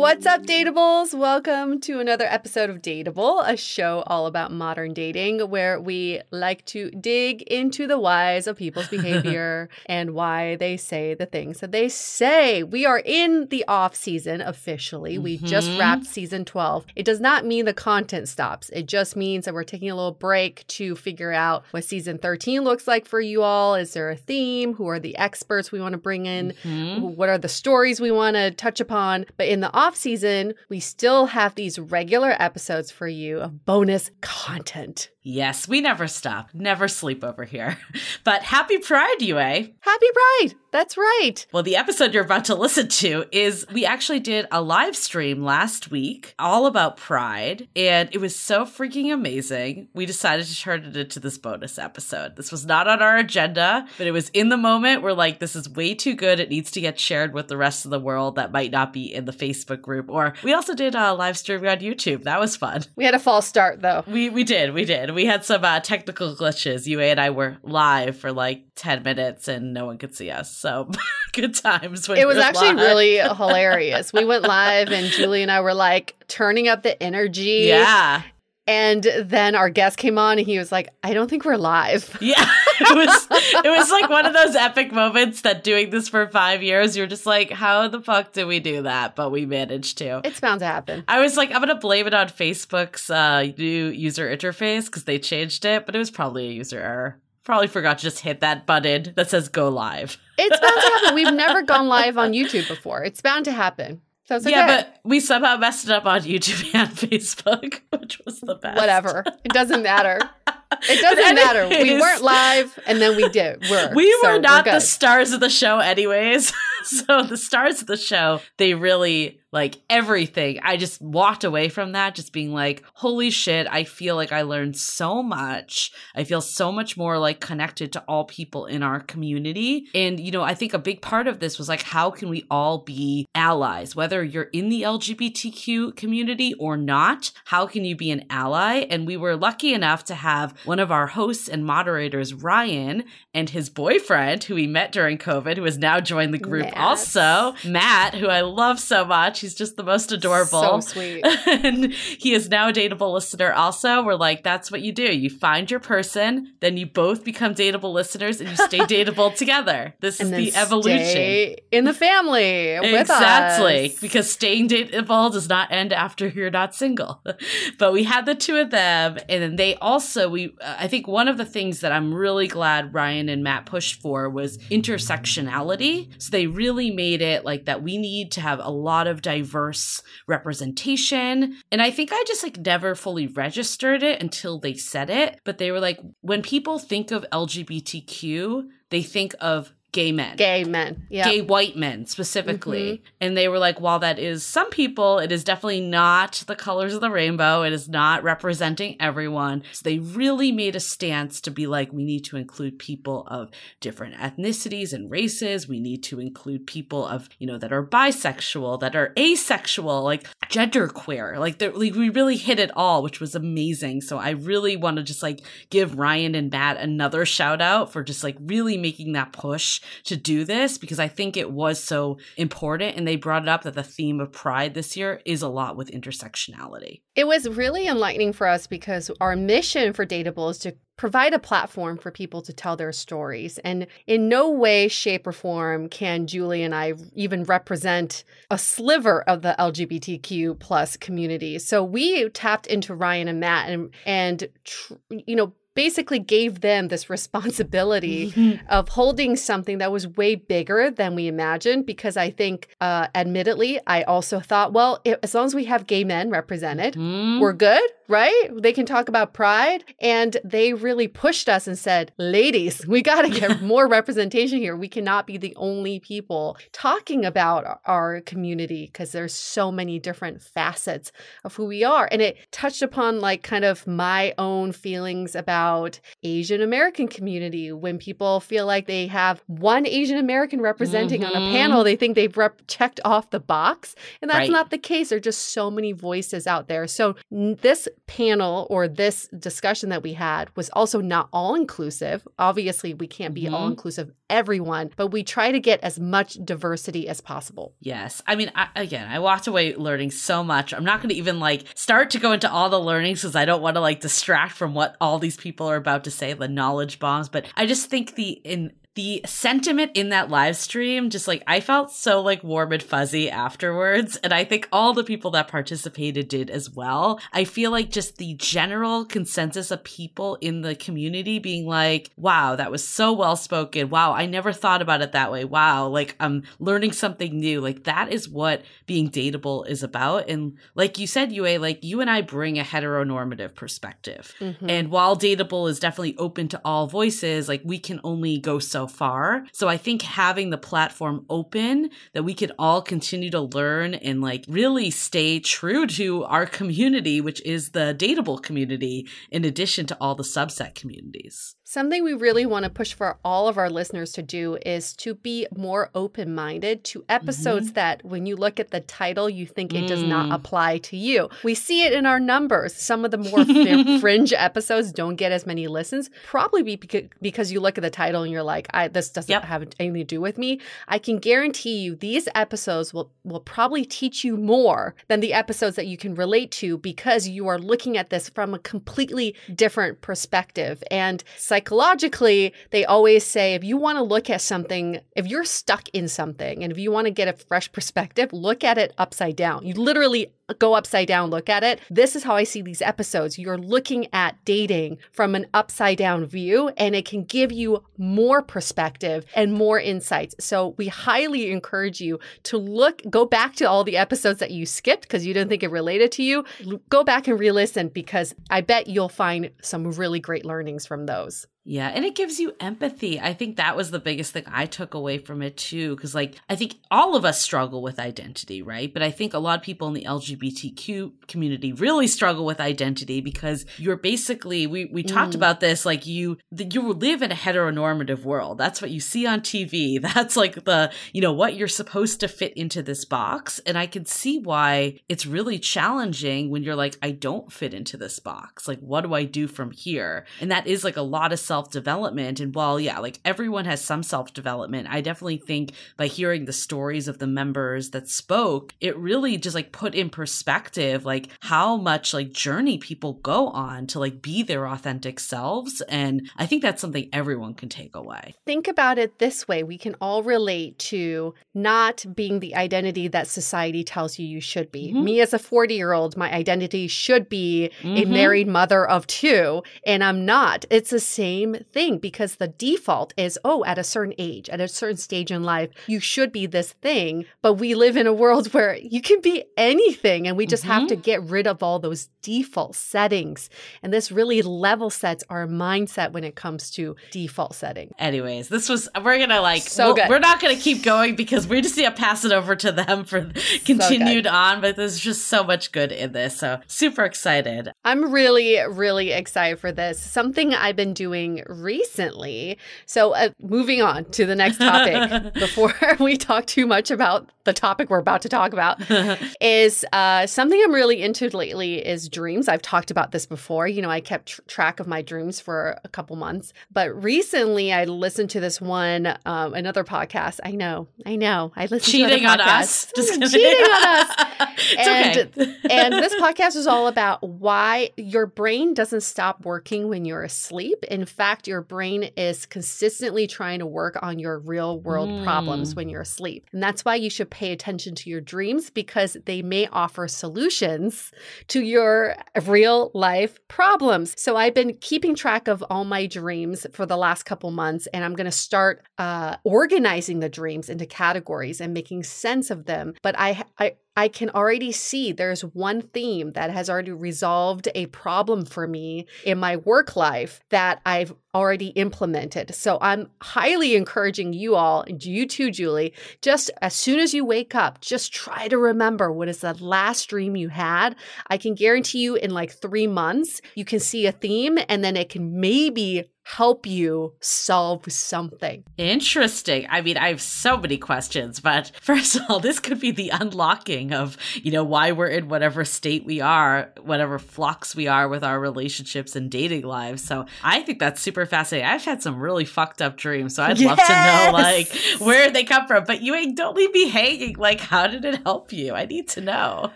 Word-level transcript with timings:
What's 0.00 0.24
up, 0.24 0.44
Dateables? 0.44 1.12
Welcome 1.12 1.78
to 1.82 2.00
another 2.00 2.24
episode 2.24 2.70
of 2.70 2.80
Dateable, 2.80 3.46
a 3.46 3.54
show 3.54 4.02
all 4.06 4.24
about 4.24 4.50
modern 4.50 4.94
dating 4.94 5.40
where 5.50 5.78
we 5.78 6.22
like 6.30 6.64
to 6.66 6.90
dig 6.92 7.42
into 7.42 7.86
the 7.86 7.98
whys 7.98 8.46
of 8.46 8.56
people's 8.56 8.88
behavior 8.90 9.68
and 9.84 10.14
why 10.14 10.56
they 10.56 10.78
say 10.78 11.12
the 11.12 11.26
things 11.26 11.60
that 11.60 11.72
they 11.72 11.90
say. 11.90 12.62
We 12.62 12.86
are 12.86 13.02
in 13.04 13.48
the 13.48 13.62
off 13.68 13.94
season 13.94 14.40
officially. 14.40 15.18
We 15.18 15.36
mm-hmm. 15.36 15.44
just 15.44 15.78
wrapped 15.78 16.06
season 16.06 16.46
12. 16.46 16.86
It 16.96 17.04
does 17.04 17.20
not 17.20 17.44
mean 17.44 17.66
the 17.66 17.74
content 17.74 18.26
stops, 18.26 18.70
it 18.70 18.86
just 18.86 19.16
means 19.16 19.44
that 19.44 19.52
we're 19.52 19.64
taking 19.64 19.90
a 19.90 19.94
little 19.94 20.12
break 20.12 20.66
to 20.68 20.96
figure 20.96 21.30
out 21.30 21.62
what 21.72 21.84
season 21.84 22.16
13 22.16 22.62
looks 22.62 22.88
like 22.88 23.04
for 23.04 23.20
you 23.20 23.42
all. 23.42 23.74
Is 23.74 23.92
there 23.92 24.08
a 24.08 24.16
theme? 24.16 24.72
Who 24.72 24.88
are 24.88 24.98
the 24.98 25.18
experts 25.18 25.70
we 25.70 25.78
want 25.78 25.92
to 25.92 25.98
bring 25.98 26.24
in? 26.24 26.54
Mm-hmm. 26.64 27.02
What 27.02 27.28
are 27.28 27.36
the 27.36 27.48
stories 27.50 28.00
we 28.00 28.10
want 28.10 28.36
to 28.36 28.50
touch 28.50 28.80
upon? 28.80 29.26
But 29.36 29.48
in 29.48 29.60
the 29.60 29.70
off 29.74 29.89
off 29.90 29.96
season, 29.96 30.54
we 30.68 30.78
still 30.78 31.26
have 31.26 31.56
these 31.56 31.76
regular 31.76 32.36
episodes 32.38 32.92
for 32.92 33.08
you 33.08 33.40
of 33.40 33.66
bonus 33.66 34.12
content. 34.20 35.10
Yes, 35.22 35.68
we 35.68 35.82
never 35.82 36.08
stop, 36.08 36.48
never 36.54 36.88
sleep 36.88 37.22
over 37.24 37.44
here. 37.44 37.78
But 38.22 38.42
happy 38.42 38.78
Pride, 38.78 39.16
Yue. 39.20 39.36
Happy 39.36 40.06
Pride. 40.12 40.54
That's 40.72 40.96
right. 40.96 41.46
Well, 41.52 41.62
the 41.62 41.76
episode 41.76 42.12
you're 42.12 42.24
about 42.24 42.44
to 42.46 42.54
listen 42.54 42.88
to 42.88 43.24
is 43.32 43.66
we 43.72 43.84
actually 43.86 44.20
did 44.20 44.46
a 44.52 44.60
live 44.62 44.94
stream 44.94 45.42
last 45.42 45.90
week 45.90 46.34
all 46.38 46.66
about 46.66 46.96
Pride, 46.96 47.66
and 47.74 48.08
it 48.12 48.18
was 48.18 48.36
so 48.36 48.64
freaking 48.64 49.12
amazing. 49.12 49.88
We 49.94 50.06
decided 50.06 50.46
to 50.46 50.56
turn 50.56 50.84
it 50.84 50.96
into 50.96 51.18
this 51.18 51.38
bonus 51.38 51.78
episode. 51.78 52.36
This 52.36 52.52
was 52.52 52.66
not 52.66 52.88
on 52.88 53.02
our 53.02 53.16
agenda, 53.16 53.86
but 53.98 54.06
it 54.06 54.12
was 54.12 54.28
in 54.30 54.48
the 54.48 54.56
moment. 54.56 55.02
We're 55.02 55.12
like, 55.12 55.40
this 55.40 55.56
is 55.56 55.68
way 55.68 55.94
too 55.94 56.14
good. 56.14 56.40
It 56.40 56.50
needs 56.50 56.70
to 56.72 56.80
get 56.80 57.00
shared 57.00 57.32
with 57.32 57.48
the 57.48 57.56
rest 57.56 57.84
of 57.84 57.90
the 57.90 58.00
world 58.00 58.36
that 58.36 58.52
might 58.52 58.70
not 58.70 58.92
be 58.92 59.12
in 59.12 59.24
the 59.24 59.32
Facebook 59.32 59.80
group. 59.80 60.10
Or 60.10 60.34
we 60.44 60.52
also 60.52 60.74
did 60.74 60.94
a 60.94 61.14
live 61.14 61.38
stream 61.38 61.66
on 61.66 61.78
YouTube. 61.78 62.24
That 62.24 62.38
was 62.38 62.54
fun. 62.56 62.82
We 62.96 63.04
had 63.04 63.14
a 63.14 63.18
false 63.18 63.46
start, 63.46 63.80
though. 63.80 64.04
We, 64.06 64.28
we 64.30 64.44
did. 64.44 64.74
We 64.74 64.84
did. 64.84 65.12
We 65.12 65.19
had 65.26 65.44
some 65.44 65.64
uh, 65.64 65.80
technical 65.80 66.34
glitches. 66.34 66.86
Yue 66.86 67.00
and 67.00 67.20
I 67.20 67.30
were 67.30 67.58
live 67.62 68.16
for 68.16 68.32
like 68.32 68.64
10 68.76 69.02
minutes 69.02 69.48
and 69.48 69.72
no 69.72 69.86
one 69.86 69.98
could 69.98 70.14
see 70.14 70.30
us. 70.30 70.54
So 70.56 70.90
good 71.32 71.54
times. 71.54 72.08
it 72.08 72.26
was 72.26 72.38
actually 72.38 72.72
live. 72.72 72.86
really 72.86 73.16
hilarious. 73.36 74.12
We 74.12 74.24
went 74.24 74.44
live 74.44 74.88
and 74.90 75.10
Julie 75.12 75.42
and 75.42 75.50
I 75.50 75.60
were 75.60 75.74
like 75.74 76.16
turning 76.28 76.68
up 76.68 76.82
the 76.82 77.00
energy. 77.02 77.64
Yeah. 77.66 78.22
And 78.70 79.02
then 79.24 79.56
our 79.56 79.68
guest 79.68 79.96
came 79.96 80.16
on 80.16 80.38
and 80.38 80.46
he 80.46 80.56
was 80.56 80.70
like, 80.70 80.90
I 81.02 81.12
don't 81.12 81.28
think 81.28 81.44
we're 81.44 81.56
live. 81.56 82.16
Yeah. 82.30 82.48
It 82.82 82.94
was 82.96 83.26
it 83.64 83.68
was 83.68 83.90
like 83.90 84.08
one 84.08 84.24
of 84.26 84.32
those 84.32 84.54
epic 84.54 84.92
moments 84.92 85.42
that 85.42 85.64
doing 85.64 85.90
this 85.90 86.08
for 86.08 86.28
five 86.28 86.62
years, 86.62 86.96
you're 86.96 87.06
just 87.08 87.26
like, 87.26 87.50
how 87.50 87.88
the 87.88 88.00
fuck 88.00 88.32
did 88.32 88.44
we 88.44 88.60
do 88.60 88.82
that? 88.82 89.16
But 89.16 89.30
we 89.30 89.44
managed 89.44 89.98
to. 89.98 90.20
It's 90.24 90.38
bound 90.40 90.60
to 90.60 90.66
happen. 90.66 91.04
I 91.08 91.20
was 91.20 91.36
like, 91.36 91.50
I'm 91.50 91.60
gonna 91.60 91.74
blame 91.74 92.06
it 92.06 92.14
on 92.14 92.28
Facebook's 92.28 93.10
uh, 93.10 93.42
new 93.58 93.88
user 93.88 94.34
interface 94.34 94.86
because 94.86 95.04
they 95.04 95.18
changed 95.18 95.64
it, 95.64 95.84
but 95.84 95.94
it 95.94 95.98
was 95.98 96.10
probably 96.10 96.48
a 96.48 96.52
user 96.52 96.78
error. 96.78 97.20
Probably 97.42 97.66
forgot 97.66 97.98
to 97.98 98.02
just 98.04 98.20
hit 98.20 98.40
that 98.40 98.66
button 98.66 99.12
that 99.16 99.28
says 99.28 99.48
go 99.48 99.68
live. 99.68 100.16
It's 100.38 100.60
bound 100.60 100.80
to 100.80 100.88
happen. 101.00 101.14
We've 101.14 101.34
never 101.34 101.62
gone 101.62 101.88
live 101.98 102.16
on 102.16 102.32
YouTube 102.32 102.68
before. 102.68 103.02
It's 103.02 103.20
bound 103.20 103.46
to 103.46 103.52
happen. 103.52 104.00
Okay. 104.30 104.50
Yeah, 104.50 104.66
but 104.66 105.00
we 105.04 105.20
somehow 105.20 105.56
messed 105.56 105.86
it 105.86 105.90
up 105.90 106.06
on 106.06 106.22
YouTube 106.22 106.70
and 106.74 106.88
Facebook, 106.90 107.80
which 107.98 108.20
was 108.24 108.40
the 108.40 108.54
best. 108.54 108.78
Whatever. 108.78 109.24
It 109.44 109.52
doesn't 109.52 109.82
matter. 109.82 110.20
it 110.72 111.00
doesn't 111.00 111.34
matter. 111.34 111.68
We 111.68 112.00
weren't 112.00 112.22
live, 112.22 112.78
and 112.86 113.00
then 113.00 113.16
we 113.16 113.28
did. 113.28 113.62
We're, 113.70 113.94
we 113.94 114.10
so 114.22 114.34
were 114.34 114.40
not 114.40 114.66
we're 114.66 114.72
the 114.72 114.80
stars 114.80 115.32
of 115.32 115.40
the 115.40 115.50
show, 115.50 115.78
anyways. 115.78 116.52
so 116.84 117.22
the 117.22 117.36
stars 117.36 117.80
of 117.80 117.86
the 117.86 117.96
show, 117.96 118.40
they 118.56 118.74
really 118.74 119.40
like 119.52 119.80
everything. 119.90 120.60
I 120.62 120.76
just 120.76 121.02
walked 121.02 121.44
away 121.44 121.68
from 121.68 121.92
that 121.92 122.14
just 122.14 122.32
being 122.32 122.52
like, 122.52 122.84
holy 122.94 123.30
shit, 123.30 123.66
I 123.68 123.84
feel 123.84 124.14
like 124.14 124.32
I 124.32 124.42
learned 124.42 124.76
so 124.76 125.22
much. 125.22 125.92
I 126.14 126.24
feel 126.24 126.40
so 126.40 126.70
much 126.70 126.96
more 126.96 127.18
like 127.18 127.40
connected 127.40 127.92
to 127.92 128.04
all 128.06 128.24
people 128.24 128.66
in 128.66 128.82
our 128.82 129.00
community. 129.00 129.88
And, 129.94 130.20
you 130.20 130.30
know, 130.30 130.42
I 130.42 130.54
think 130.54 130.72
a 130.72 130.78
big 130.78 131.02
part 131.02 131.26
of 131.26 131.40
this 131.40 131.58
was 131.58 131.68
like, 131.68 131.82
how 131.82 132.10
can 132.10 132.28
we 132.28 132.46
all 132.50 132.78
be 132.78 133.26
allies, 133.34 133.96
whether 133.96 134.22
you're 134.22 134.44
in 134.44 134.68
the 134.68 134.82
LGBTQ 134.82 135.96
community 135.96 136.54
or 136.54 136.76
not? 136.76 137.32
How 137.46 137.66
can 137.66 137.84
you 137.84 137.96
be 137.96 138.10
an 138.10 138.26
ally? 138.30 138.86
And 138.88 139.06
we 139.06 139.16
were 139.16 139.36
lucky 139.36 139.74
enough 139.74 140.04
to 140.04 140.14
have 140.14 140.54
one 140.64 140.78
of 140.78 140.90
our 140.90 141.06
hosts 141.06 141.48
and 141.48 141.64
moderators, 141.64 142.34
Ryan, 142.34 143.04
and 143.34 143.50
his 143.50 143.70
boyfriend, 143.70 144.44
who 144.44 144.54
we 144.54 144.66
met 144.66 144.92
during 144.92 145.18
COVID, 145.18 145.56
who 145.56 145.64
has 145.64 145.78
now 145.78 146.00
joined 146.00 146.34
the 146.34 146.38
group 146.38 146.66
also, 146.76 147.54
Matt, 147.64 148.14
who 148.14 148.28
I 148.28 148.40
love 148.42 148.80
so 148.80 149.04
much. 149.04 149.40
He's 149.40 149.54
just 149.54 149.76
the 149.76 149.82
most 149.82 150.12
adorable. 150.12 150.80
So 150.82 150.92
sweet. 150.92 151.24
and 151.46 151.92
he 151.92 152.32
is 152.34 152.48
now 152.48 152.68
a 152.68 152.72
dateable 152.72 153.12
listener 153.12 153.52
also. 153.52 154.02
We're 154.02 154.14
like, 154.14 154.42
that's 154.42 154.70
what 154.70 154.82
you 154.82 154.92
do. 154.92 155.04
You 155.04 155.30
find 155.30 155.70
your 155.70 155.80
person, 155.80 156.54
then 156.60 156.76
you 156.76 156.86
both 156.86 157.24
become 157.24 157.54
dateable 157.54 157.92
listeners 157.92 158.40
and 158.40 158.50
you 158.50 158.56
stay 158.56 158.78
dateable 158.80 159.34
together. 159.34 159.94
This 160.00 160.20
And 160.20 160.34
is 160.34 160.54
the 160.54 160.58
evolution. 160.58 161.06
stay 161.06 161.58
in 161.70 161.84
the 161.84 161.94
family 161.94 162.78
with 162.80 163.00
exactly. 163.00 163.86
us. 163.90 163.98
Because 164.00 164.30
staying 164.30 164.68
dateable 164.68 165.32
does 165.32 165.48
not 165.48 165.70
end 165.72 165.92
after 165.92 166.26
you're 166.28 166.50
not 166.50 166.74
single. 166.74 167.22
but 167.78 167.92
we 167.92 168.04
had 168.04 168.26
the 168.26 168.34
two 168.34 168.56
of 168.56 168.70
them. 168.70 169.18
And 169.28 169.42
then 169.42 169.56
they 169.56 169.74
also, 169.76 170.28
we, 170.28 170.49
uh, 170.60 170.76
I 170.78 170.88
think 170.88 171.06
one 171.06 171.28
of 171.28 171.36
the 171.36 171.44
things 171.44 171.80
that 171.80 171.92
I'm 171.92 172.12
really 172.12 172.48
glad 172.48 172.94
Ryan 172.94 173.28
and 173.28 173.42
Matt 173.42 173.66
pushed 173.66 174.00
for 174.00 174.28
was 174.28 174.58
intersectionality. 174.70 176.10
So 176.20 176.30
they 176.30 176.46
really 176.46 176.90
made 176.90 177.22
it 177.22 177.44
like 177.44 177.64
that 177.66 177.82
we 177.82 177.98
need 177.98 178.32
to 178.32 178.40
have 178.40 178.60
a 178.62 178.70
lot 178.70 179.06
of 179.06 179.22
diverse 179.22 180.02
representation. 180.26 181.56
And 181.70 181.82
I 181.82 181.90
think 181.90 182.10
I 182.12 182.24
just 182.26 182.42
like 182.42 182.58
never 182.58 182.94
fully 182.94 183.26
registered 183.26 184.02
it 184.02 184.22
until 184.22 184.58
they 184.58 184.74
said 184.74 185.10
it. 185.10 185.40
But 185.44 185.58
they 185.58 185.70
were 185.70 185.80
like, 185.80 185.98
when 186.20 186.42
people 186.42 186.78
think 186.78 187.10
of 187.10 187.24
LGBTQ, 187.32 188.64
they 188.90 189.02
think 189.02 189.34
of 189.40 189.72
gay 189.92 190.12
men 190.12 190.36
gay 190.36 190.64
men. 190.64 191.06
Yeah. 191.08 191.24
gay 191.24 191.40
white 191.40 191.76
men 191.76 192.06
specifically. 192.06 192.92
Mm-hmm. 192.92 193.04
And 193.20 193.36
they 193.36 193.48
were 193.48 193.58
like, 193.58 193.80
while 193.80 193.98
that 193.98 194.18
is 194.18 194.44
some 194.44 194.70
people, 194.70 195.18
it 195.18 195.32
is 195.32 195.44
definitely 195.44 195.80
not 195.80 196.44
the 196.46 196.56
colors 196.56 196.94
of 196.94 197.00
the 197.00 197.10
rainbow. 197.10 197.62
It 197.62 197.72
is 197.72 197.88
not 197.88 198.22
representing 198.22 198.96
everyone. 199.00 199.62
So 199.72 199.82
they 199.84 199.98
really 199.98 200.52
made 200.52 200.76
a 200.76 200.80
stance 200.80 201.40
to 201.42 201.50
be 201.50 201.66
like, 201.66 201.92
we 201.92 202.04
need 202.04 202.24
to 202.26 202.36
include 202.36 202.78
people 202.78 203.26
of 203.28 203.50
different 203.80 204.14
ethnicities 204.16 204.92
and 204.92 205.10
races. 205.10 205.68
We 205.68 205.80
need 205.80 206.02
to 206.04 206.20
include 206.20 206.66
people 206.66 207.06
of, 207.06 207.28
you 207.38 207.46
know, 207.46 207.58
that 207.58 207.72
are 207.72 207.84
bisexual, 207.84 208.80
that 208.80 208.96
are 208.96 209.12
asexual, 209.18 210.02
like 210.02 210.26
genderqueer. 210.48 211.38
Like, 211.38 211.60
like 211.60 211.94
we 211.94 212.08
really 212.08 212.36
hit 212.36 212.58
it 212.58 212.70
all, 212.76 213.02
which 213.02 213.20
was 213.20 213.34
amazing. 213.34 214.00
So 214.00 214.18
I 214.18 214.30
really 214.30 214.76
want 214.76 214.96
to 214.96 215.02
just 215.02 215.22
like 215.22 215.40
give 215.70 215.98
Ryan 215.98 216.34
and 216.34 216.50
Matt 216.50 216.78
another 216.78 217.24
shout 217.26 217.60
out 217.60 217.92
for 217.92 218.02
just 218.02 218.24
like 218.24 218.36
really 218.40 218.76
making 218.76 219.12
that 219.12 219.32
push 219.32 219.79
to 220.04 220.16
do 220.16 220.44
this 220.44 220.78
because 220.78 220.98
I 220.98 221.08
think 221.08 221.36
it 221.36 221.50
was 221.50 221.82
so 221.82 222.18
important. 222.36 222.96
And 222.96 223.06
they 223.06 223.16
brought 223.16 223.42
it 223.42 223.48
up 223.48 223.62
that 223.62 223.74
the 223.74 223.82
theme 223.82 224.20
of 224.20 224.32
Pride 224.32 224.74
this 224.74 224.96
year 224.96 225.20
is 225.24 225.42
a 225.42 225.48
lot 225.48 225.76
with 225.76 225.90
intersectionality. 225.90 227.02
It 227.14 227.26
was 227.26 227.48
really 227.48 227.86
enlightening 227.86 228.32
for 228.32 228.46
us 228.46 228.66
because 228.66 229.10
our 229.20 229.36
mission 229.36 229.92
for 229.92 230.06
Dateable 230.06 230.50
is 230.50 230.58
to 230.58 230.74
provide 231.00 231.32
a 231.32 231.38
platform 231.38 231.96
for 231.96 232.10
people 232.10 232.42
to 232.42 232.52
tell 232.52 232.76
their 232.76 232.92
stories. 232.92 233.56
And 233.64 233.86
in 234.06 234.28
no 234.28 234.50
way, 234.50 234.86
shape, 234.86 235.26
or 235.26 235.32
form 235.32 235.88
can 235.88 236.26
Julie 236.26 236.62
and 236.62 236.74
I 236.74 236.92
even 237.14 237.44
represent 237.44 238.22
a 238.50 238.58
sliver 238.58 239.22
of 239.22 239.40
the 239.40 239.56
LGBTQ 239.58 240.58
plus 240.58 240.98
community. 240.98 241.58
So 241.58 241.82
we 241.82 242.28
tapped 242.28 242.66
into 242.66 242.94
Ryan 242.94 243.28
and 243.28 243.40
Matt 243.40 243.70
and 243.70 243.90
and 244.04 244.46
tr- 244.64 244.94
you 245.08 245.36
know 245.36 245.54
basically 245.74 246.18
gave 246.18 246.60
them 246.60 246.88
this 246.88 247.08
responsibility 247.08 248.58
of 248.68 248.88
holding 248.88 249.36
something 249.36 249.78
that 249.78 249.92
was 249.92 250.06
way 250.08 250.34
bigger 250.34 250.90
than 250.90 251.14
we 251.14 251.26
imagined 251.28 251.86
because 251.86 252.16
I 252.16 252.30
think 252.30 252.68
uh 252.80 253.06
admittedly 253.14 253.80
I 253.86 254.02
also 254.02 254.40
thought 254.40 254.72
well 254.72 255.00
if, 255.04 255.18
as 255.22 255.34
long 255.34 255.46
as 255.46 255.54
we 255.54 255.64
have 255.66 255.86
gay 255.86 256.04
men 256.04 256.30
represented 256.30 256.94
Mm. 256.94 257.40
we're 257.40 257.52
good, 257.52 257.88
right? 258.10 258.50
They 258.60 258.72
can 258.72 258.84
talk 258.84 259.08
about 259.08 259.32
pride. 259.32 259.84
And 260.00 260.36
they 260.44 260.72
really 260.74 261.08
pushed 261.08 261.48
us 261.48 261.66
and 261.66 261.78
said, 261.78 262.12
ladies, 262.18 262.86
we 262.86 263.02
got 263.02 263.22
to 263.22 263.30
get 263.40 263.62
more 263.62 263.86
representation 263.88 264.58
here. 264.58 264.76
We 264.76 264.88
cannot 264.88 265.26
be 265.26 265.36
the 265.38 265.54
only 265.56 266.00
people 266.00 266.58
talking 266.72 267.24
about 267.24 267.80
our 267.86 268.20
community 268.22 268.86
because 268.86 269.12
there's 269.12 269.32
so 269.32 269.70
many 269.70 269.98
different 269.98 270.42
facets 270.42 271.12
of 271.44 271.54
who 271.54 271.66
we 271.66 271.84
are. 271.84 272.08
And 272.10 272.20
it 272.20 272.36
touched 272.50 272.82
upon 272.82 273.20
like 273.20 273.42
kind 273.42 273.64
of 273.64 273.86
my 273.86 274.34
own 274.38 274.72
feelings 274.72 275.34
about 275.36 276.00
Asian 276.24 276.60
American 276.62 277.06
community 277.08 277.70
when 277.72 277.96
people 277.98 278.40
feel 278.40 278.66
like 278.66 278.86
they 278.86 279.06
have 279.06 279.42
one 279.46 279.86
Asian 279.86 280.18
American 280.18 280.60
representing 280.60 281.24
on 281.24 281.32
a 281.32 281.38
Mhm. 281.40 281.52
panel, 281.52 281.84
they 281.84 281.94
think 281.96 282.16
they've 282.16 282.36
rep- 282.36 282.62
checked 282.66 282.98
off 283.04 283.30
the 283.30 283.38
box. 283.40 283.94
And 284.20 284.28
that's 284.30 284.40
Right. 284.40 284.50
not 284.50 284.70
the 284.70 284.78
case. 284.78 285.10
There 285.10 285.16
are 285.18 285.20
just 285.20 285.52
so 285.52 285.70
many 285.70 285.92
voices 285.92 286.46
out 286.46 286.66
there. 286.66 286.86
So 286.88 287.14
this 287.30 287.86
panel 288.06 288.66
or 288.70 288.88
this 288.88 289.28
discussion 289.38 289.88
that 289.90 290.02
we 290.02 290.14
had 290.14 290.54
was 290.56 290.68
also 290.70 291.00
not 291.00 291.28
all 291.32 291.54
inclusive. 291.54 292.26
Obviously, 292.38 292.94
we 292.94 293.06
can't 293.06 293.34
be 293.34 293.42
Mhm. 293.44 293.52
all 293.52 293.66
inclusive 293.68 294.10
everyone, 294.28 294.90
but 294.96 295.08
we 295.08 295.22
try 295.22 295.52
to 295.52 295.60
get 295.60 295.80
as 295.82 295.98
much 295.98 296.38
diversity 296.44 297.08
as 297.08 297.20
possible. 297.20 297.74
Yes. 297.80 298.22
I 298.26 298.34
mean, 298.36 298.50
I, 298.54 298.68
again, 298.76 299.08
I 299.08 299.18
walked 299.18 299.46
away 299.46 299.74
learning 299.76 300.10
so 300.12 300.42
much. 300.42 300.72
I'm 300.72 300.84
not 300.84 300.98
going 301.00 301.10
to 301.10 301.14
even 301.16 301.40
like 301.40 301.64
start 301.74 302.10
to 302.10 302.18
go 302.18 302.32
into 302.32 302.50
all 302.50 302.68
the 302.68 302.80
learnings 302.80 303.22
because 303.22 303.36
I 303.36 303.44
don't 303.44 303.62
want 303.62 303.74
to 303.76 303.80
like 303.80 304.00
distract 304.00 304.52
from 304.52 304.74
what 304.74 304.96
all 305.00 305.18
these 305.18 305.36
people 305.36 305.66
are 305.68 305.76
about 305.76 306.04
to 306.04 306.10
say, 306.10 306.32
the 306.32 306.48
knowledge 306.48 306.98
bombs. 306.98 307.28
But 307.28 307.46
I 307.56 307.66
just 307.66 307.88
think 307.90 308.14
the 308.14 308.30
in 308.44 308.72
the 308.96 309.22
sentiment 309.24 309.92
in 309.94 310.08
that 310.08 310.30
live 310.30 310.56
stream, 310.56 311.10
just 311.10 311.28
like 311.28 311.42
I 311.46 311.60
felt 311.60 311.92
so 311.92 312.20
like 312.20 312.42
warm 312.42 312.72
and 312.72 312.82
fuzzy 312.82 313.30
afterwards. 313.30 314.16
And 314.16 314.32
I 314.32 314.44
think 314.44 314.68
all 314.72 314.92
the 314.92 315.04
people 315.04 315.30
that 315.32 315.46
participated 315.48 316.28
did 316.28 316.50
as 316.50 316.70
well. 316.70 317.20
I 317.32 317.44
feel 317.44 317.70
like 317.70 317.90
just 317.90 318.16
the 318.16 318.34
general 318.34 319.04
consensus 319.04 319.70
of 319.70 319.84
people 319.84 320.36
in 320.40 320.62
the 320.62 320.74
community 320.74 321.38
being 321.38 321.66
like, 321.66 322.10
wow, 322.16 322.56
that 322.56 322.70
was 322.72 322.86
so 322.86 323.12
well 323.12 323.36
spoken. 323.36 323.90
Wow, 323.90 324.12
I 324.12 324.26
never 324.26 324.52
thought 324.52 324.82
about 324.82 325.02
it 325.02 325.12
that 325.12 325.30
way. 325.30 325.44
Wow, 325.44 325.86
like 325.86 326.16
I'm 326.18 326.42
learning 326.58 326.92
something 326.92 327.38
new. 327.38 327.60
Like 327.60 327.84
that 327.84 328.12
is 328.12 328.28
what 328.28 328.62
being 328.86 329.08
dateable 329.08 329.68
is 329.68 329.84
about. 329.84 330.28
And 330.28 330.58
like 330.74 330.98
you 330.98 331.06
said, 331.06 331.30
Yue, 331.30 331.58
like 331.58 331.84
you 331.84 332.00
and 332.00 332.10
I 332.10 332.22
bring 332.22 332.58
a 332.58 332.64
heteronormative 332.64 333.54
perspective. 333.54 334.34
Mhm. 334.40 334.68
And 334.68 334.90
while 334.90 335.16
Dateable 335.16 335.70
is 335.70 335.78
definitely 335.78 336.16
open 336.18 336.48
to 336.48 336.60
all 336.64 336.88
voices, 336.88 337.48
like 337.48 337.62
we 337.64 337.78
can 337.78 338.00
only 338.02 338.38
go 338.38 338.58
so 338.58 338.79
far. 338.86 339.44
So 339.52 339.68
I 339.68 339.76
think 339.76 340.02
having 340.02 340.50
the 340.50 340.58
platform 340.58 341.24
open 341.28 341.90
that 342.14 342.22
we 342.22 342.34
could 342.34 342.52
all 342.58 342.82
continue 342.82 343.30
to 343.30 343.40
learn 343.40 343.94
and 343.94 344.20
like 344.20 344.44
really 344.48 344.90
stay 344.90 345.40
true 345.40 345.86
to 345.88 346.24
our 346.24 346.46
community, 346.46 347.20
which 347.20 347.40
is 347.42 347.70
the 347.70 347.94
Dateable 347.98 348.42
community, 348.42 349.06
in 349.30 349.44
addition 349.44 349.86
to 349.86 349.96
all 350.00 350.14
the 350.14 350.22
subset 350.22 350.74
communities. 350.74 351.56
Something 351.64 352.02
we 352.02 352.14
really 352.14 352.46
want 352.46 352.64
to 352.64 352.70
push 352.70 352.94
for 352.94 353.18
all 353.24 353.46
of 353.46 353.56
our 353.56 353.70
listeners 353.70 354.10
to 354.12 354.22
do 354.22 354.58
is 354.66 354.92
to 354.94 355.14
be 355.14 355.46
more 355.56 355.88
open 355.94 356.34
minded 356.34 356.82
to 356.84 357.04
episodes 357.08 357.72
that, 357.74 358.04
when 358.04 358.26
you 358.26 358.34
look 358.34 358.58
at 358.58 358.72
the 358.72 358.80
title, 358.80 359.30
you 359.30 359.46
think 359.46 359.72
it 359.72 359.86
does 359.86 360.02
not 360.02 360.30
Mm. 360.30 360.34
apply 360.34 360.78
to 360.78 360.96
you. 360.96 361.28
We 361.44 361.54
see 361.54 361.84
it 361.84 361.92
in 361.92 362.06
our 362.06 362.18
numbers. 362.18 362.74
Some 362.74 363.04
of 363.04 363.12
the 363.12 363.18
more 363.18 363.44
fri- 363.44 363.98
fringe 364.00 364.32
episodes 364.32 364.90
don't 364.92 365.14
get 365.14 365.30
as 365.30 365.46
many 365.46 365.68
listens, 365.68 366.10
probably 366.26 366.62
be 366.64 366.74
because, 366.76 367.04
because 367.22 367.52
you 367.52 367.60
look 367.60 367.78
at 367.78 367.82
the 367.82 367.90
title 367.90 368.22
and 368.24 368.32
you're 368.32 368.42
like, 368.42 368.66
I, 368.72 368.88
this 368.88 369.10
doesn't 369.10 369.30
Yep. 369.30 369.44
have 369.44 369.62
anything 369.62 369.94
to 369.94 370.04
do 370.04 370.20
with 370.20 370.38
me. 370.38 370.60
I 370.88 370.98
can 370.98 371.18
guarantee 371.18 371.78
you 371.78 371.94
these 371.94 372.28
episodes 372.34 372.92
will, 372.92 373.10
will 373.24 373.40
probably 373.40 373.84
teach 373.84 374.24
you 374.24 374.36
more 374.36 374.94
than 375.08 375.20
the 375.20 375.32
episodes 375.32 375.76
that 375.76 375.86
you 375.86 375.96
can 375.96 376.14
relate 376.14 376.50
to 376.52 376.78
because 376.78 377.28
you 377.28 377.46
are 377.48 377.58
looking 377.58 377.96
at 377.96 378.10
this 378.10 378.28
from 378.28 378.54
a 378.54 378.58
completely 378.58 379.34
different 379.54 380.00
perspective. 380.00 380.82
And 380.90 381.22
psychologically, 381.36 382.52
they 382.70 382.84
always 382.84 383.24
say 383.24 383.54
if 383.54 383.62
you 383.64 383.76
want 383.76 383.96
to 383.98 384.02
look 384.02 384.28
at 384.28 384.40
something, 384.40 385.00
if 385.14 385.26
you're 385.26 385.44
stuck 385.44 385.88
in 385.90 386.08
something 386.08 386.62
and 386.62 386.72
if 386.72 386.78
you 386.78 386.90
want 386.90 387.06
to 387.06 387.10
get 387.10 387.28
a 387.28 387.32
fresh 387.32 387.70
perspective, 387.70 388.32
look 388.32 388.64
at 388.64 388.76
it 388.76 388.92
upside 388.98 389.36
down. 389.36 389.64
You 389.64 389.74
literally 389.74 390.32
go 390.58 390.74
upside 390.74 391.08
down, 391.08 391.30
look 391.30 391.48
at 391.48 391.62
it. 391.62 391.80
This 391.90 392.16
is 392.16 392.24
how 392.24 392.36
I 392.36 392.44
see 392.44 392.62
these 392.62 392.82
episodes. 392.82 393.38
You're 393.38 393.58
looking 393.58 394.08
at 394.12 394.42
dating 394.44 394.98
from 395.12 395.34
an 395.34 395.46
upside 395.54 395.98
down 395.98 396.26
view, 396.26 396.70
and 396.76 396.94
it 396.94 397.04
can 397.04 397.24
give 397.24 397.52
you 397.52 397.82
more 397.98 398.42
perspective 398.42 399.24
and 399.34 399.52
more 399.52 399.78
insights. 399.78 400.34
So 400.40 400.74
we 400.76 400.88
highly 400.88 401.50
encourage 401.50 402.00
you 402.00 402.18
to 402.44 402.58
look, 402.58 403.02
go 403.10 403.24
back 403.24 403.54
to 403.56 403.64
all 403.64 403.84
the 403.84 403.96
episodes 403.96 404.40
that 404.40 404.50
you 404.50 404.66
skipped 404.66 405.02
because 405.02 405.26
you 405.26 405.34
didn't 405.34 405.50
think 405.50 405.62
it 405.62 405.70
related 405.70 406.12
to 406.12 406.22
you. 406.22 406.44
Go 406.88 407.04
back 407.04 407.28
and 407.28 407.38
re 407.38 407.50
listen 407.52 407.88
because 407.88 408.34
I 408.50 408.60
bet 408.60 408.86
you'll 408.86 409.08
find 409.08 409.50
some 409.62 409.90
really 409.92 410.20
great 410.20 410.44
learnings 410.44 410.86
from 410.86 411.06
those. 411.06 411.46
Yeah, 411.64 411.88
and 411.88 412.04
it 412.06 412.14
gives 412.14 412.40
you 412.40 412.54
empathy. 412.58 413.20
I 413.20 413.34
think 413.34 413.56
that 413.56 413.76
was 413.76 413.90
the 413.90 413.98
biggest 413.98 414.32
thing 414.32 414.44
I 414.50 414.64
took 414.66 414.94
away 414.94 415.18
from 415.18 415.42
it 415.42 415.58
too. 415.58 415.94
Cause, 415.96 416.14
like, 416.14 416.36
I 416.48 416.56
think 416.56 416.76
all 416.90 417.14
of 417.14 417.24
us 417.26 417.40
struggle 417.42 417.82
with 417.82 417.98
identity, 418.00 418.62
right? 418.62 418.92
But 418.92 419.02
I 419.02 419.10
think 419.10 419.34
a 419.34 419.38
lot 419.38 419.58
of 419.58 419.64
people 419.64 419.86
in 419.88 419.94
the 419.94 420.04
LGBTQ 420.04 421.12
community 421.28 421.72
really 421.72 422.06
struggle 422.06 422.44
with 422.44 422.60
identity 422.60 423.20
because 423.20 423.66
you're 423.76 423.96
basically, 423.96 424.66
we, 424.66 424.86
we 424.86 425.02
talked 425.02 425.32
Mm. 425.32 425.36
about 425.36 425.60
this, 425.60 425.84
like, 425.84 426.06
you, 426.06 426.38
you 426.50 426.92
live 426.92 427.22
in 427.22 427.30
a 427.30 427.34
heteronormative 427.36 428.24
world. 428.24 428.56
That's 428.58 428.80
what 428.80 428.90
you 428.90 429.00
see 429.00 429.26
on 429.26 429.40
TV. 429.40 430.00
That's 430.14 430.36
like 430.36 430.64
the, 430.64 430.90
you 431.12 431.20
know, 431.20 431.32
what 431.32 431.54
you're 431.54 431.68
supposed 431.68 432.20
to 432.20 432.28
fit 432.28 432.54
into 432.54 432.82
this 432.82 433.04
box. 433.04 433.58
And 433.66 433.76
I 433.76 433.86
can 433.86 434.06
see 434.06 434.38
why 434.38 435.00
it's 435.08 435.26
really 435.26 435.58
challenging 435.58 436.50
when 436.50 436.62
you're 436.62 436.74
like, 436.74 436.96
I 437.02 437.10
don't 437.10 437.52
fit 437.52 437.74
into 437.74 437.96
this 437.96 438.18
box. 438.18 438.66
Like, 438.66 438.80
what 438.80 439.02
do 439.02 439.14
I 439.14 439.24
do 439.24 439.46
from 439.46 439.70
here? 439.72 440.24
And 440.40 440.50
that 440.50 440.66
is 440.66 440.84
like 440.84 440.96
a 440.96 441.02
lot 441.02 441.32
of 441.32 441.38
self 441.50 441.70
development. 441.72 442.38
And 442.38 442.54
while, 442.54 442.78
yeah, 442.78 443.00
like 443.00 443.18
everyone 443.24 443.64
has 443.64 443.82
some 443.84 444.04
self 444.04 444.32
development, 444.32 444.86
I 444.88 445.00
definitely 445.00 445.38
think 445.38 445.72
by 445.96 446.06
hearing 446.06 446.44
the 446.44 446.52
stories 446.52 447.08
of 447.08 447.18
the 447.18 447.26
members 447.26 447.90
that 447.90 448.08
spoke, 448.08 448.72
it 448.80 448.96
really 448.96 449.36
just 449.36 449.56
like 449.56 449.72
put 449.72 449.92
in 449.96 450.10
perspective 450.10 451.04
like 451.04 451.26
how 451.40 451.76
much 451.76 452.14
like 452.14 452.30
journey 452.32 452.78
people 452.78 453.14
go 453.14 453.48
on 453.48 453.88
to 453.88 453.98
like 453.98 454.22
be 454.22 454.44
their 454.44 454.64
authentic 454.68 455.18
selves. 455.18 455.80
And 455.88 456.30
I 456.36 456.46
think 456.46 456.62
that's 456.62 456.80
something 456.80 457.08
everyone 457.12 457.54
can 457.54 457.68
take 457.68 457.96
away. 457.96 458.34
Think 458.46 458.68
about 458.68 458.96
it 458.98 459.18
this 459.18 459.48
way 459.48 459.64
we 459.64 459.76
can 459.76 459.96
all 460.00 460.22
relate 460.22 460.78
to 460.90 461.34
not 461.52 462.04
being 462.14 462.38
the 462.38 462.54
identity 462.54 463.08
that 463.08 463.26
society 463.26 463.82
tells 463.82 464.18
you 464.20 464.26
you 464.26 464.40
should 464.40 464.70
be. 464.70 464.92
Mhm. 464.92 465.02
Me 465.02 465.20
as 465.20 465.34
a 465.34 465.38
40 465.38 465.74
year 465.74 465.92
old, 465.92 466.16
my 466.16 466.30
identity 466.32 466.86
should 466.86 467.28
be 467.28 467.70
a 467.82 468.04
Mhm. 468.04 468.08
married 468.20 468.48
mother 468.48 468.88
of 468.88 469.06
two, 469.08 469.62
and 469.84 470.04
I'm 470.04 470.24
not. 470.24 470.64
It's 470.70 470.90
the 470.90 471.00
same 471.00 471.39
thing 471.72 471.98
because 471.98 472.36
the 472.36 472.48
default 472.48 473.12
is 473.16 473.38
oh, 473.44 473.64
at 473.64 473.78
a 473.78 473.84
certain 473.84 474.14
age, 474.18 474.48
at 474.48 474.60
a 474.60 474.68
certain 474.68 474.96
stage 474.96 475.30
in 475.30 475.42
life, 475.42 475.70
you 475.86 476.00
should 476.00 476.32
be 476.32 476.46
this 476.46 476.72
thing. 476.74 477.24
But 477.42 477.54
we 477.54 477.74
live 477.74 477.96
in 477.96 478.06
a 478.06 478.12
world 478.12 478.46
where 478.54 478.76
you 478.76 479.00
can 479.00 479.20
be 479.20 479.44
anything, 479.56 480.26
and 480.26 480.36
we 480.36 480.46
just 480.46 480.64
have 480.64 480.88
to 480.88 480.94
mm-hmm. 480.94 481.02
get 481.02 481.22
rid 481.22 481.46
of 481.46 481.62
all 481.62 481.78
those 481.78 482.08
default 482.22 482.74
settings. 482.74 483.48
And 483.82 483.92
this 483.92 484.12
really 484.12 484.42
level 484.42 484.90
sets 484.90 485.24
our 485.30 485.46
mindset 485.46 486.12
when 486.12 486.24
it 486.24 486.34
comes 486.34 486.70
to 486.72 486.96
default 487.10 487.54
setting. 487.54 487.92
Anyways, 487.98 488.48
this 488.48 488.68
was 488.68 488.88
we're 489.02 489.18
gonna 489.18 489.40
like 489.40 489.62
So 489.62 489.86
we'll- 489.86 489.94
good. 489.96 490.08
we're 490.08 490.18
not 490.18 490.40
gonna 490.40 490.56
keep 490.56 490.82
going 490.82 491.16
because 491.16 491.46
we 491.46 491.60
just 491.60 491.76
need 491.76 491.84
to 491.84 491.90
pass 491.92 492.24
it 492.24 492.32
over 492.32 492.56
to 492.56 492.72
them 492.72 493.04
for 493.04 493.30
continued 493.64 494.26
on. 494.26 494.60
But 494.60 494.76
there's 494.76 494.98
just 494.98 495.26
so 495.26 495.42
much 495.42 495.72
good 495.72 495.92
in 495.92 496.12
this, 496.12 496.38
so 496.38 496.60
super 496.66 497.04
excited. 497.04 497.72
I'm 497.84 498.12
really, 498.12 498.58
really 498.68 499.12
excited 499.12 499.58
for 499.58 499.72
this. 499.72 500.00
Something 500.00 500.54
I've 500.54 500.76
been 500.76 500.94
doing 500.94 501.29
recently. 501.48 502.58
So, 502.86 503.12
uh, 503.12 503.30
moving 503.40 503.82
on 503.82 504.04
to 504.06 504.26
the 504.26 504.34
next 504.34 504.58
topic 504.58 505.34
before 505.34 505.74
we 506.00 506.16
talk 506.16 506.46
too 506.46 506.66
much 506.66 506.90
about 506.90 507.28
the 507.44 507.52
topic 507.52 507.88
we're 507.90 507.98
about 507.98 508.22
to 508.22 508.28
talk 508.28 508.52
about 508.52 508.80
is 509.40 509.84
uh, 509.92 510.26
something 510.26 510.60
I'm 510.62 510.74
really 510.74 511.02
into 511.02 511.28
lately 511.36 511.84
is 511.84 512.08
dreams. 512.08 512.48
I've 512.48 512.62
talked 512.62 512.90
about 512.90 513.12
this 513.12 513.26
before. 513.26 513.66
You 513.66 513.82
know, 513.82 513.90
I 513.90 514.00
kept 514.00 514.26
tr- 514.26 514.42
track 514.46 514.80
of 514.80 514.86
my 514.86 515.02
dreams 515.02 515.40
for 515.40 515.78
a 515.84 515.88
couple 515.88 516.16
months, 516.16 516.52
but 516.70 516.90
recently 517.02 517.72
I 517.72 517.84
listened 517.84 518.30
to 518.30 518.40
this 518.40 518.60
one, 518.60 519.16
um, 519.24 519.54
another 519.54 519.84
podcast. 519.84 520.40
I 520.44 520.52
know, 520.52 520.88
I 521.06 521.16
know, 521.16 521.52
I 521.56 521.62
listened 521.62 521.82
Cheating 521.82 522.24
to 522.24 522.28
on 522.28 522.40
us. 522.40 522.92
Just 522.94 523.12
kidding. 523.12 523.28
cheating 523.28 523.64
on 523.64 523.84
us 523.84 524.30
it's 524.72 524.88
and 524.88 525.18
okay. 525.18 525.56
and 525.70 525.94
this 525.94 526.14
podcast 526.14 526.56
is 526.56 526.66
all 526.66 526.88
about 526.88 527.22
why 527.22 527.90
your 527.96 528.26
brain 528.26 528.74
doesn't 528.74 529.02
stop 529.02 529.44
working 529.44 529.88
when 529.88 530.04
you're 530.04 530.22
asleep. 530.22 530.84
In 530.84 531.06
fact, 531.20 531.46
your 531.46 531.60
brain 531.60 532.04
is 532.16 532.46
consistently 532.46 533.26
trying 533.26 533.58
to 533.58 533.66
work 533.66 533.98
on 534.00 534.18
your 534.18 534.38
real 534.38 534.80
world 534.80 535.10
Mm. 535.10 535.22
problems 535.22 535.76
when 535.76 535.90
you're 535.90 536.00
asleep. 536.00 536.46
And 536.52 536.62
that's 536.62 536.82
why 536.82 536.94
you 536.94 537.10
should 537.10 537.30
pay 537.30 537.52
attention 537.52 537.94
to 537.96 538.08
your 538.08 538.22
dreams 538.22 538.70
because 538.70 539.18
they 539.26 539.42
may 539.42 539.66
offer 539.66 540.08
solutions 540.08 541.12
to 541.48 541.60
your 541.60 542.16
real 542.46 542.90
life 542.94 543.38
problems. 543.48 544.14
So 544.16 544.36
I've 544.36 544.54
been 544.54 544.78
keeping 544.80 545.14
track 545.14 545.46
of 545.46 545.62
all 545.68 545.84
my 545.84 546.06
dreams 546.06 546.66
for 546.72 546.86
the 546.86 546.96
last 546.96 547.24
couple 547.24 547.50
months, 547.50 547.86
and 547.92 548.02
I'm 548.02 548.14
going 548.14 548.24
to 548.24 548.30
start 548.48 548.82
uh, 548.96 549.36
organizing 549.44 550.20
the 550.20 550.30
dreams 550.30 550.70
into 550.70 550.86
categories 550.86 551.60
and 551.60 551.74
making 551.74 552.04
sense 552.04 552.50
of 552.50 552.64
them. 552.64 552.94
But 553.02 553.14
I, 553.18 553.44
I, 553.58 553.76
I 553.96 554.08
can 554.08 554.30
already 554.30 554.72
see 554.72 555.12
there's 555.12 555.44
one 555.44 555.82
theme 555.82 556.32
that 556.32 556.50
has 556.50 556.70
already 556.70 556.92
resolved 556.92 557.68
a 557.74 557.86
problem 557.86 558.44
for 558.44 558.66
me 558.66 559.06
in 559.24 559.38
my 559.38 559.56
work 559.56 559.96
life 559.96 560.40
that 560.50 560.80
I've 560.86 561.14
already 561.34 561.68
implemented. 561.68 562.54
So 562.54 562.78
I'm 562.80 563.08
highly 563.22 563.76
encouraging 563.76 564.32
you 564.32 564.56
all, 564.56 564.82
and 564.82 565.04
you 565.04 565.26
too, 565.26 565.50
Julie, 565.50 565.94
just 566.22 566.50
as 566.60 566.74
soon 566.74 566.98
as 566.98 567.14
you 567.14 567.24
wake 567.24 567.54
up, 567.54 567.80
just 567.80 568.12
try 568.12 568.48
to 568.48 568.58
remember 568.58 569.12
what 569.12 569.28
is 569.28 569.38
the 569.38 569.54
last 569.54 570.08
dream 570.08 570.36
you 570.36 570.48
had. 570.48 570.96
I 571.28 571.38
can 571.38 571.54
guarantee 571.54 572.00
you 572.00 572.16
in 572.16 572.30
like 572.32 572.52
three 572.52 572.86
months, 572.86 573.40
you 573.54 573.64
can 573.64 573.80
see 573.80 574.06
a 574.06 574.12
theme 574.12 574.58
and 574.68 574.82
then 574.82 574.96
it 574.96 575.08
can 575.08 575.40
maybe 575.40 576.10
help 576.24 576.64
you 576.66 577.12
solve 577.20 577.90
something. 577.90 578.62
Interesting. 578.76 579.66
I 579.68 579.80
mean, 579.80 579.96
I 579.96 580.08
have 580.08 580.20
so 580.20 580.56
many 580.56 580.78
questions, 580.78 581.40
but 581.40 581.72
first 581.80 582.16
of 582.16 582.22
all, 582.28 582.40
this 582.40 582.60
could 582.60 582.78
be 582.78 582.92
the 582.92 583.10
unlocking 583.10 583.92
of, 583.92 584.16
you 584.34 584.52
know, 584.52 584.62
why 584.62 584.92
we're 584.92 585.08
in 585.08 585.28
whatever 585.28 585.64
state 585.64 586.04
we 586.04 586.20
are, 586.20 586.72
whatever 586.82 587.18
flux 587.18 587.74
we 587.74 587.88
are 587.88 588.08
with 588.08 588.22
our 588.22 588.38
relationships 588.38 589.16
and 589.16 589.30
dating 589.30 589.62
lives. 589.62 590.04
So 590.04 590.26
I 590.44 590.62
think 590.62 590.78
that's 590.78 591.00
super 591.00 591.19
fascinating. 591.26 591.68
I've 591.68 591.84
had 591.84 592.02
some 592.02 592.18
really 592.18 592.44
fucked 592.44 592.82
up 592.82 592.96
dreams, 592.96 593.36
so 593.36 593.42
I'd 593.42 593.60
love 593.60 593.78
to 593.78 593.92
know, 593.92 594.30
like, 594.32 594.68
where 594.98 595.30
they 595.30 595.44
come 595.44 595.66
from. 595.66 595.84
But 595.84 596.02
you 596.02 596.14
ain't, 596.14 596.36
don't 596.36 596.56
leave 596.56 596.72
me 596.72 596.88
hanging. 596.88 597.36
Like, 597.36 597.60
how 597.60 597.86
did 597.86 598.04
it 598.04 598.22
help 598.24 598.52
you? 598.52 598.74
I 598.74 598.86
need 598.86 599.08
to 599.10 599.20
know. 599.20 599.70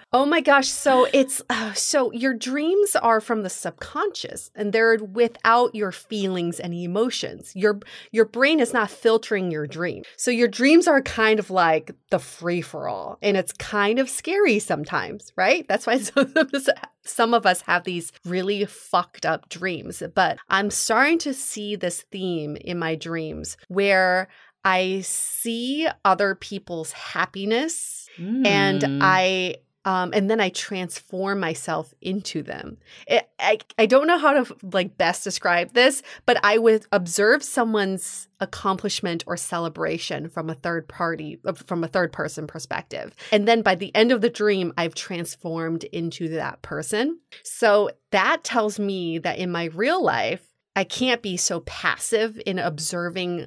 Oh 0.13 0.27
my 0.27 0.41
gosh. 0.41 0.69
So 0.69 1.07
it's 1.13 1.43
uh, 1.51 1.73
so 1.73 2.13
your 2.13 2.35
dreams 2.35 2.97
are 2.97 3.21
from 3.21 3.43
the 3.43 3.51
subconscious 3.51 4.51
and 4.55 4.73
they're 4.73 4.99
without 4.99 5.75
your 5.75 5.93
feelings 5.93 6.61
and 6.61 6.75
emotions. 6.75 7.53
Your 7.55 7.81
your 8.11 8.25
brain 8.25 8.61
is 8.61 8.73
not 8.73 8.91
filtering 8.91 9.51
your 9.51 9.67
dream. 9.67 10.03
So 10.17 10.31
your 10.31 10.49
dreams 10.49 10.87
are 10.89 11.03
kind 11.03 11.39
of 11.39 11.51
like 11.51 11.95
the 12.11 12.19
free 12.19 12.61
for 12.61 12.89
all 12.89 13.19
and 13.23 13.37
it's 13.37 13.53
kind 13.53 13.99
of 13.99 14.09
scary 14.09 14.59
sometimes, 14.59 15.33
right? 15.37 15.67
That's 15.69 15.87
why 15.87 15.95
us 16.55 16.69
some 17.05 17.35
of 17.35 17.47
us 17.47 17.61
have 17.63 17.85
these 17.85 18.13
really 18.25 18.65
fucked 18.65 19.27
up 19.27 19.49
dreams, 19.49 20.03
but 20.15 20.39
I'm 20.49 20.71
starting 20.71 21.19
to 21.19 21.35
see 21.35 21.77
this 21.77 22.03
theme 22.11 22.57
in 22.57 22.79
my 22.79 22.95
dreams 22.95 23.57
where 23.69 24.29
I 24.65 25.01
see 25.03 25.87
other 26.05 26.35
people's 26.35 26.93
happiness 26.93 28.09
and 28.19 28.83
Mm. 28.83 28.99
I 29.03 29.57
um, 29.85 30.13
and 30.15 30.31
then 30.31 30.41
I 30.41 30.49
transform 30.49 31.41
myself 31.41 31.93
into 32.01 32.43
them. 32.43 32.79
It, 33.07 33.29
I 33.39 33.59
I 33.79 33.87
don't 33.87 34.07
know 34.07 34.19
how 34.19 34.45
to 34.45 34.57
like 34.73 34.97
best 34.97 35.25
describe 35.25 35.73
this, 35.75 36.03
but 36.27 36.39
I 36.43 36.59
would 36.59 36.87
observe 36.93 37.43
someone's 37.43 38.29
accomplishment 38.41 39.25
or 39.27 39.37
celebration 39.37 40.29
from 40.29 40.51
a 40.51 40.55
third 40.55 40.89
party, 40.89 41.41
from 41.67 41.85
a 41.85 41.89
third 41.89 42.13
person 42.13 42.47
perspective, 42.47 43.15
and 43.33 43.47
then 43.47 43.63
by 43.63 43.75
the 43.75 43.95
end 43.95 44.13
of 44.13 44.21
the 44.21 44.31
dream, 44.31 44.73
I've 44.77 44.95
transformed 44.95 45.85
into 45.85 46.29
that 46.31 46.63
person. 46.63 47.19
So 47.43 47.91
that 48.11 48.45
tells 48.45 48.79
me 48.79 49.19
that 49.19 49.39
in 49.39 49.51
my 49.51 49.65
real 49.67 50.03
life. 50.03 50.54
I 50.77 50.85
can't 50.85 51.23
be 51.23 51.37
so 51.37 51.61
passive 51.61 52.41
in 52.47 52.59
observing 52.59 53.47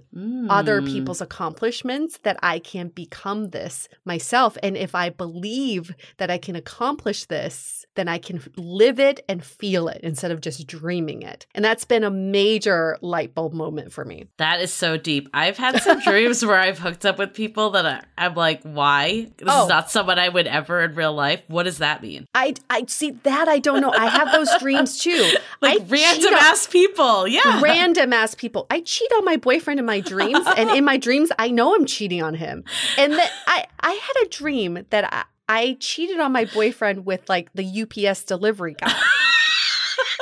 other 0.49 0.81
Mm. 0.81 0.87
people's 0.87 1.21
accomplishments 1.21 2.19
that 2.23 2.37
I 2.41 2.59
can't 2.59 2.93
become 2.95 3.49
this 3.49 3.89
myself. 4.05 4.57
And 4.63 4.77
if 4.77 4.95
I 4.95 5.09
believe 5.09 5.93
that 6.17 6.29
I 6.31 6.37
can 6.37 6.55
accomplish 6.55 7.25
this, 7.25 7.85
then 7.95 8.07
I 8.07 8.17
can 8.19 8.41
live 8.55 8.99
it 8.99 9.25
and 9.27 9.43
feel 9.43 9.87
it 9.87 10.01
instead 10.03 10.31
of 10.31 10.39
just 10.39 10.67
dreaming 10.67 11.23
it. 11.23 11.47
And 11.55 11.65
that's 11.65 11.83
been 11.83 12.03
a 12.03 12.11
major 12.11 12.97
light 13.01 13.33
bulb 13.33 13.53
moment 13.53 13.91
for 13.91 14.05
me. 14.05 14.27
That 14.37 14.61
is 14.61 14.71
so 14.71 14.97
deep. 14.97 15.27
I've 15.33 15.57
had 15.57 15.81
some 15.81 15.99
dreams 16.05 16.45
where 16.45 16.59
I've 16.59 16.79
hooked 16.79 17.05
up 17.05 17.17
with 17.17 17.33
people 17.33 17.71
that 17.71 17.85
I, 17.85 18.03
I'm 18.17 18.35
like, 18.35 18.61
why? 18.63 19.27
This 19.37 19.47
Oh. 19.51 19.63
is 19.63 19.69
not 19.69 19.89
someone 19.91 20.19
I 20.19 20.29
would 20.29 20.47
ever 20.47 20.81
in 20.83 20.95
real 20.95 21.13
life. 21.13 21.41
What 21.47 21.63
does 21.63 21.79
that 21.79 22.01
mean? 22.01 22.27
I 22.35 22.53
I 22.69 22.85
see 22.87 23.11
that 23.11 23.47
I 23.47 23.59
don't 23.59 23.81
know. 23.81 23.91
I 23.91 24.07
have 24.07 24.31
those 24.31 24.49
dreams 24.59 24.99
too. 24.99 25.31
Like 25.59 25.81
I 25.81 25.83
random 25.85 26.33
ass 26.35 26.67
people. 26.67 27.16
Yeah. 27.25 27.61
random 27.61 28.13
ass 28.13 28.35
people. 28.35 28.67
I 28.69 28.81
cheat 28.81 29.11
on 29.13 29.25
my 29.25 29.37
boyfriend 29.37 29.79
in 29.79 29.85
my 29.85 29.99
dreams, 29.99 30.45
and 30.57 30.69
in 30.71 30.85
my 30.85 30.97
dreams, 31.07 31.31
I 31.39 31.49
know 31.49 31.75
I'm 31.75 31.85
cheating 31.85 32.21
on 32.21 32.33
him. 32.35 32.63
And 32.97 33.13
then 33.13 33.29
I, 33.47 33.65
I 33.79 33.91
had 33.91 34.25
a 34.25 34.29
dream 34.29 34.85
that 34.89 35.13
I, 35.13 35.23
I 35.49 35.77
cheated 35.79 36.19
on 36.19 36.31
my 36.31 36.45
boyfriend 36.45 37.05
with 37.05 37.27
like 37.29 37.49
the 37.53 37.83
UPS 37.83 38.23
delivery 38.23 38.75
guy. 38.79 38.93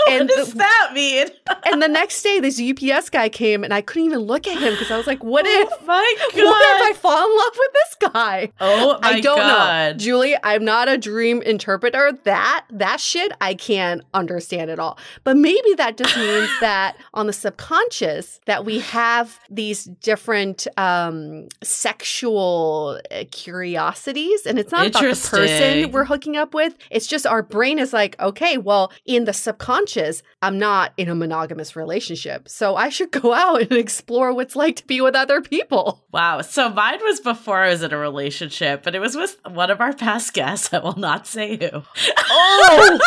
what 0.20 0.28
does 0.28 0.52
the, 0.52 0.58
that 0.60 0.92
mean? 0.94 1.28
and 1.66 1.82
the 1.82 1.88
next 1.88 2.22
day, 2.22 2.40
this 2.40 2.62
UPS 2.62 3.10
guy 3.10 3.30
came, 3.30 3.64
and 3.64 3.74
I 3.74 3.82
couldn't 3.82 4.06
even 4.06 4.20
look 4.20 4.48
at 4.48 4.58
him 4.58 4.74
because 4.74 4.92
I 4.92 4.98
was 4.98 5.08
like, 5.08 5.24
"What 5.24 5.46
if? 5.46 5.70
Oh 5.72 5.86
my 5.86 6.16
god! 6.20 6.44
What 6.44 6.82
if 6.82 6.82
I 6.82 7.00
fall 7.00 7.26
in 7.26 7.38
love 7.38 7.58
with 7.58 7.74
this 7.74 8.12
guy?" 8.12 8.52
Oh 8.60 9.00
my 9.02 9.10
I 9.10 9.22
don't 9.22 9.38
god. 9.38 9.96
know, 9.96 9.98
Julie. 9.98 10.36
I'm 10.44 10.64
not 10.64 10.88
a 10.88 10.98
dream 10.98 11.42
interpreter. 11.42 12.12
That 12.24 12.66
that 12.70 13.00
shit 13.00 13.32
I 13.42 13.54
can't 13.56 14.02
understand 14.14 14.70
at 14.70 14.80
all. 14.80 14.98
But 15.24 15.38
maybe 15.38 15.74
that 15.78 15.98
just 15.98 16.16
means 16.18 16.50
that 16.60 16.98
on 17.14 17.28
the 17.28 17.34
subconscious 17.34 18.40
that 18.46 18.66
we 18.66 18.80
have 18.80 19.40
these 19.50 19.86
different 19.86 20.68
um, 20.78 21.48
sexual 21.64 23.00
uh, 23.12 23.24
curiosities, 23.32 24.46
and 24.46 24.60
it's 24.60 24.72
not 24.72 24.88
about 24.88 25.02
the 25.02 25.30
person 25.30 25.92
we're 25.92 26.06
hooking 26.06 26.38
up 26.38 26.54
with. 26.54 26.76
It's 26.92 27.08
just 27.08 27.26
our 27.26 27.42
brain 27.42 27.80
is 27.80 27.94
like, 27.94 28.20
okay, 28.20 28.58
well, 28.58 28.92
in 29.06 29.26
the 29.26 29.34
subconscious, 29.34 29.95
I'm 30.42 30.58
not 30.60 30.94
in 30.98 31.10
a 31.10 31.16
monogamous 31.16 31.75
relationship, 31.75 32.48
so 32.50 32.75
I 32.75 32.90
should 32.90 33.12
go 33.22 33.34
out 33.34 33.62
and 33.62 33.72
explore 33.74 34.34
what's 34.34 34.56
like 34.56 34.75
to 34.78 34.86
be 34.88 35.02
with 35.02 35.16
other 35.16 35.42
people. 35.42 36.04
Wow. 36.12 36.42
So 36.42 36.70
mine 36.70 37.00
was 37.04 37.20
before 37.20 37.58
I 37.64 37.70
was 37.70 37.84
in 37.84 37.92
a 37.94 37.98
relationship, 37.98 38.84
but 38.84 38.96
it 38.96 39.00
was 39.00 39.16
with 39.16 39.38
one 39.50 39.70
of 39.72 39.82
our 39.82 39.94
past 39.94 40.34
guests. 40.34 40.74
I 40.74 40.80
will 40.80 40.98
not 40.98 41.28
say 41.28 41.58
who. 41.58 41.82
Oh, 42.30 43.00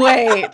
wait. 0.00 0.48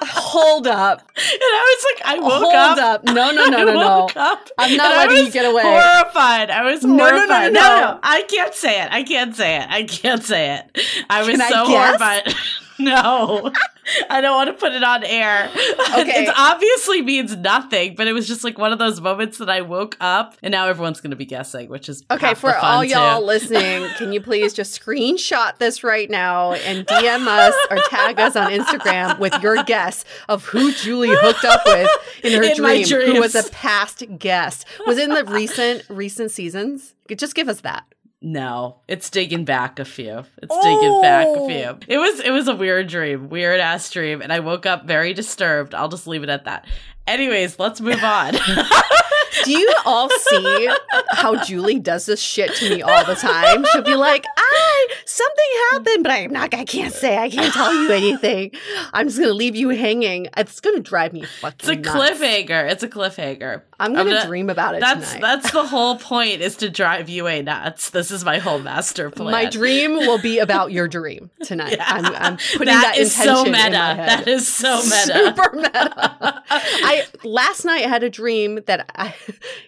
Hold 0.00 0.66
up. 0.66 1.00
And 1.16 1.40
I 1.42 1.76
was 1.76 1.84
like, 1.92 2.06
I 2.06 2.18
woke 2.20 2.32
Hold 2.32 2.54
up. 2.54 2.78
up. 2.78 3.04
No, 3.04 3.30
no, 3.32 3.44
no, 3.48 3.64
no, 3.64 3.74
no. 3.74 4.08
up, 4.16 4.48
I'm 4.56 4.76
not 4.76 5.08
letting 5.08 5.26
you 5.26 5.32
get 5.32 5.44
away. 5.44 5.62
Horrified. 5.62 6.50
I 6.50 6.62
was 6.70 6.84
No, 6.84 6.94
no, 6.96 7.10
no, 7.10 7.16
horrified. 7.16 7.52
no, 7.52 7.60
no. 7.60 7.98
I 8.02 8.22
can't 8.28 8.54
say 8.54 8.82
it. 8.82 8.88
I 8.92 9.02
can't 9.02 9.34
say 9.34 9.56
it. 9.56 9.66
I 9.68 9.82
can't 9.84 10.22
say 10.22 10.56
it. 10.58 11.04
I 11.10 11.20
was 11.20 11.30
Can 11.30 11.40
I 11.42 11.48
so 11.48 11.66
guess? 11.66 11.98
horrified. 11.98 12.34
no, 12.78 13.52
I 14.10 14.20
don't 14.20 14.34
want 14.34 14.48
to 14.48 14.54
put 14.54 14.72
it 14.72 14.82
on 14.82 15.04
air. 15.04 15.48
Okay. 15.54 16.24
It 16.24 16.34
obviously 16.36 17.02
means 17.02 17.36
nothing, 17.36 17.94
but 17.94 18.06
it 18.06 18.12
was 18.12 18.26
just 18.28 18.44
like 18.44 18.58
one 18.58 18.72
of 18.72 18.78
those 18.78 19.00
moments 19.00 19.38
that 19.38 19.48
I 19.50 19.60
woke 19.62 19.96
up 20.00 20.36
and 20.42 20.52
now 20.52 20.66
everyone's 20.66 21.00
going 21.00 21.10
to 21.10 21.16
be 21.16 21.24
guessing, 21.24 21.68
which 21.68 21.88
is 21.88 22.04
Okay, 22.10 22.34
for 22.34 22.54
all 22.56 22.84
y'all 22.84 23.20
too. 23.20 23.26
listening, 23.26 23.88
can 23.96 24.12
you 24.12 24.20
please 24.20 24.52
just 24.52 24.78
screenshot 24.80 25.58
this 25.58 25.82
right 25.84 26.10
now 26.10 26.52
and 26.52 26.86
DM 26.86 27.26
us 27.26 27.54
or 27.70 27.78
tag 27.88 28.18
us 28.18 28.36
on 28.36 28.50
Instagram 28.50 29.18
with 29.18 29.40
your 29.42 29.62
guess 29.64 30.04
of 30.28 30.44
who 30.44 30.72
Julie 30.72 31.08
hooked 31.10 31.44
up 31.44 31.62
with 31.66 31.88
in 32.24 32.32
her 32.32 32.42
In 32.48 32.56
dream, 32.56 33.14
who 33.14 33.20
was 33.20 33.34
a 33.34 33.48
past 33.50 34.04
guest? 34.18 34.66
Was 34.86 34.98
it 34.98 35.04
in 35.08 35.14
the 35.14 35.24
recent 35.24 35.84
recent 35.88 36.30
seasons? 36.30 36.94
Just 37.16 37.34
give 37.34 37.48
us 37.48 37.62
that. 37.62 37.84
No, 38.20 38.80
it's 38.88 39.10
digging 39.10 39.44
back 39.44 39.78
a 39.78 39.84
few. 39.84 40.24
It's 40.42 40.56
digging 40.62 41.00
back 41.02 41.26
a 41.26 41.30
Oh. 41.30 41.46
few. 41.48 41.78
It 41.86 41.98
was 41.98 42.18
it 42.20 42.30
was 42.30 42.48
a 42.48 42.56
weird 42.56 42.88
dream, 42.88 43.28
weird 43.28 43.60
ass 43.60 43.88
dream, 43.90 44.20
and 44.22 44.32
I 44.32 44.40
woke 44.40 44.66
up 44.66 44.86
very 44.86 45.14
disturbed. 45.14 45.72
I'll 45.74 45.88
just 45.88 46.06
leave 46.08 46.24
it 46.24 46.28
at 46.28 46.44
that. 46.46 46.66
Anyways, 47.06 47.58
let's 47.60 47.80
move 47.80 48.02
on. 48.02 48.34
Do 49.44 49.52
you 49.52 49.72
all 49.86 50.08
see 50.10 50.68
how 51.10 51.36
Julie 51.44 51.78
does 51.78 52.06
this 52.06 52.20
shit 52.20 52.54
to 52.56 52.70
me 52.70 52.82
all 52.82 53.04
the 53.04 53.14
time? 53.14 53.64
She'll 53.72 53.82
be 53.82 53.94
like, 53.94 54.24
"I 54.36 54.88
something 55.06 55.44
happened, 55.70 56.02
but 56.02 56.12
I'm 56.12 56.32
not. 56.32 56.52
I 56.54 56.64
can't 56.64 56.92
say. 56.92 57.16
I 57.16 57.30
can't 57.30 57.54
tell 57.54 57.72
you 57.72 57.90
anything. 57.92 58.50
I'm 58.92 59.06
just 59.06 59.20
gonna 59.20 59.32
leave 59.32 59.54
you 59.54 59.68
hanging. 59.68 60.26
It's 60.36 60.60
gonna 60.60 60.80
drive 60.80 61.12
me 61.12 61.22
fucking. 61.22 61.56
it's 61.60 61.68
a 61.68 61.76
nuts. 61.76 62.18
cliffhanger. 62.20 62.70
It's 62.70 62.82
a 62.82 62.88
cliffhanger. 62.88 63.62
I'm 63.80 63.92
gonna, 63.92 64.00
I'm 64.10 64.16
gonna- 64.16 64.26
dream 64.26 64.50
about 64.50 64.74
it 64.74 64.80
That's 64.80 65.12
tonight. 65.14 65.20
that's 65.20 65.50
the 65.52 65.64
whole 65.64 65.96
point 65.98 66.40
is 66.40 66.56
to 66.56 66.68
drive 66.68 67.08
you 67.08 67.26
a 67.28 67.42
nuts. 67.42 67.90
This 67.90 68.10
is 68.10 68.24
my 68.24 68.38
whole 68.38 68.58
master 68.58 69.08
plan. 69.10 69.30
My 69.30 69.44
dream 69.48 69.92
will 69.94 70.18
be 70.18 70.38
about 70.40 70.72
your 70.72 70.88
dream 70.88 71.30
tonight. 71.44 71.76
Yeah. 71.78 71.84
I'm, 71.86 72.06
I'm 72.06 72.36
putting 72.36 72.66
That 72.66 72.94
that, 72.94 72.98
is 72.98 73.14
so 73.14 73.44
meta. 73.44 73.70
That 73.70 74.26
is 74.26 74.52
so 74.52 74.76
meta. 74.82 75.34
Super 75.36 75.50
meta. 75.54 76.42
I 76.50 77.06
last 77.22 77.64
night 77.64 77.84
I 77.84 77.88
had 77.88 78.02
a 78.02 78.10
dream 78.10 78.60
that 78.66 78.90
I, 78.96 79.14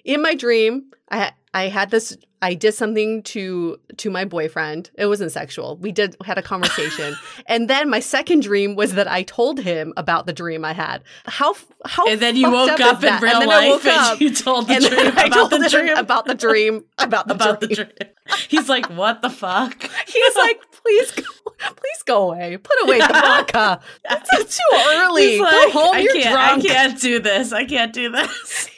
in 0.05 0.23
my 0.23 0.35
dream, 0.35 0.91
I 1.11 1.33
I 1.53 1.69
had 1.69 1.91
this. 1.91 2.17
I 2.43 2.55
did 2.55 2.73
something 2.73 3.23
to 3.25 3.79
to 3.99 4.11
my 4.11 4.25
boyfriend. 4.25 4.91
It 4.95 5.07
wasn't 5.07 5.33
sexual. 5.33 5.77
We 5.79 5.91
did 5.91 6.17
had 6.25 6.39
a 6.39 6.43
conversation, 6.43 7.17
and 7.47 7.69
then 7.69 7.91
my 7.91 8.01
second 8.01 8.43
dream 8.43 8.77
was 8.77 8.95
that 8.95 9.09
I 9.09 9.25
told 9.25 9.61
him 9.61 9.93
about 9.97 10.27
the 10.27 10.33
dream 10.33 10.65
I 10.65 10.73
had. 10.73 11.03
How 11.27 11.55
how 11.85 12.07
and 12.07 12.21
then 12.21 12.37
you 12.37 12.51
woke 12.51 12.71
up, 12.71 12.81
up, 12.81 13.03
in 13.03 13.09
that? 13.09 13.23
real 13.23 13.41
and 13.41 13.47
life 13.47 13.69
woke 13.69 13.87
and 13.87 13.97
up, 13.97 14.21
you 14.21 14.33
told 14.33 14.69
the 14.69 14.79
dream 14.79 15.07
about 15.09 15.33
told 15.33 15.51
the 15.51 15.57
him 15.57 15.71
dream 15.71 15.97
about 15.97 16.25
the 16.27 16.35
dream 16.35 16.85
about 16.99 17.27
the 17.27 17.35
about 17.35 17.61
dream. 17.61 17.69
the 17.69 17.75
dream. 17.75 18.11
He's 18.49 18.69
like, 18.69 18.87
"What 18.91 19.23
the 19.23 19.31
fuck?" 19.31 19.83
He's 20.07 20.37
like, 20.37 20.61
please 20.83 21.11
go, 21.11 21.23
please 21.59 22.03
go 22.05 22.31
away. 22.31 22.57
Put 22.57 22.77
away 22.85 22.99
the 23.01 23.09
vodka. 23.09 23.81
It's 24.09 24.57
too 24.57 24.77
early. 24.95 25.31
He's 25.33 25.41
go 25.41 25.71
home. 25.71 25.97
I 25.97 26.01
You're 26.01 26.13
can't, 26.13 26.33
drunk. 26.33 26.65
I 26.65 26.69
can't 26.69 27.01
do 27.01 27.19
this. 27.19 27.53
I 27.53 27.65
can't 27.65 27.93
do 27.93 28.11
this. 28.11 28.71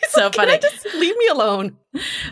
He's 0.00 0.10
so 0.10 0.24
like, 0.24 0.34
funny. 0.34 0.58
Just 0.58 0.94
leave 0.94 1.16
me 1.16 1.28
alone? 1.28 1.78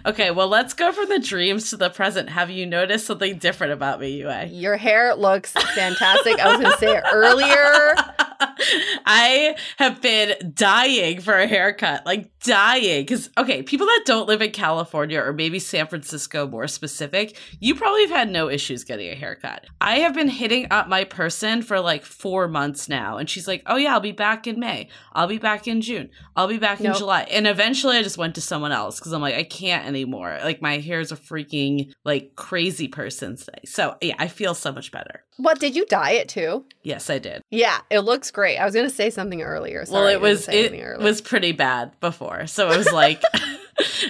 Okay, 0.06 0.30
well, 0.30 0.48
let's 0.48 0.72
go 0.72 0.90
from 0.92 1.08
the 1.08 1.18
dreams 1.18 1.70
to 1.70 1.76
the 1.76 1.90
present. 1.90 2.30
Have 2.30 2.50
you 2.50 2.66
noticed 2.66 3.06
something 3.06 3.38
different 3.38 3.72
about 3.72 4.00
me, 4.00 4.18
Yue? 4.18 4.30
Your 4.48 4.76
hair 4.76 5.14
looks 5.14 5.52
fantastic. 5.52 6.38
I 6.38 6.48
was 6.48 6.60
going 6.60 6.72
to 6.72 6.78
say 6.78 6.96
it 6.96 7.04
earlier. 7.12 7.94
I 9.06 9.56
have 9.76 10.00
been 10.00 10.52
dying 10.54 11.20
for 11.20 11.34
a 11.34 11.46
haircut, 11.46 12.06
like 12.06 12.30
dying. 12.40 13.02
Because, 13.02 13.28
okay, 13.36 13.62
people 13.62 13.86
that 13.86 14.02
don't 14.06 14.28
live 14.28 14.40
in 14.40 14.50
California 14.50 15.20
or 15.20 15.32
maybe 15.32 15.58
San 15.58 15.86
Francisco 15.86 16.46
more 16.46 16.66
specific, 16.66 17.36
you 17.58 17.74
probably 17.74 18.02
have 18.02 18.10
had 18.10 18.30
no 18.30 18.48
issues 18.48 18.84
getting 18.84 19.10
a 19.10 19.14
haircut. 19.14 19.66
I 19.80 19.98
have 20.00 20.14
been 20.14 20.28
hitting 20.28 20.68
up 20.70 20.88
my 20.88 21.04
person 21.04 21.60
for 21.62 21.80
like 21.80 22.04
four 22.04 22.48
months 22.48 22.88
now. 22.88 23.18
And 23.18 23.28
she's 23.28 23.46
like, 23.46 23.62
oh, 23.66 23.76
yeah, 23.76 23.92
I'll 23.92 24.00
be 24.00 24.12
back 24.12 24.46
in 24.46 24.58
May. 24.58 24.88
I'll 25.12 25.26
be 25.26 25.38
back 25.38 25.68
in 25.68 25.82
June. 25.82 26.08
I'll 26.34 26.48
be 26.48 26.58
back 26.58 26.80
in 26.80 26.94
July. 26.94 27.22
And 27.22 27.46
eventually 27.46 27.96
I 27.96 28.02
just 28.02 28.16
went 28.18 28.34
to 28.36 28.40
someone 28.40 28.72
else 28.72 28.98
because 28.98 29.12
I'm 29.12 29.20
like, 29.20 29.34
I 29.34 29.44
can't 29.50 29.86
anymore. 29.86 30.38
Like, 30.42 30.62
my 30.62 30.78
hair 30.78 31.00
is 31.00 31.12
a 31.12 31.16
freaking, 31.16 31.92
like, 32.04 32.36
crazy 32.36 32.88
person's 32.88 33.44
day. 33.44 33.60
So, 33.66 33.96
yeah, 34.00 34.14
I 34.18 34.28
feel 34.28 34.54
so 34.54 34.72
much 34.72 34.90
better. 34.92 35.24
What, 35.36 35.58
did 35.58 35.74
you 35.74 35.84
dye 35.86 36.12
it 36.12 36.28
too? 36.28 36.64
Yes, 36.82 37.10
I 37.10 37.18
did. 37.18 37.42
Yeah, 37.50 37.78
it 37.90 38.00
looks 38.00 38.30
great. 38.30 38.58
I 38.58 38.64
was 38.64 38.74
going 38.74 38.88
to 38.88 38.94
say 38.94 39.10
something 39.10 39.42
earlier. 39.42 39.80
well 39.80 40.02
Sorry, 40.02 40.10
I 40.10 40.14
it 40.14 40.20
was 40.20 40.46
gonna 40.46 40.58
it 40.58 41.00
was 41.00 41.20
pretty 41.20 41.52
bad 41.52 41.98
before 42.00 42.46
so 42.46 42.70
it 42.70 42.76
was 42.76 42.92
like 42.92 43.22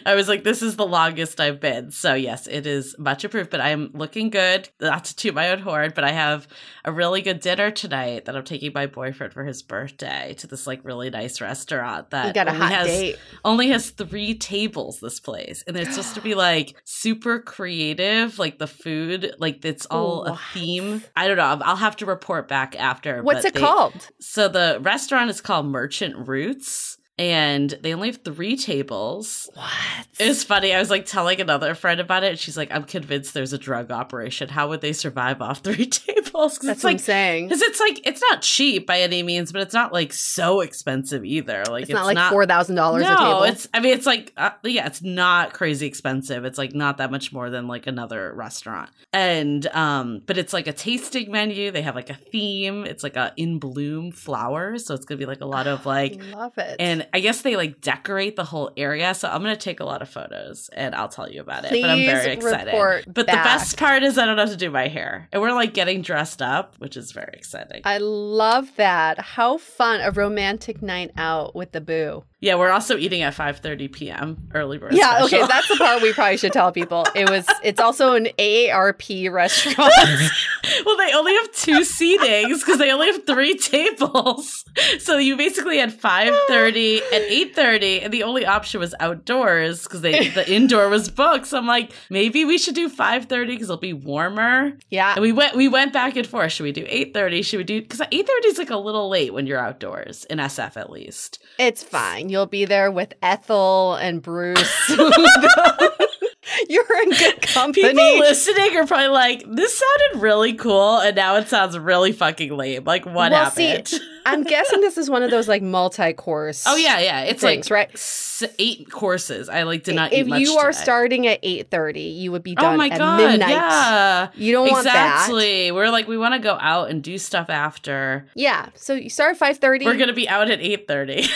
i 0.07 0.15
was 0.15 0.29
like 0.29 0.45
this 0.45 0.63
is 0.63 0.77
the 0.77 0.87
longest 0.87 1.41
i've 1.41 1.61
been 1.61 1.91
so 1.91 2.15
yes 2.15 2.47
it 2.47 2.67
is 2.67 2.95
much 2.99 3.25
improved 3.25 3.51
but 3.51 3.61
i'm 3.61 3.91
looking 3.95 4.31
good 4.31 4.69
not 4.81 5.05
to 5.05 5.17
toot 5.17 5.35
my 5.35 5.51
own 5.51 5.59
horn 5.61 5.93
but 5.95 6.05
i 6.05 6.11
have 6.11 6.47
a 6.85 6.93
really 6.93 7.23
good 7.23 7.41
dinner 7.41 7.71
tonight 7.71 8.25
that 8.25 8.37
i'm 8.37 8.45
taking 8.45 8.73
my 8.75 8.87
boyfriend 8.87 9.33
for 9.33 9.45
his 9.45 9.63
birthday 9.63 10.35
to 10.39 10.47
this 10.47 10.67
like 10.67 10.81
really 10.85 11.11
nice 11.11 11.41
restaurant 11.41 12.11
that 12.11 12.27
you 12.27 12.33
got 12.33 12.49
a 12.49 12.53
only 12.53 12.67
has 12.75 12.87
date. 12.87 13.17
only 13.45 13.69
has 13.69 13.91
three 13.91 14.35
tables 14.35 15.01
this 15.01 15.21
place 15.21 15.63
and 15.67 15.77
it's 15.77 15.91
supposed 15.95 16.15
to 16.15 16.21
be 16.21 16.35
like 16.35 16.75
super 16.85 17.39
creative 17.41 18.39
like 18.39 18.59
the 18.59 18.67
food 18.67 19.35
like 19.39 19.65
it's 19.65 19.87
all 19.87 20.25
a 20.25 20.39
theme 20.53 21.03
i 21.17 21.27
don't 21.29 21.37
know 21.37 21.61
i'll 21.65 21.77
have 21.77 21.97
to 21.97 22.07
report 22.07 22.49
back 22.49 22.75
after 22.79 23.23
What's 23.23 23.45
it 23.45 23.55
they- 23.55 23.61
called? 23.61 24.09
so 24.21 24.49
the 24.49 24.79
restaurant 24.83 25.31
is 25.31 25.41
called 25.41 25.67
Merchant 25.67 26.29
Roots. 26.29 26.99
And 27.21 27.71
they 27.83 27.93
only 27.93 28.09
have 28.09 28.23
three 28.25 28.57
tables. 28.57 29.51
What? 29.55 29.71
It 30.19 30.27
was 30.27 30.43
funny. 30.43 30.75
I 30.75 30.79
was 30.79 30.89
like 30.89 31.05
telling 31.05 31.41
another 31.41 31.75
friend 31.75 32.01
about 32.01 32.25
it. 32.25 32.31
And 32.31 32.39
she's 32.39 32.57
like, 32.57 32.71
I'm 32.73 32.85
convinced 32.85 33.35
there's 33.35 33.53
a 33.53 33.59
drug 33.59 33.91
operation. 33.91 34.49
How 34.49 34.69
would 34.71 34.81
they 34.81 34.95
survive 34.95 35.43
off 35.43 35.59
three 35.61 35.87
tables? 35.87 36.59
That's 36.59 36.79
it's 36.79 36.85
what 36.85 36.91
I'm 36.91 36.95
like, 36.97 37.01
saying. 37.01 37.49
because 37.49 37.61
it's 37.63 37.79
like, 37.79 38.07
it's 38.07 38.23
not 38.23 38.41
cheap 38.41 38.87
by 38.87 39.01
any 39.01 39.23
means, 39.23 39.53
but 39.53 39.61
it's 39.61 39.75
not 39.75 39.93
like 39.93 40.13
so 40.15 40.61
expensive 40.61 41.25
either. 41.25 41.63
Like, 41.69 41.83
It's, 41.83 41.93
not 41.93 42.07
like 42.07 42.17
$4,000 42.17 42.71
a 42.71 42.75
no, 43.01 43.17
table. 43.17 43.43
it's. 43.45 43.69
I 43.75 43.81
mean, 43.81 43.93
it's 43.93 44.07
like 44.07 44.33
uh, 44.39 44.51
yeah, 44.65 44.87
it's 44.87 45.03
not 45.03 45.53
crazy 45.53 45.87
expensive. 45.87 46.45
It's 46.47 46.57
like 46.59 46.75
not 46.75 46.97
that 46.99 47.11
much 47.11 47.33
more 47.33 47.51
than 47.51 47.69
like 47.69 47.87
another 47.87 48.33
restaurant, 48.35 48.89
and 49.13 49.67
um, 49.69 50.23
but 50.27 50.39
it's 50.39 50.53
like 50.55 50.67
a 50.67 50.73
tasting 50.73 51.31
menu. 51.31 51.71
They 51.71 51.83
have 51.83 51.95
like 51.95 52.09
a 52.11 52.15
theme. 52.15 52.87
It's 52.87 53.03
like 53.03 53.17
a 53.17 53.33
in 53.37 53.59
bloom 53.59 54.11
flower, 54.13 54.79
so 54.79 54.95
it's 54.95 55.05
gonna 55.05 55.19
be 55.19 55.27
like 55.27 55.43
a 55.43 55.47
lot 55.47 55.67
of 55.67 55.85
like. 55.85 56.19
love 56.33 56.57
it. 56.57 56.77
And 56.81 57.07
I 57.13 57.21
guess 57.21 57.43
they 57.43 57.57
like 57.57 57.81
decorate 57.81 58.37
the 58.37 58.45
whole 58.45 58.71
area, 58.77 59.15
so 59.15 59.29
I'm 59.29 59.41
gonna 59.43 59.57
take 59.57 59.81
a 59.81 59.85
lot 59.85 60.03
of 60.03 60.09
photos 60.09 60.71
and 60.73 60.95
I'll 60.95 61.09
tell 61.09 61.31
you 61.31 61.41
about 61.41 61.65
it. 61.65 61.71
but 61.71 61.91
I'm 61.91 62.05
very 62.05 62.33
excited. 62.33 62.75
But 63.07 63.27
back. 63.27 63.27
the 63.27 63.49
best 63.49 63.77
part 63.79 64.03
is 64.03 64.19
I 64.19 64.27
don't 64.27 64.39
have 64.39 64.51
to 64.51 64.57
do 64.57 64.71
my 64.71 64.89
hair, 64.89 65.29
and 65.33 65.43
we're 65.43 65.53
like 65.53 65.75
getting 65.75 66.03
dressed 66.03 66.43
up, 66.43 66.77
which 66.79 66.97
is 66.97 67.13
very 67.13 67.33
exciting. 67.35 67.83
I 67.85 67.99
love 67.99 68.71
that. 68.77 69.19
How 69.19 69.59
fun 69.59 70.01
a 70.01 70.11
romantic 70.11 70.83
night 70.83 71.11
out 71.17 71.55
with 71.55 71.73
the 71.73 71.81
boo. 71.81 72.25
yeah, 72.41 72.55
we're 72.55 72.71
also 72.71 72.97
eating 72.97 73.23
at 73.23 73.35
5:30 73.35 73.93
p.m. 73.93 74.49
early 74.55 74.79
bird. 74.79 74.95
Yeah, 74.95 75.21
okay, 75.25 75.47
that's 75.47 75.69
the 75.69 75.77
part 75.77 76.03
we 76.03 76.13
probably 76.13 76.37
should 76.39 76.53
tell 76.53 76.73
people. 76.73 77.05
It 77.15 77.29
was 77.29 77.47
it's 77.63 77.81
also 77.81 78.15
an 78.15 78.29
AARP 78.39 79.31
restaurant. 79.33 79.93
well, 80.87 80.97
they 80.97 81.13
only 81.15 81.35
have 81.35 81.53
two 81.53 81.81
seatings 81.81 82.61
because 82.61 82.79
they 82.79 82.91
only 82.93 83.07
have 83.09 83.27
three 83.27 83.57
tables. 83.57 84.65
So 85.01 85.19
you 85.19 85.37
basically 85.37 85.79
had 85.79 85.91
5:30 85.93 87.00
8:30 87.01 87.13
at 87.15 87.23
8:30 87.31 88.05
and 88.05 88.13
the 88.13 88.23
only 88.23 88.47
option 88.47 88.81
was 88.81 88.95
outdoors 89.01 89.85
because 89.85 90.01
they 90.01 90.29
the 90.29 90.51
indoor 90.51 90.89
was 90.89 91.11
booked. 91.11 91.47
So 91.47 91.59
I'm 91.59 91.67
like, 91.67 91.93
maybe 92.11 92.45
we 92.45 92.59
should 92.59 92.75
do 92.75 92.89
5:30 92.89 93.47
because 93.47 93.65
it'll 93.65 93.77
be 93.77 93.93
warmer. 93.93 94.73
Yeah. 94.91 95.13
And 95.15 95.23
we 95.23 95.33
went 95.33 95.57
we 95.57 95.69
went 95.69 95.93
back 95.93 96.17
and 96.17 96.27
forth. 96.27 96.53
Should 96.53 96.65
we 96.65 96.73
do 96.73 96.85
8:30? 96.87 97.45
Should 97.45 97.59
we 97.59 97.65
do 97.65 97.81
because 97.83 98.01
8:30 98.01 98.29
is 98.47 98.59
like 98.59 98.71
a 98.71 98.77
little 98.77 99.09
late 99.09 99.33
when 99.35 99.47
you're 99.47 99.59
outdoors 99.59 100.25
in 100.27 100.39
SF 100.39 100.77
at 100.77 100.91
least. 100.91 101.39
It's 101.59 101.83
fine. 101.83 102.29
You'll 102.29 102.47
be 102.47 102.65
there 102.65 102.91
with 102.91 103.15
Ethel 103.23 103.95
and 103.95 104.23
Bruce. 104.23 104.91
You're 106.69 107.03
in 107.03 107.11
good 107.11 107.43
company. 107.43 107.89
People 107.89 108.19
listening 108.19 108.77
are 108.77 108.87
probably 108.87 109.09
like, 109.09 109.45
"This 109.49 109.79
sounded 109.79 110.23
really 110.23 110.55
cool, 110.55 110.99
and 110.99 111.15
now 111.17 111.37
it 111.37 111.49
sounds 111.49 111.79
really 111.79 112.13
fucking 112.13 112.57
lame." 112.57 112.85
Like, 112.85 113.07
what 113.07 113.33
Well, 113.33 113.51
see, 113.51 113.67
happened? 113.67 114.01
I'm 114.33 114.43
guessing 114.45 114.81
this 114.81 114.97
is 114.99 115.11
one 115.11 115.23
of 115.23 115.31
those 115.31 115.49
like 115.49 115.63
multi-course. 115.63 116.65
oh 116.67 116.77
yeah, 116.77 116.99
yeah. 117.01 117.23
It's 117.23 117.43
things, 117.43 117.71
like 117.71 117.91
right? 117.91 118.53
eight 118.59 118.91
courses. 118.91 119.49
I 119.49 119.63
like 119.65 119.83
did 119.85 119.95
not 119.97 120.13
if 120.13 120.27
eat 120.27 120.31
much 120.31 120.41
you 120.41 120.57
are 120.57 120.73
today. 120.73 120.83
starting 120.83 121.27
at 121.27 121.43
8:30, 121.43 122.17
you 122.17 122.33
would 122.33 122.43
be 122.43 122.55
oh, 122.59 122.63
done 122.63 122.75
Oh 122.75 122.77
my 122.77 122.89
at 122.89 122.99
god! 122.99 123.17
midnight. 123.19 123.51
Yeah, 123.51 124.29
You 124.35 124.53
don't 124.53 124.71
want 124.71 124.85
that. 124.85 125.15
exactly. 125.17 125.73
We're 125.73 125.91
like, 125.91 126.09
we 126.09 126.17
want 126.19 126.35
to 126.35 126.41
go 126.41 126.57
out 126.61 126.91
and 126.91 127.03
do 127.03 127.19
stuff 127.19 127.51
after. 127.51 128.27
Yeah. 128.35 128.69
So 128.75 128.95
you 128.95 129.11
start 129.11 129.41
at 129.41 129.61
5:30. 129.61 129.85
We're 129.85 129.97
gonna 129.97 130.13
be 130.13 130.29
out 130.29 130.51
at 130.51 130.61
eight 130.61 130.87
thirty. 130.89 131.25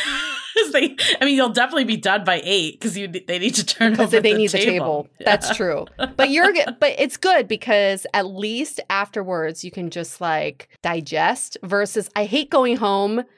they, 0.72 0.96
I 1.20 1.24
mean, 1.24 1.37
you'll 1.37 1.48
definitely 1.50 1.85
be 1.85 1.96
done 1.96 2.24
by 2.24 2.40
eight 2.44 2.78
because 2.78 2.96
you 2.96 3.09
they 3.09 3.38
need 3.38 3.54
to 3.57 3.66
turn 3.66 3.92
because 3.92 4.09
over 4.14 4.20
they 4.20 4.33
the 4.33 4.38
need 4.38 4.50
table. 4.50 4.64
the 4.64 4.70
table. 4.70 5.09
Yeah. 5.18 5.24
That's 5.24 5.57
true. 5.57 5.87
But 6.16 6.30
you're 6.30 6.52
but 6.78 6.94
it's 6.98 7.16
good 7.16 7.48
because 7.48 8.07
at 8.14 8.26
least 8.26 8.80
afterwards 8.88 9.64
you 9.64 9.70
can 9.70 9.90
just 9.90 10.20
like 10.20 10.68
digest 10.83 11.57
versus 11.62 12.09
I 12.14 12.24
hate 12.24 12.50
going 12.50 12.76
home 12.76 12.83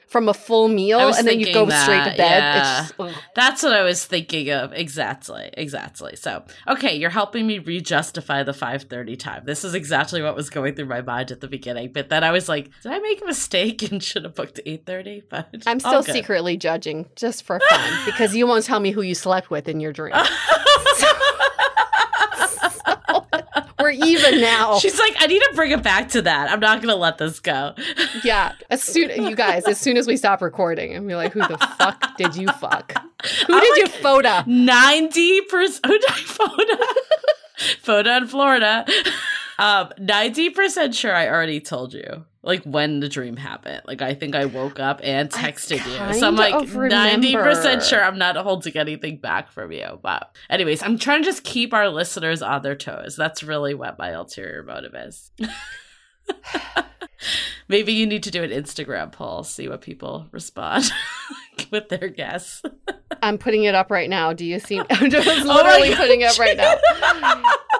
from 0.06 0.28
a 0.28 0.34
full 0.34 0.68
meal 0.68 1.12
and 1.14 1.26
then 1.26 1.40
you 1.40 1.52
go 1.52 1.68
straight 1.68 2.04
to 2.04 2.16
bed. 2.16 2.18
yeah. 2.18 2.80
It's 2.82 2.92
just. 2.96 3.18
That's 3.34 3.62
what 3.62 3.72
I 3.72 3.82
was 3.82 4.04
thinking 4.04 4.50
of. 4.50 4.72
Exactly. 4.72 5.50
Exactly. 5.54 6.16
So, 6.16 6.44
okay, 6.68 6.96
you're 6.96 7.10
helping 7.10 7.46
me 7.46 7.58
re-justify 7.58 8.42
the 8.44 8.52
5:30 8.52 9.18
time. 9.18 9.42
This 9.44 9.64
is 9.64 9.74
exactly 9.74 10.22
what 10.22 10.36
was 10.36 10.48
going 10.48 10.74
through 10.74 10.86
my 10.86 11.02
mind 11.02 11.32
at 11.32 11.40
the 11.40 11.48
beginning. 11.48 11.92
But 11.92 12.08
then 12.08 12.22
I 12.24 12.30
was 12.30 12.48
like, 12.48 12.70
did 12.82 12.92
I 12.92 12.98
make 13.00 13.20
a 13.22 13.26
mistake 13.26 13.82
and 13.90 14.02
should 14.02 14.24
have 14.24 14.34
booked 14.34 14.60
8:30? 14.64 15.24
But 15.28 15.48
I'm 15.66 15.80
still 15.80 16.02
secretly 16.02 16.56
judging 16.56 17.08
just 17.16 17.42
for 17.44 17.60
fun 17.68 18.04
because 18.06 18.34
you 18.34 18.46
won't 18.46 18.64
tell 18.64 18.80
me 18.80 18.92
who 18.92 19.02
you 19.02 19.14
slept 19.14 19.50
with 19.50 19.68
in 19.68 19.80
your 19.80 19.92
dream. 19.92 20.14
We're 23.86 23.92
even 24.04 24.40
now. 24.40 24.78
She's 24.80 24.98
like, 24.98 25.14
I 25.20 25.28
need 25.28 25.38
to 25.38 25.52
bring 25.54 25.70
it 25.70 25.80
back 25.82 26.08
to 26.10 26.22
that. 26.22 26.50
I'm 26.50 26.58
not 26.58 26.82
gonna 26.82 26.96
let 26.96 27.18
this 27.18 27.38
go. 27.40 27.74
Yeah. 28.24 28.52
As 28.70 28.82
soon 28.82 29.10
you 29.24 29.36
guys, 29.36 29.64
as 29.66 29.78
soon 29.78 29.96
as 29.96 30.06
we 30.06 30.16
stop 30.16 30.40
recording, 30.40 30.94
and 30.94 31.06
we're 31.06 31.16
like, 31.16 31.32
who 31.32 31.40
the 31.40 31.58
fuck 31.78 32.16
did 32.16 32.34
you 32.34 32.48
fuck? 32.48 32.92
Who 33.46 33.54
I'm 33.54 33.60
did 33.60 33.76
you 33.76 33.86
photo? 33.86 34.42
Ninety 34.46 35.42
percent. 35.42 35.86
Who 35.86 35.98
did 35.98 36.10
I 36.10 36.20
photo? 36.22 36.84
photo 37.80 38.16
in 38.16 38.26
Florida. 38.26 38.86
Um, 39.58 39.92
ninety 39.98 40.50
percent 40.50 40.94
sure 40.94 41.14
I 41.14 41.28
already 41.28 41.60
told 41.60 41.92
you. 41.92 42.24
Like 42.46 42.62
when 42.62 43.00
the 43.00 43.08
dream 43.08 43.36
happened. 43.36 43.82
Like 43.86 44.00
I 44.00 44.14
think 44.14 44.34
I 44.34 44.46
woke 44.46 44.80
up 44.80 45.00
and 45.02 45.28
texted 45.28 45.84
you. 45.84 46.18
So 46.18 46.28
I'm 46.28 46.36
like 46.36 46.68
ninety 46.68 47.34
percent 47.34 47.82
sure 47.82 48.02
I'm 48.02 48.16
not 48.16 48.36
holding 48.36 48.76
anything 48.76 49.18
back 49.18 49.50
from 49.50 49.72
you. 49.72 49.98
But 50.00 50.34
anyways, 50.48 50.82
I'm 50.82 50.96
trying 50.96 51.22
to 51.22 51.28
just 51.28 51.44
keep 51.44 51.74
our 51.74 51.88
listeners 51.88 52.40
on 52.42 52.62
their 52.62 52.76
toes. 52.76 53.16
That's 53.16 53.42
really 53.42 53.74
what 53.74 53.98
my 53.98 54.10
ulterior 54.10 54.62
motive 54.62 54.94
is. 54.94 55.30
Maybe 57.68 57.92
you 57.92 58.06
need 58.06 58.22
to 58.24 58.30
do 58.30 58.42
an 58.42 58.50
Instagram 58.50 59.12
poll, 59.12 59.42
see 59.42 59.68
what 59.68 59.80
people 59.80 60.28
respond 60.32 60.84
with 61.70 61.88
their 61.88 62.08
guess. 62.08 62.62
I'm 63.22 63.38
putting 63.38 63.64
it 63.64 63.74
up 63.74 63.90
right 63.90 64.10
now. 64.10 64.32
Do 64.32 64.44
you 64.44 64.58
see? 64.58 64.80
I'm 64.90 65.10
just 65.10 65.26
Oh 65.28 65.54
literally 65.54 65.90
God. 65.90 65.96
putting 65.98 66.20
it 66.22 66.24
up 66.30 66.38
right 66.38 66.56
now. 66.56 66.74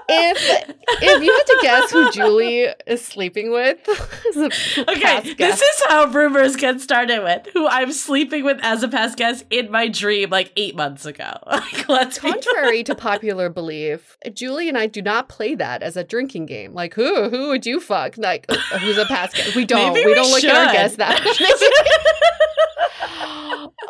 If 0.09 0.71
if 1.03 1.23
you 1.23 1.33
had 1.33 1.45
to 1.47 1.59
guess 1.62 1.91
who 1.91 2.11
Julie 2.12 2.69
is 2.87 3.05
sleeping 3.05 3.51
with, 3.51 3.79
Okay, 3.89 5.35
this 5.35 5.61
is 5.61 5.83
how 5.89 6.07
rumors 6.07 6.55
get 6.55 6.81
started 6.81 7.23
with 7.25 7.49
who 7.53 7.67
I'm 7.67 7.91
sleeping 7.93 8.45
with 8.45 8.59
as 8.62 8.83
a 8.85 8.89
past 8.89 9.19
guest 9.19 9.45
in 9.51 9.71
my 9.71 9.89
dream 9.89 10.31
like 10.31 10.53
eight 10.57 10.77
months 10.77 11.07
ago. 11.07 11.33
Like, 11.47 11.89
let's 11.89 12.19
contrary 12.19 12.85
to 12.85 12.95
popular 12.95 13.49
belief, 13.49 14.17
Julie 14.33 14.69
and 14.69 14.79
I 14.79 14.87
do 14.87 15.03
not 15.03 15.29
play 15.29 15.55
that 15.57 15.83
as 15.83 15.97
a 15.97 16.05
drinking 16.05 16.47
game. 16.47 16.73
Like 16.73 16.95
who 16.95 17.29
who 17.29 17.49
would 17.49 17.67
you 17.67 17.81
fuck? 17.81 18.17
Like 18.17 18.49
who's 18.81 18.99
a 18.99 19.07
past 19.07 19.35
guest? 19.35 19.57
We 19.57 19.65
don't. 19.65 19.93
We, 19.93 20.07
we 20.07 20.15
don't 20.15 20.31
look 20.31 20.45
at 20.45 20.55
our 20.69 20.73
guests 20.73 20.99
that. 20.99 21.21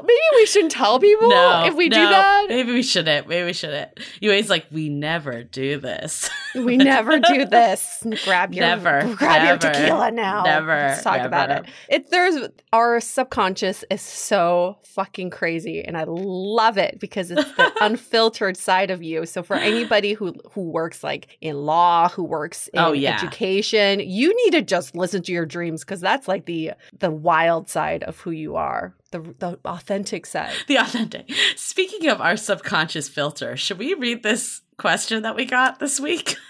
Maybe 0.03 0.21
we 0.37 0.47
shouldn't 0.47 0.73
tell 0.73 0.99
people 0.99 1.29
no, 1.29 1.65
if 1.67 1.75
we 1.75 1.89
do 1.89 1.97
that. 2.01 2.47
Maybe 2.49 2.73
we 2.73 2.83
shouldn't. 2.83 3.29
Maybe 3.29 3.45
we 3.47 3.53
shouldn't. 3.53 3.91
You 4.21 4.31
always 4.31 4.51
like, 4.51 4.67
we 4.71 4.89
never 4.89 5.43
do 5.45 5.79
this. 5.79 6.29
We 6.55 6.77
never 6.77 7.19
do 7.19 7.45
this. 7.51 8.03
Grab 8.25 8.55
your 8.55 8.65
Never, 8.67 9.15
grab 9.15 9.47
your 9.47 9.59
tequila 9.59 10.11
now. 10.11 10.43
never, 10.45 10.67
Let's 10.75 11.03
talk 11.03 11.21
about 11.21 11.51
it. 11.51 11.65
It 11.89 12.11
there's 12.11 12.49
our 12.73 13.01
subconscious 13.01 13.85
is 13.91 14.01
so 14.03 14.79
fucking 14.85 15.31
crazy, 15.31 15.83
and 15.83 15.97
I 15.97 16.05
love 16.07 16.79
it 16.79 16.99
because 17.01 17.31
it's 17.31 17.51
the 17.53 17.73
unfiltered 17.81 18.57
side 18.57 18.91
of 18.91 19.03
you. 19.03 19.27
So 19.27 19.43
for 19.43 19.55
anybody 19.57 20.13
who 20.15 20.35
who 20.53 20.63
works 20.71 21.05
like 21.05 21.37
in 21.41 21.57
law, 21.57 22.09
who 22.09 22.25
works 22.25 22.69
in 22.69 22.81
Oh, 22.81 22.93
yeah. 22.93 23.17
education, 23.17 24.01
you 24.01 24.35
need 24.45 24.53
to 24.53 24.63
just 24.63 24.95
listen 24.97 25.23
to 25.23 25.33
your 25.33 25.47
dreams 25.47 25.85
because 25.85 26.01
that's 26.01 26.27
like 26.29 26.47
the 26.47 26.73
the 26.99 27.11
wild 27.11 27.69
side 27.69 28.03
of 28.05 28.19
who 28.21 28.31
you 28.31 28.57
are, 28.57 28.95
the 29.11 29.35
the 29.39 29.59
authentic 29.65 30.27
side. 30.27 30.55
the 30.67 30.77
authentic. 30.77 31.31
Speaking 31.57 32.09
of 32.09 32.21
our 32.21 32.37
subconscious 32.37 33.09
filter, 33.09 33.57
should 33.57 33.79
we 33.79 33.95
read 33.95 34.23
this 34.23 34.63
question 34.77 35.23
that 35.23 35.37
we 35.37 35.45
got 35.45 35.79
this 35.79 36.01
week? 36.01 36.37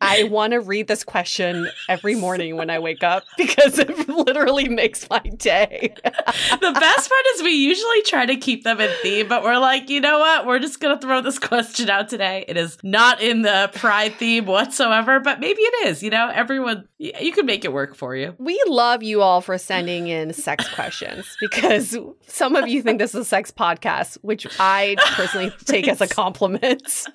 I 0.00 0.24
want 0.24 0.52
to 0.52 0.60
read 0.60 0.88
this 0.88 1.04
question 1.04 1.68
every 1.88 2.14
morning 2.14 2.56
when 2.56 2.70
I 2.70 2.78
wake 2.78 3.02
up 3.02 3.24
because 3.36 3.78
it 3.78 4.08
literally 4.08 4.68
makes 4.68 5.08
my 5.10 5.20
day. 5.20 5.94
the 6.04 6.72
best 6.72 7.10
part 7.10 7.24
is 7.34 7.42
we 7.42 7.50
usually 7.50 8.02
try 8.02 8.26
to 8.26 8.36
keep 8.36 8.64
them 8.64 8.80
in 8.80 8.90
theme, 9.02 9.28
but 9.28 9.42
we're 9.42 9.58
like, 9.58 9.90
you 9.90 10.00
know 10.00 10.18
what? 10.18 10.46
We're 10.46 10.58
just 10.58 10.80
gonna 10.80 10.98
throw 10.98 11.20
this 11.20 11.38
question 11.50 11.90
out 11.90 12.08
today. 12.08 12.44
It 12.48 12.56
is 12.56 12.78
not 12.82 13.20
in 13.20 13.42
the 13.42 13.70
pride 13.74 14.14
theme 14.14 14.46
whatsoever, 14.46 15.20
but 15.20 15.40
maybe 15.40 15.60
it 15.60 15.88
is. 15.88 16.02
You 16.02 16.10
know, 16.10 16.30
everyone, 16.32 16.88
you 16.98 17.32
can 17.32 17.46
make 17.46 17.64
it 17.64 17.72
work 17.72 17.94
for 17.94 18.16
you. 18.16 18.34
We 18.38 18.60
love 18.66 19.02
you 19.02 19.20
all 19.20 19.40
for 19.40 19.58
sending 19.58 20.08
in 20.08 20.32
sex 20.32 20.68
questions 20.74 21.36
because 21.40 21.96
some 22.26 22.56
of 22.56 22.68
you 22.68 22.82
think 22.82 22.98
this 22.98 23.14
is 23.14 23.22
a 23.22 23.24
sex 23.24 23.50
podcast, 23.50 24.18
which 24.22 24.46
I 24.58 24.96
personally 25.14 25.52
take 25.66 25.88
as 25.88 26.00
a 26.00 26.08
compliment. 26.08 27.06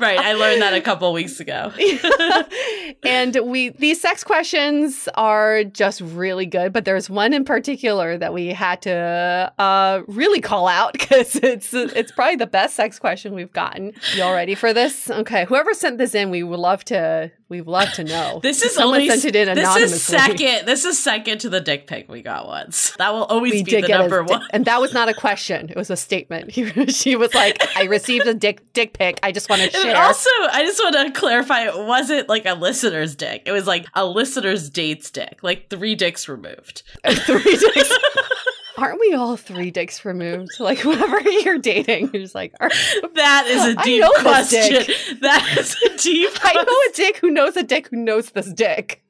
Right, 0.00 0.18
I 0.18 0.34
learned 0.34 0.62
that 0.62 0.74
a 0.74 0.80
couple 0.80 1.12
weeks 1.12 1.40
ago. 1.40 1.72
and 3.02 3.38
we 3.44 3.70
these 3.70 4.00
sex 4.00 4.24
questions 4.24 5.08
are 5.14 5.64
just 5.64 6.00
really 6.00 6.46
good, 6.46 6.72
but 6.72 6.84
there's 6.84 7.08
one 7.08 7.32
in 7.32 7.44
particular 7.44 8.18
that 8.18 8.32
we 8.32 8.48
had 8.48 8.82
to 8.82 9.52
uh, 9.58 10.02
really 10.06 10.40
call 10.40 10.68
out 10.68 10.92
because 10.98 11.36
it's 11.36 11.72
it's 11.74 12.12
probably 12.12 12.36
the 12.36 12.46
best 12.46 12.74
sex 12.74 12.98
question 12.98 13.34
we've 13.34 13.52
gotten. 13.52 13.92
Y'all 14.14 14.34
ready 14.34 14.54
for 14.54 14.72
this? 14.72 15.10
Okay, 15.10 15.44
whoever 15.44 15.74
sent 15.74 15.98
this 15.98 16.14
in, 16.14 16.30
we 16.30 16.42
would 16.42 16.58
love 16.58 16.84
to 16.86 17.30
we'd 17.48 17.66
love 17.66 17.92
to 17.92 18.04
know. 18.04 18.40
This 18.42 18.62
is 18.62 18.74
Someone 18.74 19.02
only 19.02 19.08
sent 19.10 19.36
it 19.36 19.48
in 19.48 19.54
this 19.54 19.64
anonymously. 19.64 19.96
is 19.96 20.02
second. 20.02 20.66
This 20.66 20.84
is 20.84 21.02
second 21.02 21.38
to 21.38 21.50
the 21.50 21.60
dick 21.60 21.86
pic 21.86 22.08
we 22.10 22.22
got 22.22 22.46
once. 22.46 22.92
That 22.96 23.12
will 23.12 23.24
always 23.24 23.52
we 23.52 23.62
be 23.62 23.80
the 23.80 23.88
number 23.88 24.22
di- 24.22 24.32
one. 24.32 24.46
and 24.50 24.64
that 24.64 24.80
was 24.80 24.92
not 24.92 25.08
a 25.08 25.14
question; 25.14 25.68
it 25.68 25.76
was 25.76 25.90
a 25.90 25.96
statement. 25.96 26.52
she 26.92 27.14
was 27.16 27.34
like, 27.34 27.62
"I 27.76 27.84
received 27.84 28.26
a 28.26 28.34
dick 28.34 28.72
dick 28.72 28.94
pic. 28.94 29.20
I 29.22 29.32
just 29.32 29.48
want 29.60 29.70
to 29.70 29.78
And 29.78 29.96
also, 29.96 30.30
I 30.50 30.64
just 30.64 30.80
want 30.82 30.94
to 31.14 31.18
clarify 31.18 31.66
it 31.66 31.86
wasn't 31.86 32.28
like 32.28 32.46
a 32.46 32.54
listener's 32.54 33.14
dick. 33.14 33.42
It 33.46 33.52
was 33.52 33.66
like 33.66 33.86
a 33.94 34.04
listener's 34.04 34.70
date's 34.70 35.10
dick, 35.10 35.38
like 35.42 35.68
three 35.70 35.94
dicks 35.94 36.28
removed. 36.28 36.82
three 37.08 37.56
dicks. 37.56 37.92
Aren't 38.78 39.00
we 39.00 39.12
all 39.12 39.36
three 39.36 39.70
dicks 39.70 40.04
removed? 40.04 40.52
Like 40.58 40.78
whoever 40.78 41.20
you're 41.20 41.58
dating, 41.58 42.10
you're 42.12 42.22
just 42.22 42.34
like, 42.34 42.54
"Are- 42.58 42.70
that 43.14 43.44
is 43.46 43.64
a 43.66 43.74
deep 43.84 44.00
know 44.00 44.10
this 44.14 44.22
question. 44.22 44.84
dick. 44.86 44.96
That 45.20 45.56
is 45.58 45.76
a 45.84 45.96
deep 45.98 46.30
I 46.42 46.54
know 46.54 46.62
a 46.62 46.92
dick 46.94 47.18
who 47.18 47.30
knows 47.30 47.56
a 47.56 47.62
dick 47.62 47.88
who 47.88 47.96
knows 47.96 48.30
this 48.30 48.52
dick, 48.52 49.02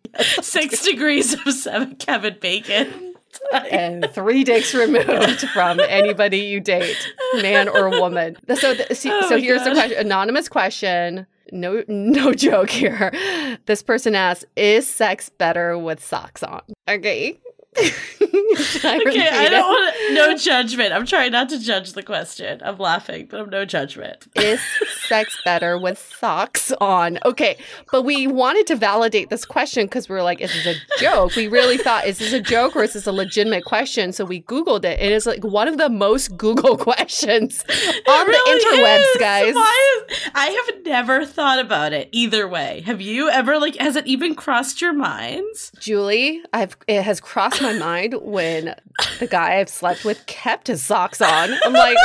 Six 0.42 0.84
degrees 0.84 1.32
of 1.34 1.54
seven 1.54 1.94
Kevin 1.96 2.36
Bacon. 2.40 3.11
and 3.70 4.08
three 4.12 4.44
dicks 4.44 4.74
removed 4.74 5.48
from 5.50 5.80
anybody 5.80 6.38
you 6.38 6.60
date, 6.60 7.12
man 7.40 7.68
or 7.68 7.90
woman. 7.90 8.36
So, 8.54 8.74
th- 8.74 8.92
see, 8.92 9.10
Oh 9.10 9.28
so 9.28 9.38
here's 9.38 9.64
the 9.64 9.72
question: 9.72 9.98
anonymous 9.98 10.48
question. 10.48 11.26
No, 11.50 11.84
no 11.88 12.32
joke 12.32 12.70
here. 12.70 13.12
This 13.66 13.82
person 13.82 14.14
asks, 14.14 14.44
"Is 14.56 14.88
sex 14.88 15.28
better 15.28 15.76
with 15.78 16.02
socks 16.02 16.42
on?" 16.42 16.62
Okay. 16.88 17.38
Okay, 18.84 19.28
I 19.28 19.48
don't 19.48 19.66
want 19.66 19.94
to, 20.08 20.14
no 20.14 20.36
judgment. 20.36 20.92
I'm 20.92 21.06
trying 21.06 21.32
not 21.32 21.48
to 21.50 21.58
judge 21.58 21.92
the 21.92 22.02
question. 22.02 22.60
I'm 22.64 22.78
laughing, 22.78 23.26
but 23.30 23.40
I'm 23.40 23.50
no 23.50 23.64
judgment. 23.64 24.26
Is 24.36 24.60
sex 25.06 25.38
better 25.44 25.78
with 25.78 25.98
socks 26.18 26.72
on? 26.80 27.18
Okay, 27.24 27.56
but 27.90 28.02
we 28.02 28.26
wanted 28.26 28.66
to 28.68 28.76
validate 28.76 29.30
this 29.30 29.44
question 29.44 29.86
because 29.86 30.08
we 30.08 30.14
were 30.14 30.22
like, 30.22 30.40
is 30.40 30.52
this 30.52 30.76
a 30.76 31.00
joke? 31.00 31.34
We 31.36 31.48
really 31.48 31.78
thought, 31.78 32.06
is 32.06 32.18
this 32.18 32.32
a 32.32 32.40
joke 32.40 32.76
or 32.76 32.82
is 32.82 32.92
this 32.92 33.06
a 33.06 33.12
legitimate 33.12 33.64
question? 33.64 34.12
So 34.12 34.24
we 34.24 34.42
Googled 34.42 34.84
it. 34.84 35.00
It 35.00 35.12
is 35.12 35.26
like 35.26 35.42
one 35.44 35.68
of 35.68 35.78
the 35.78 35.88
most 35.88 36.36
Google 36.36 36.76
questions 36.88 37.64
on 38.06 38.26
really 38.26 38.62
the 38.62 38.82
interwebs, 38.82 39.14
is. 39.14 39.20
guys. 39.20 39.54
Why 39.54 40.02
is- 40.10 40.30
I 40.34 40.46
have 40.46 40.84
never 40.84 41.24
thought 41.24 41.58
about 41.58 41.92
it 41.92 42.08
either 42.12 42.46
way. 42.48 42.82
Have 42.86 43.00
you 43.00 43.30
ever 43.30 43.58
like 43.58 43.76
has 43.76 43.96
it 43.96 44.06
even 44.06 44.34
crossed 44.34 44.80
your 44.80 44.92
minds? 44.92 45.72
Julie, 45.78 46.42
I've 46.52 46.76
it 46.86 47.02
has 47.02 47.20
crossed 47.20 47.61
my 47.62 47.72
mind 47.78 48.14
when 48.22 48.74
the 49.20 49.26
guy 49.26 49.58
I've 49.60 49.68
slept 49.68 50.04
with 50.04 50.24
kept 50.26 50.66
his 50.66 50.84
socks 50.84 51.20
on. 51.20 51.50
I'm 51.64 51.72
like, 51.72 51.96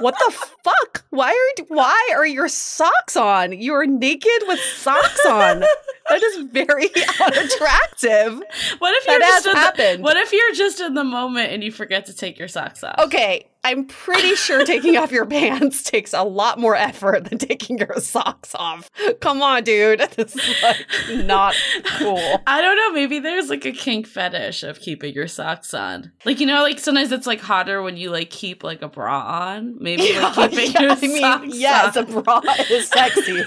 what 0.00 0.14
the 0.18 0.32
fuck? 0.64 1.04
Why 1.10 1.30
are 1.30 1.64
why 1.68 2.10
are 2.14 2.26
your 2.26 2.48
socks 2.48 3.16
on? 3.16 3.52
You're 3.52 3.86
naked 3.86 4.42
with 4.48 4.60
socks 4.60 5.24
on. 5.26 5.60
That 6.08 6.22
is 6.22 6.46
very 6.50 6.86
unattractive. 7.20 8.42
What 8.78 8.94
if 8.94 9.06
That 9.06 9.12
you're 9.12 9.24
has 9.24 9.44
just 9.44 9.46
in 9.46 9.52
the, 9.52 9.58
happened. 9.58 10.02
What 10.02 10.16
if 10.16 10.32
you're 10.32 10.54
just 10.54 10.80
in 10.80 10.94
the 10.94 11.04
moment 11.04 11.52
and 11.52 11.62
you 11.62 11.70
forget 11.72 12.06
to 12.06 12.14
take 12.14 12.38
your 12.38 12.48
socks 12.48 12.82
off? 12.82 12.98
Okay, 12.98 13.46
I'm 13.64 13.86
pretty 13.86 14.34
sure 14.34 14.64
taking 14.66 14.96
off 14.96 15.12
your 15.12 15.24
pants 15.26 15.82
takes 15.84 16.12
a 16.12 16.22
lot 16.24 16.58
more 16.58 16.74
effort 16.74 17.24
than 17.30 17.38
taking 17.38 17.78
your 17.78 17.94
socks 17.98 18.54
off. 18.56 18.90
Come 19.20 19.40
on, 19.42 19.62
dude. 19.64 20.00
This 20.16 20.34
is 20.36 20.62
like 20.62 20.86
not 21.26 21.54
cool. 21.98 22.18
I 22.46 22.60
don't 22.60 22.76
know. 22.76 22.92
Maybe 22.92 23.18
there's 23.18 23.48
like 23.50 23.64
a 23.64 23.72
kink 23.72 24.06
fetish 24.06 24.62
of 24.62 24.80
keeping 24.80 25.14
your 25.14 25.28
socks 25.28 25.72
on. 25.74 26.12
Like 26.24 26.40
you 26.40 26.46
know, 26.46 26.62
like 26.62 26.78
sometimes 26.78 27.12
it's 27.12 27.26
like 27.26 27.40
hotter 27.40 27.82
when 27.82 27.96
you 27.96 28.10
like 28.10 28.30
keep 28.30 28.62
like 28.64 28.82
a 28.82 28.88
bra 28.88 29.20
on. 29.52 29.76
Maybe 29.80 30.12
like 30.18 30.34
keeping 30.50 30.72
your 30.82 30.90
I 30.92 31.00
mean, 31.00 31.20
socks 31.20 31.46
yes, 31.56 31.96
on. 31.96 32.04
a 32.12 32.22
bra 32.22 32.40
is 32.70 32.88
sexy. 32.88 33.44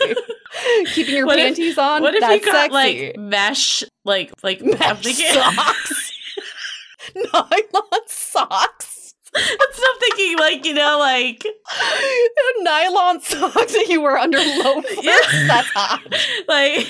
Keeping 0.94 1.16
your 1.16 1.26
What 1.26 1.38
if- 1.40 1.46
panties 1.56 1.78
on, 1.78 2.02
What 2.02 2.16
if 2.16 2.22
that's 2.22 2.46
you 2.46 2.52
got 2.52 2.72
sexy. 2.72 2.74
like 2.74 3.18
mesh, 3.18 3.84
like 4.06 4.32
like 4.44 4.62
Mesh 4.62 5.18
socks. 5.34 6.12
Nylon 7.16 8.02
socks. 8.08 8.95
That's 9.36 9.82
I'm 9.86 10.00
thinking, 10.00 10.38
like 10.38 10.66
you 10.66 10.74
know, 10.74 10.98
like 11.00 11.46
Nylon 12.60 13.22
socks 13.22 13.74
that 13.74 13.86
you 13.90 14.02
wear 14.02 14.18
under 14.18 14.38
loafers. 14.38 14.98
Yeah. 15.04 15.18
That's 15.48 15.68
hot. 15.70 16.02
like 16.48 16.88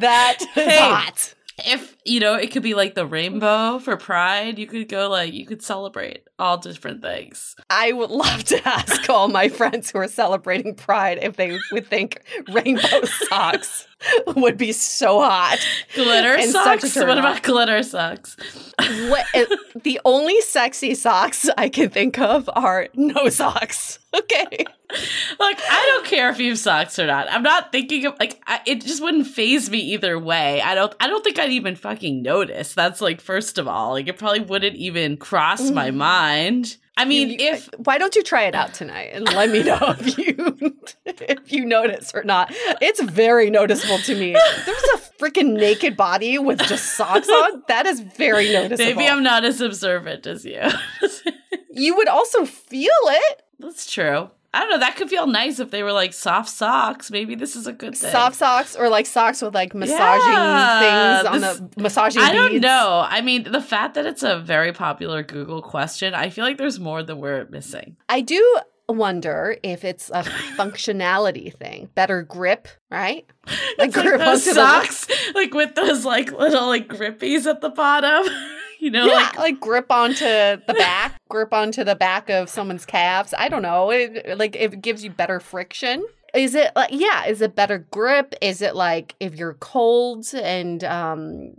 That 0.00 0.38
Hey. 0.54 0.78
hot. 0.78 1.34
if 1.58 1.96
you 2.04 2.20
know, 2.20 2.34
it 2.34 2.50
could 2.50 2.62
be 2.62 2.74
like 2.74 2.94
the 2.94 3.06
rainbow 3.06 3.78
for 3.78 3.96
Pride. 3.96 4.58
You 4.58 4.66
could 4.66 4.88
go 4.88 5.08
like 5.08 5.32
you 5.32 5.46
could 5.46 5.62
celebrate 5.62 6.24
all 6.38 6.56
different 6.56 7.02
things. 7.02 7.56
I 7.68 7.92
would 7.92 8.10
love 8.10 8.44
to 8.44 8.68
ask 8.68 9.08
all 9.10 9.28
my 9.28 9.48
friends 9.48 9.90
who 9.90 9.98
are 9.98 10.08
celebrating 10.08 10.74
Pride 10.74 11.18
if 11.22 11.36
they 11.36 11.58
would 11.72 11.86
think 11.86 12.22
rainbow 12.52 13.04
socks 13.28 13.86
would 14.28 14.56
be 14.56 14.72
so 14.72 15.20
hot. 15.20 15.58
Glitter 15.94 16.34
And 16.34 16.50
socks. 16.50 16.96
What 16.96 17.18
about 17.18 17.42
glitter 17.42 17.82
socks? 17.82 18.36
What, 19.08 19.26
eh, 19.34 19.44
the 19.82 20.00
only 20.04 20.40
sexy 20.40 20.94
socks 20.94 21.48
I 21.58 21.68
can 21.68 21.90
think 21.90 22.18
of 22.18 22.48
are 22.54 22.88
no 22.94 23.28
socks. 23.28 23.98
Okay. 24.12 24.64
Look, 25.38 25.56
I 25.70 25.86
don't 25.86 26.04
care 26.04 26.30
if 26.30 26.40
you 26.40 26.48
have 26.48 26.58
socks 26.58 26.98
or 26.98 27.06
not. 27.06 27.30
I'm 27.30 27.44
not 27.44 27.70
thinking 27.70 28.06
of 28.06 28.16
like 28.18 28.42
I, 28.44 28.60
it 28.66 28.80
just 28.80 29.00
wouldn't 29.00 29.28
phase 29.28 29.70
me 29.70 29.78
either 29.78 30.18
way. 30.18 30.60
I 30.60 30.74
don't. 30.74 30.92
I 30.98 31.06
don't 31.06 31.22
think 31.22 31.38
I'd 31.38 31.52
even 31.52 31.76
fucking 31.90 32.22
notice. 32.22 32.74
That's 32.74 33.00
like 33.00 33.20
first 33.20 33.58
of 33.58 33.66
all, 33.66 33.90
like 33.92 34.06
it 34.08 34.18
probably 34.18 34.40
wouldn't 34.40 34.76
even 34.76 35.16
cross 35.16 35.70
my 35.70 35.90
mind. 35.90 36.76
I 36.96 37.04
mean, 37.04 37.28
Mm. 37.28 37.32
You- 37.40 37.44
you- 37.46 37.52
if 37.54 37.68
why 37.78 37.98
don't 37.98 38.14
you 38.14 38.22
try 38.22 38.44
it 38.44 38.54
out 38.54 38.74
tonight 38.74 39.10
and 39.14 39.24
let 39.32 39.50
me 39.50 39.62
know 39.62 39.78
if 39.98 40.18
you 40.18 40.76
if 41.06 41.52
you 41.52 41.64
notice 41.64 42.12
or 42.14 42.22
not? 42.22 42.48
It's 42.80 43.02
very 43.02 43.50
noticeable 43.50 43.98
to 43.98 44.14
me. 44.14 44.32
There's 44.66 44.82
a 44.94 44.98
freaking 45.18 45.54
naked 45.54 45.96
body 45.96 46.38
with 46.38 46.60
just 46.66 46.94
socks 46.94 47.28
on. 47.28 47.62
That 47.68 47.86
is 47.86 48.00
very 48.00 48.52
noticeable. 48.52 48.84
maybe 48.94 49.08
I'm 49.08 49.22
not 49.22 49.44
as 49.44 49.60
observant 49.60 50.26
as 50.26 50.44
you. 50.44 50.62
You 51.72 51.94
would 51.96 52.08
also 52.08 52.44
feel 52.46 52.90
it. 53.06 53.42
That's 53.60 53.90
true. 53.90 54.30
I 54.52 54.60
don't 54.60 54.70
know. 54.70 54.78
That 54.80 54.96
could 54.96 55.08
feel 55.08 55.26
nice 55.28 55.60
if 55.60 55.70
they 55.70 55.82
were 55.84 55.92
like 55.92 56.12
soft 56.12 56.48
socks. 56.48 57.10
Maybe 57.10 57.36
this 57.36 57.54
is 57.54 57.66
a 57.68 57.72
good 57.72 57.96
thing. 57.96 58.10
Soft 58.10 58.34
socks 58.36 58.74
or 58.74 58.88
like 58.88 59.06
socks 59.06 59.42
with 59.42 59.54
like 59.54 59.74
massaging 59.74 60.32
Yeah, 60.32 61.20
things 61.22 61.28
on 61.34 61.40
this- 61.40 61.74
the 61.76 61.82
massaging. 61.82 62.22
I 62.22 62.32
don't 62.32 62.50
beads. 62.52 62.62
know. 62.62 63.04
I 63.08 63.20
mean, 63.20 63.44
the 63.50 63.62
fact 63.62 63.94
that 63.94 64.06
it's 64.06 64.22
a 64.24 64.38
very 64.40 64.72
popular 64.72 65.22
Google 65.22 65.62
question, 65.62 66.14
I 66.14 66.30
feel 66.30 66.44
like 66.44 66.58
there's 66.58 66.80
more 66.80 67.02
than 67.04 67.18
we're 67.18 67.46
missing. 67.46 67.96
I 68.08 68.22
do 68.22 68.58
wonder 68.88 69.56
if 69.62 69.84
it's 69.84 70.10
a 70.10 70.22
functionality 70.56 71.54
thing. 71.56 71.88
Better 71.94 72.22
grip, 72.22 72.66
right? 72.90 73.26
Like 73.78 73.88
It's 73.88 73.96
like 73.96 74.04
grip 74.06 74.18
those 74.20 74.52
socks, 74.54 75.06
like 75.34 75.54
with 75.54 75.74
those 75.74 76.04
like 76.04 76.32
little 76.32 76.66
like 76.66 76.88
grippies 76.88 77.46
at 77.46 77.60
the 77.60 77.70
bottom. 77.70 78.30
you 78.82 78.90
know, 78.90 79.06
yeah, 79.06 79.14
like 79.14 79.38
like, 79.38 79.60
grip 79.60 79.92
onto 79.92 80.24
the 80.24 80.74
back, 80.78 81.20
grip 81.28 81.52
onto 81.52 81.84
the 81.84 81.94
back 81.94 82.30
of 82.30 82.48
someone's 82.48 82.86
calves. 82.86 83.34
I 83.36 83.48
don't 83.48 83.62
know. 83.62 83.90
It, 83.90 84.38
like 84.38 84.56
it 84.56 84.80
gives 84.80 85.04
you 85.04 85.10
better 85.10 85.38
friction. 85.38 86.04
Is 86.34 86.54
it 86.54 86.72
like 86.74 86.90
yeah? 86.92 87.26
Is 87.26 87.42
it 87.42 87.54
better 87.54 87.78
grip? 87.78 88.34
Is 88.40 88.62
it 88.62 88.74
like 88.74 89.14
if 89.20 89.34
you're 89.34 89.54
cold 89.54 90.26
and 90.34 90.82
um 90.84 91.54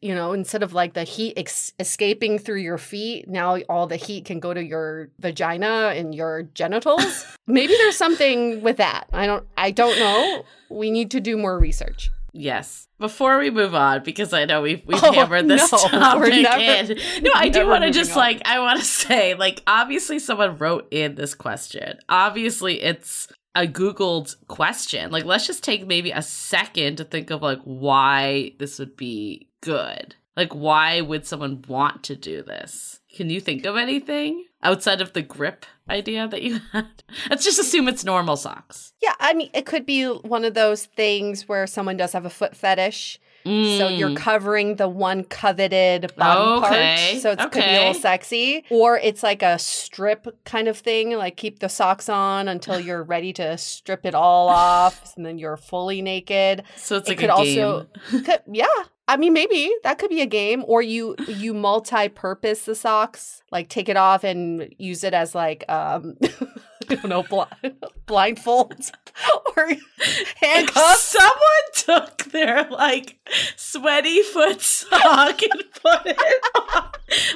you 0.00 0.14
know 0.14 0.32
instead 0.32 0.62
of 0.62 0.72
like 0.72 0.94
the 0.94 1.02
heat 1.04 1.34
ex- 1.36 1.72
escaping 1.78 2.38
through 2.38 2.60
your 2.60 2.78
feet, 2.78 3.28
now 3.28 3.58
all 3.68 3.86
the 3.86 3.96
heat 3.96 4.24
can 4.24 4.40
go 4.40 4.54
to 4.54 4.62
your 4.62 5.10
vagina 5.18 5.92
and 5.94 6.14
your 6.14 6.44
genitals? 6.54 7.26
Maybe 7.46 7.74
there's 7.76 7.96
something 7.96 8.62
with 8.62 8.78
that. 8.78 9.06
I 9.12 9.26
don't. 9.26 9.46
I 9.58 9.70
don't 9.70 9.98
know. 9.98 10.44
We 10.70 10.90
need 10.90 11.10
to 11.10 11.20
do 11.20 11.36
more 11.36 11.58
research. 11.58 12.10
Yes. 12.34 12.88
Before 12.98 13.38
we 13.38 13.50
move 13.50 13.74
on, 13.74 14.02
because 14.04 14.32
I 14.32 14.44
know 14.44 14.60
we've 14.62 14.84
we've 14.86 14.98
Oh, 15.02 15.12
hammered 15.12 15.48
this 15.48 15.70
no, 15.72 15.78
topic 15.78 16.32
never- 16.42 16.92
in. 16.92 16.98
No, 17.22 17.30
I 17.34 17.48
do 17.48 17.66
want 17.66 17.84
to 17.84 17.90
just 17.90 18.12
on. 18.12 18.18
like 18.18 18.42
I 18.46 18.58
want 18.58 18.78
to 18.80 18.84
say 18.84 19.34
like 19.34 19.62
obviously 19.66 20.18
someone 20.18 20.56
wrote 20.58 20.88
in 20.90 21.14
this 21.14 21.34
question. 21.34 21.98
Obviously, 22.08 22.82
it's 22.82 23.28
a 23.56 23.68
googled 23.68 24.34
question 24.48 25.12
like 25.12 25.24
let's 25.24 25.46
just 25.46 25.62
take 25.62 25.86
maybe 25.86 26.10
a 26.10 26.20
second 26.20 26.96
to 26.96 27.04
think 27.04 27.30
of 27.30 27.40
like 27.40 27.60
why 27.62 28.50
this 28.58 28.80
would 28.80 28.96
be 28.96 29.48
good 29.60 30.16
like 30.36 30.52
why 30.52 31.00
would 31.00 31.24
someone 31.24 31.62
want 31.68 32.02
to 32.02 32.16
do 32.16 32.42
this 32.42 32.98
can 33.14 33.30
you 33.30 33.40
think 33.40 33.64
of 33.64 33.76
anything 33.76 34.44
outside 34.62 35.00
of 35.00 35.12
the 35.12 35.22
grip 35.22 35.64
idea 35.88 36.26
that 36.28 36.42
you 36.42 36.60
had 36.72 36.86
let's 37.30 37.44
just 37.44 37.58
assume 37.58 37.88
it's 37.88 38.04
normal 38.04 38.36
socks 38.36 38.92
Yeah, 39.02 39.14
I 39.20 39.34
mean, 39.34 39.50
it 39.54 39.66
could 39.66 39.84
be 39.86 40.04
one 40.06 40.44
of 40.44 40.54
those 40.54 40.86
things 40.86 41.48
where 41.48 41.66
someone 41.66 41.96
does 41.96 42.12
have 42.12 42.24
a 42.24 42.30
foot 42.30 42.56
fetish. 42.56 43.18
So 43.46 43.88
you're 43.88 44.08
Mm. 44.08 44.16
covering 44.16 44.76
the 44.76 44.88
one 44.88 45.22
coveted 45.22 46.10
body 46.16 46.40
Okay, 46.64 47.10
part. 47.12 47.22
So 47.22 47.32
it 47.32 47.38
could 47.52 47.62
be 47.62 47.74
a 47.74 47.78
little 47.80 47.92
sexy. 47.92 48.64
Or 48.70 48.96
it's 48.96 49.22
like 49.22 49.42
a 49.42 49.58
strip 49.58 50.26
kind 50.46 50.66
of 50.66 50.78
thing, 50.78 51.10
like 51.18 51.36
keep 51.36 51.58
the 51.58 51.68
socks 51.68 52.08
on 52.08 52.48
until 52.48 52.80
you're 52.80 53.02
ready 53.14 53.34
to 53.34 53.58
strip 53.58 54.06
it 54.06 54.14
all 54.14 54.48
off 54.48 55.14
and 55.16 55.26
then 55.26 55.36
you're 55.36 55.58
fully 55.58 56.00
naked. 56.00 56.62
so 56.76 56.96
it's 56.96 57.06
it 57.06 57.12
like 57.12 57.18
could 57.18 57.28
a 57.28 57.34
also 57.34 57.86
could, 58.08 58.40
yeah. 58.50 58.64
I 59.06 59.16
mean 59.16 59.32
maybe 59.32 59.72
that 59.82 59.98
could 59.98 60.10
be 60.10 60.22
a 60.22 60.26
game. 60.26 60.64
Or 60.66 60.82
you 60.82 61.16
you 61.28 61.54
multi-purpose 61.54 62.64
the 62.64 62.74
socks, 62.74 63.42
like 63.50 63.68
take 63.68 63.88
it 63.88 63.96
off 63.96 64.24
and 64.24 64.74
use 64.78 65.04
it 65.04 65.14
as 65.14 65.34
like 65.34 65.64
um 65.68 66.16
I 66.90 66.96
don't 66.96 67.08
know, 67.08 67.22
bl- 67.22 67.42
blindfolds 68.06 68.92
or 69.56 69.68
handcuffs. 70.36 71.00
someone 71.00 71.66
took 71.74 72.24
their 72.24 72.64
like 72.70 73.18
sweaty 73.56 74.22
foot 74.22 74.60
sock 74.60 75.42
and 75.42 75.64
put 75.82 76.06
it 76.06 76.44
on 76.72 76.90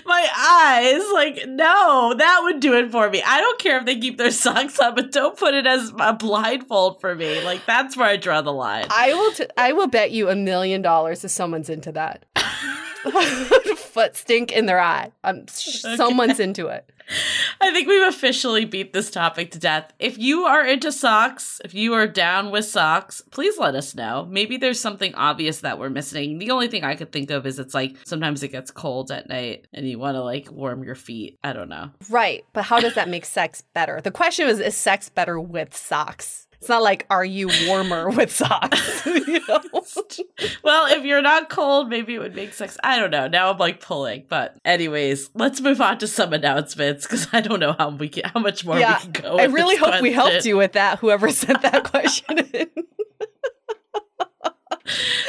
my 0.05 0.29
eyes, 0.37 1.03
like 1.13 1.47
no, 1.49 2.15
that 2.17 2.41
would 2.43 2.61
do 2.61 2.75
it 2.75 2.91
for 2.91 3.09
me. 3.11 3.23
I 3.27 3.41
don't 3.41 3.59
care 3.59 3.79
if 3.79 3.87
they 3.87 3.99
keep 3.99 4.19
their 4.19 4.31
socks 4.39 4.79
on, 4.79 4.95
but 4.95 5.13
don't 5.13 5.37
put 5.37 5.55
it 5.55 5.67
as 5.67 5.93
a 5.99 6.13
blindfold 6.13 7.01
for 7.01 7.15
me. 7.15 7.43
Like 7.45 7.67
that's 7.67 7.97
where 7.97 8.09
I 8.09 8.17
draw 8.17 8.43
the 8.43 8.53
line. 8.53 8.87
I 8.91 9.15
will. 9.15 9.33
T- 9.33 9.47
I 9.57 9.73
will 9.73 9.89
bet 9.89 10.11
you 10.11 10.29
a 10.29 10.37
million 10.37 10.83
dollars 10.83 11.25
if 11.25 11.31
someone's 11.31 11.69
into 11.71 11.93
that. 11.93 12.25
Foot 13.77 14.17
stink 14.17 14.53
in 14.53 14.67
their 14.67 14.81
eye. 14.81 15.13
Um, 15.25 15.47
Okay. 15.49 15.97
Someone's 15.97 16.41
into 16.41 16.67
it. 16.67 16.91
I 17.61 17.73
think 17.73 17.89
we've 17.89 18.07
officially 18.07 18.65
beat 18.65 18.93
this 18.93 19.11
topic 19.11 19.51
to 19.53 19.59
death. 19.59 19.93
If 19.99 20.19
you 20.19 20.45
are 20.45 20.65
into 20.67 20.93
socks, 20.93 21.61
if 21.65 21.73
you 21.75 21.95
are 21.95 22.07
down 22.07 22.51
with 22.51 22.67
socks, 22.67 23.23
please 23.31 23.57
let 23.59 23.75
us 23.75 23.95
know. 23.95 24.27
Maybe 24.31 24.57
there's 24.59 24.81
something 24.81 25.15
obvious 25.15 25.61
that 25.61 25.79
we're 25.79 25.89
missing. 25.89 26.39
The 26.39 26.51
only 26.51 26.69
thing 26.69 26.85
I 26.85 26.97
could 26.97 27.11
think 27.13 27.31
of 27.31 27.47
is 27.47 27.59
it's 27.59 27.75
like 27.75 27.97
sometimes 28.05 28.43
it 28.43 28.49
gets 28.49 28.71
cold 28.71 29.11
at 29.11 29.29
night 29.29 29.67
and 29.73 29.89
you 29.89 29.99
want 29.99 30.17
to 30.17 30.23
like 30.23 30.51
warm 30.53 30.85
your 30.85 30.95
feet. 30.95 31.39
I 31.43 31.53
don't 31.55 31.71
know. 31.71 31.91
Right, 32.11 32.45
but 32.53 32.65
how 32.65 32.79
does 32.81 32.95
that 32.95 33.09
make 33.09 33.25
sex 33.25 33.63
better? 33.73 34.01
The 34.03 34.11
question 34.11 34.47
was: 34.47 34.61
Is 34.61 34.77
sex 34.77 35.09
better 35.09 35.41
with 35.41 35.75
socks? 35.75 36.47
It's 36.61 36.69
not 36.69 36.83
like, 36.83 37.07
are 37.09 37.25
you 37.25 37.49
warmer 37.67 38.11
with 38.17 38.35
socks? 38.35 39.07
you 39.07 39.41
know? 39.47 39.61
well, 40.63 40.93
if 40.93 41.05
you're 41.05 41.23
not 41.23 41.49
cold, 41.49 41.89
maybe 41.89 42.15
it 42.15 42.19
would 42.19 42.35
make 42.35 42.53
sex. 42.53 42.77
I 42.83 42.99
don't 42.99 43.11
know. 43.11 43.29
Now 43.29 43.53
I'm 43.53 43.59
like 43.59 43.81
pulling. 43.81 44.25
But 44.29 44.57
anyways, 44.65 45.31
let's 45.35 45.61
move 45.61 45.81
on 45.81 45.99
to 45.99 46.07
some 46.07 46.33
announcements 46.33 47.07
because 47.07 47.29
I 47.33 47.41
don't 47.41 47.61
know 47.61 47.75
how 47.79 47.91
we 47.91 48.09
can, 48.09 48.25
how 48.25 48.41
much 48.41 48.65
more 48.65 48.79
Yeah, 48.79 48.99
we 48.99 49.13
can 49.13 49.23
go. 49.23 49.39
I 49.39 49.45
really 49.45 49.77
hope 49.77 50.03
we 50.03 50.13
helped 50.13 50.45
you 50.45 50.57
with 50.57 50.73
that, 50.73 50.99
whoever 50.99 51.31
sent 51.31 51.63
that 51.63 51.85
question 51.85 52.39
in. 52.53 52.69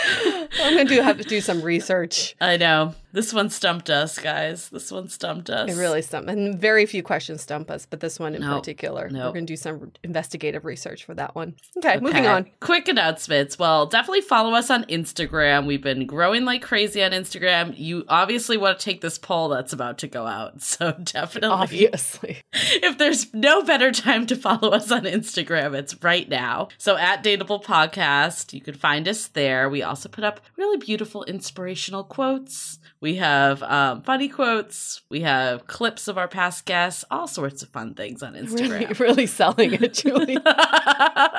I'm 0.62 0.74
going 0.76 0.88
to 0.88 0.96
do 0.96 1.02
have 1.02 1.18
to 1.18 1.24
do 1.24 1.42
some 1.42 1.62
research. 1.62 2.36
I 2.42 2.58
know. 2.58 2.96
This 3.12 3.34
one 3.34 3.50
stumped 3.50 3.90
us, 3.90 4.20
guys. 4.20 4.70
This 4.70 4.92
one 4.92 5.10
stumped 5.10 5.50
us. 5.50 5.72
It 5.72 5.80
really 5.80 6.04
stumped. 6.04 6.30
And 6.30 6.60
very 6.60 6.86
few 6.86 7.02
questions 7.02 7.42
stump 7.42 7.72
us, 7.72 7.88
but 7.88 8.02
this 8.02 8.20
one 8.20 8.36
in 8.36 8.42
No, 8.42 8.56
particular. 8.60 9.10
no. 9.10 9.26
We're 9.26 9.34
going 9.34 9.48
to 9.48 9.54
do 9.54 9.58
some 9.58 9.92
investigative 10.04 10.64
research 10.64 11.06
for 11.06 11.16
that 11.16 11.34
one. 11.34 11.56
Okay, 11.78 12.00
moving 12.00 12.28
on. 12.28 12.46
Quick 12.60 12.88
announcements. 12.88 13.58
Well, 13.58 13.88
definitely 13.88 14.22
follow 14.22 14.54
us 14.54 14.70
on 14.70 14.84
Instagram. 14.86 15.66
We've 15.66 15.82
been 15.82 16.06
growing 16.06 16.46
like 16.46 16.62
crazy 16.62 17.04
on 17.04 17.10
Instagram. 17.12 17.74
You 17.76 18.06
obviously 18.08 18.58
want 18.58 18.78
to 18.78 18.86
take 18.86 19.02
this 19.02 19.18
poll 19.18 19.50
that's 19.50 19.74
about 19.74 19.98
to 20.00 20.08
go 20.08 20.26
out. 20.28 20.62
So 20.80 20.92
definitely 20.92 21.50
Obviously. 21.50 22.38
if 22.54 22.98
there's 23.00 23.34
no 23.34 23.64
better 23.64 23.92
time 23.92 24.28
to 24.28 24.36
follow 24.36 24.70
us 24.70 24.92
on 24.92 25.02
Instagram, 25.04 25.74
it's 25.74 25.96
right 26.04 26.30
now. 26.30 26.68
So 26.78 26.96
at 26.96 27.24
Dateable 27.24 27.64
Podcast, 27.64 28.54
you 28.54 28.62
can 28.62 28.76
find 28.76 29.08
us 29.08 29.28
there. 29.28 29.68
We 29.70 29.82
also 29.82 29.99
put 30.08 30.24
up 30.24 30.40
really 30.56 30.78
beautiful 30.78 31.26
inspirational 31.26 32.06
quotes. 32.06 32.80
We 33.02 33.16
have 33.16 33.62
um, 33.64 34.02
funny 34.04 34.30
quotes. 34.30 35.02
We 35.10 35.22
have 35.22 35.68
clips 35.68 36.08
of 36.08 36.18
our 36.18 36.28
past 36.30 36.66
guests, 36.66 37.04
all 37.12 37.28
sorts 37.28 37.64
of 37.64 37.70
fun 37.70 37.96
things 37.96 38.24
on 38.24 38.34
Really, 38.34 38.46
Instagram. 38.46 39.00
really 39.00 39.26
selling 39.26 39.74
it, 39.74 39.94
Julie. 39.96 40.38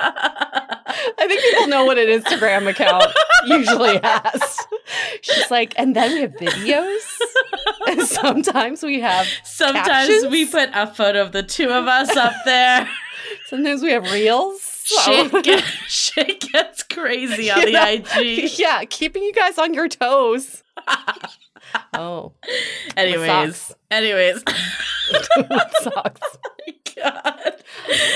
I 0.03 1.27
think 1.27 1.41
people 1.41 1.67
know 1.67 1.85
what 1.85 1.97
an 1.97 2.07
Instagram 2.07 2.67
account 2.69 3.05
usually 3.45 3.99
has. 4.03 4.57
She's 5.21 5.49
like, 5.49 5.73
and 5.77 5.95
then 5.95 6.13
we 6.13 6.21
have 6.21 6.33
videos. 6.33 7.01
And 7.87 8.01
sometimes 8.07 8.83
we 8.83 8.99
have, 8.99 9.27
Sometimes 9.43 9.87
Captions? 9.87 10.27
we 10.31 10.45
put 10.45 10.69
a 10.73 10.87
photo 10.87 11.21
of 11.21 11.31
the 11.31 11.43
two 11.43 11.69
of 11.69 11.87
us 11.87 12.15
up 12.17 12.33
there. 12.45 12.87
sometimes 13.47 13.81
we 13.81 13.91
have 13.91 14.11
reels. 14.11 14.60
Shit, 14.83 15.43
get, 15.43 15.63
shit 15.87 16.39
gets 16.51 16.83
crazy 16.83 17.49
on 17.51 17.59
You 17.61 17.65
the 17.67 17.71
know? 17.73 17.91
IG. 18.21 18.57
yeah, 18.59 18.83
keeping 18.85 19.23
you 19.23 19.33
guys 19.33 19.57
on 19.57 19.73
your 19.73 19.87
toes. 19.87 20.63
oh, 21.93 22.33
Anyways, 22.97 23.27
socks. 23.57 23.75
anyways. 23.89 24.43
socks. 25.81 26.21
God. 26.95 27.23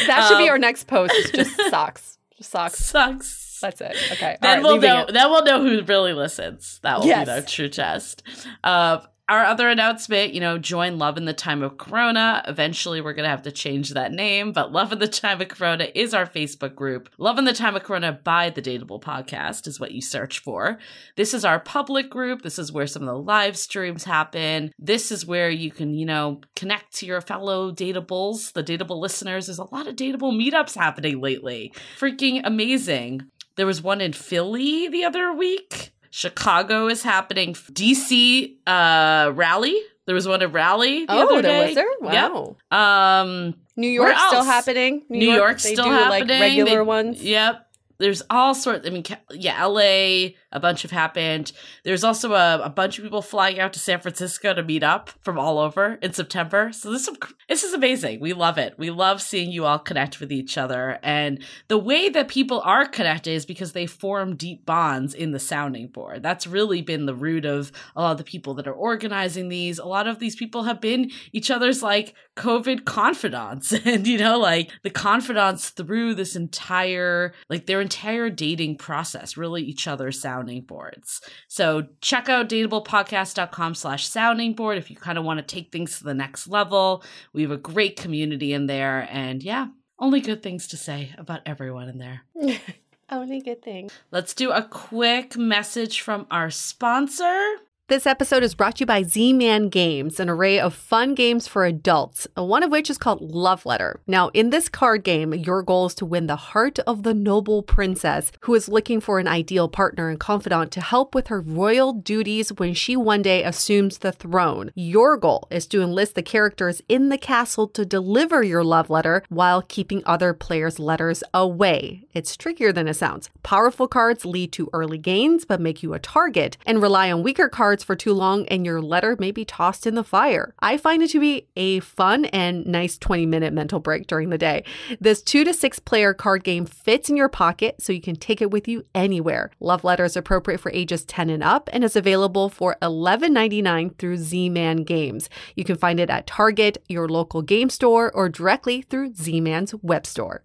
That 0.08 0.28
should 0.28 0.38
be 0.38 0.44
Um, 0.46 0.50
our 0.52 0.58
next 0.58 0.86
post. 0.88 1.14
It's 1.16 1.32
just 1.32 1.70
socks. 1.70 2.18
Just 2.38 2.52
socks. 2.52 2.78
Sucks. 2.84 3.60
That's 3.62 3.82
it. 3.82 3.96
Okay. 4.12 4.38
Then 4.42 4.58
right, 4.58 4.64
we'll 4.64 4.80
know. 4.80 5.02
it. 5.04 5.14
Then 5.14 5.30
we'll 5.32 5.44
know 5.46 5.62
who 5.62 5.82
really 5.84 6.14
listens. 6.14 6.80
That 6.84 7.00
will 7.00 7.08
Yes. 7.08 7.28
be 7.28 7.34
the 7.42 7.42
true 7.48 7.70
test. 7.70 8.22
Uh, 8.64 9.00
our 9.28 9.44
other 9.44 9.70
announcement, 9.70 10.34
you 10.34 10.40
know, 10.40 10.58
join 10.58 11.00
Love 11.00 11.18
in 11.18 11.26
the 11.26 11.34
Time 11.34 11.64
of 11.64 11.78
Corona. 11.78 12.44
Eventually, 12.48 13.02
we're 13.02 13.14
gonna 13.14 13.28
have 13.28 13.42
to 13.44 13.52
change 13.52 13.92
that 13.92 14.12
name, 14.12 14.52
but 14.52 14.72
Love 14.72 14.92
in 14.92 15.00
the 15.00 15.08
Time 15.08 15.42
of 15.42 15.48
Corona 15.48 15.88
is 15.96 16.14
our 16.14 16.28
Facebook 16.28 16.76
group. 16.76 17.10
Love 17.18 17.40
in 17.40 17.46
the 17.46 17.54
Time 17.54 17.76
of 17.76 17.84
Corona 17.84 18.12
by 18.24 18.52
the 18.52 18.62
Dateable 18.62 19.02
Podcast 19.02 19.68
is 19.68 19.80
what 19.80 19.92
you 19.92 20.02
search 20.02 20.40
for. 20.40 20.78
This 21.16 21.34
is 21.34 21.44
our 21.44 21.60
public 21.60 22.10
group. 22.10 22.44
This 22.44 22.60
is 22.60 22.72
where 22.72 22.86
some 22.86 23.02
of 23.02 23.08
the 23.08 23.18
live 23.20 23.58
streams 23.58 24.04
happen. 24.04 24.72
This 24.78 25.12
is 25.12 25.26
where 25.26 25.50
you 25.50 25.72
can, 25.72 25.96
you 25.96 26.06
know, 26.06 26.42
connect 26.56 26.94
to 26.98 27.08
your 27.08 27.22
fellow 27.22 27.72
dateables, 27.72 28.54
the 28.54 28.64
dateable 28.64 29.00
listeners. 29.00 29.48
There's 29.48 29.58
a 29.58 29.74
lot 29.74 29.88
of 29.88 29.96
dateable 29.96 30.34
meetups 30.36 30.76
happening 30.76 31.20
lately. 31.20 31.74
Freaking 31.98 32.42
amazing. 32.44 33.32
There 33.56 33.66
was 33.66 33.82
one 33.82 34.02
in 34.02 34.14
Philly 34.14 34.88
the 34.88 35.04
other 35.04 35.34
week. 35.34 35.95
Chicago 36.16 36.88
is 36.88 37.04
happening. 37.04 37.54
DC 37.54 38.56
uh 38.66 39.32
rally. 39.34 39.78
There 40.06 40.16
was 40.16 40.28
one 40.28 40.42
at 40.42 40.54
Rally 40.54 41.06
the 41.06 41.14
Oh, 41.14 41.42
there 41.42 41.66
was 41.66 41.76
there? 41.76 41.90
Yep. 42.02 42.32
Wow. 42.32 43.20
Um 43.20 43.56
New 43.76 43.90
York's 43.90 44.22
still 44.28 44.44
happening. 44.46 45.04
New, 45.10 45.30
York's 45.34 45.64
they 45.64 45.74
still 45.74 45.86
do, 45.86 45.92
happening. 45.92 46.30
Like 46.30 46.40
regular 46.40 46.72
They- 46.72 46.82
ones. 46.82 47.22
Yep. 47.22 47.65
There's 47.98 48.22
all 48.30 48.54
sorts. 48.54 48.88
I 48.88 48.90
mean, 48.90 49.04
yeah, 49.32 49.66
LA, 49.66 50.36
a 50.52 50.60
bunch 50.60 50.82
have 50.82 50.92
happened. 50.92 51.52
There's 51.84 52.04
also 52.04 52.34
a, 52.34 52.62
a 52.64 52.70
bunch 52.70 52.98
of 52.98 53.04
people 53.04 53.22
flying 53.22 53.60
out 53.60 53.74
to 53.74 53.80
San 53.80 54.00
Francisco 54.00 54.54
to 54.54 54.64
meet 54.64 54.84
up 54.84 55.10
from 55.22 55.38
all 55.38 55.60
over 55.60 55.98
in 56.02 56.14
September. 56.14 56.72
So 56.72 56.92
this 56.92 57.08
is 57.08 57.18
this 57.48 57.64
is 57.64 57.74
amazing. 57.74 58.20
We 58.20 58.34
love 58.34 58.58
it. 58.58 58.76
We 58.78 58.90
love 58.90 59.22
seeing 59.22 59.52
you 59.52 59.66
all 59.66 59.80
connect 59.80 60.20
with 60.20 60.32
each 60.32 60.58
other. 60.58 61.00
And 61.04 61.44
the 61.68 61.78
way 61.78 62.10
that 62.10 62.28
people 62.28 62.62
are 62.62 62.86
connected 62.86 63.32
is 63.32 63.46
because 63.46 63.72
they 63.72 63.86
form 63.86 64.36
deep 64.36 64.66
bonds 64.66 65.14
in 65.14 65.32
the 65.32 65.40
sounding 65.40 65.88
board. 65.88 66.24
That's 66.24 66.48
really 66.48 66.82
been 66.82 67.06
the 67.06 67.16
root 67.16 67.46
of 67.46 67.72
a 67.96 68.02
lot 68.02 68.12
of 68.12 68.18
the 68.18 68.24
people 68.24 68.54
that 68.56 68.68
are 68.68 68.74
organizing 68.74 69.50
these. 69.50 69.80
A 69.80 69.86
lot 69.86 70.08
of 70.08 70.20
these 70.20 70.36
people 70.36 70.64
have 70.64 70.82
been 70.82 71.12
each 71.32 71.52
other's 71.52 71.82
like 71.84 72.14
COVID 72.36 72.86
confidants 72.86 73.72
and, 73.86 74.06
you 74.06 74.18
know, 74.18 74.38
like 74.38 74.72
the 74.84 74.90
confidants 74.90 75.70
through 75.70 76.16
this 76.16 76.36
entire, 76.36 77.34
like 77.50 77.66
their 77.66 77.82
entire 77.82 78.30
dating 78.30 78.78
process, 78.78 79.38
really 79.38 79.64
each 79.64 79.88
other's 79.88 80.20
sounding 80.20 80.62
boards. 80.62 81.22
So 81.48 81.88
check 82.02 82.30
out 82.30 82.50
dateablepodcast.com 82.50 83.76
slash 83.76 84.08
sounding 84.08 84.54
board 84.54 84.78
if 84.78 84.90
you 84.90 84.96
kind 84.96 85.18
of 85.18 85.24
want 85.24 85.40
to 85.40 85.56
take 85.56 85.72
things 85.72 85.98
to 85.98 86.04
the 86.04 86.14
next 86.14 86.48
level. 86.48 87.04
We 87.34 87.42
have 87.42 87.52
a 87.52 87.58
great 87.58 87.96
community 87.96 88.54
in 88.54 88.68
there. 88.68 89.08
And 89.10 89.42
yeah, 89.42 89.68
only 90.00 90.22
good 90.22 90.44
things 90.44 90.68
to 90.68 90.78
say 90.78 91.14
about 91.18 91.42
everyone 91.46 91.90
in 91.90 91.98
there. 91.98 92.22
Only 93.08 93.40
good 93.40 93.62
thing. 93.62 93.92
Let's 94.10 94.34
do 94.34 94.50
a 94.50 94.64
quick 94.64 95.38
message 95.38 96.02
from 96.02 96.26
our 96.32 96.50
sponsor. 96.50 97.58
This 97.88 98.08
episode 98.08 98.42
is 98.42 98.56
brought 98.56 98.78
to 98.78 98.80
you 98.80 98.86
by 98.88 99.04
Z 99.04 99.34
Man 99.34 99.70
Games, 99.70 100.20
an 100.20 100.28
array 100.28 100.60
of 100.60 100.74
fun 100.74 101.14
games 101.14 101.48
for 101.48 101.66
adults, 101.66 102.28
one 102.34 102.64
of 102.64 102.72
which 102.72 102.90
is 102.90 102.98
called 102.98 103.22
Love 103.22 103.64
Letter. 103.64 104.00
Now, 104.08 104.30
in 104.30 104.50
this 104.50 104.70
card 104.70 105.04
game, 105.04 105.36
your 105.36 105.62
goal 105.62 105.86
is 105.86 105.94
to 105.96 106.06
win 106.08 106.26
the 106.26 106.36
heart 106.36 106.80
of 106.88 107.04
the 107.04 107.14
noble 107.14 107.62
princess 107.62 108.32
who 108.40 108.56
is 108.56 108.68
looking 108.68 109.00
for 109.00 109.20
an 109.20 109.28
ideal 109.28 109.70
partner 109.70 110.10
and 110.10 110.20
confidant 110.20 110.72
to 110.72 110.82
help 110.82 111.14
with 111.14 111.28
her 111.28 111.40
royal 111.40 111.94
duties 111.94 112.50
when 112.58 112.74
she 112.74 112.98
one 112.98 113.22
day 113.22 113.44
assumes 113.44 114.00
the 114.00 114.12
throne. 114.12 114.72
Your 114.74 115.16
goal 115.16 115.48
is 115.52 115.68
to 115.68 115.84
enlist 115.84 116.16
the 116.16 116.24
characters 116.24 116.82
in 116.90 117.10
the 117.10 117.20
castle 117.20 117.68
to 117.68 117.86
deliver 117.86 118.42
your 118.42 118.64
love 118.64 118.90
letter 118.90 119.22
while 119.30 119.62
keeping 119.62 120.02
other 120.08 120.34
players' 120.34 120.80
letters 120.80 121.24
away. 121.36 122.08
It's 122.16 122.36
trickier 122.36 122.72
than 122.72 122.88
it 122.88 122.96
sounds. 122.96 123.30
Powerful 123.44 123.88
cards 123.88 124.26
lead 124.26 124.52
to 124.54 124.72
early 124.74 124.98
gains 124.98 125.46
but 125.46 125.62
make 125.62 125.84
you 125.84 125.94
a 125.94 126.00
target, 126.00 126.58
and 126.66 126.82
rely 126.82 127.12
on 127.12 127.22
weaker 127.22 127.48
cards 127.48 127.75
for 127.84 127.96
too 127.96 128.14
long, 128.14 128.48
and 128.48 128.66
your 128.66 128.82
letter 128.82 129.16
may 129.20 129.32
be 129.32 129.46
tossed 129.46 129.86
in 129.86 129.96
the 129.96 130.04
fire. 130.04 130.54
I 130.60 130.78
find 130.78 131.04
it 131.04 131.10
to 131.12 131.20
be 131.20 131.48
a 131.56 131.80
fun 131.82 132.26
and 132.26 132.66
nice 132.66 132.98
20 132.98 133.26
minute 133.26 133.54
mental 133.54 133.80
break 133.80 134.08
during 134.08 134.30
the 134.30 134.38
day. 134.38 134.64
This 135.00 135.22
two 135.22 135.44
to 135.44 135.54
six 135.54 135.80
player 135.80 136.14
card 136.14 136.44
game 136.44 136.66
fits 136.66 137.10
in 137.10 137.18
your 137.18 137.30
pocket 137.30 137.82
so 137.82 137.92
you 137.94 138.02
can 138.02 138.16
take 138.16 138.42
it 138.42 138.52
with 138.52 138.68
you 138.68 138.86
anywhere. 138.96 139.52
Love 139.60 139.84
Letter 139.84 140.06
is 140.06 140.16
appropriate 140.16 140.60
for 140.60 140.72
ages 140.72 141.04
10 141.06 141.30
and 141.30 141.44
up 141.44 141.70
and 141.74 141.84
is 141.84 141.96
available 141.96 142.50
for 142.50 142.78
$11.99 142.82 143.98
through 143.98 144.18
Z 144.18 144.50
Man 144.50 144.78
Games. 144.78 145.30
You 145.56 145.64
can 145.64 145.76
find 145.76 146.00
it 146.00 146.10
at 146.10 146.28
Target, 146.28 146.78
your 146.88 147.10
local 147.10 147.42
game 147.42 147.70
store, 147.70 148.12
or 148.14 148.30
directly 148.30 148.82
through 148.82 149.14
Z 149.14 149.42
Man's 149.42 149.76
web 149.76 150.06
store. 150.06 150.45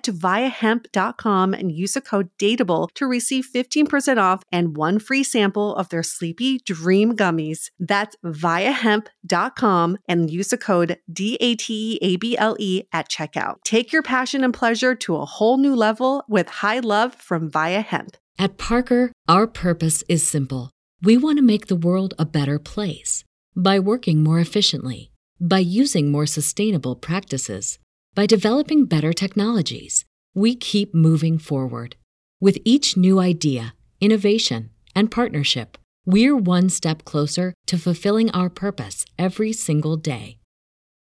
To 0.03 0.13
viiahemp.com 0.13 1.53
and 1.53 1.71
use 1.71 1.93
the 1.93 2.01
code 2.01 2.29
DATEABLE 2.39 2.89
to 2.95 3.05
receive 3.05 3.47
15% 3.53 4.17
off 4.17 4.43
and 4.51 4.75
one 4.75 4.99
free 4.99 5.23
sample 5.23 5.75
of 5.75 5.89
their 5.89 6.03
Sleepy 6.03 6.59
Dream 6.59 7.15
Gummies. 7.15 7.69
That's 7.79 8.15
viiahemp.com 8.25 9.97
and 10.07 10.31
use 10.31 10.47
the 10.47 10.57
code 10.57 10.97
DATEABLE 11.11 12.87
at 12.91 13.09
checkout. 13.09 13.55
Take 13.63 13.91
your 13.91 14.03
passion 14.03 14.43
and 14.43 14.53
pleasure 14.53 14.95
to 14.95 15.15
a 15.17 15.25
whole 15.25 15.57
new 15.57 15.75
level 15.75 16.23
with 16.27 16.47
high 16.47 16.79
love 16.79 17.15
from 17.15 17.49
Viia 17.51 17.83
Hemp. 17.83 18.17
At 18.39 18.57
Parker, 18.57 19.11
our 19.27 19.45
purpose 19.45 20.03
is 20.09 20.27
simple. 20.27 20.71
We 21.03 21.17
want 21.17 21.37
to 21.37 21.43
make 21.43 21.67
the 21.67 21.75
world 21.75 22.13
a 22.17 22.25
better 22.25 22.57
place 22.59 23.23
by 23.55 23.79
working 23.79 24.23
more 24.23 24.39
efficiently, 24.39 25.11
by 25.39 25.59
using 25.59 26.11
more 26.11 26.25
sustainable 26.25 26.95
practices, 26.95 27.77
by 28.15 28.25
developing 28.25 28.85
better 28.85 29.13
technologies. 29.13 30.03
We 30.33 30.55
keep 30.55 30.93
moving 30.93 31.37
forward. 31.37 31.95
With 32.39 32.57
each 32.65 32.97
new 32.97 33.19
idea, 33.19 33.75
innovation, 33.99 34.71
and 34.95 35.11
partnership, 35.11 35.77
we're 36.05 36.35
one 36.35 36.69
step 36.69 37.05
closer 37.05 37.53
to 37.67 37.77
fulfilling 37.77 38.31
our 38.31 38.49
purpose 38.49 39.05
every 39.19 39.53
single 39.53 39.97
day. 39.97 40.39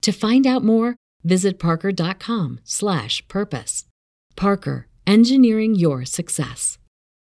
To 0.03 0.13
find 0.13 0.47
out 0.47 0.63
more, 0.63 0.97
visit 1.25 1.59
parker.com/purpose. 1.59 3.87
Parker, 4.37 4.89
engineering 5.07 5.75
your 5.75 6.05
success. 6.05 6.77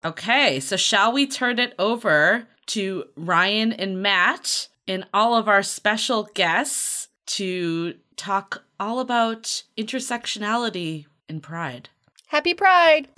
Okay, 0.05 0.61
so 0.61 0.77
shall 0.77 1.11
we 1.13 1.27
turn 1.27 1.59
it 1.59 1.75
over 1.79 2.47
to 2.67 3.05
Ryan 3.17 3.73
and 3.73 4.03
Matt 4.03 4.69
and 4.87 5.07
all 5.15 5.35
of 5.37 5.49
our 5.49 5.63
special 5.63 6.29
guests 6.35 7.09
to 7.27 7.95
talk 8.23 8.63
all 8.79 9.01
about 9.01 9.65
intersectionality 9.77 11.07
and 11.29 11.43
pride? 11.43 11.89
Happy 12.29 12.55
Pride! 12.55 13.09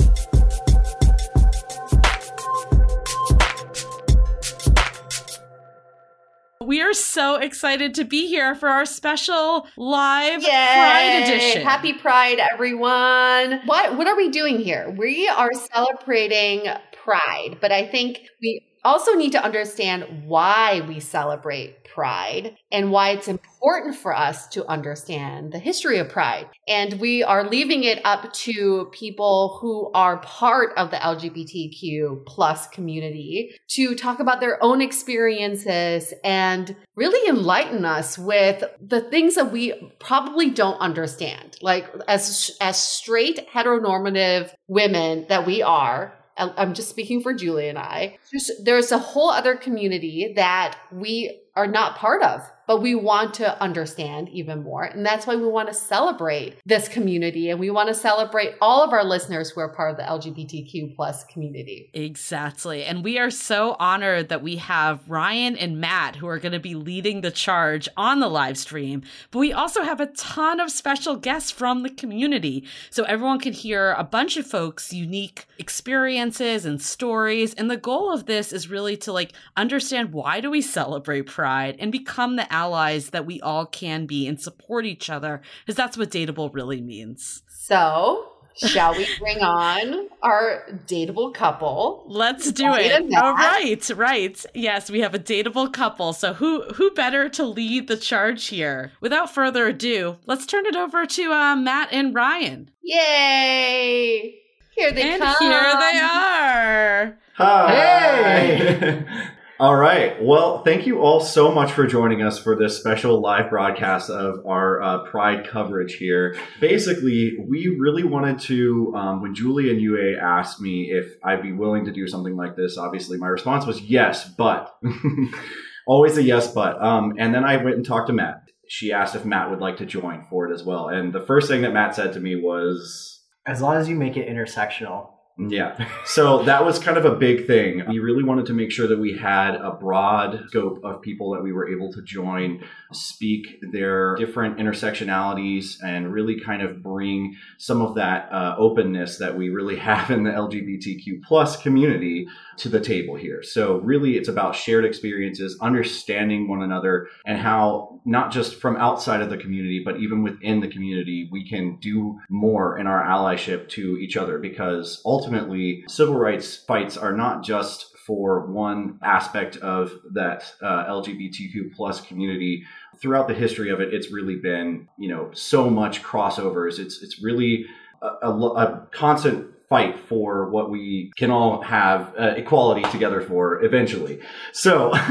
We 6.62 6.80
are 6.80 6.94
so 6.94 7.36
excited 7.36 7.94
to 7.96 8.04
be 8.04 8.26
here 8.28 8.54
for 8.54 8.70
our 8.70 8.86
special 8.86 9.66
live 9.76 10.42
Pride 10.42 11.22
edition. 11.22 11.62
Happy 11.62 11.92
Pride, 11.92 12.38
everyone. 12.38 13.60
What 13.66 13.98
what 13.98 14.06
are 14.06 14.16
we 14.16 14.30
doing 14.30 14.58
here? 14.58 14.88
We 14.88 15.28
are 15.28 15.52
celebrating 15.52 16.66
Pride, 17.04 17.58
but 17.60 17.70
I 17.70 17.86
think 17.86 18.20
we 18.40 18.62
also 18.84 19.14
need 19.14 19.32
to 19.32 19.42
understand 19.42 20.26
why 20.26 20.82
we 20.86 21.00
celebrate 21.00 21.84
Pride 21.84 22.56
and 22.72 22.90
why 22.90 23.10
it's 23.10 23.28
important 23.28 23.94
for 23.94 24.14
us 24.14 24.48
to 24.48 24.66
understand 24.66 25.52
the 25.52 25.60
history 25.60 25.98
of 25.98 26.08
Pride. 26.08 26.48
And 26.66 27.00
we 27.00 27.22
are 27.22 27.48
leaving 27.48 27.84
it 27.84 28.00
up 28.04 28.32
to 28.32 28.90
people 28.92 29.58
who 29.60 29.92
are 29.94 30.16
part 30.18 30.76
of 30.76 30.90
the 30.90 30.96
LGBTQ 30.96 32.26
plus 32.26 32.66
community 32.68 33.54
to 33.68 33.94
talk 33.94 34.18
about 34.18 34.40
their 34.40 34.62
own 34.62 34.82
experiences 34.82 36.12
and 36.24 36.74
really 36.96 37.28
enlighten 37.28 37.84
us 37.84 38.18
with 38.18 38.64
the 38.84 39.02
things 39.02 39.36
that 39.36 39.52
we 39.52 39.94
probably 40.00 40.50
don't 40.50 40.80
understand. 40.80 41.56
Like 41.62 41.86
as 42.08 42.56
as 42.60 42.76
straight 42.76 43.48
heteronormative 43.48 44.52
women 44.66 45.26
that 45.28 45.46
we 45.46 45.62
are, 45.62 46.12
I'm 46.36 46.74
just 46.74 46.88
speaking 46.88 47.22
for 47.22 47.32
Julie 47.32 47.68
and 47.68 47.78
I. 47.78 48.18
There's, 48.62 48.92
a 48.92 48.98
whole 48.98 49.30
other 49.30 49.54
community 49.56 50.32
that 50.36 50.76
we 50.92 51.40
are 51.54 51.66
not 51.66 51.96
part 51.96 52.22
of, 52.22 52.40
but 52.66 52.80
we 52.80 52.94
want 52.94 53.34
to 53.34 53.60
understand 53.62 54.28
even 54.30 54.62
more. 54.62 54.84
And 54.84 55.04
that's 55.04 55.26
why 55.26 55.36
we 55.36 55.46
want 55.46 55.68
to 55.68 55.74
celebrate 55.74 56.56
this 56.64 56.88
community 56.88 57.50
and 57.50 57.60
we 57.60 57.70
want 57.70 57.88
to 57.88 57.94
celebrate 57.94 58.54
all 58.60 58.82
of 58.82 58.92
our 58.92 59.04
listeners 59.04 59.50
who 59.50 59.60
are 59.60 59.68
part 59.68 59.90
of 59.90 59.96
the 59.96 60.02
LGBTQ 60.02 60.94
plus 60.94 61.24
community. 61.24 61.90
Exactly. 61.92 62.84
And 62.84 63.04
we 63.04 63.18
are 63.18 63.30
so 63.30 63.76
honored 63.78 64.28
that 64.28 64.42
we 64.42 64.56
have 64.56 65.08
Ryan 65.08 65.56
and 65.56 65.80
Matt 65.80 66.16
who 66.16 66.26
are 66.26 66.38
going 66.38 66.52
to 66.52 66.60
be 66.60 66.74
leading 66.74 67.20
the 67.20 67.30
charge 67.30 67.88
on 67.96 68.20
the 68.20 68.28
live 68.28 68.58
stream. 68.58 69.02
But 69.30 69.40
we 69.40 69.52
also 69.52 69.82
have 69.82 70.00
a 70.00 70.06
ton 70.06 70.60
of 70.60 70.70
special 70.70 71.16
guests 71.16 71.50
from 71.50 71.82
the 71.82 71.90
community. 71.90 72.64
So 72.90 73.04
everyone 73.04 73.40
can 73.40 73.52
hear 73.52 73.92
a 73.92 74.04
bunch 74.04 74.36
of 74.36 74.46
folks' 74.46 74.92
unique 74.92 75.46
experiences 75.58 76.64
and 76.64 76.80
stories. 76.80 77.54
And 77.54 77.70
the 77.70 77.76
goal 77.76 78.12
of 78.12 78.26
this 78.26 78.52
is 78.52 78.68
really 78.68 78.96
to 78.98 79.12
like 79.12 79.32
understand 79.56 80.12
why 80.12 80.40
do 80.40 80.50
we 80.50 80.62
celebrate 80.62 81.26
pride 81.26 81.76
and 81.78 81.92
become 81.92 82.36
the 82.36 82.52
allies 82.54 83.10
that 83.10 83.26
we 83.26 83.40
all 83.40 83.66
can 83.66 84.06
be 84.06 84.26
and 84.28 84.40
support 84.40 84.86
each 84.86 85.10
other 85.10 85.42
because 85.64 85.76
that's 85.76 85.98
what 85.98 86.10
dateable 86.10 86.54
really 86.54 86.80
means. 86.80 87.42
So, 87.48 88.28
shall 88.56 88.94
we 88.94 89.08
bring 89.18 89.38
on 89.38 90.08
our 90.22 90.64
dateable 90.86 91.34
couple? 91.34 92.04
Let's 92.06 92.52
do 92.52 92.72
it. 92.74 93.12
All 93.14 93.34
right, 93.34 93.90
right. 93.96 94.46
Yes, 94.54 94.88
we 94.90 95.00
have 95.00 95.14
a 95.14 95.18
dateable 95.18 95.72
couple. 95.72 96.12
So 96.12 96.34
who 96.34 96.62
who 96.74 96.90
better 96.92 97.28
to 97.30 97.44
lead 97.44 97.88
the 97.88 97.96
charge 97.96 98.46
here? 98.46 98.92
Without 99.00 99.34
further 99.34 99.66
ado, 99.66 100.16
let's 100.26 100.46
turn 100.46 100.66
it 100.66 100.76
over 100.76 101.06
to 101.06 101.32
uh, 101.32 101.56
Matt 101.56 101.88
and 101.92 102.14
Ryan. 102.14 102.70
Yay! 102.82 104.40
Here 104.76 104.92
they 104.92 105.02
come. 105.02 105.10
and 105.10 105.22
come. 105.22 105.50
here 105.50 105.72
they 105.78 105.98
are. 106.00 107.18
Hi. 107.36 109.04
all 109.60 109.76
right. 109.76 110.20
Well, 110.20 110.64
thank 110.64 110.84
you 110.84 111.00
all 111.00 111.20
so 111.20 111.52
much 111.52 111.70
for 111.70 111.86
joining 111.86 112.22
us 112.22 112.40
for 112.40 112.56
this 112.56 112.76
special 112.76 113.20
live 113.20 113.50
broadcast 113.50 114.10
of 114.10 114.44
our 114.44 114.82
uh, 114.82 115.04
Pride 115.04 115.46
coverage 115.46 115.94
here. 115.94 116.36
Basically, 116.60 117.36
we 117.48 117.76
really 117.78 118.02
wanted 118.02 118.40
to, 118.40 118.92
um, 118.96 119.22
when 119.22 119.32
Julie 119.32 119.70
and 119.70 119.80
Yue 119.80 120.18
asked 120.20 120.60
me 120.60 120.90
if 120.90 121.14
I'd 121.22 121.42
be 121.42 121.52
willing 121.52 121.84
to 121.84 121.92
do 121.92 122.08
something 122.08 122.34
like 122.34 122.56
this, 122.56 122.76
obviously 122.76 123.16
my 123.16 123.28
response 123.28 123.64
was 123.64 123.80
yes, 123.80 124.28
but. 124.28 124.74
Always 125.86 126.16
a 126.18 126.22
yes, 126.22 126.52
but. 126.52 126.82
Um, 126.82 127.14
and 127.18 127.32
then 127.32 127.44
I 127.44 127.56
went 127.58 127.76
and 127.76 127.86
talked 127.86 128.08
to 128.08 128.12
Matt. 128.12 128.50
She 128.68 128.92
asked 128.92 129.14
if 129.14 129.24
Matt 129.24 129.50
would 129.50 129.60
like 129.60 129.76
to 129.76 129.86
join 129.86 130.24
for 130.28 130.50
it 130.50 130.52
as 130.52 130.64
well. 130.64 130.88
And 130.88 131.12
the 131.12 131.20
first 131.20 131.46
thing 131.46 131.62
that 131.62 131.72
Matt 131.72 131.94
said 131.94 132.12
to 132.14 132.20
me 132.20 132.34
was, 132.34 133.22
As 133.46 133.62
long 133.62 133.76
as 133.76 133.88
you 133.88 133.94
make 133.94 134.16
it 134.16 134.28
intersectional. 134.28 135.13
Yeah. 135.38 135.88
So 136.06 136.44
that 136.44 136.64
was 136.64 136.78
kind 136.78 136.96
of 136.96 137.06
a 137.06 137.16
big 137.16 137.46
thing. 137.46 137.82
We 137.88 137.98
really 137.98 138.22
wanted 138.22 138.46
to 138.46 138.52
make 138.52 138.70
sure 138.70 138.86
that 138.86 138.98
we 138.98 139.16
had 139.16 139.56
a 139.56 139.72
broad 139.72 140.44
scope 140.48 140.84
of 140.84 141.00
people 141.00 141.32
that 141.32 141.42
we 141.42 141.50
were 141.50 141.68
able 141.68 141.92
to 141.92 142.02
join, 142.02 142.62
speak 142.92 143.58
their 143.72 144.14
different 144.16 144.58
intersectionalities, 144.58 145.76
and 145.82 146.12
really 146.12 146.38
kind 146.38 146.62
of 146.62 146.82
bring 146.82 147.36
some 147.58 147.80
of 147.82 147.94
that 147.96 148.30
uh, 148.30 148.54
openness 148.58 149.18
that 149.18 149.36
we 149.36 149.48
really 149.48 149.76
have 149.76 150.10
in 150.10 150.24
the 150.24 150.30
LGBTQ 150.30 151.22
plus 151.26 151.56
community 151.56 152.28
to 152.58 152.68
the 152.68 152.80
table 152.80 153.16
here. 153.16 153.42
So 153.42 153.78
really 153.78 154.16
it's 154.16 154.28
about 154.28 154.54
shared 154.54 154.84
experiences, 154.84 155.58
understanding 155.60 156.48
one 156.48 156.62
another, 156.62 157.08
and 157.24 157.38
how 157.38 157.93
not 158.04 158.30
just 158.30 158.60
from 158.60 158.76
outside 158.76 159.22
of 159.22 159.30
the 159.30 159.36
community, 159.36 159.82
but 159.84 159.98
even 159.98 160.22
within 160.22 160.60
the 160.60 160.68
community, 160.68 161.28
we 161.32 161.48
can 161.48 161.76
do 161.80 162.18
more 162.28 162.78
in 162.78 162.86
our 162.86 163.02
allyship 163.02 163.68
to 163.70 163.96
each 163.98 164.16
other 164.16 164.38
because 164.38 165.00
ultimately 165.04 165.84
civil 165.88 166.16
rights 166.16 166.56
fights 166.56 166.96
are 166.96 167.16
not 167.16 167.42
just 167.42 167.96
for 168.06 168.46
one 168.46 168.98
aspect 169.02 169.56
of 169.58 169.90
that 170.12 170.52
uh, 170.62 170.84
LGBTQ 170.86 171.74
plus 171.74 172.02
community. 172.02 172.64
Throughout 173.00 173.28
the 173.28 173.34
history 173.34 173.70
of 173.70 173.80
it, 173.80 173.94
it's 173.94 174.12
really 174.12 174.36
been 174.36 174.88
you 174.98 175.08
know 175.08 175.30
so 175.32 175.70
much 175.70 176.02
crossovers. 176.02 176.78
It's 176.78 177.02
it's 177.02 177.22
really 177.22 177.64
a, 178.02 178.28
a, 178.28 178.30
a 178.30 178.86
constant 178.92 179.53
fight 179.68 179.98
for 180.08 180.50
what 180.50 180.70
we 180.70 181.10
can 181.16 181.30
all 181.30 181.62
have 181.62 182.14
uh, 182.18 182.34
equality 182.36 182.82
together 182.90 183.20
for 183.20 183.62
eventually. 183.64 184.20
So, 184.52 184.92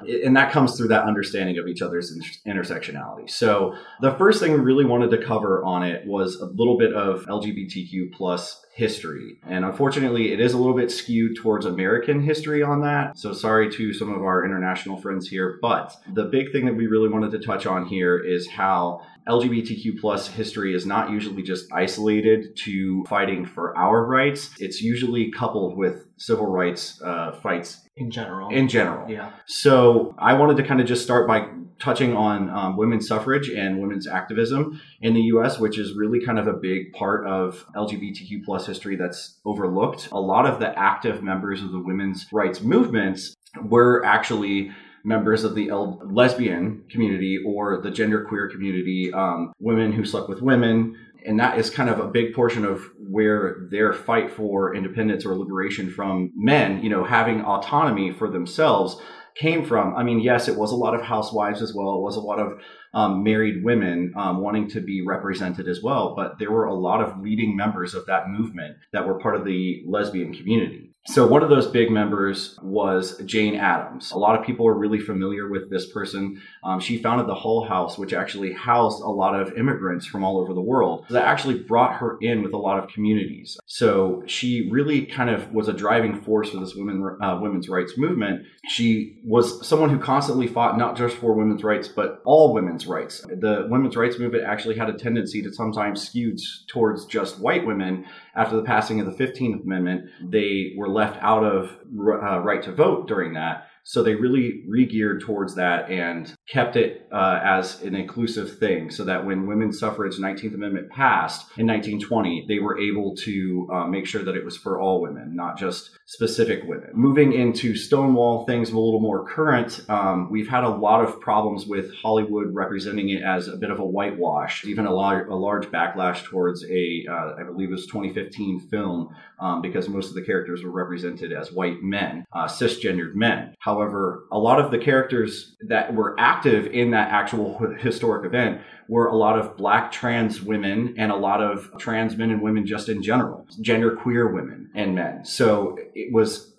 and 0.00 0.36
that 0.36 0.50
comes 0.52 0.76
through 0.76 0.88
that 0.88 1.04
understanding 1.04 1.58
of 1.58 1.68
each 1.68 1.82
other's 1.82 2.12
inter- 2.12 2.62
intersectionality. 2.62 3.30
So, 3.30 3.74
the 4.00 4.12
first 4.12 4.40
thing 4.40 4.52
we 4.52 4.58
really 4.58 4.84
wanted 4.84 5.10
to 5.12 5.24
cover 5.24 5.64
on 5.64 5.82
it 5.82 6.06
was 6.06 6.36
a 6.36 6.46
little 6.46 6.78
bit 6.78 6.92
of 6.94 7.24
LGBTQ 7.26 8.12
plus 8.12 8.64
history. 8.76 9.38
And 9.48 9.64
unfortunately, 9.64 10.32
it 10.32 10.40
is 10.40 10.52
a 10.52 10.58
little 10.58 10.76
bit 10.76 10.90
skewed 10.90 11.36
towards 11.36 11.64
American 11.64 12.20
history 12.22 12.62
on 12.62 12.82
that. 12.82 13.16
So 13.16 13.32
sorry 13.32 13.70
to 13.72 13.94
some 13.94 14.12
of 14.12 14.22
our 14.22 14.44
international 14.44 15.00
friends 15.00 15.28
here. 15.28 15.58
But 15.62 15.96
the 16.12 16.24
big 16.24 16.52
thing 16.52 16.66
that 16.66 16.74
we 16.74 16.86
really 16.86 17.08
wanted 17.08 17.30
to 17.30 17.38
touch 17.38 17.64
on 17.64 17.86
here 17.86 18.18
is 18.18 18.48
how 18.48 19.00
LGBTQ 19.28 20.00
plus 20.00 20.28
history 20.28 20.74
is 20.74 20.86
not 20.86 21.10
usually 21.10 21.42
just 21.42 21.72
isolated 21.72 22.56
to 22.64 23.04
fighting 23.08 23.44
for 23.44 23.76
our 23.76 24.04
rights. 24.04 24.54
It's 24.58 24.80
usually 24.80 25.30
coupled 25.30 25.76
with 25.76 26.06
civil 26.16 26.46
rights 26.46 27.00
uh, 27.02 27.32
fights 27.42 27.82
In 27.96 28.10
general. 28.10 28.50
in 28.50 28.68
general. 28.68 29.10
yeah. 29.10 29.30
So 29.46 30.14
I 30.18 30.34
wanted 30.34 30.56
to 30.58 30.62
kind 30.62 30.80
of 30.80 30.86
just 30.86 31.02
start 31.02 31.26
by 31.26 31.48
touching 31.78 32.16
on 32.16 32.48
um, 32.48 32.76
women's 32.78 33.06
suffrage 33.06 33.50
and 33.50 33.82
women's 33.82 34.06
activism 34.06 34.80
in 35.02 35.12
the 35.12 35.20
U.S., 35.24 35.58
which 35.58 35.78
is 35.78 35.92
really 35.94 36.24
kind 36.24 36.38
of 36.38 36.46
a 36.46 36.54
big 36.54 36.92
part 36.94 37.26
of 37.26 37.66
LGBTQ 37.74 38.44
plus 38.46 38.66
history 38.66 38.96
that's 38.96 39.38
overlooked. 39.44 40.08
A 40.12 40.18
lot 40.20 40.46
of 40.46 40.58
the 40.58 40.76
active 40.78 41.22
members 41.22 41.62
of 41.62 41.72
the 41.72 41.78
women's 41.78 42.26
rights 42.32 42.62
movements 42.62 43.34
were 43.62 44.02
actually 44.06 44.70
members 45.06 45.44
of 45.44 45.54
the 45.54 45.70
L- 45.70 46.00
lesbian 46.04 46.84
community 46.90 47.38
or 47.46 47.80
the 47.80 47.90
genderqueer 47.90 48.50
community, 48.50 49.12
um, 49.14 49.52
women 49.60 49.92
who 49.92 50.04
slept 50.04 50.28
with 50.28 50.42
women. 50.42 50.96
And 51.24 51.40
that 51.40 51.58
is 51.58 51.70
kind 51.70 51.88
of 51.88 51.98
a 51.98 52.08
big 52.08 52.34
portion 52.34 52.64
of 52.64 52.82
where 52.98 53.68
their 53.70 53.92
fight 53.92 54.30
for 54.30 54.74
independence 54.74 55.24
or 55.24 55.34
liberation 55.36 55.90
from 55.90 56.32
men, 56.36 56.82
you 56.82 56.90
know, 56.90 57.04
having 57.04 57.40
autonomy 57.40 58.12
for 58.12 58.30
themselves 58.30 59.00
came 59.36 59.64
from. 59.64 59.94
I 59.94 60.02
mean, 60.02 60.20
yes, 60.20 60.48
it 60.48 60.56
was 60.56 60.72
a 60.72 60.76
lot 60.76 60.94
of 60.94 61.02
housewives 61.02 61.62
as 61.62 61.74
well. 61.74 61.96
It 61.96 62.02
was 62.02 62.16
a 62.16 62.20
lot 62.20 62.38
of 62.38 62.60
um, 62.94 63.22
married 63.22 63.62
women 63.62 64.12
um, 64.16 64.40
wanting 64.40 64.68
to 64.70 64.80
be 64.80 65.04
represented 65.06 65.68
as 65.68 65.82
well. 65.82 66.14
But 66.16 66.38
there 66.38 66.50
were 66.50 66.64
a 66.64 66.74
lot 66.74 67.02
of 67.02 67.20
leading 67.20 67.56
members 67.56 67.94
of 67.94 68.06
that 68.06 68.28
movement 68.28 68.76
that 68.92 69.06
were 69.06 69.20
part 69.20 69.36
of 69.36 69.44
the 69.44 69.84
lesbian 69.86 70.32
community. 70.32 70.95
So 71.08 71.26
one 71.26 71.42
of 71.42 71.50
those 71.50 71.68
big 71.68 71.90
members 71.90 72.58
was 72.62 73.16
Jane 73.24 73.54
Addams. 73.54 74.10
A 74.10 74.18
lot 74.18 74.38
of 74.38 74.44
people 74.44 74.66
are 74.66 74.74
really 74.74 74.98
familiar 74.98 75.48
with 75.48 75.70
this 75.70 75.90
person. 75.90 76.42
Um, 76.64 76.80
she 76.80 76.98
founded 76.98 77.28
the 77.28 77.34
Hull 77.34 77.64
House, 77.64 77.96
which 77.96 78.12
actually 78.12 78.52
housed 78.52 79.02
a 79.02 79.08
lot 79.08 79.40
of 79.40 79.52
immigrants 79.56 80.04
from 80.04 80.24
all 80.24 80.38
over 80.38 80.52
the 80.52 80.60
world. 80.60 81.06
That 81.10 81.24
actually 81.24 81.60
brought 81.60 81.94
her 81.96 82.18
in 82.20 82.42
with 82.42 82.52
a 82.52 82.58
lot 82.58 82.78
of 82.78 82.88
communities. 82.88 83.56
So 83.66 84.24
she 84.26 84.68
really 84.70 85.06
kind 85.06 85.30
of 85.30 85.52
was 85.52 85.68
a 85.68 85.72
driving 85.72 86.20
force 86.22 86.50
for 86.50 86.58
this 86.58 86.74
women 86.74 87.16
uh, 87.22 87.38
women's 87.40 87.68
rights 87.68 87.96
movement. 87.96 88.44
She 88.68 89.20
was 89.24 89.66
someone 89.66 89.90
who 89.90 89.98
constantly 89.98 90.48
fought 90.48 90.76
not 90.76 90.96
just 90.96 91.16
for 91.16 91.34
women's 91.34 91.62
rights, 91.62 91.86
but 91.88 92.20
all 92.24 92.52
women's 92.52 92.86
rights. 92.86 93.20
The 93.20 93.66
women's 93.70 93.96
rights 93.96 94.18
movement 94.18 94.44
actually 94.44 94.76
had 94.76 94.90
a 94.90 94.94
tendency 94.98 95.40
to 95.42 95.52
sometimes 95.52 96.06
skew 96.06 96.36
towards 96.66 97.06
just 97.06 97.38
white 97.38 97.64
women. 97.64 98.06
After 98.36 98.56
the 98.56 98.62
passing 98.62 99.00
of 99.00 99.06
the 99.06 99.24
15th 99.24 99.64
Amendment, 99.64 100.10
they 100.22 100.74
were 100.76 100.88
left 100.88 101.18
out 101.22 101.44
of 101.44 101.70
uh, 101.98 102.40
right 102.40 102.62
to 102.62 102.72
vote 102.72 103.08
during 103.08 103.32
that. 103.34 103.68
So 103.88 104.02
they 104.02 104.16
really 104.16 104.64
re-geared 104.66 105.20
towards 105.20 105.54
that 105.54 105.88
and 105.88 106.34
kept 106.48 106.74
it 106.74 107.06
uh, 107.12 107.38
as 107.44 107.82
an 107.82 107.94
inclusive 107.94 108.58
thing, 108.58 108.90
so 108.90 109.04
that 109.04 109.24
when 109.24 109.46
women's 109.46 109.78
suffrage 109.78 110.16
19th 110.16 110.54
Amendment 110.54 110.90
passed 110.90 111.42
in 111.56 111.68
1920, 111.68 112.46
they 112.48 112.58
were 112.58 112.80
able 112.80 113.14
to 113.18 113.68
uh, 113.72 113.86
make 113.86 114.06
sure 114.06 114.24
that 114.24 114.34
it 114.34 114.44
was 114.44 114.56
for 114.56 114.80
all 114.80 115.00
women, 115.00 115.36
not 115.36 115.56
just 115.56 115.96
specific 116.06 116.62
women. 116.64 116.88
Moving 116.94 117.32
into 117.32 117.74
Stonewall, 117.74 118.46
things 118.46 118.70
a 118.70 118.78
little 118.78 119.00
more 119.00 119.26
current. 119.26 119.80
Um, 119.88 120.30
we've 120.30 120.48
had 120.48 120.62
a 120.62 120.68
lot 120.68 121.02
of 121.02 121.20
problems 121.20 121.66
with 121.66 121.92
Hollywood 121.94 122.54
representing 122.54 123.08
it 123.08 123.24
as 123.24 123.48
a 123.48 123.56
bit 123.56 123.72
of 123.72 123.80
a 123.80 123.84
whitewash, 123.84 124.64
even 124.64 124.86
a, 124.86 124.92
large, 124.92 125.26
a 125.26 125.34
large 125.34 125.66
backlash 125.66 126.22
towards 126.22 126.64
a, 126.70 127.04
uh, 127.10 127.34
I 127.40 127.42
believe 127.42 127.70
it 127.70 127.72
was 127.72 127.86
2015 127.86 128.68
film, 128.70 129.14
um, 129.40 129.60
because 129.60 129.88
most 129.88 130.08
of 130.08 130.14
the 130.14 130.22
characters 130.22 130.62
were 130.62 130.70
represented 130.70 131.32
as 131.32 131.50
white 131.50 131.82
men, 131.82 132.24
uh, 132.32 132.46
cisgendered 132.46 133.14
men. 133.16 133.56
However, 133.58 134.26
a 134.30 134.38
lot 134.38 134.60
of 134.60 134.70
the 134.70 134.78
characters 134.78 135.56
that 135.62 135.92
were 135.92 136.14
active 136.20 136.66
in 136.66 136.92
that 136.92 137.10
actual 137.10 137.58
historic 137.80 138.24
event 138.24 138.60
were 138.88 139.06
a 139.06 139.16
lot 139.16 139.38
of 139.38 139.56
black 139.56 139.92
trans 139.92 140.40
women 140.40 140.94
and 140.98 141.10
a 141.10 141.16
lot 141.16 141.42
of 141.42 141.70
trans 141.78 142.16
men 142.16 142.30
and 142.30 142.42
women 142.42 142.66
just 142.66 142.88
in 142.88 143.02
general, 143.02 143.46
gender 143.60 143.96
queer 143.96 144.32
women 144.32 144.70
and 144.74 144.94
men. 144.94 145.24
So 145.24 145.76
it 145.94 146.12
was 146.12 146.52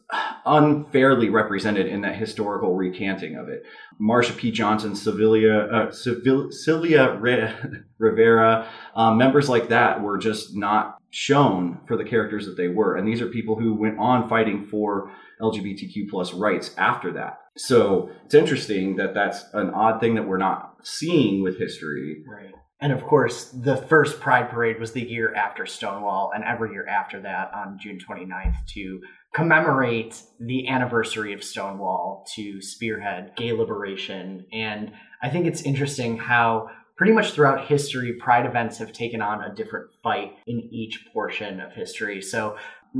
unfairly 0.45 1.29
represented 1.29 1.87
in 1.87 2.01
that 2.01 2.15
historical 2.15 2.75
recanting 2.75 3.35
of 3.35 3.49
it. 3.49 3.63
Marsha 3.99 4.35
P. 4.37 4.51
Johnson, 4.51 4.95
Sylvia, 4.95 5.67
uh, 5.67 5.91
Sylvia 5.91 7.17
Re- 7.17 7.53
Rivera, 7.97 8.69
um, 8.95 9.17
members 9.17 9.49
like 9.49 9.69
that 9.69 10.01
were 10.01 10.17
just 10.17 10.55
not 10.55 10.97
shown 11.09 11.79
for 11.87 11.97
the 11.97 12.05
characters 12.05 12.45
that 12.45 12.57
they 12.57 12.67
were. 12.67 12.95
And 12.95 13.07
these 13.07 13.21
are 13.21 13.27
people 13.27 13.59
who 13.59 13.73
went 13.73 13.99
on 13.99 14.29
fighting 14.29 14.65
for 14.65 15.11
LGBTQ 15.41 16.09
plus 16.09 16.33
rights 16.33 16.73
after 16.77 17.11
that. 17.13 17.39
So 17.57 18.09
it's 18.25 18.35
interesting 18.35 18.95
that 18.97 19.13
that's 19.13 19.45
an 19.53 19.71
odd 19.71 19.99
thing 19.99 20.15
that 20.15 20.27
we're 20.27 20.37
not 20.37 20.75
seeing 20.83 21.43
with 21.43 21.57
history. 21.57 22.23
Right. 22.27 22.53
And 22.79 22.93
of 22.93 23.03
course, 23.03 23.45
the 23.45 23.75
first 23.75 24.19
Pride 24.19 24.49
Parade 24.49 24.79
was 24.79 24.91
the 24.91 25.01
year 25.01 25.33
after 25.33 25.65
Stonewall, 25.65 26.31
and 26.35 26.43
every 26.43 26.71
year 26.71 26.87
after 26.87 27.19
that 27.21 27.51
on 27.53 27.79
June 27.81 27.97
29th 27.97 28.65
to 28.73 29.01
commemorate 29.33 30.21
the 30.39 30.67
anniversary 30.67 31.33
of 31.33 31.43
Stonewall 31.43 32.25
to 32.35 32.61
spearhead 32.61 33.31
gay 33.35 33.51
liberation. 33.51 34.45
And 34.53 34.91
I 35.23 35.29
think 35.29 35.47
it's 35.47 35.63
interesting 35.63 36.17
how 36.17 36.69
pretty 36.97 37.13
much 37.13 37.31
throughout 37.31 37.65
history, 37.65 38.13
pride 38.13 38.45
events 38.45 38.77
have 38.79 38.91
taken 38.91 39.21
on 39.21 39.43
a 39.43 39.53
different 39.53 39.87
fight 40.03 40.33
in 40.45 40.59
each 40.71 41.05
portion 41.13 41.59
of 41.59 41.71
history. 41.73 42.21
So 42.21 42.57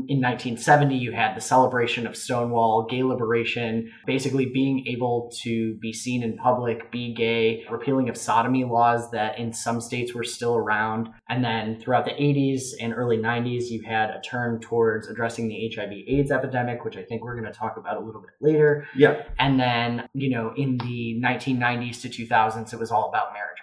in 0.07 0.21
1970, 0.21 0.95
you 0.95 1.11
had 1.11 1.35
the 1.35 1.41
celebration 1.41 2.05
of 2.05 2.15
Stonewall, 2.15 2.87
gay 2.89 3.03
liberation, 3.03 3.91
basically 4.05 4.45
being 4.45 4.85
able 4.87 5.31
to 5.41 5.75
be 5.75 5.93
seen 5.93 6.23
in 6.23 6.37
public, 6.37 6.91
be 6.91 7.13
gay, 7.13 7.65
repealing 7.69 8.09
of 8.09 8.17
sodomy 8.17 8.63
laws 8.63 9.11
that 9.11 9.37
in 9.37 9.53
some 9.53 9.81
states 9.81 10.13
were 10.13 10.23
still 10.23 10.55
around. 10.55 11.09
And 11.29 11.43
then 11.43 11.79
throughout 11.79 12.05
the 12.05 12.11
80s 12.11 12.73
and 12.79 12.93
early 12.93 13.17
90s, 13.17 13.69
you 13.69 13.83
had 13.83 14.09
a 14.09 14.21
turn 14.21 14.59
towards 14.59 15.07
addressing 15.07 15.47
the 15.47 15.71
HIV 15.75 15.91
AIDS 16.07 16.31
epidemic, 16.31 16.83
which 16.85 16.97
I 16.97 17.03
think 17.03 17.23
we're 17.23 17.39
going 17.39 17.51
to 17.51 17.57
talk 17.57 17.77
about 17.77 17.97
a 17.97 17.99
little 18.05 18.21
bit 18.21 18.31
later. 18.39 18.87
Yeah. 18.95 19.23
And 19.39 19.59
then, 19.59 20.07
you 20.13 20.29
know, 20.29 20.53
in 20.55 20.77
the 20.77 21.21
1990s 21.23 22.01
to 22.01 22.09
2000s, 22.09 22.73
it 22.73 22.79
was 22.79 22.91
all 22.91 23.09
about 23.09 23.33
marriage 23.33 23.56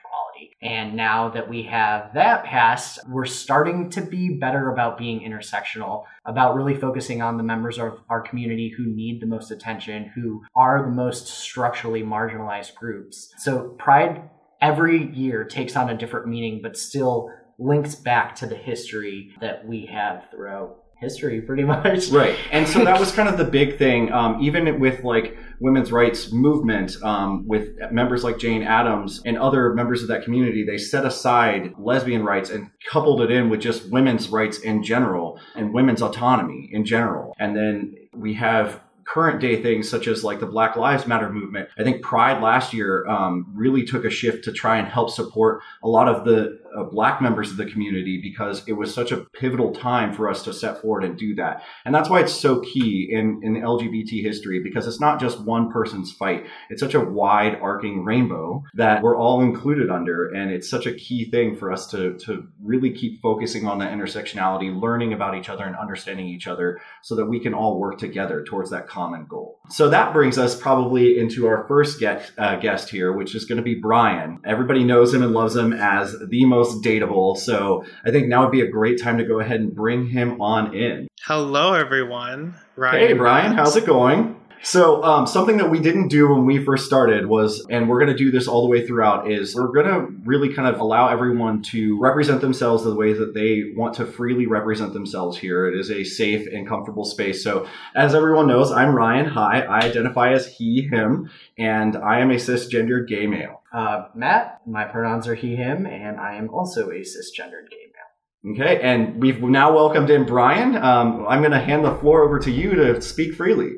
and 0.65 0.97
now 0.97 1.29
that 1.29 1.49
we 1.49 1.65
have 1.65 2.15
that 2.15 2.45
passed, 2.45 2.99
we're 3.07 3.27
starting 3.27 3.91
to 3.91 4.01
be 4.01 4.31
better 4.31 4.73
about 4.73 4.97
being 4.97 5.21
intersectional, 5.21 6.05
about 6.25 6.55
really 6.55 6.75
focusing 6.75 7.21
on 7.21 7.37
the 7.37 7.43
members 7.43 7.79
of 7.79 8.01
our 8.09 8.23
community 8.23 8.73
who 8.75 8.87
need 8.87 9.21
the 9.21 9.27
most 9.27 9.51
attention, 9.51 10.11
who 10.15 10.43
are 10.57 10.83
the 10.83 10.91
most 10.91 11.29
structurally 11.29 12.03
marginalized 12.03 12.75
groups. 12.75 13.33
So 13.37 13.75
Pride 13.79 14.31
every 14.62 15.12
year 15.15 15.45
takes 15.45 15.77
on 15.77 15.91
a 15.91 15.97
different 15.97 16.29
meaning, 16.29 16.61
but 16.62 16.79
still 16.79 17.31
links 17.59 17.95
back 17.95 18.35
to 18.37 18.47
the 18.47 18.57
history 18.57 19.35
that 19.43 19.67
we 19.67 19.87
have 19.87 20.29
throughout 20.31 20.84
history 20.97 21.40
pretty 21.40 21.64
much. 21.74 22.09
Right. 22.09 22.36
And 22.51 22.66
so 22.66 22.84
that 22.84 22.99
was 22.99 23.12
kind 23.12 23.28
of 23.28 23.38
the 23.38 23.45
big 23.45 23.78
thing 23.78 24.12
um, 24.12 24.40
even 24.42 24.80
with 24.80 25.05
like 25.05 25.36
women's 25.61 25.92
rights 25.92 26.32
movement 26.32 26.97
um, 27.03 27.47
with 27.47 27.70
members 27.90 28.24
like 28.24 28.38
jane 28.38 28.62
addams 28.62 29.22
and 29.24 29.38
other 29.38 29.72
members 29.74 30.03
of 30.03 30.09
that 30.09 30.24
community 30.24 30.64
they 30.64 30.76
set 30.76 31.05
aside 31.05 31.72
lesbian 31.78 32.24
rights 32.24 32.51
and 32.51 32.70
coupled 32.90 33.20
it 33.20 33.30
in 33.30 33.49
with 33.49 33.61
just 33.61 33.90
women's 33.90 34.28
rights 34.28 34.59
in 34.59 34.82
general 34.82 35.38
and 35.55 35.72
women's 35.72 36.03
autonomy 36.03 36.68
in 36.72 36.84
general. 36.84 37.34
And 37.38 37.57
then 37.57 37.95
we 38.12 38.34
have 38.34 38.80
current 39.05 39.40
day 39.40 39.62
things 39.62 39.88
such 39.88 40.07
as 40.07 40.24
like 40.24 40.40
the 40.40 40.47
Black 40.47 40.76
Lives 40.76 41.07
Matter 41.07 41.30
movement. 41.30 41.68
I 41.78 41.84
think 41.84 42.03
Pride 42.03 42.42
last 42.42 42.72
year 42.72 43.07
um, 43.07 43.47
really 43.55 43.84
took 43.84 44.05
a 44.05 44.11
shift 44.11 44.45
to 44.45 44.53
try 44.53 44.78
and 44.78 44.88
help 44.88 45.11
support 45.11 45.61
a 45.82 45.88
lot 45.88 46.09
of 46.09 46.24
the 46.24 46.59
uh, 46.77 46.85
black 46.85 47.20
members 47.20 47.51
of 47.51 47.57
the 47.57 47.66
community 47.66 48.20
because 48.20 48.62
it 48.66 48.72
was 48.72 48.93
such 48.93 49.12
a 49.12 49.18
pivotal 49.33 49.72
time 49.72 50.12
for 50.12 50.29
us 50.29 50.43
to 50.45 50.53
set 50.53 50.81
forward 50.81 51.05
and 51.05 51.18
do 51.18 51.35
that. 51.35 51.62
And 51.85 51.95
that's 51.95 52.09
why 52.09 52.20
it's 52.20 52.33
so 52.33 52.61
key 52.61 53.09
in, 53.11 53.41
in 53.43 53.55
LGBT 53.55 54.22
history 54.22 54.61
because 54.62 54.87
it's 54.87 55.01
not 55.01 55.20
just 55.20 55.41
one 55.41 55.70
person's 55.70 56.12
fight. 56.12 56.47
It's 56.70 56.81
such 56.81 56.95
a 56.95 57.01
wide 57.01 57.59
arcing 57.61 58.05
rainbow 58.05 58.62
that 58.75 59.03
we're 59.03 59.16
all 59.16 59.41
included 59.43 59.91
under. 59.91 60.29
And 60.29 60.51
it's 60.51 60.68
such 60.68 60.87
a 60.87 60.95
key 60.95 61.31
thing 61.31 61.57
for 61.57 61.72
us 61.72 61.87
to, 61.89 62.16
to 62.18 62.47
really 62.62 62.93
keep 62.93 63.20
focusing 63.20 63.66
on 63.66 63.79
that 63.79 63.93
intersectionality, 63.93 64.75
learning 64.79 65.12
about 65.12 65.37
each 65.37 65.49
other 65.49 65.64
and 65.64 65.77
understanding 65.77 66.27
each 66.27 66.47
other 66.47 66.81
so 67.03 67.14
that 67.16 67.27
we 67.27 67.41
can 67.41 67.55
all 67.55 67.79
work 67.79 67.99
together 67.99 68.45
towards 68.45 68.70
that 68.70 68.89
common 68.89 69.27
goal. 69.27 69.61
So 69.71 69.89
that 69.89 70.12
brings 70.12 70.37
us 70.37 70.55
probably 70.55 71.19
into 71.19 71.47
our 71.47 71.67
first 71.67 71.99
get, 71.99 72.31
uh, 72.37 72.57
guest 72.57 72.91
here, 72.91 73.12
which 73.12 73.35
is 73.35 73.45
going 73.47 73.57
to 73.57 73.62
be 73.62 73.75
Brian. 73.75 74.39
Everybody 74.45 74.85
knows 74.85 75.15
him 75.15 75.23
and 75.23 75.33
loves 75.33 75.57
him 75.57 75.73
as 75.73 76.15
the 76.29 76.45
most 76.45 76.85
dateable. 76.85 77.37
So 77.37 77.85
I 78.05 78.11
think 78.11 78.29
now 78.29 78.43
would 78.43 78.53
be 78.53 78.61
a 78.61 78.71
great 78.71 79.01
time 79.01 79.19
to 79.19 79.25
go 79.25 79.41
ahead 79.41 79.61
and 79.61 79.75
bring 79.75 80.07
him 80.07 80.41
on 80.41 80.75
in. 80.75 81.09
Hello, 81.23 81.73
everyone. 81.73 82.55
Ryan. 82.77 83.01
Hey, 83.01 83.12
Brian, 83.15 83.55
how's 83.55 83.77
it 83.77 83.87
going? 83.87 84.37
So, 84.63 85.03
um, 85.05 85.27
something 85.27 85.59
that 85.59 85.71
we 85.71 85.79
didn't 85.79 86.09
do 86.09 86.29
when 86.29 86.47
we 86.47 86.65
first 86.65 86.87
started 86.87 87.27
was, 87.27 87.67
and 87.69 87.89
we're 87.89 87.99
going 87.99 88.11
to 88.11 88.17
do 88.17 88.31
this 88.31 88.49
all 88.49 88.63
the 88.63 88.69
way 88.69 88.87
throughout, 88.87 89.31
is 89.31 89.55
we're 89.55 89.73
going 89.73 89.87
to 89.87 90.07
really 90.25 90.55
kind 90.55 90.67
of 90.73 90.81
allow 90.81 91.09
everyone 91.09 91.63
to 91.65 91.99
represent 92.01 92.41
themselves 92.41 92.85
the 92.85 92.95
way 92.95 93.13
that 93.13 93.35
they 93.35 93.73
want 93.77 93.95
to 93.97 94.07
freely 94.07 94.47
represent 94.47 94.93
themselves 94.93 95.37
here. 95.37 95.67
It 95.67 95.79
is 95.79 95.91
a 95.91 96.05
safe 96.05 96.47
and 96.47 96.67
comfortable 96.67 97.05
space. 97.05 97.45
So, 97.45 97.67
as 97.95 98.15
everyone 98.15 98.47
knows, 98.47 98.73
I'm 98.73 98.95
Ryan. 98.95 99.27
Hi, 99.27 99.61
I 99.61 99.81
identify 99.81 100.33
as 100.33 100.47
he, 100.47 100.89
him, 100.91 101.31
and 101.59 101.97
I 101.97 102.21
am 102.21 102.31
a 102.31 102.37
cisgendered 102.37 103.07
gay 103.07 103.27
male. 103.27 103.63
Uh, 103.73 104.07
Matt, 104.15 104.63
my 104.67 104.85
pronouns 104.85 105.29
are 105.29 105.35
he, 105.35 105.57
him, 105.57 105.87
and 105.87 106.19
I 106.19 106.37
am 106.37 106.49
also 106.49 106.91
a 106.91 107.01
cisgendered 107.01 107.69
gay 107.71 107.77
male. 107.93 108.53
Okay, 108.55 108.81
and 108.83 109.23
we've 109.23 109.43
now 109.43 109.75
welcomed 109.75 110.11
in 110.11 110.27
Brian. 110.27 110.77
Um, 110.77 111.27
I'm 111.27 111.41
going 111.41 111.53
to 111.53 111.61
hand 111.61 111.85
the 111.85 111.95
floor 111.97 112.23
over 112.23 112.39
to 112.41 112.51
you 112.51 112.75
to 112.75 113.01
speak 113.01 113.35
freely. 113.35 113.77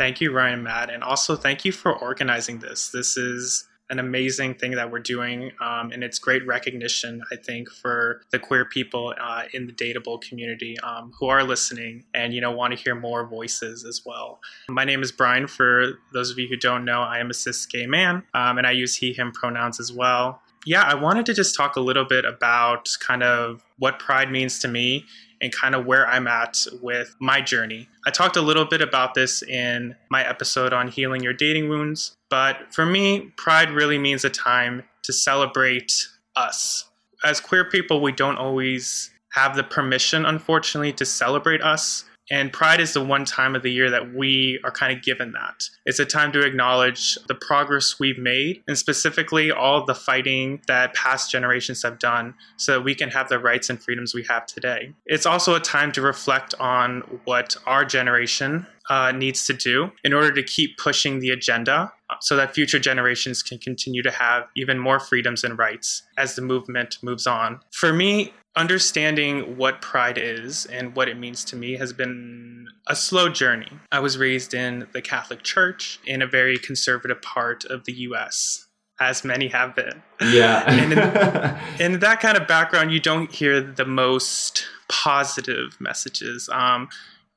Thank 0.00 0.22
you, 0.22 0.32
Ryan 0.32 0.62
Matt. 0.62 0.88
And 0.88 1.04
also 1.04 1.36
thank 1.36 1.66
you 1.66 1.72
for 1.72 1.94
organizing 1.94 2.60
this. 2.60 2.88
This 2.88 3.18
is 3.18 3.68
an 3.90 3.98
amazing 3.98 4.54
thing 4.54 4.70
that 4.70 4.90
we're 4.90 4.98
doing. 4.98 5.52
Um, 5.60 5.92
and 5.92 6.02
it's 6.02 6.18
great 6.18 6.46
recognition, 6.46 7.20
I 7.30 7.36
think, 7.36 7.68
for 7.68 8.22
the 8.30 8.38
queer 8.38 8.64
people 8.64 9.12
uh, 9.20 9.42
in 9.52 9.66
the 9.66 9.74
dateable 9.74 10.18
community 10.22 10.80
um, 10.80 11.12
who 11.20 11.26
are 11.26 11.44
listening 11.44 12.06
and, 12.14 12.32
you 12.32 12.40
know, 12.40 12.50
want 12.50 12.74
to 12.74 12.82
hear 12.82 12.94
more 12.94 13.26
voices 13.26 13.84
as 13.84 14.00
well. 14.06 14.40
My 14.70 14.86
name 14.86 15.02
is 15.02 15.12
Brian. 15.12 15.46
For 15.46 15.98
those 16.14 16.30
of 16.30 16.38
you 16.38 16.48
who 16.48 16.56
don't 16.56 16.86
know, 16.86 17.02
I 17.02 17.18
am 17.18 17.28
a 17.28 17.34
cis 17.34 17.66
gay 17.66 17.84
man 17.84 18.22
um, 18.32 18.56
and 18.56 18.66
I 18.66 18.70
use 18.70 18.96
he, 18.96 19.12
him 19.12 19.32
pronouns 19.32 19.78
as 19.78 19.92
well. 19.92 20.40
yeah, 20.64 20.82
I 20.82 20.94
wanted 20.94 21.26
to 21.26 21.34
just 21.34 21.54
talk 21.54 21.76
a 21.76 21.80
little 21.80 22.06
bit 22.06 22.24
about 22.24 22.88
kind 23.00 23.22
of 23.22 23.62
what 23.78 23.98
pride 23.98 24.30
means 24.30 24.58
to 24.60 24.68
me 24.68 25.04
and 25.40 25.52
kind 25.52 25.74
of 25.74 25.86
where 25.86 26.06
I'm 26.06 26.26
at 26.26 26.66
with 26.82 27.16
my 27.20 27.40
journey. 27.40 27.88
I 28.06 28.10
talked 28.10 28.36
a 28.36 28.42
little 28.42 28.64
bit 28.64 28.80
about 28.80 29.14
this 29.14 29.42
in 29.42 29.96
my 30.10 30.26
episode 30.26 30.72
on 30.72 30.88
healing 30.88 31.22
your 31.22 31.32
dating 31.32 31.68
wounds, 31.68 32.16
but 32.28 32.72
for 32.72 32.84
me, 32.84 33.32
pride 33.36 33.70
really 33.70 33.98
means 33.98 34.24
a 34.24 34.30
time 34.30 34.82
to 35.02 35.12
celebrate 35.12 35.92
us. 36.36 36.84
As 37.24 37.40
queer 37.40 37.64
people, 37.64 38.00
we 38.00 38.12
don't 38.12 38.38
always 38.38 39.10
have 39.32 39.56
the 39.56 39.62
permission, 39.62 40.26
unfortunately, 40.26 40.92
to 40.94 41.04
celebrate 41.04 41.62
us. 41.62 42.04
And 42.30 42.52
Pride 42.52 42.80
is 42.80 42.92
the 42.92 43.04
one 43.04 43.24
time 43.24 43.56
of 43.56 43.62
the 43.62 43.72
year 43.72 43.90
that 43.90 44.14
we 44.14 44.60
are 44.64 44.70
kind 44.70 44.96
of 44.96 45.02
given 45.02 45.32
that. 45.32 45.68
It's 45.84 45.98
a 45.98 46.04
time 46.04 46.32
to 46.32 46.40
acknowledge 46.40 47.18
the 47.26 47.34
progress 47.34 47.98
we've 47.98 48.18
made 48.18 48.62
and 48.68 48.78
specifically 48.78 49.50
all 49.50 49.84
the 49.84 49.94
fighting 49.94 50.62
that 50.68 50.94
past 50.94 51.30
generations 51.30 51.82
have 51.82 51.98
done 51.98 52.34
so 52.56 52.72
that 52.72 52.82
we 52.82 52.94
can 52.94 53.10
have 53.10 53.28
the 53.28 53.38
rights 53.38 53.68
and 53.68 53.82
freedoms 53.82 54.14
we 54.14 54.24
have 54.28 54.46
today. 54.46 54.92
It's 55.06 55.26
also 55.26 55.54
a 55.54 55.60
time 55.60 55.90
to 55.92 56.02
reflect 56.02 56.54
on 56.60 57.00
what 57.24 57.56
our 57.66 57.84
generation 57.84 58.66
uh, 58.88 59.12
needs 59.12 59.46
to 59.46 59.52
do 59.52 59.90
in 60.04 60.12
order 60.12 60.32
to 60.32 60.42
keep 60.42 60.76
pushing 60.78 61.20
the 61.20 61.30
agenda 61.30 61.92
so 62.20 62.36
that 62.36 62.54
future 62.54 62.78
generations 62.78 63.42
can 63.42 63.58
continue 63.58 64.02
to 64.02 64.10
have 64.10 64.48
even 64.56 64.78
more 64.78 64.98
freedoms 64.98 65.44
and 65.44 65.58
rights 65.58 66.02
as 66.18 66.34
the 66.34 66.42
movement 66.42 66.98
moves 67.02 67.26
on. 67.26 67.60
For 67.70 67.92
me, 67.92 68.32
understanding 68.60 69.56
what 69.56 69.80
pride 69.80 70.18
is 70.18 70.66
and 70.66 70.94
what 70.94 71.08
it 71.08 71.16
means 71.16 71.44
to 71.46 71.56
me 71.56 71.76
has 71.76 71.94
been 71.94 72.68
a 72.86 72.94
slow 72.94 73.30
journey. 73.30 73.72
I 73.90 74.00
was 74.00 74.18
raised 74.18 74.52
in 74.52 74.86
the 74.92 75.00
Catholic 75.00 75.42
Church 75.42 75.98
in 76.04 76.20
a 76.20 76.26
very 76.26 76.58
conservative 76.58 77.22
part 77.22 77.64
of 77.64 77.86
the 77.86 77.92
US. 78.08 78.66
As 79.00 79.24
many 79.24 79.48
have 79.48 79.74
been. 79.74 80.02
Yeah. 80.20 80.62
and 80.66 80.92
in, 80.92 81.94
in, 81.94 82.00
that 82.00 82.20
kind 82.20 82.36
of 82.36 82.46
background, 82.46 82.92
you 82.92 83.00
don't 83.00 83.32
hear 83.32 83.62
the 83.62 83.86
most 83.86 84.66
positive 84.90 85.80
messages. 85.80 86.50
Um, 86.52 86.90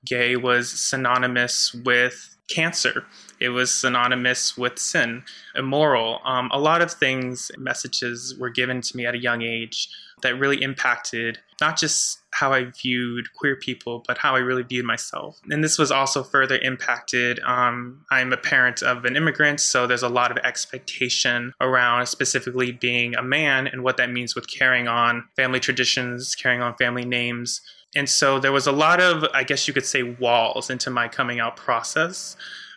gay 0.05 0.35
was 0.35 0.69
synonymous 0.69 1.73
with 1.73 2.35
cancer. 2.49 3.05
It 3.39 3.49
was 3.49 3.71
synonymous 3.71 4.57
with 4.57 4.77
sin, 4.77 5.23
immoral. 5.55 6.19
Um, 6.25 6.49
a 6.51 6.59
lot 6.59 6.81
of 6.81 6.91
things, 6.91 7.49
messages 7.57 8.35
were 8.37 8.49
given 8.49 8.81
to 8.81 8.97
me 8.97 9.05
at 9.05 9.15
a 9.15 9.19
young 9.19 9.41
age 9.41 9.87
that 10.23 10.39
really 10.39 10.61
impacted 10.61 11.39
not 11.61 11.77
just 11.77 12.19
how 12.31 12.51
I 12.51 12.65
viewed 12.65 13.31
queer 13.33 13.55
people, 13.55 14.03
but 14.07 14.17
how 14.17 14.35
I 14.35 14.39
really 14.39 14.63
viewed 14.63 14.85
myself. 14.85 15.39
And 15.49 15.63
this 15.63 15.77
was 15.77 15.91
also 15.91 16.23
further 16.23 16.57
impacted. 16.57 17.39
Um, 17.41 18.03
I'm 18.11 18.33
a 18.33 18.37
parent 18.37 18.81
of 18.81 19.05
an 19.05 19.15
immigrant, 19.15 19.59
so 19.61 19.87
there's 19.87 20.03
a 20.03 20.09
lot 20.09 20.31
of 20.31 20.37
expectation 20.37 21.53
around 21.61 22.07
specifically 22.07 22.71
being 22.71 23.15
a 23.15 23.23
man 23.23 23.67
and 23.67 23.83
what 23.83 23.97
that 23.97 24.11
means 24.11 24.35
with 24.35 24.49
carrying 24.49 24.87
on 24.87 25.25
family 25.35 25.59
traditions, 25.59 26.35
carrying 26.35 26.61
on 26.61 26.75
family 26.75 27.05
names. 27.05 27.61
And 27.95 28.09
so 28.09 28.39
there 28.39 28.51
was 28.51 28.65
a 28.65 28.71
lot 28.71 28.99
of, 28.99 29.23
I 29.33 29.43
guess 29.43 29.67
you 29.67 29.73
could 29.73 29.85
say, 29.85 30.03
walls 30.03 30.69
into 30.69 30.89
my 30.89 31.07
coming 31.07 31.39
out 31.39 31.55
process. 31.55 32.35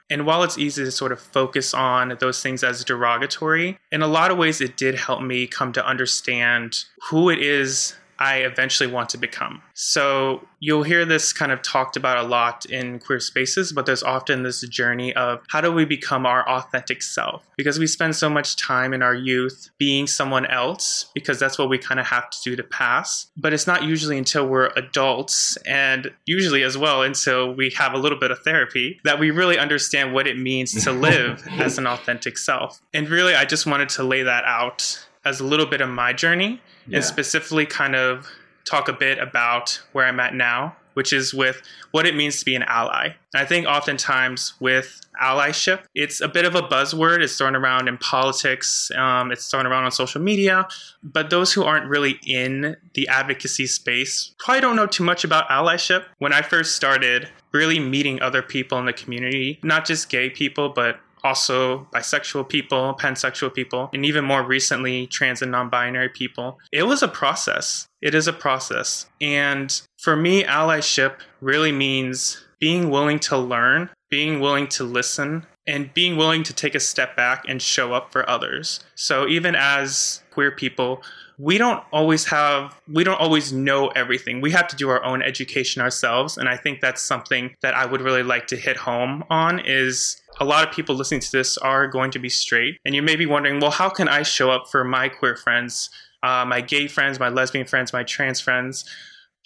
And 0.09 0.25
while 0.25 0.43
it's 0.43 0.59
easy 0.59 0.85
to 0.85 0.91
sort 0.91 1.13
of 1.13 1.21
focus 1.21 1.75
on 1.75 2.17
those 2.21 2.43
things 2.43 2.63
as 2.63 2.85
derogatory, 2.85 3.79
in 3.91 4.03
a 4.03 4.07
lot 4.07 4.31
of 4.31 4.39
ways 4.39 4.61
it 4.61 4.77
did 4.77 4.95
help 4.95 5.21
me 5.21 5.47
come 5.47 5.73
to 5.73 5.87
understand 5.87 6.85
who 7.11 7.29
it 7.31 7.41
is 7.41 7.95
I 8.19 8.39
eventually 8.39 8.91
want 8.91 9.11
to 9.11 9.19
become. 9.19 9.63
So 9.75 10.47
you'll 10.61 10.83
hear 10.83 11.05
this 11.05 11.33
kind 11.33 11.53
of 11.53 11.63
talked 11.63 11.97
about 11.97 12.25
a 12.25 12.29
lot 12.29 12.65
in 12.67 12.99
queer 12.99 13.21
spaces, 13.21 13.73
but 13.73 13.87
there's 13.87 14.03
often 14.03 14.43
this 14.43 14.61
journey 14.63 15.15
of 15.15 15.43
how 15.49 15.61
do 15.61 15.73
we 15.73 15.85
become 15.85 16.27
our 16.27 16.49
authentic 16.49 17.03
self? 17.03 17.47
Because 17.57 17.79
we 17.79 17.87
spend 17.87 18.17
so 18.17 18.29
much 18.31 18.57
time 18.57 18.93
in 18.93 19.03
our 19.03 19.15
youth 19.15 19.71
being 19.79 20.07
someone 20.07 20.47
else, 20.47 21.11
because 21.15 21.39
that's 21.39 21.59
what 21.59 21.69
we 21.69 21.79
kind 21.79 22.01
of 22.01 22.07
have 22.07 22.31
to 22.31 22.39
do 22.43 22.57
to 22.57 22.63
pass. 22.63 23.27
But 23.37 23.53
it's 23.53 23.67
not 23.67 23.85
usually 23.85 24.19
until 24.19 24.47
we're 24.47 24.71
adults, 24.77 25.57
and 25.67 26.11
usually 26.25 26.63
as 26.63 26.79
well 26.79 27.03
until 27.03 27.53
we 27.53 27.71
have 27.71 27.93
a 27.93 27.99
little 27.99 28.19
bit 28.19 28.31
of 28.31 28.39
therapy, 28.41 29.01
that 29.05 29.19
we 29.19 29.31
really 29.31 29.59
understand 29.59 30.13
what 30.13 30.27
it 30.27 30.39
means 30.39 30.85
to 30.85 30.93
live 31.07 31.47
as 31.59 31.79
an 31.79 31.87
authentic 31.87 32.39
self. 32.39 32.81
And 32.95 33.09
really, 33.09 33.35
I 33.35 33.45
just 33.45 33.67
wanted 33.67 33.89
to 33.91 34.03
lay 34.03 34.23
that 34.23 34.45
out 34.45 35.07
as 35.25 35.41
a 35.41 35.45
little 35.45 35.67
bit 35.67 35.81
of 35.81 35.91
my 35.91 36.13
journey 36.13 36.61
yeah. 36.87 36.97
and 36.97 37.05
specifically 37.05 37.67
kind 37.67 37.95
of 37.95 38.27
talk 38.65 38.89
a 38.89 38.93
bit 38.93 39.19
about 39.19 39.81
where 39.93 40.05
I'm 40.05 40.21
at 40.21 40.35
now, 40.35 40.77
which 40.95 41.13
is 41.13 41.33
with 41.33 41.63
what 41.93 42.07
it 42.07 42.15
means 42.15 42.41
to 42.41 42.45
be 42.45 42.55
an 42.55 42.65
ally. 42.65 43.15
And 43.33 43.43
I 43.43 43.45
think 43.45 43.67
oftentimes 43.67 44.55
with 44.61 45.01
allyship, 45.23 45.83
it's 45.95 46.21
a 46.21 46.29
bit 46.29 46.45
of 46.45 46.55
a 46.55 46.63
buzzword. 46.63 47.23
It's 47.23 47.39
thrown 47.39 47.55
around 47.55 47.89
in 47.89 47.97
politics, 47.99 48.91
um, 48.97 49.31
it's 49.31 49.51
thrown 49.51 49.67
around 49.67 49.85
on 49.85 49.93
social 49.93 50.21
media. 50.21 50.67
But 51.03 51.31
those 51.31 51.53
who 51.53 51.63
aren't 51.65 51.87
really 51.87 52.19
in 52.27 52.77
the 52.95 53.09
advocacy 53.09 53.67
space 53.67 54.35
probably 54.39 54.61
don't 54.61 54.77
know 54.77 54.87
too 54.87 55.05
much 55.05 55.25
about 55.25 55.49
allyship. 55.49 56.05
When 56.19 56.33
I 56.33 56.43
first 56.43 56.77
started 56.77 57.29
really 57.53 57.79
meeting 57.79 58.21
other 58.21 58.43
people 58.43 58.79
in 58.79 58.87
the 58.87 58.93
community, 58.93 59.61
not 59.63 59.87
just 59.87 60.09
gay 60.11 60.29
people, 60.29 60.71
but 60.71 61.01
also 61.25 61.87
bisexual 61.93 62.49
people, 62.49 62.97
pansexual 62.99 63.53
people, 63.53 63.91
and 63.93 64.05
even 64.05 64.25
more 64.25 64.43
recently, 64.43 65.07
trans 65.07 65.43
and 65.43 65.51
non 65.51 65.69
binary 65.69 66.09
people. 66.09 66.59
It 66.73 66.85
was 66.85 67.03
a 67.03 67.09
process. 67.09 67.89
It 68.03 68.15
is 68.15 68.29
a 68.29 68.33
process. 68.33 69.07
And 69.21 69.81
for 69.99 70.17
me, 70.17 70.45
allyship 70.45 71.21
really 71.41 71.73
means 71.73 72.45
being 72.61 72.91
willing 72.91 73.19
to 73.21 73.37
learn, 73.37 73.91
being 74.11 74.41
willing 74.41 74.69
to 74.69 74.85
listen, 74.85 75.47
and 75.67 75.93
being 75.95 76.17
willing 76.17 76.43
to 76.45 76.53
take 76.53 76.75
a 76.75 76.81
step 76.81 77.17
back 77.17 77.45
and 77.49 77.61
show 77.61 77.93
up 77.93 78.13
for 78.13 78.29
others. 78.29 78.81
So 78.95 79.27
even 79.27 79.55
as 79.57 80.23
queer 80.31 80.53
people, 80.53 81.03
we 81.39 81.59
don't 81.59 81.83
always 81.93 82.25
have 82.27 82.81
we 82.91 83.05
don't 83.05 83.21
always 83.21 83.53
know 83.53 83.89
everything 83.89 84.41
we 84.41 84.51
have 84.51 84.67
to 84.67 84.77
do 84.77 84.89
our 84.89 85.03
own 85.05 85.23
education 85.23 85.83
ourselves 85.83 86.39
and 86.39 86.49
i 86.49 86.57
think 86.57 86.81
that's 86.81 87.03
something 87.03 87.55
that 87.61 87.75
i 87.75 87.85
would 87.85 88.01
really 88.01 88.23
like 88.23 88.47
to 88.47 88.57
hit 88.57 88.77
home 88.77 89.23
on 89.29 89.59
is 89.59 90.21
a 90.41 90.45
lot 90.45 90.67
of 90.67 90.75
people 90.75 90.95
listening 90.95 91.21
to 91.21 91.33
this 91.33 91.57
are 91.59 91.87
going 91.87 92.11
to 92.11 92.19
be 92.19 92.29
straight 92.29 92.79
and 92.85 92.95
you 92.95 93.03
may 93.03 93.17
be 93.17 93.27
wondering 93.27 93.61
well 93.61 93.71
how 93.71 93.89
can 93.89 94.09
i 94.09 94.23
show 94.23 94.51
up 94.51 94.69
for 94.69 94.85
my 94.85 95.09
queer 95.09 95.37
friends 95.37 95.91
uh, 96.23 96.45
my 96.47 96.61
gay 96.61 96.87
friends 96.87 97.19
my 97.21 97.29
lesbian 97.29 97.67
friends 97.67 97.93
my 97.93 98.03
trans 98.03 98.41
friends 98.41 98.85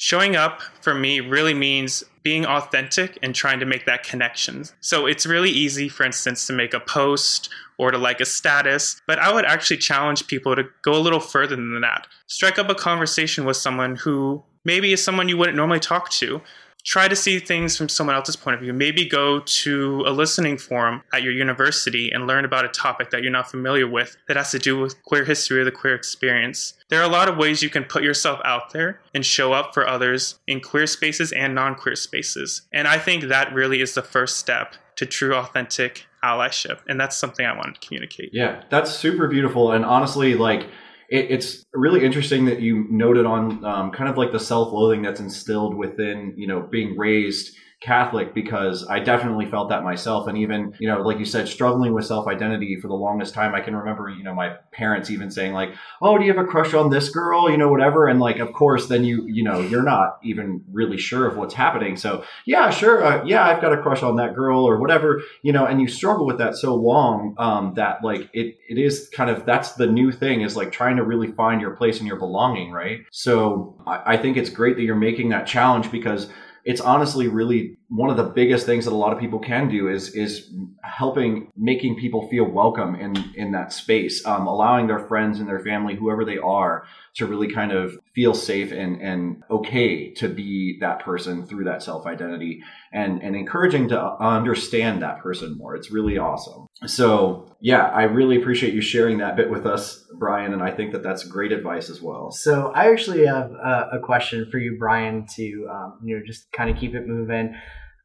showing 0.00 0.34
up 0.34 0.62
for 0.80 0.94
me 0.94 1.20
really 1.20 1.52
means 1.52 2.02
being 2.22 2.46
authentic 2.46 3.18
and 3.22 3.34
trying 3.34 3.60
to 3.60 3.66
make 3.66 3.84
that 3.84 4.02
connection. 4.02 4.64
So 4.80 5.04
it's 5.04 5.26
really 5.26 5.50
easy, 5.50 5.90
for 5.90 6.04
instance, 6.04 6.46
to 6.46 6.54
make 6.54 6.72
a 6.72 6.80
post 6.80 7.50
or 7.78 7.90
to 7.90 7.98
like 7.98 8.18
a 8.18 8.24
status, 8.24 9.00
but 9.06 9.18
I 9.18 9.32
would 9.32 9.44
actually 9.44 9.76
challenge 9.76 10.26
people 10.26 10.56
to 10.56 10.64
go 10.82 10.94
a 10.94 11.00
little 11.00 11.20
further 11.20 11.54
than 11.54 11.80
that. 11.82 12.06
Strike 12.28 12.58
up 12.58 12.70
a 12.70 12.74
conversation 12.74 13.44
with 13.44 13.58
someone 13.58 13.96
who 13.96 14.42
maybe 14.64 14.92
is 14.92 15.04
someone 15.04 15.28
you 15.28 15.36
wouldn't 15.36 15.56
normally 15.56 15.80
talk 15.80 16.08
to 16.10 16.40
try 16.84 17.08
to 17.08 17.16
see 17.16 17.38
things 17.38 17.76
from 17.76 17.88
someone 17.88 18.16
else's 18.16 18.36
point 18.36 18.54
of 18.54 18.60
view. 18.60 18.72
Maybe 18.72 19.08
go 19.08 19.40
to 19.40 20.04
a 20.06 20.10
listening 20.10 20.58
forum 20.58 21.02
at 21.12 21.22
your 21.22 21.32
university 21.32 22.10
and 22.10 22.26
learn 22.26 22.44
about 22.44 22.64
a 22.64 22.68
topic 22.68 23.10
that 23.10 23.22
you're 23.22 23.32
not 23.32 23.50
familiar 23.50 23.86
with 23.86 24.16
that 24.28 24.36
has 24.36 24.50
to 24.52 24.58
do 24.58 24.78
with 24.78 25.02
queer 25.02 25.24
history 25.24 25.60
or 25.60 25.64
the 25.64 25.70
queer 25.70 25.94
experience. 25.94 26.74
There 26.88 27.00
are 27.00 27.08
a 27.08 27.12
lot 27.12 27.28
of 27.28 27.36
ways 27.36 27.62
you 27.62 27.70
can 27.70 27.84
put 27.84 28.02
yourself 28.02 28.40
out 28.44 28.72
there 28.72 29.00
and 29.14 29.24
show 29.24 29.52
up 29.52 29.74
for 29.74 29.86
others 29.86 30.38
in 30.46 30.60
queer 30.60 30.86
spaces 30.86 31.32
and 31.32 31.54
non 31.54 31.74
queer 31.74 31.96
spaces. 31.96 32.62
And 32.72 32.88
I 32.88 32.98
think 32.98 33.24
that 33.24 33.52
really 33.52 33.80
is 33.80 33.94
the 33.94 34.02
first 34.02 34.38
step 34.38 34.74
to 34.96 35.06
true, 35.06 35.34
authentic 35.34 36.06
allyship. 36.22 36.80
And 36.88 37.00
that's 37.00 37.16
something 37.16 37.46
I 37.46 37.56
wanted 37.56 37.80
to 37.80 37.86
communicate. 37.86 38.30
Yeah, 38.32 38.62
that's 38.70 38.92
super 38.92 39.28
beautiful. 39.28 39.72
And 39.72 39.84
honestly, 39.84 40.34
like, 40.34 40.68
it, 41.10 41.30
it's 41.30 41.66
really 41.74 42.04
interesting 42.04 42.44
that 42.46 42.60
you 42.60 42.86
noted 42.88 43.26
on 43.26 43.64
um, 43.64 43.90
kind 43.90 44.08
of 44.08 44.16
like 44.16 44.32
the 44.32 44.40
self-loathing 44.40 45.02
that's 45.02 45.20
instilled 45.20 45.74
within 45.74 46.34
you 46.36 46.46
know 46.46 46.60
being 46.60 46.96
raised 46.96 47.56
Catholic 47.80 48.34
because 48.34 48.86
I 48.88 49.00
definitely 49.00 49.46
felt 49.46 49.70
that 49.70 49.82
myself. 49.82 50.26
And 50.28 50.36
even, 50.36 50.74
you 50.78 50.86
know, 50.86 51.00
like 51.00 51.18
you 51.18 51.24
said, 51.24 51.48
struggling 51.48 51.94
with 51.94 52.04
self 52.04 52.26
identity 52.26 52.76
for 52.76 52.88
the 52.88 52.94
longest 52.94 53.32
time. 53.32 53.54
I 53.54 53.62
can 53.62 53.74
remember, 53.74 54.10
you 54.10 54.22
know, 54.22 54.34
my 54.34 54.56
parents 54.70 55.08
even 55.10 55.30
saying, 55.30 55.54
like, 55.54 55.70
oh, 56.02 56.18
do 56.18 56.24
you 56.24 56.32
have 56.32 56.44
a 56.44 56.46
crush 56.46 56.74
on 56.74 56.90
this 56.90 57.08
girl? 57.08 57.50
You 57.50 57.56
know, 57.56 57.70
whatever. 57.70 58.06
And 58.06 58.20
like, 58.20 58.38
of 58.38 58.52
course, 58.52 58.88
then 58.88 59.04
you, 59.04 59.26
you 59.26 59.42
know, 59.42 59.60
you're 59.60 59.82
not 59.82 60.18
even 60.22 60.62
really 60.70 60.98
sure 60.98 61.26
of 61.26 61.38
what's 61.38 61.54
happening. 61.54 61.96
So, 61.96 62.22
yeah, 62.44 62.68
sure. 62.68 63.02
Uh, 63.02 63.24
yeah, 63.24 63.46
I've 63.46 63.62
got 63.62 63.72
a 63.72 63.80
crush 63.80 64.02
on 64.02 64.16
that 64.16 64.34
girl 64.34 64.62
or 64.62 64.78
whatever, 64.78 65.22
you 65.42 65.52
know, 65.52 65.64
and 65.64 65.80
you 65.80 65.88
struggle 65.88 66.26
with 66.26 66.36
that 66.36 66.56
so 66.56 66.74
long 66.74 67.34
um, 67.38 67.72
that 67.76 68.04
like 68.04 68.28
it, 68.34 68.58
it 68.68 68.76
is 68.76 69.08
kind 69.14 69.30
of 69.30 69.46
that's 69.46 69.72
the 69.72 69.86
new 69.86 70.12
thing 70.12 70.42
is 70.42 70.54
like 70.54 70.70
trying 70.70 70.96
to 70.96 71.02
really 71.02 71.28
find 71.28 71.62
your 71.62 71.70
place 71.76 71.98
and 71.98 72.06
your 72.06 72.18
belonging, 72.18 72.72
right? 72.72 73.00
So 73.10 73.82
I, 73.86 74.14
I 74.14 74.16
think 74.18 74.36
it's 74.36 74.50
great 74.50 74.76
that 74.76 74.82
you're 74.82 74.96
making 74.96 75.30
that 75.30 75.46
challenge 75.46 75.90
because 75.90 76.28
it's 76.64 76.80
honestly 76.80 77.28
really 77.28 77.78
one 77.90 78.08
of 78.08 78.16
the 78.16 78.24
biggest 78.24 78.66
things 78.66 78.84
that 78.84 78.92
a 78.92 78.96
lot 78.96 79.12
of 79.12 79.18
people 79.18 79.40
can 79.40 79.68
do 79.68 79.88
is 79.88 80.14
is 80.14 80.48
helping 80.82 81.50
making 81.56 81.96
people 81.96 82.28
feel 82.28 82.44
welcome 82.44 82.94
in 82.94 83.16
in 83.34 83.50
that 83.52 83.72
space 83.72 84.24
um, 84.24 84.46
allowing 84.46 84.86
their 84.86 85.00
friends 85.00 85.40
and 85.40 85.48
their 85.48 85.58
family 85.60 85.96
whoever 85.96 86.24
they 86.24 86.38
are 86.38 86.86
to 87.14 87.26
really 87.26 87.52
kind 87.52 87.72
of 87.72 87.98
feel 88.14 88.32
safe 88.32 88.70
and 88.70 89.00
and 89.02 89.42
okay 89.50 90.10
to 90.12 90.28
be 90.28 90.78
that 90.80 91.00
person 91.00 91.44
through 91.46 91.64
that 91.64 91.82
self 91.82 92.06
identity 92.06 92.62
and 92.92 93.22
and 93.22 93.34
encouraging 93.34 93.88
to 93.88 94.00
understand 94.20 95.02
that 95.02 95.18
person 95.18 95.56
more 95.58 95.74
it's 95.74 95.90
really 95.90 96.16
awesome 96.16 96.66
So, 96.86 97.54
yeah, 97.60 97.88
I 97.88 98.04
really 98.04 98.38
appreciate 98.38 98.72
you 98.72 98.80
sharing 98.80 99.18
that 99.18 99.36
bit 99.36 99.50
with 99.50 99.66
us, 99.66 100.06
Brian, 100.18 100.54
and 100.54 100.62
I 100.62 100.70
think 100.70 100.92
that 100.92 101.02
that's 101.02 101.24
great 101.24 101.52
advice 101.52 101.90
as 101.90 102.00
well. 102.00 102.30
So, 102.30 102.72
I 102.74 102.90
actually 102.90 103.26
have 103.26 103.50
a, 103.50 103.90
a 103.94 103.98
question 103.98 104.48
for 104.50 104.58
you, 104.58 104.76
Brian, 104.78 105.26
to 105.36 105.68
um, 105.70 105.98
you 106.02 106.16
know 106.16 106.22
just 106.24 106.50
kind 106.52 106.70
of 106.70 106.78
keep 106.78 106.94
it 106.94 107.06
moving. 107.06 107.54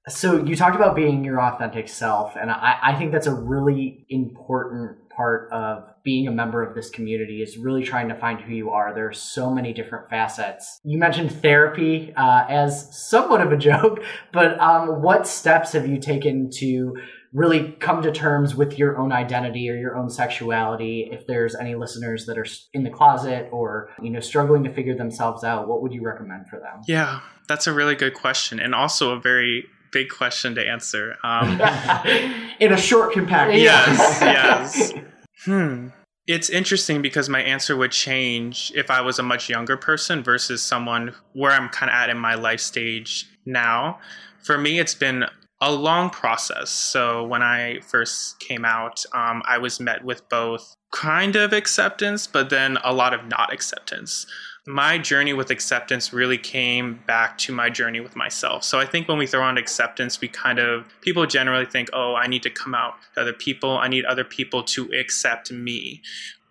So, 0.07 0.43
you 0.43 0.55
talked 0.55 0.75
about 0.75 0.95
being 0.95 1.23
your 1.23 1.41
authentic 1.41 1.89
self, 1.89 2.35
and 2.35 2.51
I, 2.51 2.77
I 2.81 2.95
think 2.95 3.11
that's 3.11 3.27
a 3.27 3.33
really 3.33 4.05
important 4.09 4.97
part 5.09 5.49
of 5.51 5.83
being 6.03 6.27
a 6.27 6.31
member 6.31 6.61
of 6.61 6.75
this 6.75 6.89
community 6.89 7.41
is 7.41 7.57
really 7.57 7.83
trying 7.83 8.09
to 8.09 8.15
find 8.15 8.39
who 8.39 8.53
you 8.53 8.69
are. 8.69 8.93
There 8.93 9.07
are 9.07 9.13
so 9.13 9.49
many 9.49 9.73
different 9.73 10.09
facets. 10.09 10.79
You 10.83 10.99
mentioned 10.99 11.31
therapy 11.41 12.13
uh, 12.15 12.45
as 12.47 12.95
somewhat 12.95 13.41
of 13.41 13.51
a 13.51 13.57
joke, 13.71 14.03
but 14.31 14.59
um, 14.59 15.01
what 15.01 15.25
steps 15.25 15.71
have 15.71 15.87
you 15.87 15.97
taken 15.99 16.51
to 16.57 16.95
really 17.33 17.73
come 17.79 18.01
to 18.01 18.11
terms 18.11 18.55
with 18.55 18.79
your 18.79 18.97
own 18.97 19.11
identity 19.11 19.69
or 19.69 19.75
your 19.75 19.97
own 19.97 20.09
sexuality 20.09 21.09
if 21.11 21.27
there's 21.27 21.53
any 21.53 21.75
listeners 21.75 22.25
that 22.27 22.37
are 22.37 22.45
in 22.73 22.83
the 22.83 22.89
closet 22.89 23.49
or 23.51 23.89
you 24.01 24.09
know 24.09 24.21
struggling 24.21 24.63
to 24.63 24.71
figure 24.71 24.95
themselves 24.95 25.43
out 25.43 25.67
what 25.67 25.81
would 25.81 25.91
you 25.91 26.01
recommend 26.01 26.47
for 26.47 26.59
them 26.59 26.79
yeah 26.87 27.19
that's 27.49 27.67
a 27.67 27.73
really 27.73 27.93
good 27.93 28.13
question 28.13 28.57
and 28.57 28.73
also 28.73 29.11
a 29.11 29.19
very 29.19 29.65
big 29.95 30.09
question 30.09 30.53
to 30.55 30.61
answer 30.61 31.15
um, 31.23 31.49
in 32.59 32.73
a 32.73 32.77
short 32.77 33.13
compact 33.13 33.53
yes 33.53 34.19
yes 34.21 34.93
hmm 35.45 35.87
it's 36.27 36.49
interesting 36.49 37.01
because 37.01 37.29
my 37.29 37.41
answer 37.41 37.77
would 37.77 37.91
change 37.91 38.71
if 38.75 38.89
I 38.89 38.99
was 39.01 39.19
a 39.19 39.23
much 39.23 39.47
younger 39.47 39.77
person 39.77 40.23
versus 40.23 40.61
someone 40.61 41.13
where 41.33 41.51
I'm 41.51 41.69
kind 41.69 41.89
of 41.89 41.93
at 41.93 42.09
in 42.09 42.17
my 42.17 42.33
life 42.33 42.59
stage 42.59 43.27
now. 43.45 43.99
For 44.43 44.57
me, 44.57 44.79
it's 44.79 44.95
been 44.95 45.25
a 45.61 45.71
long 45.71 46.09
process. 46.09 46.71
So 46.71 47.23
when 47.23 47.43
I 47.43 47.79
first 47.81 48.39
came 48.39 48.65
out, 48.65 49.03
um, 49.13 49.43
I 49.45 49.59
was 49.59 49.79
met 49.79 50.03
with 50.03 50.27
both 50.27 50.75
kind 50.91 51.35
of 51.35 51.53
acceptance, 51.53 52.25
but 52.25 52.49
then 52.49 52.79
a 52.83 52.91
lot 52.91 53.13
of 53.13 53.25
not 53.27 53.53
acceptance. 53.53 54.25
My 54.67 54.97
journey 54.97 55.33
with 55.33 55.51
acceptance 55.51 56.11
really 56.11 56.39
came 56.39 56.99
back 57.05 57.37
to 57.39 57.53
my 57.53 57.69
journey 57.69 57.99
with 57.99 58.15
myself. 58.15 58.63
So 58.63 58.79
I 58.79 58.85
think 58.85 59.07
when 59.07 59.19
we 59.19 59.27
throw 59.27 59.43
on 59.43 59.59
acceptance, 59.59 60.19
we 60.19 60.27
kind 60.27 60.57
of, 60.57 60.87
people 61.01 61.27
generally 61.27 61.67
think, 61.67 61.89
oh, 61.93 62.15
I 62.15 62.25
need 62.25 62.41
to 62.43 62.49
come 62.49 62.73
out 62.73 62.95
to 63.13 63.21
other 63.21 63.33
people. 63.33 63.77
I 63.77 63.87
need 63.87 64.05
other 64.05 64.23
people 64.23 64.63
to 64.63 64.89
accept 64.99 65.51
me. 65.51 66.01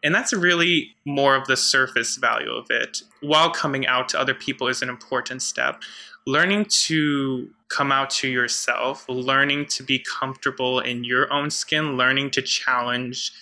And 0.05 0.15
that's 0.15 0.33
really 0.33 0.95
more 1.05 1.35
of 1.35 1.49
the 1.49 1.57
surface 1.57 2.17
value 2.17 2.53
of 2.53 2.67
it. 2.71 3.03
While 3.21 3.51
coming 3.51 3.87
out 3.87 4.09
to 4.11 4.21
other 4.21 4.35
people 4.35 4.69
is 4.69 4.83
an 4.83 4.91
important 4.91 5.43
step, 5.43 5.83
learning 6.27 6.67
to 6.87 7.49
come 7.69 7.91
out 7.91 8.11
to 8.11 8.29
yourself, 8.29 9.09
learning 9.09 9.67
to 9.67 9.83
be 9.83 10.05
comfortable 10.21 10.79
in 10.79 11.05
your 11.05 11.33
own 11.33 11.51
skin, 11.51 11.97
learning 11.97 12.31
to 12.33 12.43
challenge 12.43 13.33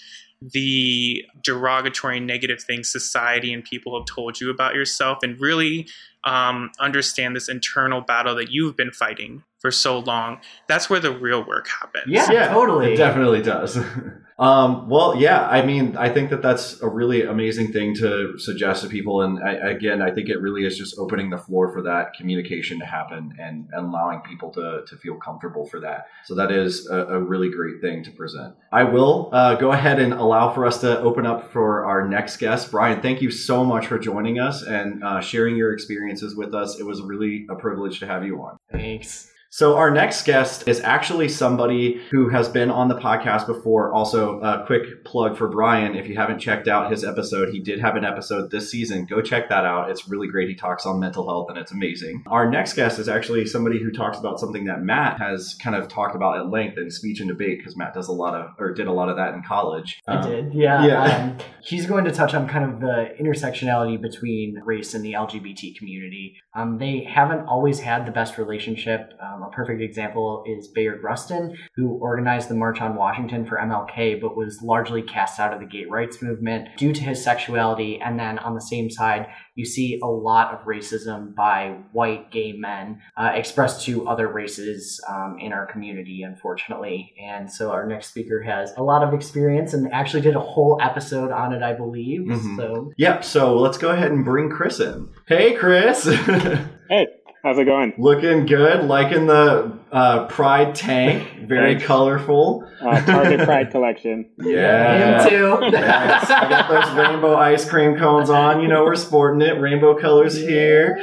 the 0.50 1.24
derogatory 1.42 2.20
negative 2.20 2.62
things 2.62 2.90
society 2.90 3.52
and 3.52 3.64
people 3.64 3.98
have 3.98 4.06
told 4.06 4.40
you 4.40 4.50
about 4.50 4.74
yourself 4.74 5.18
and 5.22 5.40
really 5.40 5.86
um, 6.24 6.70
understand 6.78 7.34
this 7.34 7.48
internal 7.48 8.00
battle 8.00 8.34
that 8.34 8.50
you've 8.50 8.76
been 8.76 8.92
fighting 8.92 9.42
for 9.58 9.70
so 9.70 9.98
long 9.98 10.40
that's 10.68 10.90
where 10.90 11.00
the 11.00 11.12
real 11.12 11.44
work 11.44 11.68
happens. 11.68 12.04
Yeah, 12.06 12.30
yeah. 12.30 12.48
totally. 12.48 12.94
It 12.94 12.96
definitely 12.96 13.42
does 13.42 13.78
Um, 14.42 14.88
well, 14.88 15.14
yeah, 15.14 15.46
I 15.46 15.64
mean, 15.64 15.96
I 15.96 16.08
think 16.08 16.30
that 16.30 16.42
that's 16.42 16.82
a 16.82 16.88
really 16.88 17.22
amazing 17.22 17.72
thing 17.72 17.94
to 17.98 18.36
suggest 18.38 18.82
to 18.82 18.88
people. 18.88 19.22
And 19.22 19.40
I, 19.40 19.52
again, 19.52 20.02
I 20.02 20.10
think 20.10 20.28
it 20.28 20.40
really 20.40 20.66
is 20.66 20.76
just 20.76 20.98
opening 20.98 21.30
the 21.30 21.38
floor 21.38 21.72
for 21.72 21.80
that 21.82 22.14
communication 22.14 22.80
to 22.80 22.84
happen 22.84 23.36
and, 23.38 23.68
and 23.70 23.86
allowing 23.86 24.20
people 24.22 24.50
to, 24.54 24.82
to 24.88 24.96
feel 24.96 25.14
comfortable 25.14 25.64
for 25.66 25.78
that. 25.78 26.06
So 26.24 26.34
that 26.34 26.50
is 26.50 26.88
a, 26.90 27.06
a 27.06 27.20
really 27.20 27.50
great 27.50 27.80
thing 27.80 28.02
to 28.02 28.10
present. 28.10 28.56
I 28.72 28.82
will 28.82 29.30
uh, 29.32 29.54
go 29.54 29.70
ahead 29.70 30.00
and 30.00 30.12
allow 30.12 30.52
for 30.52 30.66
us 30.66 30.80
to 30.80 30.98
open 30.98 31.24
up 31.24 31.52
for 31.52 31.84
our 31.84 32.08
next 32.08 32.38
guest. 32.38 32.72
Brian, 32.72 33.00
thank 33.00 33.22
you 33.22 33.30
so 33.30 33.64
much 33.64 33.86
for 33.86 33.96
joining 33.96 34.40
us 34.40 34.64
and 34.64 35.04
uh, 35.04 35.20
sharing 35.20 35.54
your 35.54 35.72
experiences 35.72 36.34
with 36.34 36.52
us. 36.52 36.80
It 36.80 36.84
was 36.84 37.00
really 37.00 37.46
a 37.48 37.54
privilege 37.54 38.00
to 38.00 38.08
have 38.08 38.26
you 38.26 38.42
on. 38.42 38.56
Thanks. 38.72 39.30
So 39.54 39.76
our 39.76 39.90
next 39.90 40.24
guest 40.24 40.66
is 40.66 40.80
actually 40.80 41.28
somebody 41.28 42.00
who 42.10 42.30
has 42.30 42.48
been 42.48 42.70
on 42.70 42.88
the 42.88 42.94
podcast 42.94 43.46
before. 43.46 43.92
Also, 43.92 44.40
a 44.40 44.64
quick 44.64 45.04
plug 45.04 45.36
for 45.36 45.46
Brian. 45.46 45.94
If 45.94 46.08
you 46.08 46.16
haven't 46.16 46.38
checked 46.38 46.68
out 46.68 46.90
his 46.90 47.04
episode, 47.04 47.50
he 47.50 47.60
did 47.60 47.78
have 47.78 47.94
an 47.94 48.02
episode 48.02 48.50
this 48.50 48.70
season. 48.70 49.04
Go 49.04 49.20
check 49.20 49.50
that 49.50 49.66
out. 49.66 49.90
It's 49.90 50.08
really 50.08 50.26
great. 50.26 50.48
He 50.48 50.54
talks 50.54 50.86
on 50.86 50.98
mental 50.98 51.28
health 51.28 51.50
and 51.50 51.58
it's 51.58 51.70
amazing. 51.70 52.24
Our 52.28 52.48
next 52.48 52.72
guest 52.72 52.98
is 52.98 53.10
actually 53.10 53.44
somebody 53.44 53.78
who 53.78 53.90
talks 53.90 54.18
about 54.18 54.40
something 54.40 54.64
that 54.64 54.80
Matt 54.80 55.20
has 55.20 55.54
kind 55.62 55.76
of 55.76 55.86
talked 55.86 56.16
about 56.16 56.38
at 56.38 56.48
length 56.48 56.78
in 56.78 56.90
speech 56.90 57.20
and 57.20 57.28
debate 57.28 57.58
because 57.58 57.76
Matt 57.76 57.92
does 57.92 58.08
a 58.08 58.12
lot 58.12 58.34
of 58.34 58.52
or 58.58 58.72
did 58.72 58.86
a 58.86 58.92
lot 58.92 59.10
of 59.10 59.16
that 59.18 59.34
in 59.34 59.42
college. 59.42 60.00
I 60.08 60.14
um, 60.14 60.30
did. 60.30 60.54
Yeah. 60.54 60.86
Yeah. 60.86 61.02
Um, 61.02 61.36
he's 61.62 61.84
going 61.84 62.06
to 62.06 62.10
touch 62.10 62.32
on 62.32 62.48
kind 62.48 62.64
of 62.64 62.80
the 62.80 63.10
intersectionality 63.20 64.00
between 64.00 64.62
race 64.64 64.94
and 64.94 65.04
the 65.04 65.12
LGBT 65.12 65.76
community. 65.76 66.36
Um, 66.54 66.78
they 66.78 67.04
haven't 67.04 67.40
always 67.40 67.80
had 67.80 68.06
the 68.06 68.12
best 68.12 68.38
relationship. 68.38 69.12
Um, 69.42 69.48
a 69.48 69.54
perfect 69.54 69.80
example 69.80 70.44
is 70.46 70.68
Bayard 70.68 71.02
Rustin, 71.02 71.56
who 71.76 71.98
organized 71.98 72.48
the 72.48 72.54
March 72.54 72.80
on 72.80 72.96
Washington 72.96 73.46
for 73.46 73.58
MLK, 73.58 74.20
but 74.20 74.36
was 74.36 74.60
largely 74.62 75.02
cast 75.02 75.38
out 75.38 75.52
of 75.52 75.60
the 75.60 75.66
gay 75.66 75.84
rights 75.84 76.22
movement 76.22 76.68
due 76.76 76.92
to 76.92 77.02
his 77.02 77.22
sexuality. 77.22 78.00
And 78.00 78.18
then 78.18 78.38
on 78.38 78.54
the 78.54 78.60
same 78.60 78.90
side, 78.90 79.26
you 79.54 79.64
see 79.64 80.00
a 80.02 80.06
lot 80.06 80.54
of 80.54 80.66
racism 80.66 81.34
by 81.34 81.76
white 81.92 82.30
gay 82.30 82.52
men 82.52 83.02
uh, 83.16 83.32
expressed 83.34 83.84
to 83.86 84.08
other 84.08 84.28
races 84.28 85.00
um, 85.08 85.36
in 85.38 85.52
our 85.52 85.66
community, 85.66 86.22
unfortunately. 86.22 87.14
And 87.22 87.50
so 87.50 87.70
our 87.70 87.86
next 87.86 88.08
speaker 88.08 88.42
has 88.42 88.72
a 88.76 88.82
lot 88.82 89.02
of 89.02 89.12
experience 89.12 89.74
and 89.74 89.92
actually 89.92 90.22
did 90.22 90.36
a 90.36 90.40
whole 90.40 90.78
episode 90.80 91.30
on 91.30 91.52
it, 91.52 91.62
I 91.62 91.74
believe. 91.74 92.22
Mm-hmm. 92.22 92.56
So, 92.56 92.92
yep. 92.96 93.24
So 93.24 93.58
let's 93.58 93.78
go 93.78 93.90
ahead 93.90 94.10
and 94.10 94.24
bring 94.24 94.50
Chris 94.50 94.80
in. 94.80 95.10
Hey, 95.26 95.54
Chris. 95.54 96.04
hey. 96.88 97.06
How's 97.42 97.58
it 97.58 97.64
going? 97.64 97.92
Looking 97.98 98.46
good. 98.46 98.84
Liking 98.84 99.26
the 99.26 99.76
uh, 99.90 100.26
Pride 100.26 100.76
tank. 100.76 101.28
Very 101.48 101.80
colorful. 101.80 102.64
Uh, 102.80 103.04
Target 103.04 103.40
Pride 103.44 103.70
collection. 103.72 104.30
Yeah. 104.42 105.22
Him 105.22 105.28
too. 105.28 105.58
yes. 105.72 106.30
I 106.30 106.48
got 106.48 106.68
those 106.68 106.94
rainbow 106.96 107.36
ice 107.36 107.68
cream 107.68 107.96
cones 107.96 108.30
on. 108.30 108.60
You 108.60 108.68
know, 108.68 108.84
we're 108.84 108.96
sporting 108.96 109.40
it. 109.40 109.60
Rainbow 109.60 109.98
colors 109.98 110.36
here. 110.36 111.00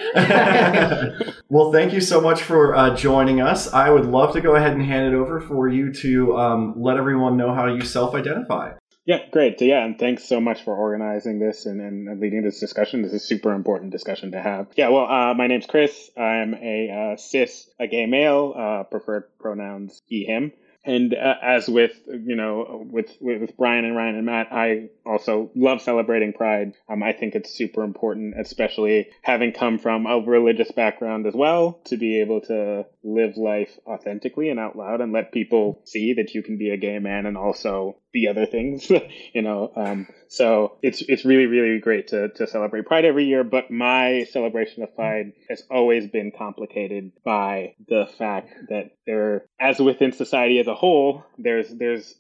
well, 1.50 1.72
thank 1.72 1.92
you 1.94 2.00
so 2.02 2.22
much 2.22 2.42
for 2.42 2.76
uh, 2.76 2.96
joining 2.96 3.42
us. 3.42 3.72
I 3.74 3.90
would 3.90 4.06
love 4.06 4.34
to 4.34 4.42
go 4.42 4.56
ahead 4.56 4.74
and 4.74 4.84
hand 4.84 5.14
it 5.14 5.18
over 5.18 5.42
for 5.42 5.68
you 5.68 5.92
to 5.94 6.38
um, 6.38 6.74
let 6.78 6.98
everyone 6.98 7.38
know 7.38 7.54
how 7.54 7.66
you 7.68 7.82
self 7.82 8.14
identify. 8.14 8.74
Yeah, 9.10 9.26
great. 9.32 9.58
So, 9.58 9.66
yeah, 9.66 9.84
and 9.84 9.98
thanks 9.98 10.26
so 10.26 10.40
much 10.40 10.64
for 10.64 10.76
organizing 10.76 11.40
this 11.40 11.66
and, 11.66 11.82
and 11.82 12.20
leading 12.20 12.44
this 12.44 12.60
discussion. 12.60 13.02
This 13.02 13.12
is 13.12 13.24
super 13.24 13.54
important 13.54 13.92
discussion 13.92 14.34
to 14.34 14.40
have. 14.40 14.68
Yeah, 14.76 14.90
well, 14.90 15.08
uh, 15.08 15.34
my 15.34 15.48
name's 15.48 15.66
Chris. 15.66 16.12
I'm 16.16 16.54
a 16.54 16.92
uh, 16.92 17.18
cis, 17.18 17.68
a 17.80 17.88
gay 17.88 18.06
male, 18.06 18.54
uh, 18.56 18.84
preferred 18.84 19.24
pronouns 19.40 20.00
he, 20.06 20.26
him 20.26 20.52
and 20.86 21.14
uh, 21.14 21.36
as 21.42 21.68
with 21.68 21.92
you 22.08 22.36
know 22.36 22.88
with 22.90 23.16
with 23.20 23.56
Brian 23.58 23.86
and 23.86 23.96
Ryan 23.96 24.16
and 24.16 24.26
Matt, 24.26 24.48
I 24.52 24.90
also 25.06 25.52
love 25.56 25.82
celebrating 25.82 26.34
Pride. 26.34 26.74
Um, 26.88 27.04
I 27.04 27.14
think 27.14 27.36
it's 27.36 27.54
super 27.54 27.84
important, 27.84 28.40
especially 28.40 29.10
having 29.22 29.52
come 29.52 29.78
from 29.78 30.06
a 30.06 30.20
religious 30.20 30.72
background 30.72 31.28
as 31.28 31.34
well, 31.34 31.82
to 31.86 31.98
be 31.98 32.22
able 32.22 32.42
to 32.42 32.86
live 33.04 33.38
life 33.38 33.78
authentically 33.86 34.50
and 34.50 34.60
out 34.60 34.76
loud 34.76 35.02
and 35.02 35.12
let 35.12 35.32
people 35.32 35.82
see 35.86 36.14
that 36.14 36.34
you 36.34 36.44
can 36.44 36.58
be 36.58 36.70
a 36.70 36.78
gay 36.78 37.00
man 37.00 37.26
and 37.26 37.38
also 37.38 37.98
be 38.12 38.28
other 38.28 38.46
things. 38.46 38.90
you 39.34 39.42
know, 39.42 39.72
um, 39.76 40.08
so 40.28 40.78
it's 40.82 41.02
it's 41.02 41.26
really 41.26 41.48
really 41.48 41.80
great 41.80 42.10
to 42.10 42.30
to 42.30 42.48
celebrate 42.48 42.86
Pride 42.86 43.06
every 43.06 43.26
year. 43.26 43.44
But 43.44 43.72
my 43.72 44.26
celebration 44.32 44.84
of 44.84 44.96
Pride 44.96 45.34
has 45.50 45.64
always 45.70 46.08
been 46.08 46.32
complicated 46.32 47.12
by 47.24 47.76
the 47.88 48.08
fact 48.18 48.50
that 48.70 48.92
there, 49.06 49.46
as 49.60 49.80
within 49.80 50.12
society 50.12 50.60
as 50.60 50.68
a 50.68 50.76
whole, 50.76 51.26
there's 51.38 51.70
there's 51.70 52.16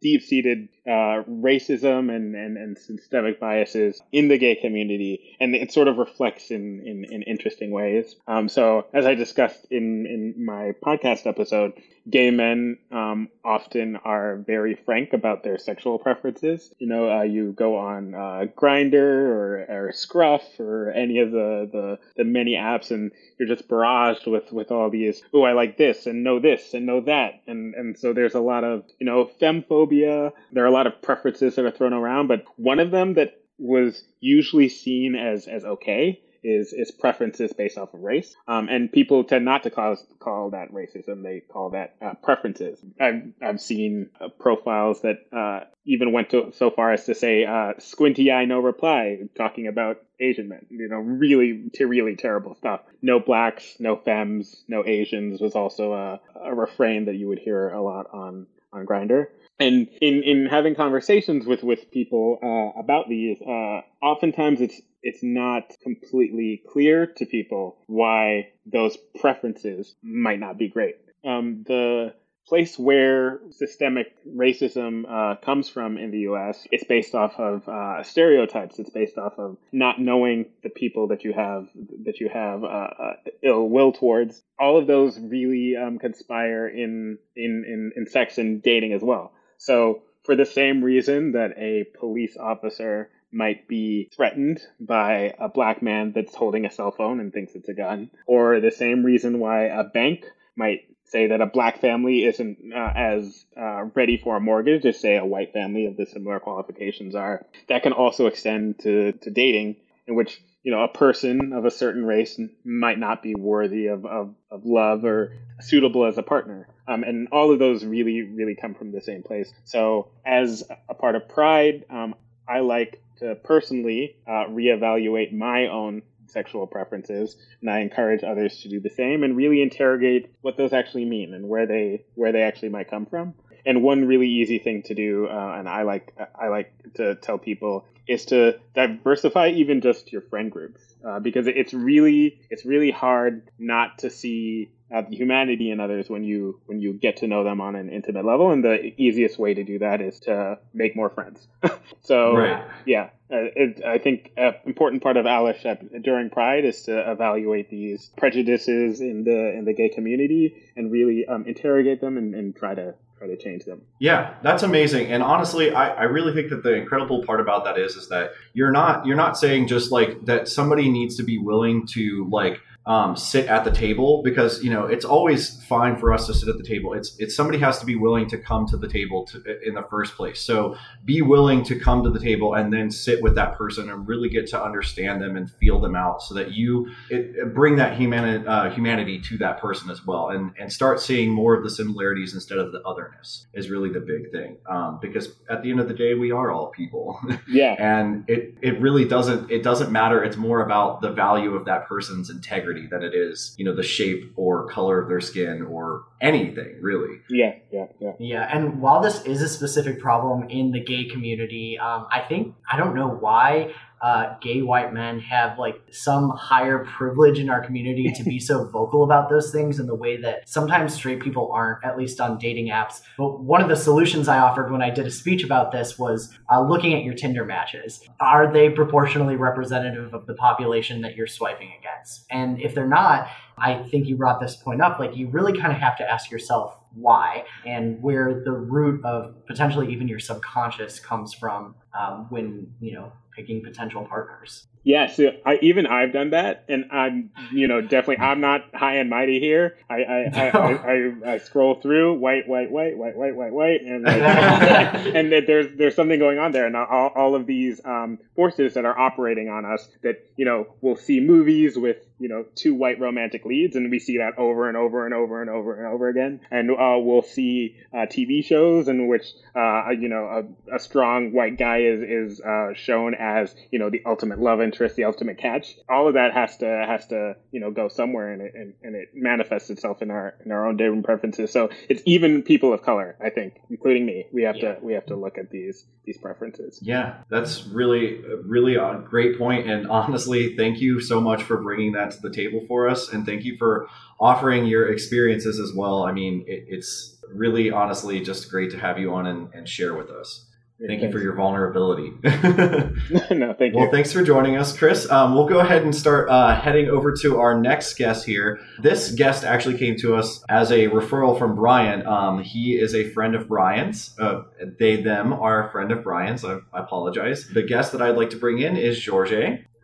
deep 0.00 0.22
seated 0.22 0.68
uh, 0.86 1.22
racism 1.28 2.14
and, 2.14 2.34
and 2.34 2.56
and 2.56 2.78
systemic 2.78 3.40
biases 3.40 4.00
in 4.12 4.28
the 4.28 4.38
gay 4.38 4.54
community, 4.54 5.36
and 5.40 5.54
it 5.54 5.72
sort 5.72 5.88
of 5.88 5.96
reflects 5.96 6.50
in 6.50 6.82
in, 6.86 7.04
in 7.04 7.22
interesting 7.22 7.70
ways. 7.70 8.16
Um, 8.28 8.48
so 8.48 8.86
as 8.92 9.06
I 9.06 9.14
discussed 9.14 9.66
in 9.70 10.06
in 10.06 10.44
my 10.44 10.72
podcast 10.84 11.26
episode, 11.26 11.72
gay 12.08 12.30
men 12.30 12.78
um, 12.92 13.28
often 13.44 13.96
are 13.96 14.36
very 14.36 14.74
frank 14.84 15.12
about 15.12 15.25
their 15.42 15.58
sexual 15.58 15.98
preferences. 15.98 16.72
You 16.78 16.88
know, 16.88 17.10
uh, 17.10 17.22
you 17.22 17.52
go 17.52 17.76
on 17.76 18.14
uh, 18.14 18.46
Grindr 18.56 18.94
or, 18.94 19.66
or 19.68 19.92
Scruff 19.92 20.42
or 20.58 20.90
any 20.90 21.18
of 21.18 21.30
the, 21.30 21.68
the, 21.70 21.98
the 22.16 22.24
many 22.24 22.52
apps, 22.52 22.90
and 22.90 23.12
you're 23.38 23.48
just 23.48 23.68
barraged 23.68 24.30
with, 24.30 24.52
with 24.52 24.70
all 24.70 24.90
these, 24.90 25.22
oh, 25.32 25.42
I 25.42 25.52
like 25.52 25.76
this 25.76 26.06
and 26.06 26.24
know 26.24 26.38
this 26.38 26.74
and 26.74 26.86
know 26.86 27.00
that. 27.02 27.42
And, 27.46 27.74
and 27.74 27.98
so 27.98 28.12
there's 28.12 28.34
a 28.34 28.40
lot 28.40 28.64
of, 28.64 28.84
you 28.98 29.06
know, 29.06 29.30
femmephobia. 29.40 30.32
There 30.52 30.64
are 30.64 30.68
a 30.68 30.72
lot 30.72 30.86
of 30.86 31.02
preferences 31.02 31.56
that 31.56 31.64
are 31.64 31.70
thrown 31.70 31.92
around, 31.92 32.28
but 32.28 32.44
one 32.56 32.80
of 32.80 32.90
them 32.90 33.14
that 33.14 33.40
was 33.58 34.04
usually 34.20 34.68
seen 34.68 35.14
as, 35.14 35.46
as 35.46 35.64
okay 35.64 36.20
is 36.42 36.72
is 36.72 36.90
preferences 36.90 37.52
based 37.52 37.78
off 37.78 37.94
of 37.94 38.00
race, 38.00 38.34
um, 38.48 38.68
and 38.68 38.90
people 38.90 39.24
tend 39.24 39.44
not 39.44 39.62
to 39.64 39.70
call 39.70 39.96
call 40.18 40.50
that 40.50 40.72
racism. 40.72 41.22
They 41.22 41.40
call 41.40 41.70
that 41.70 41.94
uh, 42.00 42.14
preferences. 42.22 42.78
I've 43.00 43.22
I've 43.42 43.60
seen 43.60 44.10
uh, 44.20 44.28
profiles 44.38 45.02
that 45.02 45.18
uh, 45.32 45.66
even 45.84 46.12
went 46.12 46.30
to, 46.30 46.52
so 46.52 46.70
far 46.70 46.92
as 46.92 47.04
to 47.06 47.14
say 47.14 47.44
uh, 47.44 47.74
"squinty 47.78 48.30
eye, 48.30 48.44
no 48.44 48.60
reply," 48.60 49.18
talking 49.36 49.66
about 49.66 50.02
Asian 50.20 50.48
men. 50.48 50.66
You 50.70 50.88
know, 50.88 50.98
really, 50.98 51.70
really 51.80 52.16
terrible 52.16 52.54
stuff. 52.54 52.80
No 53.02 53.20
blacks, 53.20 53.76
no 53.78 53.96
femmes, 53.96 54.64
no 54.68 54.84
Asians 54.86 55.40
was 55.40 55.54
also 55.54 55.92
a, 55.92 56.20
a 56.40 56.54
refrain 56.54 57.06
that 57.06 57.14
you 57.14 57.28
would 57.28 57.38
hear 57.38 57.68
a 57.70 57.82
lot 57.82 58.06
on 58.12 58.46
on 58.72 58.86
Grindr 58.86 59.28
and 59.58 59.88
in 60.00 60.22
in 60.22 60.46
having 60.46 60.74
conversations 60.74 61.46
with 61.46 61.62
with 61.62 61.90
people 61.90 62.38
uh, 62.42 62.78
about 62.78 63.08
these, 63.08 63.40
uh, 63.40 63.80
oftentimes 64.02 64.60
it's 64.60 64.80
it's 65.06 65.22
not 65.22 65.72
completely 65.82 66.62
clear 66.68 67.06
to 67.06 67.26
people 67.26 67.76
why 67.86 68.48
those 68.66 68.96
preferences 69.20 69.94
might 70.02 70.40
not 70.40 70.58
be 70.58 70.68
great. 70.68 70.96
Um, 71.24 71.64
the 71.64 72.12
place 72.48 72.76
where 72.76 73.40
systemic 73.50 74.08
racism 74.26 75.04
uh, 75.08 75.36
comes 75.36 75.68
from 75.68 75.96
in 75.96 76.10
the 76.10 76.20
U.S. 76.30 76.66
It's 76.72 76.82
based 76.84 77.14
off 77.14 77.38
of 77.38 77.68
uh, 77.68 78.02
stereotypes. 78.02 78.80
It's 78.80 78.90
based 78.90 79.16
off 79.16 79.38
of 79.38 79.56
not 79.70 80.00
knowing 80.00 80.46
the 80.64 80.70
people 80.70 81.08
that 81.08 81.22
you 81.22 81.32
have 81.32 81.68
that 82.04 82.18
you 82.18 82.28
have 82.28 82.64
uh, 82.64 82.66
uh 82.66 83.12
ill 83.42 83.68
will 83.68 83.92
towards. 83.92 84.42
All 84.58 84.76
of 84.76 84.88
those 84.88 85.18
really 85.20 85.76
um, 85.76 85.98
conspire 86.00 86.66
in, 86.66 87.18
in 87.36 87.64
in 87.66 87.92
in 87.96 88.06
sex 88.06 88.38
and 88.38 88.60
dating 88.60 88.92
as 88.92 89.02
well. 89.02 89.32
So, 89.58 90.02
for 90.24 90.34
the 90.34 90.46
same 90.46 90.82
reason 90.82 91.32
that 91.32 91.52
a 91.56 91.84
police 91.98 92.36
officer 92.36 93.10
might 93.32 93.68
be 93.68 94.10
threatened 94.14 94.60
by 94.80 95.34
a 95.38 95.48
black 95.48 95.82
man 95.82 96.12
that's 96.14 96.34
holding 96.34 96.64
a 96.64 96.70
cell 96.70 96.90
phone 96.90 97.20
and 97.20 97.32
thinks 97.32 97.54
it's 97.54 97.68
a 97.68 97.74
gun, 97.74 98.10
or 98.26 98.60
the 98.60 98.70
same 98.70 99.04
reason 99.04 99.38
why 99.38 99.64
a 99.64 99.84
bank 99.84 100.24
might 100.56 100.82
say 101.04 101.28
that 101.28 101.40
a 101.40 101.46
black 101.46 101.80
family 101.80 102.24
isn't 102.24 102.58
uh, 102.74 102.92
as 102.94 103.44
uh, 103.56 103.84
ready 103.94 104.16
for 104.16 104.36
a 104.36 104.40
mortgage 104.40 104.84
as 104.84 104.98
say 104.98 105.16
a 105.16 105.24
white 105.24 105.52
family 105.52 105.86
of 105.86 105.96
the 105.96 106.06
similar 106.06 106.40
qualifications 106.40 107.14
are. 107.14 107.46
That 107.68 107.82
can 107.82 107.92
also 107.92 108.26
extend 108.26 108.80
to, 108.80 109.12
to 109.12 109.30
dating, 109.30 109.76
in 110.06 110.14
which 110.14 110.40
you 110.62 110.72
know 110.72 110.82
a 110.82 110.88
person 110.88 111.52
of 111.52 111.64
a 111.64 111.70
certain 111.70 112.04
race 112.04 112.40
might 112.64 112.98
not 112.98 113.22
be 113.22 113.34
worthy 113.34 113.86
of, 113.86 114.04
of, 114.04 114.34
of 114.50 114.64
love 114.64 115.04
or 115.04 115.32
suitable 115.60 116.04
as 116.04 116.18
a 116.18 116.22
partner. 116.22 116.68
Um, 116.88 117.02
and 117.02 117.28
all 117.32 117.52
of 117.52 117.58
those 117.58 117.84
really, 117.84 118.22
really 118.22 118.54
come 118.54 118.74
from 118.74 118.92
the 118.92 119.00
same 119.00 119.22
place. 119.22 119.52
So, 119.64 120.10
as 120.24 120.64
a 120.88 120.94
part 120.94 121.16
of 121.16 121.28
Pride, 121.28 121.84
um, 121.90 122.14
I 122.48 122.60
like 122.60 123.00
to 123.18 123.34
personally 123.34 124.16
uh, 124.26 124.46
reevaluate 124.48 125.32
my 125.32 125.68
own 125.68 126.02
sexual 126.28 126.66
preferences, 126.66 127.36
and 127.60 127.70
I 127.70 127.80
encourage 127.80 128.22
others 128.24 128.60
to 128.62 128.68
do 128.68 128.80
the 128.80 128.90
same 128.90 129.22
and 129.22 129.36
really 129.36 129.62
interrogate 129.62 130.34
what 130.42 130.56
those 130.56 130.72
actually 130.72 131.04
mean 131.04 131.34
and 131.34 131.48
where 131.48 131.66
they 131.66 132.04
where 132.14 132.32
they 132.32 132.42
actually 132.42 132.70
might 132.70 132.90
come 132.90 133.06
from. 133.06 133.34
And 133.64 133.82
one 133.82 134.06
really 134.06 134.28
easy 134.28 134.58
thing 134.58 134.82
to 134.84 134.94
do, 134.94 135.26
uh, 135.26 135.56
and 135.58 135.68
I 135.68 135.82
like 135.82 136.16
I 136.38 136.48
like 136.48 136.72
to 136.94 137.16
tell 137.16 137.38
people, 137.38 137.84
is 138.06 138.26
to 138.26 138.58
diversify 138.74 139.48
even 139.48 139.80
just 139.80 140.12
your 140.12 140.22
friend 140.22 140.50
groups 140.50 140.80
uh, 141.04 141.20
because 141.20 141.46
it's 141.46 141.74
really 141.74 142.40
it's 142.50 142.64
really 142.64 142.90
hard 142.90 143.50
not 143.58 143.98
to 143.98 144.10
see 144.10 144.70
the 144.90 145.16
humanity 145.16 145.70
in 145.70 145.80
others 145.80 146.08
when 146.08 146.22
you 146.22 146.60
when 146.66 146.80
you 146.80 146.92
get 146.92 147.18
to 147.18 147.26
know 147.26 147.42
them 147.44 147.60
on 147.60 147.74
an 147.74 147.90
intimate 147.90 148.24
level 148.24 148.52
and 148.52 148.64
the 148.64 148.92
easiest 148.96 149.38
way 149.38 149.54
to 149.54 149.64
do 149.64 149.78
that 149.78 150.00
is 150.00 150.20
to 150.20 150.58
make 150.72 150.94
more 150.94 151.10
friends 151.10 151.46
so 152.02 152.36
right. 152.36 152.64
yeah 152.84 153.10
uh, 153.32 153.50
it, 153.56 153.84
i 153.84 153.98
think 153.98 154.30
an 154.36 154.54
important 154.64 155.02
part 155.02 155.16
of 155.16 155.26
allyship 155.26 156.02
during 156.02 156.30
pride 156.30 156.64
is 156.64 156.82
to 156.82 157.10
evaluate 157.10 157.68
these 157.68 158.10
prejudices 158.16 159.00
in 159.00 159.24
the 159.24 159.52
in 159.56 159.64
the 159.64 159.72
gay 159.72 159.88
community 159.88 160.54
and 160.76 160.92
really 160.92 161.26
um, 161.26 161.44
interrogate 161.46 162.00
them 162.00 162.16
and, 162.16 162.34
and 162.34 162.54
try 162.54 162.74
to 162.74 162.94
try 163.18 163.26
to 163.26 163.36
change 163.36 163.64
them. 163.64 163.82
Yeah, 163.98 164.34
that's 164.42 164.62
amazing. 164.62 165.06
And 165.06 165.22
honestly, 165.22 165.72
I, 165.72 165.88
I 165.88 166.02
really 166.02 166.34
think 166.34 166.50
that 166.50 166.62
the 166.62 166.74
incredible 166.74 167.24
part 167.24 167.40
about 167.40 167.64
that 167.64 167.78
is 167.78 167.96
is 167.96 168.08
that 168.08 168.32
you're 168.52 168.70
not 168.70 169.06
you're 169.06 169.16
not 169.16 169.38
saying 169.38 169.68
just 169.68 169.90
like 169.90 170.26
that 170.26 170.48
somebody 170.48 170.90
needs 170.90 171.16
to 171.16 171.22
be 171.22 171.38
willing 171.38 171.86
to 171.88 172.28
like 172.30 172.60
um, 172.86 173.16
sit 173.16 173.46
at 173.46 173.64
the 173.64 173.70
table 173.72 174.22
because 174.22 174.62
you 174.62 174.70
know 174.70 174.86
it's 174.86 175.04
always 175.04 175.60
fine 175.64 175.96
for 175.96 176.12
us 176.12 176.26
to 176.28 176.34
sit 176.34 176.48
at 176.48 176.56
the 176.56 176.62
table. 176.64 176.92
It's 176.92 177.16
it's 177.18 177.34
somebody 177.34 177.58
has 177.58 177.80
to 177.80 177.86
be 177.86 177.96
willing 177.96 178.28
to 178.28 178.38
come 178.38 178.66
to 178.68 178.76
the 178.76 178.86
table 178.86 179.26
to, 179.26 179.42
in 179.66 179.74
the 179.74 179.82
first 179.82 180.14
place. 180.14 180.40
So 180.40 180.76
be 181.04 181.20
willing 181.20 181.64
to 181.64 181.78
come 181.78 182.04
to 182.04 182.10
the 182.10 182.20
table 182.20 182.54
and 182.54 182.72
then 182.72 182.90
sit 182.90 183.20
with 183.22 183.34
that 183.34 183.58
person 183.58 183.90
and 183.90 184.06
really 184.06 184.28
get 184.28 184.46
to 184.48 184.62
understand 184.62 185.20
them 185.20 185.36
and 185.36 185.50
feel 185.50 185.80
them 185.80 185.96
out, 185.96 186.22
so 186.22 186.34
that 186.34 186.52
you 186.52 186.88
it, 187.10 187.52
bring 187.54 187.74
that 187.76 187.98
humanity 187.98 188.46
uh, 188.46 188.70
humanity 188.70 189.20
to 189.20 189.38
that 189.38 189.60
person 189.60 189.90
as 189.90 190.06
well, 190.06 190.28
and 190.28 190.52
and 190.56 190.72
start 190.72 191.00
seeing 191.00 191.30
more 191.30 191.54
of 191.54 191.64
the 191.64 191.70
similarities 191.70 192.34
instead 192.34 192.58
of 192.58 192.70
the 192.70 192.80
otherness 192.82 193.48
is 193.52 193.68
really 193.68 193.90
the 193.90 194.00
big 194.00 194.30
thing. 194.30 194.58
Um, 194.70 195.00
because 195.02 195.30
at 195.50 195.64
the 195.64 195.70
end 195.70 195.80
of 195.80 195.88
the 195.88 195.94
day, 195.94 196.14
we 196.14 196.30
are 196.30 196.50
all 196.52 196.68
people. 196.68 197.20
Yeah, 197.48 197.76
and 197.78 198.28
it 198.28 198.54
it 198.60 198.80
really 198.80 199.04
doesn't 199.04 199.50
it 199.50 199.62
doesn't 199.62 199.92
matter. 199.92 200.22
It's 200.24 200.36
more 200.36 200.62
about 200.62 201.00
the 201.00 201.12
value 201.12 201.54
of 201.54 201.64
that 201.66 201.86
person's 201.86 202.28
integrity 202.28 202.75
than 202.84 203.02
it 203.02 203.14
is, 203.14 203.54
you 203.56 203.64
know, 203.64 203.74
the 203.74 203.82
shape 203.82 204.32
or 204.36 204.68
color 204.68 205.00
of 205.00 205.08
their 205.08 205.20
skin 205.20 205.62
or 205.62 206.04
anything 206.20 206.78
really. 206.82 207.20
Yeah, 207.30 207.54
yeah, 207.70 207.86
yeah. 208.00 208.12
Yeah, 208.18 208.56
and 208.56 208.80
while 208.80 209.00
this 209.00 209.24
is 209.24 209.40
a 209.40 209.48
specific 209.48 210.00
problem 210.00 210.48
in 210.50 210.72
the 210.72 210.80
gay 210.80 211.04
community, 211.04 211.78
um, 211.78 212.06
I 212.10 212.20
think 212.20 212.54
I 212.70 212.76
don't 212.76 212.94
know 212.94 213.08
why 213.08 213.72
uh, 214.02 214.34
gay 214.40 214.62
white 214.62 214.92
men 214.92 215.20
have 215.20 215.58
like 215.58 215.80
some 215.90 216.30
higher 216.30 216.84
privilege 216.84 217.38
in 217.38 217.48
our 217.48 217.64
community 217.64 218.12
to 218.12 218.22
be 218.24 218.38
so 218.38 218.64
vocal 218.72 219.04
about 219.04 219.30
those 219.30 219.50
things 219.50 219.78
in 219.78 219.86
the 219.86 219.94
way 219.94 220.20
that 220.20 220.48
sometimes 220.48 220.94
straight 220.94 221.20
people 221.20 221.50
aren't, 221.52 221.84
at 221.84 221.96
least 221.96 222.20
on 222.20 222.38
dating 222.38 222.68
apps. 222.68 223.00
But 223.16 223.40
one 223.40 223.62
of 223.62 223.68
the 223.68 223.76
solutions 223.76 224.28
I 224.28 224.38
offered 224.38 224.70
when 224.70 224.82
I 224.82 224.90
did 224.90 225.06
a 225.06 225.10
speech 225.10 225.42
about 225.44 225.72
this 225.72 225.98
was 225.98 226.32
uh, 226.52 226.60
looking 226.60 226.94
at 226.94 227.04
your 227.04 227.14
Tinder 227.14 227.44
matches. 227.44 228.06
Are 228.20 228.52
they 228.52 228.68
proportionally 228.70 229.36
representative 229.36 230.12
of 230.12 230.26
the 230.26 230.34
population 230.34 231.00
that 231.00 231.16
you're 231.16 231.26
swiping 231.26 231.70
against? 231.78 232.26
And 232.30 232.60
if 232.60 232.74
they're 232.74 232.86
not, 232.86 233.28
I 233.58 233.82
think 233.84 234.06
you 234.06 234.16
brought 234.16 234.40
this 234.40 234.56
point 234.56 234.82
up. 234.82 234.98
Like, 234.98 235.16
you 235.16 235.28
really 235.28 235.58
kind 235.58 235.72
of 235.72 235.78
have 235.78 235.96
to 235.98 236.10
ask 236.10 236.30
yourself 236.30 236.78
why 236.92 237.44
and 237.64 238.02
where 238.02 238.42
the 238.44 238.52
root 238.52 239.04
of 239.04 239.34
potentially 239.46 239.92
even 239.92 240.08
your 240.08 240.18
subconscious 240.18 241.00
comes 241.00 241.32
from 241.32 241.74
um, 241.98 242.26
when, 242.30 242.66
you 242.80 242.92
know, 242.92 243.12
picking 243.36 243.62
potential 243.62 244.04
partners. 244.04 244.66
Yeah, 244.86 245.08
so 245.08 245.32
I 245.44 245.58
even 245.62 245.84
I've 245.88 246.12
done 246.12 246.30
that, 246.30 246.64
and 246.68 246.84
I'm 246.92 247.30
you 247.52 247.66
know 247.66 247.80
definitely 247.80 248.18
I'm 248.18 248.40
not 248.40 248.72
high 248.72 248.98
and 248.98 249.10
mighty 249.10 249.40
here. 249.40 249.76
I 249.90 249.94
I, 249.96 250.30
I, 250.32 250.48
I, 250.48 250.72
I, 250.74 251.32
I, 251.32 251.38
scroll 251.38 251.80
through 251.80 252.20
white 252.20 252.46
white 252.46 252.70
white 252.70 252.96
white 252.96 253.16
white 253.16 253.34
white 253.34 253.52
white, 253.52 253.80
and 253.82 254.04
like, 254.04 254.16
and 255.16 255.32
there's 255.32 255.76
there's 255.76 255.96
something 255.96 256.20
going 256.20 256.38
on 256.38 256.52
there, 256.52 256.66
and 256.66 256.76
all, 256.76 257.10
all 257.16 257.34
of 257.34 257.46
these 257.46 257.80
um, 257.84 258.20
forces 258.36 258.74
that 258.74 258.84
are 258.84 258.96
operating 258.96 259.48
on 259.48 259.64
us 259.64 259.88
that 260.04 260.24
you 260.36 260.44
know 260.44 260.68
we'll 260.80 260.94
see 260.94 261.18
movies 261.18 261.76
with 261.76 261.96
you 262.20 262.28
know 262.28 262.44
two 262.54 262.72
white 262.72 263.00
romantic 263.00 263.44
leads, 263.44 263.74
and 263.74 263.90
we 263.90 263.98
see 263.98 264.18
that 264.18 264.38
over 264.38 264.68
and 264.68 264.76
over 264.76 265.04
and 265.04 265.12
over 265.12 265.40
and 265.40 265.50
over 265.50 265.74
and 265.74 265.92
over 265.92 266.08
again, 266.08 266.38
and 266.52 266.70
uh, 266.70 266.96
we'll 267.00 267.22
see 267.22 267.74
uh, 267.92 268.06
TV 268.06 268.44
shows 268.44 268.86
in 268.86 269.08
which 269.08 269.24
uh, 269.56 269.90
you 269.90 270.08
know 270.08 270.46
a, 270.70 270.76
a 270.76 270.78
strong 270.78 271.32
white 271.32 271.58
guy 271.58 271.78
is 271.78 272.02
is 272.36 272.40
uh, 272.40 272.72
shown 272.74 273.16
as 273.16 273.52
you 273.72 273.80
know 273.80 273.90
the 273.90 274.02
ultimate 274.06 274.38
love 274.38 274.60
interest 274.60 274.75
interest, 274.76 274.96
the 274.96 275.04
ultimate 275.04 275.38
catch. 275.38 275.74
All 275.88 276.06
of 276.06 276.14
that 276.14 276.34
has 276.34 276.56
to 276.58 276.66
has 276.66 277.06
to 277.08 277.34
you 277.50 277.60
know 277.60 277.70
go 277.70 277.88
somewhere, 277.88 278.32
and 278.32 278.42
it 278.42 278.52
and, 278.54 278.74
and 278.82 278.94
it 278.94 279.08
manifests 279.14 279.70
itself 279.70 280.02
in 280.02 280.10
our 280.10 280.34
in 280.44 280.52
our 280.52 280.66
own 280.66 280.76
different 280.76 281.04
preferences. 281.04 281.50
So 281.50 281.70
it's 281.88 282.02
even 282.04 282.42
people 282.42 282.72
of 282.72 282.82
color, 282.82 283.16
I 283.24 283.30
think, 283.30 283.54
including 283.70 284.04
me. 284.04 284.26
We 284.32 284.42
have 284.42 284.56
yeah. 284.56 284.74
to 284.74 284.78
we 284.82 284.92
have 284.92 285.06
to 285.06 285.16
look 285.16 285.38
at 285.38 285.50
these 285.50 285.86
these 286.04 286.18
preferences. 286.18 286.78
Yeah, 286.82 287.22
that's 287.30 287.66
really 287.66 288.22
really 288.44 288.76
a 288.76 289.02
great 289.04 289.38
point. 289.38 289.68
And 289.68 289.88
honestly, 289.88 290.56
thank 290.56 290.80
you 290.80 291.00
so 291.00 291.20
much 291.20 291.42
for 291.42 291.62
bringing 291.62 291.92
that 291.92 292.10
to 292.12 292.20
the 292.20 292.30
table 292.30 292.60
for 292.68 292.88
us, 292.88 293.12
and 293.12 293.24
thank 293.24 293.44
you 293.44 293.56
for 293.56 293.88
offering 294.20 294.66
your 294.66 294.92
experiences 294.92 295.58
as 295.58 295.72
well. 295.74 296.04
I 296.04 296.12
mean, 296.12 296.44
it, 296.46 296.66
it's 296.68 297.16
really 297.32 297.70
honestly 297.70 298.20
just 298.20 298.50
great 298.50 298.70
to 298.70 298.78
have 298.78 298.98
you 298.98 299.12
on 299.14 299.26
and, 299.26 299.52
and 299.52 299.68
share 299.68 299.94
with 299.94 300.10
us. 300.10 300.45
Thank 300.84 301.00
you 301.00 301.10
for 301.10 301.20
your 301.20 301.34
vulnerability. 301.34 302.10
no, 302.22 303.54
thank 303.54 303.72
you. 303.72 303.80
Well, 303.80 303.90
thanks 303.90 304.12
for 304.12 304.22
joining 304.22 304.56
us, 304.56 304.76
Chris. 304.76 305.10
Um, 305.10 305.34
we'll 305.34 305.48
go 305.48 305.60
ahead 305.60 305.82
and 305.82 305.94
start 305.94 306.28
uh, 306.28 306.54
heading 306.54 306.90
over 306.90 307.12
to 307.22 307.40
our 307.40 307.58
next 307.58 307.94
guest 307.96 308.26
here. 308.26 308.60
This 308.78 309.10
guest 309.12 309.42
actually 309.42 309.78
came 309.78 309.96
to 309.98 310.16
us 310.16 310.44
as 310.50 310.70
a 310.70 310.88
referral 310.88 311.38
from 311.38 311.54
Brian. 311.54 312.06
Um, 312.06 312.42
he 312.42 312.74
is 312.78 312.94
a 312.94 313.08
friend 313.10 313.34
of 313.34 313.48
Brian's. 313.48 314.14
Uh, 314.18 314.42
they, 314.78 315.00
them 315.00 315.32
are 315.32 315.66
a 315.66 315.72
friend 315.72 315.90
of 315.92 316.02
Brian's. 316.02 316.44
I, 316.44 316.58
I, 316.74 316.80
apologize. 316.80 317.48
The 317.48 317.62
guest 317.62 317.92
that 317.92 318.02
I'd 318.02 318.16
like 318.16 318.30
to 318.30 318.36
bring 318.36 318.58
in 318.58 318.76
is 318.76 319.00
George. 319.00 319.32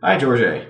Hi, 0.03 0.17
George. 0.17 0.41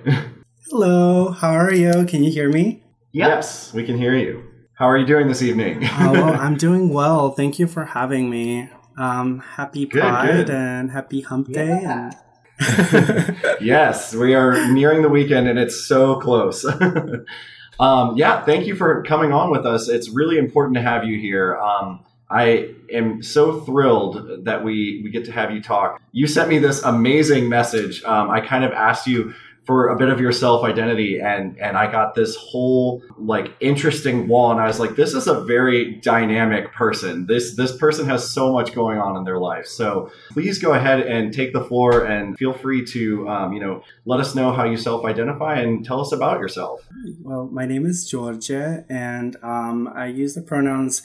Hello. 0.70 1.32
How 1.32 1.52
are 1.52 1.74
you? 1.74 2.06
Can 2.06 2.24
you 2.24 2.32
hear 2.32 2.50
me? 2.50 2.82
Yep. 3.12 3.28
Yes, 3.28 3.74
we 3.74 3.84
can 3.84 3.98
hear 3.98 4.16
you. 4.16 4.42
How 4.72 4.86
are 4.86 4.96
you 4.96 5.06
doing 5.06 5.28
this 5.28 5.42
evening? 5.42 5.80
oh, 5.84 6.32
I'm 6.32 6.56
doing 6.56 6.88
well. 6.88 7.30
Thank 7.30 7.58
you 7.58 7.66
for 7.66 7.84
having 7.84 8.30
me. 8.30 8.70
Um, 8.96 9.40
happy 9.40 9.86
Pride 9.86 10.26
good, 10.26 10.46
good. 10.46 10.54
and 10.54 10.90
happy 10.90 11.20
Hump 11.20 11.52
Day. 11.52 11.82
And 11.84 12.14
yes, 13.60 14.14
we 14.14 14.34
are 14.34 14.72
nearing 14.72 15.02
the 15.02 15.08
weekend 15.08 15.48
and 15.48 15.58
it's 15.58 15.84
so 15.84 16.16
close. 16.16 16.64
um, 17.80 18.16
yeah, 18.16 18.44
thank 18.44 18.66
you 18.66 18.76
for 18.76 19.02
coming 19.02 19.32
on 19.32 19.50
with 19.50 19.66
us. 19.66 19.88
It's 19.88 20.08
really 20.10 20.38
important 20.38 20.76
to 20.76 20.82
have 20.82 21.04
you 21.04 21.18
here. 21.18 21.56
Um, 21.56 22.04
I 22.30 22.74
am 22.92 23.22
so 23.22 23.60
thrilled 23.60 24.44
that 24.44 24.64
we 24.64 25.02
we 25.04 25.10
get 25.10 25.24
to 25.26 25.32
have 25.32 25.50
you 25.50 25.62
talk. 25.62 26.00
You 26.12 26.26
sent 26.26 26.48
me 26.48 26.58
this 26.58 26.82
amazing 26.82 27.48
message. 27.48 28.02
Um, 28.04 28.30
I 28.30 28.40
kind 28.40 28.64
of 28.64 28.72
asked 28.72 29.06
you 29.06 29.34
for 29.64 29.88
a 29.88 29.96
bit 29.96 30.08
of 30.08 30.20
your 30.20 30.32
self 30.32 30.62
identity 30.62 31.20
and 31.20 31.58
and 31.58 31.76
I 31.76 31.90
got 31.90 32.14
this 32.14 32.36
whole 32.36 33.02
like 33.16 33.54
interesting 33.60 34.28
wall 34.28 34.50
and 34.52 34.60
I 34.60 34.66
was 34.66 34.78
like 34.78 34.94
this 34.94 35.14
is 35.14 35.26
a 35.26 35.42
very 35.44 35.94
dynamic 35.96 36.72
person. 36.72 37.26
This 37.26 37.56
this 37.56 37.76
person 37.76 38.06
has 38.06 38.30
so 38.30 38.52
much 38.52 38.74
going 38.74 38.98
on 38.98 39.16
in 39.16 39.24
their 39.24 39.38
life. 39.38 39.66
So 39.66 40.10
please 40.32 40.58
go 40.58 40.74
ahead 40.74 41.00
and 41.00 41.32
take 41.32 41.52
the 41.52 41.64
floor 41.64 42.04
and 42.04 42.36
feel 42.38 42.52
free 42.52 42.84
to 42.86 43.28
um, 43.28 43.52
you 43.52 43.60
know 43.60 43.82
let 44.04 44.20
us 44.20 44.34
know 44.34 44.52
how 44.52 44.64
you 44.64 44.76
self 44.76 45.04
identify 45.04 45.56
and 45.56 45.84
tell 45.84 46.00
us 46.00 46.12
about 46.12 46.40
yourself. 46.40 46.86
Well 47.22 47.48
my 47.50 47.64
name 47.64 47.86
is 47.86 48.08
Georgia 48.08 48.84
and 48.88 49.36
um, 49.42 49.88
I 49.88 50.06
use 50.06 50.34
the 50.34 50.42
pronouns 50.42 51.02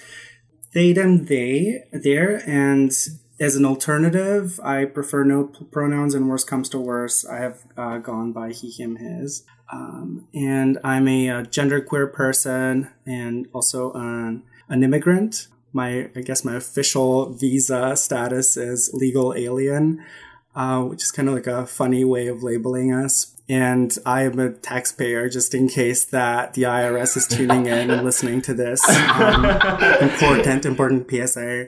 they 0.74 0.93
them 0.93 1.26
they 1.26 1.84
their 1.91 2.43
and 2.47 2.91
as 3.40 3.56
an 3.56 3.66
alternative, 3.66 4.60
I 4.62 4.86
prefer 4.86 5.24
no 5.24 5.46
pronouns, 5.72 6.14
and 6.14 6.28
worst 6.28 6.48
comes 6.48 6.68
to 6.70 6.80
worst, 6.80 7.26
I 7.28 7.38
have 7.38 7.64
uh, 7.78 7.98
gone 8.00 8.34
by 8.34 8.52
he, 8.52 8.70
him, 8.70 8.98
his. 8.98 9.44
Um, 9.72 10.28
and 10.34 10.78
I'm 10.84 11.08
a, 11.08 11.30
a 11.30 11.44
genderqueer 11.44 12.12
person 12.12 12.90
and 13.06 13.48
also 13.54 13.94
an, 13.94 14.44
an 14.68 14.84
immigrant. 14.84 15.48
My, 15.72 16.10
I 16.16 16.22
guess 16.22 16.44
my 16.44 16.56
official 16.56 17.32
visa 17.32 17.96
status 17.96 18.58
is 18.58 18.92
legal 18.94 19.34
alien, 19.36 20.04
uh, 20.56 20.82
which 20.82 21.04
is 21.04 21.12
kind 21.12 21.30
of 21.30 21.36
like 21.36 21.48
a 21.48 21.66
funny 21.66 22.04
way 22.04 22.28
of 22.28 22.44
labeling 22.44 22.92
us. 22.92 23.36
And 23.48 23.96
I 24.06 24.24
am 24.24 24.40
a 24.40 24.52
taxpayer, 24.52 25.30
just 25.30 25.56
in 25.56 25.70
case 25.70 26.04
that 26.06 26.54
the 26.54 26.64
IRS 26.64 27.18
is 27.18 27.28
tuning 27.28 27.66
in 27.66 27.90
and 27.90 28.04
listening 28.04 28.42
to 28.44 28.54
this. 28.54 28.82
Um, 29.20 29.46
important, 30.02 30.66
important 30.66 31.10
PSA. 31.10 31.68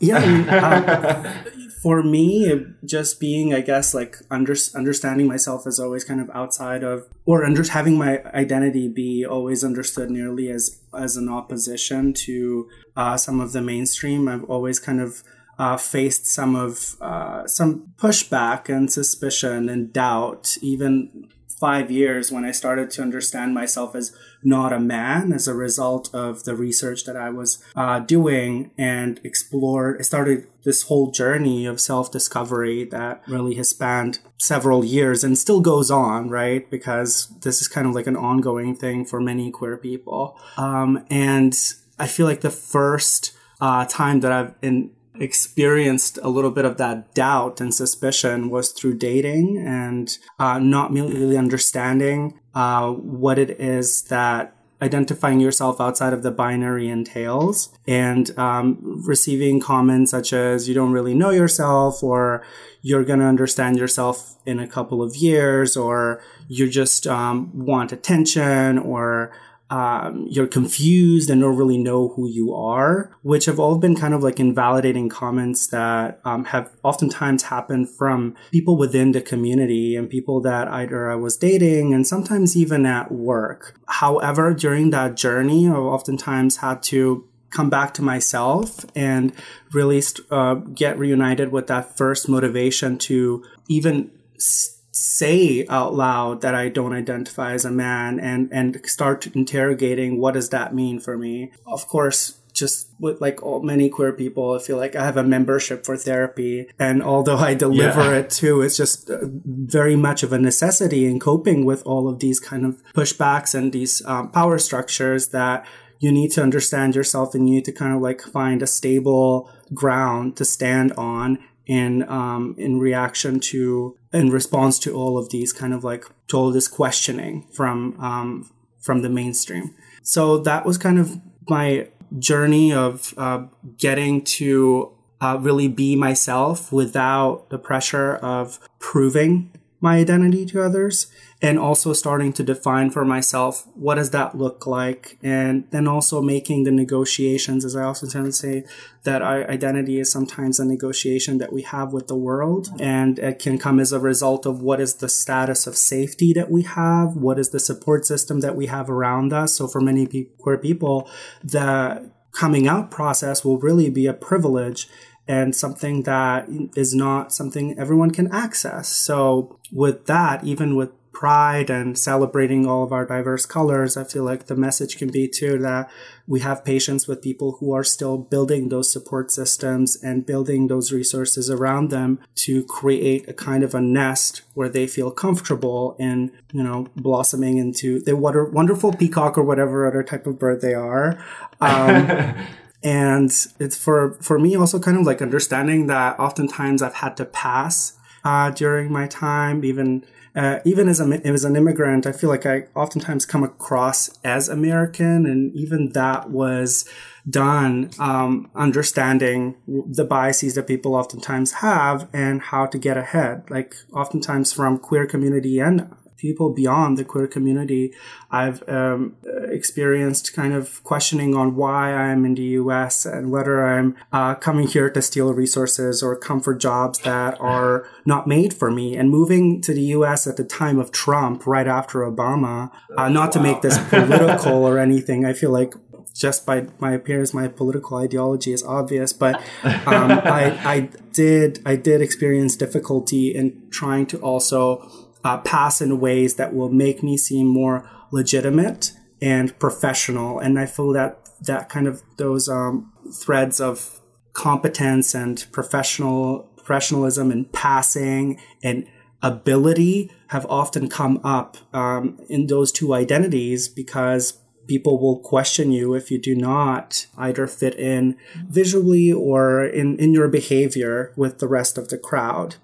Yeah, 0.00 0.18
I 0.18 0.26
mean, 0.26 0.48
um, 1.34 1.72
for 1.82 2.02
me, 2.02 2.66
just 2.84 3.20
being, 3.20 3.54
I 3.54 3.60
guess, 3.60 3.94
like 3.94 4.16
under, 4.30 4.54
understanding 4.74 5.26
myself 5.26 5.66
as 5.66 5.78
always 5.78 6.04
kind 6.04 6.20
of 6.20 6.30
outside 6.34 6.82
of, 6.82 7.06
or 7.24 7.44
under, 7.44 7.62
having 7.68 7.96
my 7.96 8.22
identity 8.34 8.88
be 8.88 9.24
always 9.24 9.64
understood 9.64 10.10
nearly 10.10 10.50
as 10.50 10.80
as 10.96 11.16
an 11.16 11.28
opposition 11.28 12.12
to 12.12 12.68
uh, 12.96 13.16
some 13.16 13.40
of 13.40 13.52
the 13.52 13.62
mainstream. 13.62 14.28
I've 14.28 14.44
always 14.44 14.78
kind 14.78 15.00
of 15.00 15.22
uh, 15.58 15.76
faced 15.76 16.26
some 16.26 16.54
of 16.54 16.96
uh, 17.00 17.46
some 17.46 17.92
pushback 17.96 18.68
and 18.68 18.92
suspicion 18.92 19.68
and 19.68 19.92
doubt, 19.92 20.56
even 20.62 21.28
five 21.58 21.90
years 21.90 22.30
when 22.30 22.44
I 22.44 22.52
started 22.52 22.90
to 22.92 23.02
understand 23.02 23.54
myself 23.54 23.94
as 23.94 24.14
not 24.42 24.72
a 24.72 24.78
man 24.78 25.32
as 25.32 25.48
a 25.48 25.54
result 25.54 26.14
of 26.14 26.44
the 26.44 26.54
research 26.54 27.04
that 27.04 27.16
I 27.16 27.30
was 27.30 27.62
uh, 27.74 27.98
doing 28.00 28.70
and 28.78 29.20
explored. 29.24 29.96
I 29.98 30.02
started 30.02 30.46
this 30.64 30.82
whole 30.84 31.10
journey 31.10 31.66
of 31.66 31.80
self 31.80 32.12
discovery 32.12 32.84
that 32.84 33.22
really 33.26 33.54
has 33.56 33.70
spanned 33.70 34.20
several 34.38 34.84
years 34.84 35.24
and 35.24 35.36
still 35.36 35.60
goes 35.60 35.90
on, 35.90 36.28
right? 36.28 36.68
Because 36.70 37.28
this 37.40 37.60
is 37.60 37.68
kind 37.68 37.86
of 37.86 37.94
like 37.94 38.06
an 38.06 38.16
ongoing 38.16 38.76
thing 38.76 39.04
for 39.04 39.20
many 39.20 39.50
queer 39.50 39.76
people. 39.76 40.38
Um, 40.56 41.04
and 41.10 41.56
I 41.98 42.06
feel 42.06 42.26
like 42.26 42.42
the 42.42 42.50
first 42.50 43.32
uh, 43.60 43.84
time 43.86 44.20
that 44.20 44.32
I've 44.32 44.54
in, 44.62 44.90
experienced 45.20 46.18
a 46.22 46.28
little 46.28 46.50
bit 46.50 46.64
of 46.64 46.76
that 46.78 47.14
doubt 47.14 47.60
and 47.60 47.74
suspicion 47.74 48.50
was 48.50 48.72
through 48.72 48.94
dating 48.94 49.58
and 49.58 50.18
uh, 50.38 50.58
not 50.58 50.92
really 50.92 51.36
understanding 51.36 52.38
uh, 52.54 52.90
what 52.90 53.38
it 53.38 53.50
is 53.60 54.02
that 54.04 54.54
identifying 54.80 55.40
yourself 55.40 55.80
outside 55.80 56.12
of 56.12 56.22
the 56.22 56.30
binary 56.30 56.88
entails 56.88 57.68
and 57.86 58.36
um, 58.38 58.78
receiving 59.04 59.60
comments 59.60 60.12
such 60.12 60.32
as 60.32 60.68
you 60.68 60.74
don't 60.74 60.92
really 60.92 61.14
know 61.14 61.30
yourself 61.30 62.02
or 62.02 62.44
you're 62.80 63.04
going 63.04 63.18
to 63.18 63.24
understand 63.24 63.76
yourself 63.76 64.36
in 64.46 64.60
a 64.60 64.68
couple 64.68 65.02
of 65.02 65.16
years 65.16 65.76
or 65.76 66.22
you 66.46 66.70
just 66.70 67.06
um, 67.08 67.50
want 67.66 67.90
attention 67.90 68.78
or 68.78 69.32
um, 69.70 70.26
you're 70.30 70.46
confused 70.46 71.28
and 71.28 71.40
don't 71.42 71.56
really 71.56 71.76
know 71.78 72.08
who 72.08 72.28
you 72.28 72.54
are, 72.54 73.10
which 73.22 73.44
have 73.44 73.58
all 73.58 73.76
been 73.78 73.94
kind 73.94 74.14
of 74.14 74.22
like 74.22 74.40
invalidating 74.40 75.08
comments 75.08 75.66
that 75.68 76.20
um, 76.24 76.46
have 76.46 76.70
oftentimes 76.82 77.44
happened 77.44 77.88
from 77.90 78.34
people 78.50 78.78
within 78.78 79.12
the 79.12 79.20
community 79.20 79.94
and 79.94 80.08
people 80.08 80.40
that 80.40 80.68
either 80.68 81.10
I 81.10 81.16
was 81.16 81.36
dating 81.36 81.92
and 81.92 82.06
sometimes 82.06 82.56
even 82.56 82.86
at 82.86 83.12
work. 83.12 83.78
However, 83.86 84.54
during 84.54 84.90
that 84.90 85.16
journey, 85.16 85.68
I've 85.68 85.76
oftentimes 85.76 86.58
had 86.58 86.82
to 86.84 87.28
come 87.50 87.70
back 87.70 87.94
to 87.94 88.02
myself 88.02 88.84
and 88.94 89.32
really 89.72 90.02
uh, 90.30 90.54
get 90.54 90.98
reunited 90.98 91.50
with 91.50 91.66
that 91.66 91.96
first 91.96 92.28
motivation 92.28 92.98
to 92.98 93.44
even 93.68 94.10
st- 94.38 94.77
say 94.98 95.64
out 95.68 95.94
loud 95.94 96.40
that 96.40 96.54
I 96.54 96.68
don't 96.68 96.92
identify 96.92 97.52
as 97.52 97.64
a 97.64 97.70
man 97.70 98.18
and 98.18 98.48
and 98.52 98.80
start 98.84 99.26
interrogating 99.28 100.20
what 100.20 100.34
does 100.34 100.48
that 100.50 100.74
mean 100.74 100.98
for 100.98 101.16
me. 101.16 101.52
Of 101.66 101.86
course, 101.86 102.38
just 102.52 102.88
with 102.98 103.20
like 103.20 103.42
all, 103.42 103.62
many 103.62 103.88
queer 103.88 104.12
people, 104.12 104.54
I 104.54 104.58
feel 104.58 104.76
like 104.76 104.96
I 104.96 105.04
have 105.04 105.16
a 105.16 105.22
membership 105.22 105.84
for 105.84 105.96
therapy. 105.96 106.68
And 106.78 107.02
although 107.02 107.36
I 107.36 107.54
deliver 107.54 108.10
yeah. 108.10 108.18
it 108.18 108.30
too, 108.30 108.60
it's 108.60 108.76
just 108.76 109.08
uh, 109.08 109.18
very 109.22 109.94
much 109.94 110.22
of 110.24 110.32
a 110.32 110.38
necessity 110.38 111.06
in 111.06 111.20
coping 111.20 111.64
with 111.64 111.82
all 111.86 112.08
of 112.08 112.18
these 112.18 112.40
kind 112.40 112.66
of 112.66 112.82
pushbacks 112.94 113.54
and 113.54 113.72
these 113.72 114.04
um, 114.06 114.30
power 114.30 114.58
structures 114.58 115.28
that 115.28 115.64
you 116.00 116.10
need 116.10 116.30
to 116.32 116.42
understand 116.42 116.96
yourself 116.96 117.34
and 117.34 117.48
you 117.48 117.56
need 117.56 117.64
to 117.64 117.72
kind 117.72 117.94
of 117.94 118.00
like 118.00 118.20
find 118.20 118.62
a 118.62 118.66
stable 118.66 119.50
ground 119.72 120.36
to 120.36 120.44
stand 120.44 120.92
on 120.92 121.38
in 121.66 122.08
um, 122.08 122.54
in 122.58 122.80
reaction 122.80 123.38
to 123.38 123.96
in 124.12 124.30
response 124.30 124.78
to 124.80 124.94
all 124.94 125.18
of 125.18 125.30
these 125.30 125.52
kind 125.52 125.74
of 125.74 125.84
like 125.84 126.04
to 126.28 126.36
all 126.36 126.50
this 126.50 126.68
questioning 126.68 127.46
from 127.52 127.98
um, 128.00 128.50
from 128.80 129.02
the 129.02 129.08
mainstream. 129.08 129.74
So 130.02 130.38
that 130.38 130.64
was 130.64 130.78
kind 130.78 130.98
of 130.98 131.20
my 131.48 131.88
journey 132.18 132.72
of 132.72 133.12
uh, 133.18 133.46
getting 133.76 134.22
to 134.24 134.92
uh, 135.20 135.38
really 135.40 135.68
be 135.68 135.96
myself 135.96 136.72
without 136.72 137.50
the 137.50 137.58
pressure 137.58 138.16
of 138.16 138.58
proving 138.78 139.50
my 139.80 139.98
identity 139.98 140.44
to 140.46 140.62
others 140.62 141.06
and 141.40 141.58
also 141.58 141.92
starting 141.92 142.32
to 142.32 142.42
define 142.42 142.90
for 142.90 143.04
myself 143.04 143.66
what 143.74 143.94
does 143.94 144.10
that 144.10 144.36
look 144.36 144.66
like 144.66 145.18
and 145.22 145.64
then 145.70 145.86
also 145.86 146.20
making 146.20 146.64
the 146.64 146.70
negotiations 146.70 147.64
as 147.64 147.76
i 147.76 147.82
also 147.82 148.06
tend 148.06 148.24
to 148.24 148.32
say 148.32 148.64
that 149.04 149.22
our 149.22 149.48
identity 149.48 150.00
is 150.00 150.10
sometimes 150.10 150.58
a 150.58 150.64
negotiation 150.64 151.38
that 151.38 151.52
we 151.52 151.62
have 151.62 151.92
with 151.92 152.08
the 152.08 152.16
world 152.16 152.68
and 152.80 153.18
it 153.18 153.38
can 153.38 153.58
come 153.58 153.78
as 153.78 153.92
a 153.92 154.00
result 154.00 154.46
of 154.46 154.60
what 154.60 154.80
is 154.80 154.96
the 154.96 155.08
status 155.08 155.66
of 155.66 155.76
safety 155.76 156.32
that 156.32 156.50
we 156.50 156.62
have 156.62 157.14
what 157.14 157.38
is 157.38 157.50
the 157.50 157.60
support 157.60 158.04
system 158.04 158.40
that 158.40 158.56
we 158.56 158.66
have 158.66 158.90
around 158.90 159.32
us 159.32 159.54
so 159.54 159.68
for 159.68 159.80
many 159.80 160.06
pe- 160.06 160.26
queer 160.38 160.58
people 160.58 161.08
the 161.42 162.10
coming 162.32 162.68
out 162.68 162.90
process 162.90 163.44
will 163.44 163.58
really 163.58 163.90
be 163.90 164.06
a 164.06 164.12
privilege 164.12 164.88
and 165.28 165.54
something 165.54 166.04
that 166.04 166.48
is 166.74 166.94
not 166.94 167.34
something 167.34 167.78
everyone 167.78 168.10
can 168.10 168.32
access. 168.32 168.88
So 168.88 169.58
with 169.70 170.06
that, 170.06 170.42
even 170.42 170.74
with 170.74 170.90
pride 171.12 171.70
and 171.70 171.98
celebrating 171.98 172.66
all 172.66 172.84
of 172.84 172.92
our 172.92 173.04
diverse 173.04 173.46
colors, 173.46 173.96
I 173.96 174.04
feel 174.04 174.24
like 174.24 174.46
the 174.46 174.56
message 174.56 174.96
can 174.96 175.10
be 175.10 175.28
too 175.28 175.58
that 175.58 175.90
we 176.26 176.40
have 176.40 176.64
patience 176.64 177.08
with 177.08 177.22
people 177.22 177.56
who 177.58 177.72
are 177.72 177.84
still 177.84 178.18
building 178.18 178.68
those 178.68 178.92
support 178.92 179.30
systems 179.30 179.96
and 180.02 180.26
building 180.26 180.68
those 180.68 180.92
resources 180.92 181.50
around 181.50 181.90
them 181.90 182.20
to 182.36 182.64
create 182.64 183.28
a 183.28 183.32
kind 183.32 183.64
of 183.64 183.74
a 183.74 183.80
nest 183.80 184.42
where 184.54 184.68
they 184.68 184.86
feel 184.86 185.10
comfortable 185.10 185.96
in, 185.98 186.30
you 186.52 186.62
know, 186.62 186.86
blossoming 186.96 187.58
into 187.58 188.00
the 188.00 188.16
wonderful 188.16 188.92
peacock 188.92 189.38
or 189.38 189.42
whatever 189.42 189.86
other 189.86 190.02
type 190.02 190.26
of 190.26 190.38
bird 190.38 190.60
they 190.60 190.74
are. 190.74 191.22
Um, 191.60 192.34
And 192.82 193.30
it's 193.58 193.76
for, 193.76 194.16
for 194.20 194.38
me 194.38 194.56
also 194.56 194.78
kind 194.78 194.96
of 194.96 195.04
like 195.04 195.20
understanding 195.20 195.88
that 195.88 196.18
oftentimes 196.18 196.80
I've 196.80 196.94
had 196.94 197.16
to 197.16 197.24
pass, 197.24 197.94
uh, 198.24 198.50
during 198.50 198.92
my 198.92 199.06
time, 199.06 199.64
even, 199.64 200.04
uh, 200.38 200.60
even 200.64 200.88
as, 200.88 201.00
a, 201.00 201.26
as 201.26 201.44
an 201.44 201.56
immigrant, 201.56 202.06
I 202.06 202.12
feel 202.12 202.30
like 202.30 202.46
I 202.46 202.66
oftentimes 202.76 203.26
come 203.26 203.42
across 203.42 204.08
as 204.22 204.48
American 204.48 205.26
and 205.26 205.52
even 205.52 205.90
that 205.94 206.30
was 206.30 206.88
done, 207.28 207.90
um, 207.98 208.48
understanding 208.54 209.56
the 209.66 210.04
biases 210.04 210.54
that 210.54 210.68
people 210.68 210.94
oftentimes 210.94 211.54
have 211.54 212.08
and 212.12 212.40
how 212.40 212.66
to 212.66 212.78
get 212.78 212.96
ahead. 212.96 213.50
Like 213.50 213.74
oftentimes 213.92 214.52
from 214.52 214.78
queer 214.78 215.06
community 215.06 215.58
and 215.58 215.92
people 216.18 216.52
beyond 216.52 216.98
the 216.98 217.04
queer 217.04 217.26
community. 217.26 217.94
I've 218.30 218.68
um, 218.68 219.16
experienced 219.50 220.34
kind 220.34 220.52
of 220.52 220.82
questioning 220.84 221.34
on 221.34 221.54
why 221.54 221.94
I'm 221.94 222.24
in 222.24 222.34
the 222.34 222.42
US 222.62 223.06
and 223.06 223.30
whether 223.30 223.64
I'm 223.64 223.96
uh, 224.12 224.34
coming 224.34 224.66
here 224.66 224.90
to 224.90 225.00
steal 225.00 225.32
resources 225.32 226.02
or 226.02 226.16
come 226.16 226.40
for 226.40 226.54
jobs 226.54 226.98
that 227.00 227.40
are 227.40 227.88
not 228.04 228.26
made 228.26 228.52
for 228.52 228.70
me. 228.70 228.96
And 228.96 229.10
moving 229.10 229.62
to 229.62 229.72
the 229.72 229.82
US 229.98 230.26
at 230.26 230.36
the 230.36 230.44
time 230.44 230.78
of 230.78 230.90
Trump, 230.92 231.46
right 231.46 231.68
after 231.68 232.00
Obama, 232.00 232.70
uh, 232.96 233.08
not 233.08 233.28
wow. 233.28 233.30
to 233.30 233.40
make 233.40 233.62
this 233.62 233.78
political 233.88 234.64
or 234.64 234.78
anything, 234.78 235.24
I 235.24 235.32
feel 235.32 235.50
like 235.50 235.72
just 236.18 236.44
by 236.44 236.66
my 236.80 236.92
appearance, 236.92 237.32
my 237.32 237.46
political 237.46 237.96
ideology 237.96 238.52
is 238.52 238.64
obvious, 238.64 239.12
but 239.12 239.36
um, 239.64 240.10
I, 240.40 240.58
I 240.64 240.80
did 241.12 241.60
I 241.64 241.76
did 241.76 242.02
experience 242.02 242.56
difficulty 242.56 243.34
in 243.34 243.62
trying 243.70 244.06
to 244.06 244.18
also 244.18 245.07
uh, 245.28 245.36
pass 245.38 245.82
in 245.82 246.00
ways 246.00 246.36
that 246.36 246.54
will 246.54 246.70
make 246.70 247.02
me 247.02 247.18
seem 247.18 247.46
more 247.46 247.88
legitimate 248.10 248.92
and 249.20 249.58
professional, 249.58 250.38
and 250.38 250.58
I 250.58 250.64
feel 250.64 250.92
that 250.94 251.28
that 251.42 251.68
kind 251.68 251.86
of 251.86 252.02
those 252.16 252.48
um, 252.48 252.92
threads 253.12 253.60
of 253.60 254.00
competence 254.32 255.14
and 255.14 255.46
professional 255.52 256.48
professionalism 256.56 257.30
and 257.30 257.52
passing 257.52 258.40
and 258.62 258.86
ability 259.22 260.10
have 260.28 260.46
often 260.46 260.88
come 260.88 261.20
up 261.24 261.58
um, 261.74 262.18
in 262.28 262.46
those 262.46 262.72
two 262.72 262.94
identities 262.94 263.68
because 263.68 264.38
people 264.66 264.98
will 264.98 265.18
question 265.18 265.72
you 265.72 265.94
if 265.94 266.10
you 266.10 266.18
do 266.18 266.34
not 266.34 267.06
either 267.18 267.46
fit 267.46 267.74
in 267.74 268.16
visually 268.48 269.12
or 269.12 269.64
in, 269.64 269.98
in 269.98 270.14
your 270.14 270.28
behavior 270.28 271.12
with 271.16 271.38
the 271.38 271.48
rest 271.48 271.76
of 271.76 271.88
the 271.88 271.98
crowd. 271.98 272.56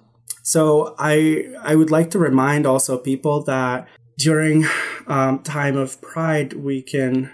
So 0.43 0.95
I 0.99 1.47
I 1.63 1.75
would 1.75 1.91
like 1.91 2.11
to 2.11 2.19
remind 2.19 2.67
also 2.67 2.99
people 2.99 3.43
that 3.45 3.89
during 4.19 4.67
um, 5.07 5.43
time 5.43 5.77
of 5.77 6.01
pride 6.01 6.53
we 6.53 6.83
can 6.83 7.31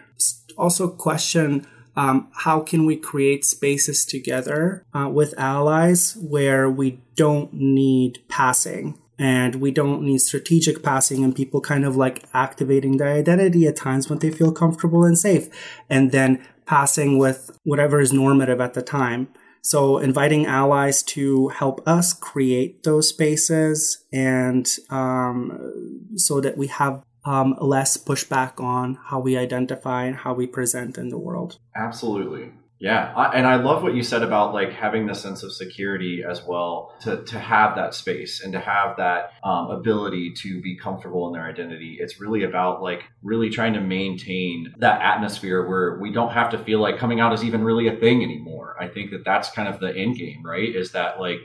also 0.56 0.88
question 0.88 1.66
um, 1.96 2.28
how 2.32 2.60
can 2.60 2.86
we 2.86 2.96
create 2.96 3.44
spaces 3.44 4.04
together 4.04 4.84
uh, 4.94 5.08
with 5.08 5.34
allies 5.38 6.16
where 6.20 6.70
we 6.70 7.00
don't 7.16 7.52
need 7.52 8.20
passing 8.28 8.98
and 9.18 9.56
we 9.56 9.70
don't 9.70 10.02
need 10.02 10.18
strategic 10.18 10.82
passing 10.82 11.22
and 11.22 11.36
people 11.36 11.60
kind 11.60 11.84
of 11.84 11.96
like 11.96 12.24
activating 12.32 12.96
their 12.96 13.12
identity 13.12 13.66
at 13.66 13.76
times 13.76 14.08
when 14.08 14.18
they 14.20 14.30
feel 14.30 14.50
comfortable 14.50 15.04
and 15.04 15.18
safe. 15.18 15.50
And 15.90 16.10
then 16.10 16.42
passing 16.64 17.18
with 17.18 17.50
whatever 17.64 18.00
is 18.00 18.14
normative 18.14 18.62
at 18.62 18.72
the 18.72 18.80
time 18.80 19.28
so 19.62 19.98
inviting 19.98 20.46
allies 20.46 21.02
to 21.02 21.48
help 21.48 21.86
us 21.86 22.12
create 22.12 22.82
those 22.82 23.08
spaces 23.08 24.04
and 24.12 24.68
um, 24.90 26.08
so 26.16 26.40
that 26.40 26.56
we 26.56 26.66
have 26.68 27.02
um, 27.24 27.54
less 27.60 27.96
pushback 27.96 28.58
on 28.62 28.98
how 29.06 29.20
we 29.20 29.36
identify 29.36 30.04
and 30.04 30.16
how 30.16 30.32
we 30.32 30.46
present 30.46 30.96
in 30.96 31.10
the 31.10 31.18
world. 31.18 31.58
Absolutely 31.76 32.52
yeah, 32.80 33.12
I, 33.14 33.36
and 33.36 33.46
I 33.46 33.56
love 33.56 33.82
what 33.82 33.94
you 33.94 34.02
said 34.02 34.22
about 34.22 34.54
like 34.54 34.72
having 34.72 35.06
the 35.06 35.14
sense 35.14 35.42
of 35.42 35.52
security 35.52 36.24
as 36.26 36.42
well 36.42 36.94
to 37.02 37.22
to 37.24 37.38
have 37.38 37.76
that 37.76 37.94
space 37.94 38.42
and 38.42 38.54
to 38.54 38.58
have 38.58 38.96
that 38.96 39.32
um, 39.44 39.70
ability 39.70 40.32
to 40.38 40.62
be 40.62 40.76
comfortable 40.76 41.26
in 41.26 41.34
their 41.34 41.44
identity. 41.44 41.98
It's 42.00 42.18
really 42.18 42.42
about 42.44 42.82
like 42.82 43.04
really 43.22 43.50
trying 43.50 43.74
to 43.74 43.82
maintain 43.82 44.74
that 44.78 45.02
atmosphere 45.02 45.68
where 45.68 45.98
we 46.00 46.10
don't 46.10 46.32
have 46.32 46.50
to 46.52 46.58
feel 46.58 46.80
like 46.80 46.96
coming 46.96 47.20
out 47.20 47.34
is 47.34 47.44
even 47.44 47.62
really 47.62 47.86
a 47.86 47.94
thing 47.94 48.22
anymore. 48.22 48.76
I 48.80 48.88
think 48.88 49.10
that 49.10 49.26
that's 49.26 49.50
kind 49.50 49.68
of 49.68 49.78
the 49.78 49.94
end 49.94 50.16
game, 50.16 50.42
right? 50.42 50.74
Is 50.74 50.92
that 50.92 51.20
like 51.20 51.40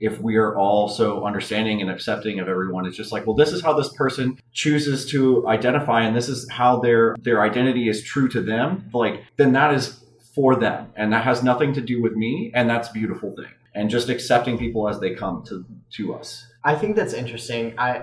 if 0.00 0.18
we 0.20 0.36
are 0.36 0.56
all 0.56 0.88
so 0.88 1.26
understanding 1.26 1.82
and 1.82 1.90
accepting 1.90 2.38
of 2.38 2.48
everyone 2.48 2.86
it's 2.86 2.96
just 2.96 3.10
like 3.10 3.26
well 3.26 3.34
this 3.34 3.52
is 3.52 3.60
how 3.60 3.72
this 3.72 3.92
person 3.94 4.38
chooses 4.52 5.10
to 5.10 5.46
identify 5.48 6.02
and 6.02 6.14
this 6.16 6.28
is 6.28 6.48
how 6.48 6.78
their 6.78 7.16
their 7.20 7.42
identity 7.42 7.88
is 7.88 8.00
true 8.04 8.28
to 8.28 8.40
them 8.40 8.88
like 8.94 9.24
then 9.38 9.52
that 9.52 9.74
is 9.74 10.04
for 10.34 10.56
them. 10.56 10.92
And 10.96 11.12
that 11.12 11.24
has 11.24 11.42
nothing 11.42 11.72
to 11.74 11.80
do 11.80 12.02
with 12.02 12.14
me. 12.14 12.50
And 12.54 12.68
that's 12.68 12.88
a 12.88 12.92
beautiful 12.92 13.34
thing. 13.34 13.52
And 13.74 13.90
just 13.90 14.08
accepting 14.08 14.58
people 14.58 14.88
as 14.88 14.98
they 15.00 15.14
come 15.14 15.42
to, 15.44 15.64
to 15.92 16.14
us. 16.14 16.48
I 16.64 16.74
think 16.74 16.96
that's 16.96 17.14
interesting. 17.14 17.78
I 17.78 18.02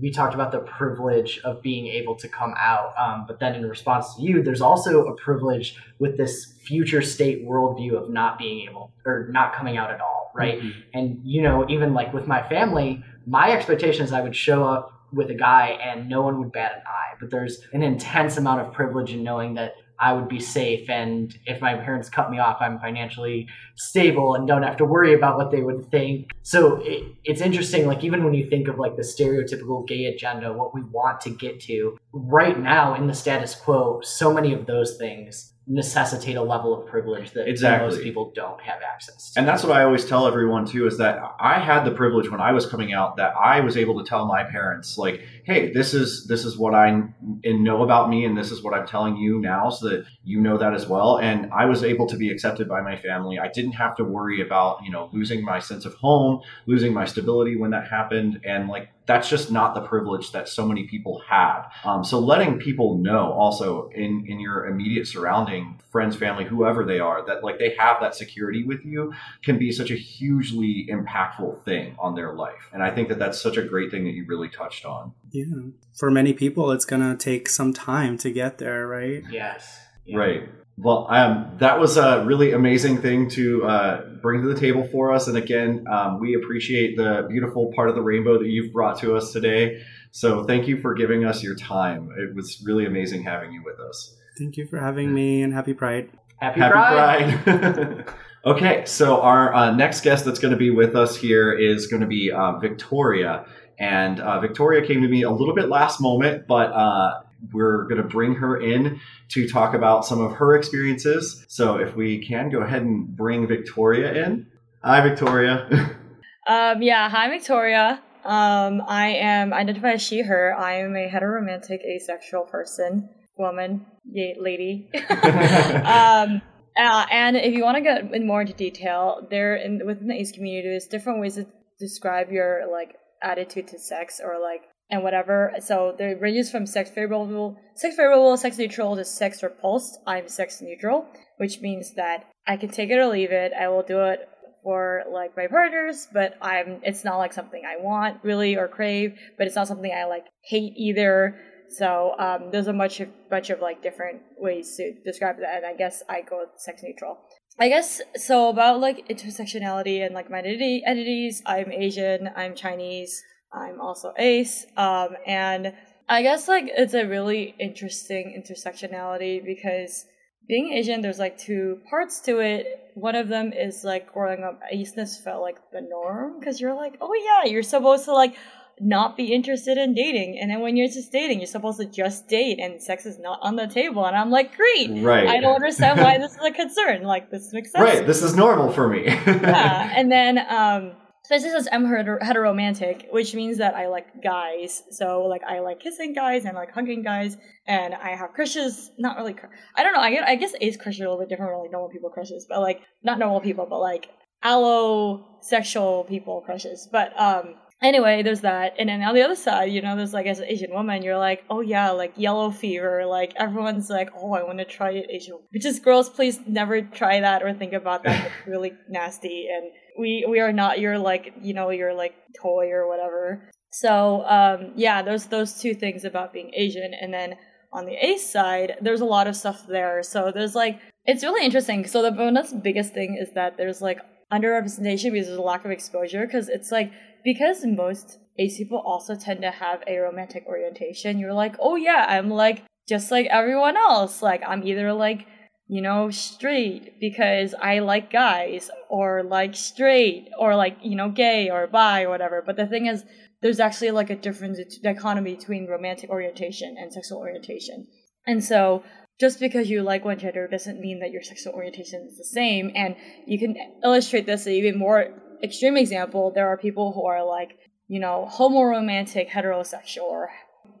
we 0.00 0.10
talked 0.10 0.32
about 0.32 0.52
the 0.52 0.60
privilege 0.60 1.40
of 1.42 1.60
being 1.60 1.88
able 1.88 2.14
to 2.16 2.28
come 2.28 2.54
out, 2.56 2.94
um, 2.96 3.24
but 3.26 3.40
then 3.40 3.56
in 3.56 3.68
response 3.68 4.14
to 4.14 4.22
you, 4.22 4.42
there's 4.42 4.60
also 4.60 5.06
a 5.06 5.16
privilege 5.16 5.76
with 5.98 6.16
this 6.16 6.54
future 6.62 7.02
state 7.02 7.44
worldview 7.44 8.00
of 8.00 8.08
not 8.08 8.38
being 8.38 8.68
able 8.68 8.92
or 9.04 9.28
not 9.30 9.52
coming 9.52 9.76
out 9.76 9.90
at 9.90 10.00
all, 10.00 10.30
right? 10.34 10.58
mm-hmm. 10.60 10.80
And 10.94 11.20
you 11.24 11.42
know, 11.42 11.66
even 11.68 11.92
like 11.92 12.14
with 12.14 12.28
my 12.28 12.48
family, 12.48 13.02
my 13.26 13.50
expectation 13.50 14.04
is 14.04 14.12
I 14.12 14.20
would 14.20 14.36
show 14.36 14.64
up 14.64 14.97
with 15.12 15.30
a 15.30 15.34
guy 15.34 15.78
and 15.82 16.08
no 16.08 16.22
one 16.22 16.38
would 16.40 16.52
bat 16.52 16.72
an 16.76 16.82
eye. 16.86 17.16
But 17.20 17.30
there's 17.30 17.60
an 17.72 17.82
intense 17.82 18.36
amount 18.36 18.60
of 18.60 18.72
privilege 18.72 19.12
in 19.12 19.22
knowing 19.22 19.54
that 19.54 19.74
I 20.00 20.12
would 20.12 20.28
be 20.28 20.38
safe. 20.38 20.88
And 20.88 21.36
if 21.46 21.60
my 21.60 21.74
parents 21.74 22.08
cut 22.08 22.30
me 22.30 22.38
off, 22.38 22.58
I'm 22.60 22.78
financially 22.78 23.48
stable 23.76 24.34
and 24.34 24.46
don't 24.46 24.62
have 24.62 24.76
to 24.76 24.84
worry 24.84 25.14
about 25.14 25.36
what 25.36 25.50
they 25.50 25.62
would 25.62 25.90
think. 25.90 26.30
So 26.42 26.76
it, 26.82 27.14
it's 27.24 27.40
interesting, 27.40 27.86
like, 27.86 28.04
even 28.04 28.22
when 28.24 28.34
you 28.34 28.48
think 28.48 28.68
of 28.68 28.78
like 28.78 28.96
the 28.96 29.02
stereotypical 29.02 29.86
gay 29.88 30.04
agenda, 30.04 30.52
what 30.52 30.72
we 30.72 30.82
want 30.82 31.20
to 31.22 31.30
get 31.30 31.60
to 31.62 31.98
right 32.12 32.58
now 32.58 32.94
in 32.94 33.08
the 33.08 33.14
status 33.14 33.54
quo, 33.56 34.00
so 34.02 34.32
many 34.32 34.52
of 34.52 34.66
those 34.66 34.96
things 34.96 35.54
necessitate 35.68 36.36
a 36.36 36.42
level 36.42 36.72
of 36.72 36.86
privilege 36.86 37.32
that 37.32 37.46
exactly. 37.46 37.88
most 37.88 38.02
people 38.02 38.32
don't 38.34 38.60
have 38.62 38.80
access 38.82 39.32
to. 39.32 39.38
And 39.38 39.46
that's 39.46 39.62
what 39.62 39.76
I 39.76 39.84
always 39.84 40.06
tell 40.06 40.26
everyone 40.26 40.64
too 40.64 40.86
is 40.86 40.96
that 40.96 41.20
I 41.38 41.58
had 41.58 41.84
the 41.84 41.90
privilege 41.90 42.30
when 42.30 42.40
I 42.40 42.52
was 42.52 42.64
coming 42.64 42.94
out 42.94 43.18
that 43.18 43.34
I 43.36 43.60
was 43.60 43.76
able 43.76 44.02
to 44.02 44.08
tell 44.08 44.24
my 44.24 44.44
parents 44.44 44.96
like, 44.96 45.22
"Hey, 45.48 45.72
this 45.72 45.94
is 45.94 46.26
this 46.26 46.44
is 46.44 46.56
what 46.56 46.74
I 46.74 47.02
know 47.44 47.82
about 47.82 48.10
me 48.10 48.24
and 48.24 48.36
this 48.36 48.52
is 48.52 48.62
what 48.62 48.74
I'm 48.74 48.86
telling 48.86 49.16
you 49.16 49.40
now 49.40 49.70
so 49.70 49.88
that 49.88 50.04
you 50.22 50.40
know 50.40 50.58
that 50.58 50.74
as 50.74 50.86
well." 50.86 51.18
And 51.18 51.50
I 51.52 51.64
was 51.64 51.82
able 51.82 52.06
to 52.08 52.16
be 52.16 52.30
accepted 52.30 52.68
by 52.68 52.80
my 52.82 52.96
family. 52.96 53.38
I 53.38 53.48
didn't 53.48 53.72
have 53.72 53.96
to 53.96 54.04
worry 54.04 54.40
about, 54.40 54.84
you 54.84 54.92
know, 54.92 55.10
losing 55.12 55.44
my 55.44 55.58
sense 55.58 55.84
of 55.84 55.94
home, 55.94 56.40
losing 56.66 56.92
my 56.92 57.04
stability 57.04 57.56
when 57.56 57.70
that 57.70 57.88
happened 57.88 58.40
and 58.44 58.68
like 58.68 58.90
that's 59.08 59.30
just 59.30 59.50
not 59.50 59.74
the 59.74 59.80
privilege 59.80 60.32
that 60.32 60.48
so 60.48 60.66
many 60.66 60.86
people 60.86 61.22
have. 61.26 61.72
Um, 61.82 62.04
so 62.04 62.20
letting 62.20 62.58
people 62.58 62.98
know 62.98 63.32
also 63.32 63.88
in 63.88 64.26
in 64.28 64.38
your 64.38 64.66
immediate 64.66 65.08
surrounding, 65.08 65.80
friends, 65.90 66.14
family, 66.14 66.44
whoever 66.44 66.84
they 66.84 67.00
are, 67.00 67.24
that 67.26 67.42
like 67.42 67.58
they 67.58 67.74
have 67.78 67.96
that 68.00 68.14
security 68.14 68.64
with 68.64 68.84
you 68.84 69.14
can 69.42 69.58
be 69.58 69.72
such 69.72 69.90
a 69.90 69.96
hugely 69.96 70.86
impactful 70.90 71.64
thing 71.64 71.96
on 71.98 72.14
their 72.14 72.34
life. 72.34 72.68
And 72.72 72.82
I 72.82 72.90
think 72.90 73.08
that 73.08 73.18
that's 73.18 73.40
such 73.40 73.56
a 73.56 73.62
great 73.62 73.90
thing 73.90 74.04
that 74.04 74.12
you 74.12 74.26
really 74.26 74.50
touched 74.50 74.84
on. 74.84 75.14
Yeah, 75.30 75.70
for 75.98 76.10
many 76.10 76.32
people, 76.32 76.70
it's 76.72 76.84
gonna 76.84 77.16
take 77.16 77.48
some 77.48 77.72
time 77.72 78.18
to 78.18 78.30
get 78.30 78.58
there, 78.58 78.86
right? 78.86 79.22
Yes. 79.30 79.78
Yeah. 80.04 80.18
Right. 80.18 80.48
Well, 80.80 81.08
um, 81.10 81.56
that 81.58 81.80
was 81.80 81.96
a 81.96 82.24
really 82.24 82.52
amazing 82.52 83.02
thing 83.02 83.28
to 83.30 83.64
uh, 83.64 84.00
bring 84.22 84.42
to 84.42 84.54
the 84.54 84.58
table 84.58 84.86
for 84.92 85.12
us. 85.12 85.26
And 85.26 85.36
again, 85.36 85.84
um, 85.90 86.20
we 86.20 86.34
appreciate 86.34 86.96
the 86.96 87.26
beautiful 87.28 87.72
part 87.74 87.88
of 87.88 87.96
the 87.96 88.00
rainbow 88.00 88.38
that 88.38 88.46
you've 88.46 88.72
brought 88.72 88.96
to 89.00 89.16
us 89.16 89.32
today. 89.32 89.82
So 90.12 90.44
thank 90.44 90.68
you 90.68 90.80
for 90.80 90.94
giving 90.94 91.24
us 91.24 91.42
your 91.42 91.56
time. 91.56 92.10
It 92.16 92.34
was 92.34 92.62
really 92.64 92.86
amazing 92.86 93.24
having 93.24 93.52
you 93.52 93.62
with 93.64 93.80
us. 93.80 94.16
Thank 94.38 94.56
you 94.56 94.66
for 94.68 94.78
having 94.78 95.12
me 95.12 95.42
and 95.42 95.52
happy 95.52 95.74
Pride. 95.74 96.10
Happy, 96.36 96.60
happy 96.60 96.72
Pride. 96.72 97.44
Pride. 97.44 98.14
okay, 98.46 98.84
so 98.86 99.20
our 99.20 99.52
uh, 99.52 99.74
next 99.74 100.02
guest 100.02 100.24
that's 100.24 100.38
going 100.38 100.52
to 100.52 100.58
be 100.58 100.70
with 100.70 100.94
us 100.94 101.16
here 101.16 101.52
is 101.52 101.88
going 101.88 102.02
to 102.02 102.06
be 102.06 102.30
uh, 102.30 102.56
Victoria. 102.58 103.46
And 103.78 104.20
uh, 104.20 104.40
Victoria 104.40 104.86
came 104.86 105.02
to 105.02 105.08
me 105.08 105.22
a 105.22 105.30
little 105.30 105.54
bit 105.54 105.68
last 105.68 106.00
moment, 106.00 106.46
but 106.46 106.72
uh, 106.72 107.22
we're 107.52 107.84
going 107.84 108.02
to 108.02 108.08
bring 108.08 108.34
her 108.34 108.60
in 108.60 109.00
to 109.30 109.48
talk 109.48 109.74
about 109.74 110.04
some 110.04 110.20
of 110.20 110.32
her 110.32 110.56
experiences. 110.56 111.44
So 111.48 111.76
if 111.76 111.94
we 111.94 112.26
can 112.26 112.50
go 112.50 112.60
ahead 112.60 112.82
and 112.82 113.06
bring 113.16 113.46
Victoria 113.46 114.24
in. 114.24 114.46
Hi, 114.82 115.06
Victoria. 115.06 115.66
um, 116.48 116.82
yeah, 116.82 117.08
hi, 117.08 117.28
Victoria. 117.30 118.02
Um, 118.24 118.82
I 118.86 119.08
am 119.10 119.52
identified 119.54 119.94
as 119.94 120.02
she, 120.02 120.22
her. 120.22 120.54
I 120.58 120.78
am 120.78 120.96
a 120.96 121.08
heteromantic, 121.08 121.80
asexual 121.84 122.44
person, 122.44 123.08
woman, 123.36 123.86
lady. 124.12 124.90
um, 125.10 126.42
uh, 126.76 127.06
and 127.10 127.36
if 127.36 127.54
you 127.54 127.62
want 127.64 127.76
to 127.76 127.80
get 127.80 128.12
in 128.12 128.26
more 128.26 128.40
into 128.40 128.52
detail, 128.52 129.26
there 129.30 129.56
in 129.56 129.84
within 129.86 130.08
the 130.08 130.14
ace 130.14 130.32
community, 130.32 130.68
there's 130.68 130.86
different 130.86 131.20
ways 131.20 131.36
to 131.36 131.46
describe 131.78 132.30
your 132.30 132.68
like 132.70 132.96
attitude 133.22 133.68
to 133.68 133.78
sex 133.78 134.20
or 134.22 134.40
like 134.40 134.62
and 134.90 135.02
whatever. 135.02 135.54
So 135.60 135.94
the 135.96 136.16
ranges 136.16 136.50
from 136.50 136.66
sex 136.66 136.90
favorable, 136.90 137.56
sex 137.74 137.96
favorable, 137.96 138.36
sex 138.36 138.58
neutral 138.58 138.96
to 138.96 139.04
sex 139.04 139.42
repulsed. 139.42 139.98
I'm 140.06 140.28
sex 140.28 140.60
neutral, 140.62 141.06
which 141.36 141.60
means 141.60 141.94
that 141.94 142.24
I 142.46 142.56
can 142.56 142.70
take 142.70 142.90
it 142.90 142.98
or 142.98 143.06
leave 143.06 143.30
it. 143.30 143.52
I 143.52 143.68
will 143.68 143.82
do 143.82 144.00
it 144.00 144.28
for 144.62 145.04
like 145.12 145.36
my 145.36 145.46
partners, 145.46 146.08
but 146.12 146.36
I'm 146.40 146.80
it's 146.82 147.04
not 147.04 147.18
like 147.18 147.32
something 147.32 147.62
I 147.66 147.82
want 147.82 148.24
really 148.24 148.56
or 148.56 148.68
crave, 148.68 149.18
but 149.36 149.46
it's 149.46 149.56
not 149.56 149.68
something 149.68 149.92
I 149.92 150.04
like 150.04 150.24
hate 150.42 150.72
either. 150.76 151.38
So 151.70 152.14
um, 152.18 152.50
there's 152.50 152.66
a 152.66 152.72
much 152.72 153.02
bunch 153.28 153.50
of 153.50 153.60
like 153.60 153.82
different 153.82 154.22
ways 154.38 154.74
to 154.76 154.94
describe 155.04 155.36
that, 155.40 155.58
and 155.58 155.66
I 155.66 155.74
guess 155.74 156.02
I 156.08 156.22
go 156.22 156.46
sex 156.56 156.82
neutral. 156.82 157.18
I 157.60 157.68
guess 157.68 158.00
so 158.14 158.50
about 158.50 158.80
like 158.80 159.08
intersectionality 159.08 160.04
and 160.04 160.14
like 160.14 160.30
my 160.30 160.38
identity 160.38 160.82
entities. 160.86 161.42
I'm 161.44 161.72
Asian. 161.72 162.30
I'm 162.36 162.54
Chinese. 162.54 163.20
I'm 163.52 163.80
also 163.80 164.12
ace. 164.16 164.64
Um, 164.76 165.16
and 165.26 165.72
I 166.08 166.22
guess 166.22 166.46
like 166.46 166.66
it's 166.68 166.94
a 166.94 167.04
really 167.04 167.56
interesting 167.58 168.40
intersectionality 168.40 169.44
because 169.44 170.06
being 170.46 170.72
Asian, 170.72 171.00
there's 171.00 171.18
like 171.18 171.36
two 171.36 171.80
parts 171.90 172.20
to 172.20 172.38
it. 172.38 172.92
One 172.94 173.16
of 173.16 173.26
them 173.26 173.52
is 173.52 173.82
like 173.82 174.12
growing 174.12 174.44
up, 174.44 174.60
aceness 174.70 175.18
felt 175.18 175.42
like 175.42 175.56
the 175.72 175.80
norm 175.80 176.38
because 176.38 176.60
you're 176.60 176.76
like, 176.76 176.96
oh 177.00 177.12
yeah, 177.12 177.50
you're 177.50 177.64
supposed 177.64 178.04
to 178.04 178.12
like 178.12 178.36
not 178.80 179.16
be 179.16 179.32
interested 179.32 179.78
in 179.78 179.94
dating. 179.94 180.38
And 180.40 180.50
then 180.50 180.60
when 180.60 180.76
you're 180.76 180.88
just 180.88 181.12
dating, 181.12 181.38
you're 181.40 181.46
supposed 181.46 181.78
to 181.80 181.86
just 181.86 182.28
date 182.28 182.58
and 182.60 182.82
sex 182.82 183.06
is 183.06 183.18
not 183.18 183.38
on 183.42 183.56
the 183.56 183.66
table. 183.66 184.04
And 184.04 184.16
I'm 184.16 184.30
like, 184.30 184.56
great. 184.56 184.90
Right. 185.02 185.26
I 185.26 185.40
don't 185.40 185.54
understand 185.54 186.00
why 186.00 186.18
this 186.18 186.32
is 186.32 186.38
a 186.44 186.50
concern. 186.50 187.02
Like, 187.02 187.30
this 187.30 187.52
makes 187.52 187.72
sense. 187.72 187.82
Right. 187.82 188.06
This 188.06 188.22
is 188.22 188.34
normal 188.36 188.72
for 188.72 188.88
me. 188.88 189.04
yeah. 189.06 189.92
And 189.98 190.12
then, 190.12 190.38
um, 190.38 190.92
especially 191.24 191.50
since 191.50 191.68
I'm 191.70 191.84
heter- 191.84 192.20
heteromantic, 192.22 193.06
which 193.10 193.34
means 193.34 193.58
that 193.58 193.74
I 193.74 193.88
like 193.88 194.22
guys. 194.22 194.82
So 194.90 195.24
like 195.26 195.42
I 195.46 195.60
like 195.60 195.80
kissing 195.80 196.14
guys 196.14 196.44
and 196.44 196.54
like 196.54 196.72
hugging 196.72 197.02
guys, 197.02 197.36
and 197.66 197.94
I 197.94 198.16
have 198.16 198.32
crushes. 198.32 198.90
Not 198.98 199.18
really. 199.18 199.34
Cr- 199.34 199.46
I 199.76 199.82
don't 199.82 199.92
know. 199.92 200.00
I, 200.00 200.30
I 200.32 200.36
guess 200.36 200.52
ace 200.60 200.76
crushes 200.76 201.00
are 201.02 201.04
a 201.04 201.08
little 201.08 201.20
bit 201.20 201.28
different 201.28 201.50
from 201.52 201.60
like 201.60 201.72
normal 201.72 201.90
people 201.90 202.10
crushes, 202.10 202.46
but 202.48 202.60
like 202.60 202.80
not 203.02 203.18
normal 203.18 203.40
people, 203.40 203.66
but 203.68 203.80
like 203.80 204.08
allosexual 204.44 206.08
people 206.08 206.40
crushes. 206.42 206.88
But 206.90 207.12
um, 207.20 207.54
anyway, 207.82 208.22
there's 208.22 208.40
that. 208.40 208.74
And 208.78 208.88
then 208.88 209.02
on 209.02 209.14
the 209.14 209.22
other 209.22 209.34
side, 209.34 209.70
you 209.70 209.82
know, 209.82 209.96
there's 209.96 210.12
like 210.12 210.26
as 210.26 210.38
an 210.38 210.46
Asian 210.46 210.72
woman, 210.72 211.02
you're 211.02 211.18
like, 211.18 211.44
oh 211.50 211.60
yeah, 211.60 211.90
like 211.90 212.12
yellow 212.16 212.50
fever. 212.50 213.06
Like 213.06 213.32
everyone's 213.36 213.90
like, 213.90 214.10
oh, 214.16 214.32
I 214.32 214.42
want 214.42 214.58
to 214.58 214.64
try 214.64 214.92
it 214.92 215.06
Asian. 215.10 215.38
Which 215.52 215.64
is 215.64 215.80
girls, 215.80 216.08
please 216.08 216.40
never 216.46 216.82
try 216.82 217.20
that 217.20 217.42
or 217.42 217.52
think 217.54 217.72
about 217.72 218.04
that. 218.04 218.26
It's 218.26 218.34
really 218.46 218.72
nasty. 218.88 219.48
And 219.50 219.70
we 219.98 220.26
we 220.28 220.40
are 220.40 220.52
not 220.52 220.80
your 220.80 220.98
like, 220.98 221.34
you 221.40 221.54
know, 221.54 221.70
your 221.70 221.94
like 221.94 222.14
toy 222.40 222.70
or 222.70 222.88
whatever. 222.88 223.50
So 223.70 224.24
um 224.26 224.72
yeah, 224.76 225.02
there's 225.02 225.26
those 225.26 225.60
two 225.60 225.74
things 225.74 226.04
about 226.04 226.32
being 226.32 226.52
Asian. 226.54 226.92
And 227.00 227.12
then 227.12 227.36
on 227.72 227.84
the 227.84 227.94
ace 227.94 228.28
side, 228.28 228.76
there's 228.80 229.02
a 229.02 229.04
lot 229.04 229.26
of 229.26 229.36
stuff 229.36 229.66
there. 229.66 230.02
So 230.02 230.32
there's 230.34 230.54
like 230.54 230.80
it's 231.04 231.22
really 231.22 231.44
interesting. 231.44 231.86
So 231.86 232.02
the 232.02 232.10
bonus 232.10 232.52
biggest 232.52 232.92
thing 232.92 233.16
is 233.20 233.32
that 233.34 233.56
there's 233.56 233.80
like 233.80 234.00
underrepresentation 234.32 235.12
because 235.12 235.26
there's 235.26 235.38
a 235.38 235.42
lack 235.42 235.64
of 235.64 235.70
exposure 235.70 236.26
because 236.26 236.48
it's 236.48 236.70
like 236.70 236.92
because 237.30 237.58
most 237.64 238.18
ace 238.38 238.58
people 238.58 238.82
also 238.92 239.12
tend 239.14 239.40
to 239.42 239.50
have 239.50 239.82
a 239.86 239.98
romantic 239.98 240.44
orientation 240.46 241.18
you're 241.18 241.40
like 241.44 241.54
oh 241.66 241.76
yeah 241.88 242.02
i'm 242.08 242.30
like 242.30 242.58
just 242.88 243.10
like 243.10 243.26
everyone 243.26 243.76
else. 243.76 244.22
Like 244.22 244.42
i'm 244.46 244.66
either 244.66 244.92
like 244.92 245.26
you 245.66 245.82
know 245.82 246.10
straight 246.10 246.98
because 246.98 247.54
i 247.60 247.80
like 247.80 248.10
guys 248.10 248.70
or 248.88 249.22
like 249.22 249.54
straight 249.54 250.30
or 250.40 250.56
like 250.56 250.78
you 250.82 250.96
know 250.96 251.10
gay 251.10 251.50
or 251.50 251.66
bi 251.66 252.04
or 252.04 252.08
whatever. 252.08 252.42
But 252.44 252.56
the 252.56 252.66
thing 252.66 252.86
is 252.86 253.04
there's 253.42 253.60
actually 253.60 253.92
like 253.92 254.10
a 254.10 254.16
difference 254.16 254.58
dichotomy 254.82 255.36
between 255.36 255.66
romantic 255.66 256.10
orientation 256.10 256.74
and 256.80 256.92
sexual 256.92 257.18
orientation. 257.18 257.86
And 258.26 258.42
so 258.42 258.82
just 259.20 259.38
because 259.38 259.68
you 259.68 259.82
like 259.82 260.04
one 260.04 260.18
gender 260.18 260.48
doesn't 260.48 260.80
mean 260.80 261.00
that 261.00 261.10
your 261.10 261.22
sexual 261.22 261.52
orientation 261.52 262.06
is 262.08 262.16
the 262.16 262.24
same. 262.24 262.70
And 262.74 262.96
you 263.26 263.38
can 263.38 263.56
illustrate 263.84 264.26
this 264.26 264.46
even 264.46 264.78
more 264.78 265.08
extreme 265.42 265.76
example. 265.76 266.30
There 266.30 266.48
are 266.48 266.56
people 266.56 266.92
who 266.92 267.06
are 267.06 267.24
like, 267.24 267.58
you 267.86 268.00
know, 268.00 268.28
homoromantic 268.30 269.28
heterosexual 269.28 270.02
or 270.02 270.30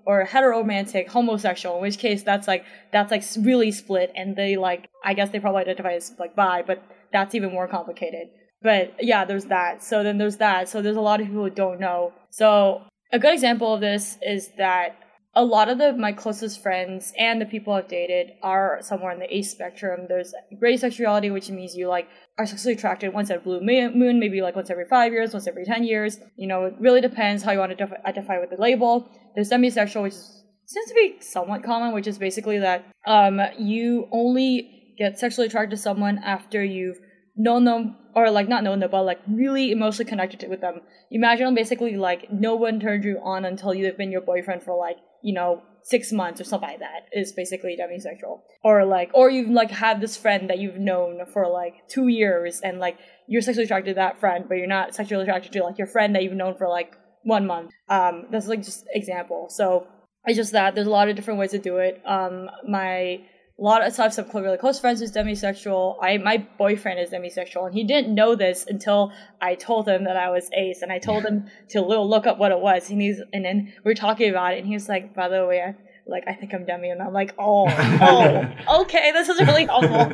or 0.06 0.24
heteromantic 0.24 1.08
homosexual, 1.08 1.76
in 1.76 1.82
which 1.82 1.98
case 1.98 2.22
that's 2.22 2.48
like 2.48 2.64
that's 2.92 3.10
like 3.10 3.22
really 3.44 3.70
split 3.70 4.10
and 4.16 4.36
they 4.36 4.56
like 4.56 4.88
I 5.04 5.14
guess 5.14 5.30
they 5.30 5.40
probably 5.40 5.62
identify 5.62 5.92
as 5.92 6.14
like 6.18 6.34
bi, 6.34 6.62
but 6.62 6.82
that's 7.12 7.34
even 7.34 7.52
more 7.52 7.68
complicated. 7.68 8.28
But 8.62 8.94
yeah, 9.00 9.24
there's 9.24 9.46
that. 9.46 9.84
So 9.84 10.02
then 10.02 10.18
there's 10.18 10.38
that. 10.38 10.68
So 10.68 10.82
there's 10.82 10.96
a 10.96 11.00
lot 11.00 11.20
of 11.20 11.26
people 11.26 11.44
who 11.44 11.50
don't 11.50 11.78
know. 11.78 12.12
So 12.30 12.82
a 13.12 13.18
good 13.18 13.32
example 13.32 13.72
of 13.74 13.80
this 13.80 14.18
is 14.22 14.50
that 14.58 14.96
a 15.38 15.44
lot 15.44 15.68
of 15.68 15.78
the 15.78 15.92
my 15.92 16.10
closest 16.10 16.60
friends 16.60 17.12
and 17.16 17.40
the 17.40 17.46
people 17.46 17.72
I've 17.72 17.86
dated 17.86 18.32
are 18.42 18.80
somewhere 18.82 19.12
in 19.12 19.20
the 19.20 19.32
ace 19.32 19.52
spectrum. 19.52 20.06
There's 20.08 20.34
gray 20.58 20.76
sexuality, 20.76 21.30
which 21.30 21.48
means 21.48 21.76
you 21.76 21.86
like 21.86 22.08
are 22.38 22.44
sexually 22.44 22.74
attracted 22.74 23.14
once 23.14 23.30
at 23.30 23.44
blue 23.44 23.60
moon, 23.60 24.18
maybe 24.18 24.42
like 24.42 24.56
once 24.56 24.68
every 24.68 24.86
five 24.86 25.12
years, 25.12 25.32
once 25.32 25.46
every 25.46 25.64
ten 25.64 25.84
years. 25.84 26.18
You 26.36 26.48
know, 26.48 26.64
it 26.64 26.74
really 26.80 27.00
depends 27.00 27.44
how 27.44 27.52
you 27.52 27.60
want 27.60 27.70
to 27.70 27.76
def- 27.76 28.04
identify 28.04 28.40
with 28.40 28.50
the 28.50 28.60
label. 28.60 29.08
There's 29.36 29.48
demisexual, 29.48 30.02
which 30.02 30.14
is, 30.14 30.42
seems 30.66 30.88
to 30.88 30.94
be 30.94 31.18
somewhat 31.20 31.62
common, 31.62 31.94
which 31.94 32.08
is 32.08 32.18
basically 32.18 32.58
that 32.58 32.84
um, 33.06 33.40
you 33.60 34.08
only 34.10 34.94
get 34.98 35.20
sexually 35.20 35.46
attracted 35.46 35.70
to 35.70 35.80
someone 35.80 36.18
after 36.18 36.64
you've 36.64 36.98
known 37.36 37.62
them 37.62 37.96
or 38.16 38.28
like 38.32 38.48
not 38.48 38.64
known 38.64 38.80
them 38.80 38.90
but 38.90 39.04
like 39.04 39.20
really 39.28 39.70
emotionally 39.70 40.08
connected 40.08 40.50
with 40.50 40.60
them 40.60 40.80
imagine 41.12 41.54
basically 41.54 41.96
like 41.96 42.26
no 42.32 42.56
one 42.56 42.80
turned 42.80 43.04
you 43.04 43.16
on 43.22 43.44
until 43.44 43.72
you've 43.72 43.96
been 43.96 44.10
your 44.10 44.20
boyfriend 44.20 44.60
for 44.60 44.76
like 44.76 44.96
you 45.22 45.34
know 45.34 45.62
six 45.88 46.12
months 46.12 46.40
or 46.40 46.44
something 46.44 46.68
like 46.68 46.80
that 46.80 47.08
is 47.12 47.32
basically 47.32 47.76
demisexual. 47.80 48.40
Or 48.62 48.84
like 48.84 49.10
or 49.14 49.30
you've 49.30 49.50
like 49.50 49.70
had 49.70 50.00
this 50.00 50.16
friend 50.16 50.50
that 50.50 50.58
you've 50.58 50.76
known 50.76 51.24
for 51.32 51.48
like 51.48 51.88
two 51.88 52.08
years 52.08 52.60
and 52.60 52.78
like 52.78 52.98
you're 53.26 53.42
sexually 53.42 53.64
attracted 53.64 53.92
to 53.92 53.94
that 53.94 54.20
friend 54.20 54.44
but 54.48 54.56
you're 54.56 54.66
not 54.66 54.94
sexually 54.94 55.22
attracted 55.22 55.52
to 55.52 55.62
like 55.62 55.78
your 55.78 55.86
friend 55.86 56.14
that 56.14 56.22
you've 56.22 56.34
known 56.34 56.56
for 56.56 56.68
like 56.68 56.94
one 57.22 57.46
month. 57.46 57.70
Um 57.88 58.26
that's 58.30 58.48
like 58.48 58.62
just 58.62 58.84
example. 58.92 59.46
So 59.48 59.86
it's 60.26 60.36
just 60.36 60.52
that 60.52 60.74
there's 60.74 60.86
a 60.86 60.90
lot 60.90 61.08
of 61.08 61.16
different 61.16 61.40
ways 61.40 61.52
to 61.52 61.58
do 61.58 61.78
it. 61.78 62.02
Um 62.04 62.50
my 62.68 63.20
a 63.58 63.62
lot 63.62 63.84
of 63.84 63.92
stuff. 63.92 64.12
Some 64.12 64.26
really 64.32 64.56
close 64.56 64.78
friends 64.78 65.00
who's 65.00 65.12
demisexual. 65.12 65.96
I 66.00 66.18
my 66.18 66.46
boyfriend 66.58 67.00
is 67.00 67.10
demisexual, 67.10 67.66
and 67.66 67.74
he 67.74 67.84
didn't 67.84 68.14
know 68.14 68.34
this 68.34 68.66
until 68.68 69.12
I 69.40 69.54
told 69.56 69.88
him 69.88 70.04
that 70.04 70.16
I 70.16 70.30
was 70.30 70.50
ace, 70.52 70.82
and 70.82 70.92
I 70.92 70.98
told 70.98 71.24
him 71.24 71.46
to 71.70 71.80
look 71.80 72.26
up 72.26 72.38
what 72.38 72.52
it 72.52 72.60
was. 72.60 72.90
And 72.90 73.00
he's 73.02 73.20
and 73.32 73.44
then 73.44 73.72
we 73.84 73.92
are 73.92 73.96
talking 73.96 74.30
about 74.30 74.54
it, 74.54 74.58
and 74.58 74.66
he 74.66 74.74
was 74.74 74.88
like, 74.88 75.14
"By 75.14 75.28
the 75.28 75.44
way, 75.46 75.62
I 75.62 75.74
like 76.08 76.24
I 76.26 76.32
think 76.32 76.54
I'm 76.54 76.64
demi," 76.64 76.90
and 76.90 77.02
I'm 77.02 77.12
like, 77.12 77.34
"Oh, 77.38 77.66
oh, 77.68 78.80
okay, 78.82 79.12
this 79.12 79.28
is 79.28 79.38
really 79.40 79.66
helpful." 79.66 80.12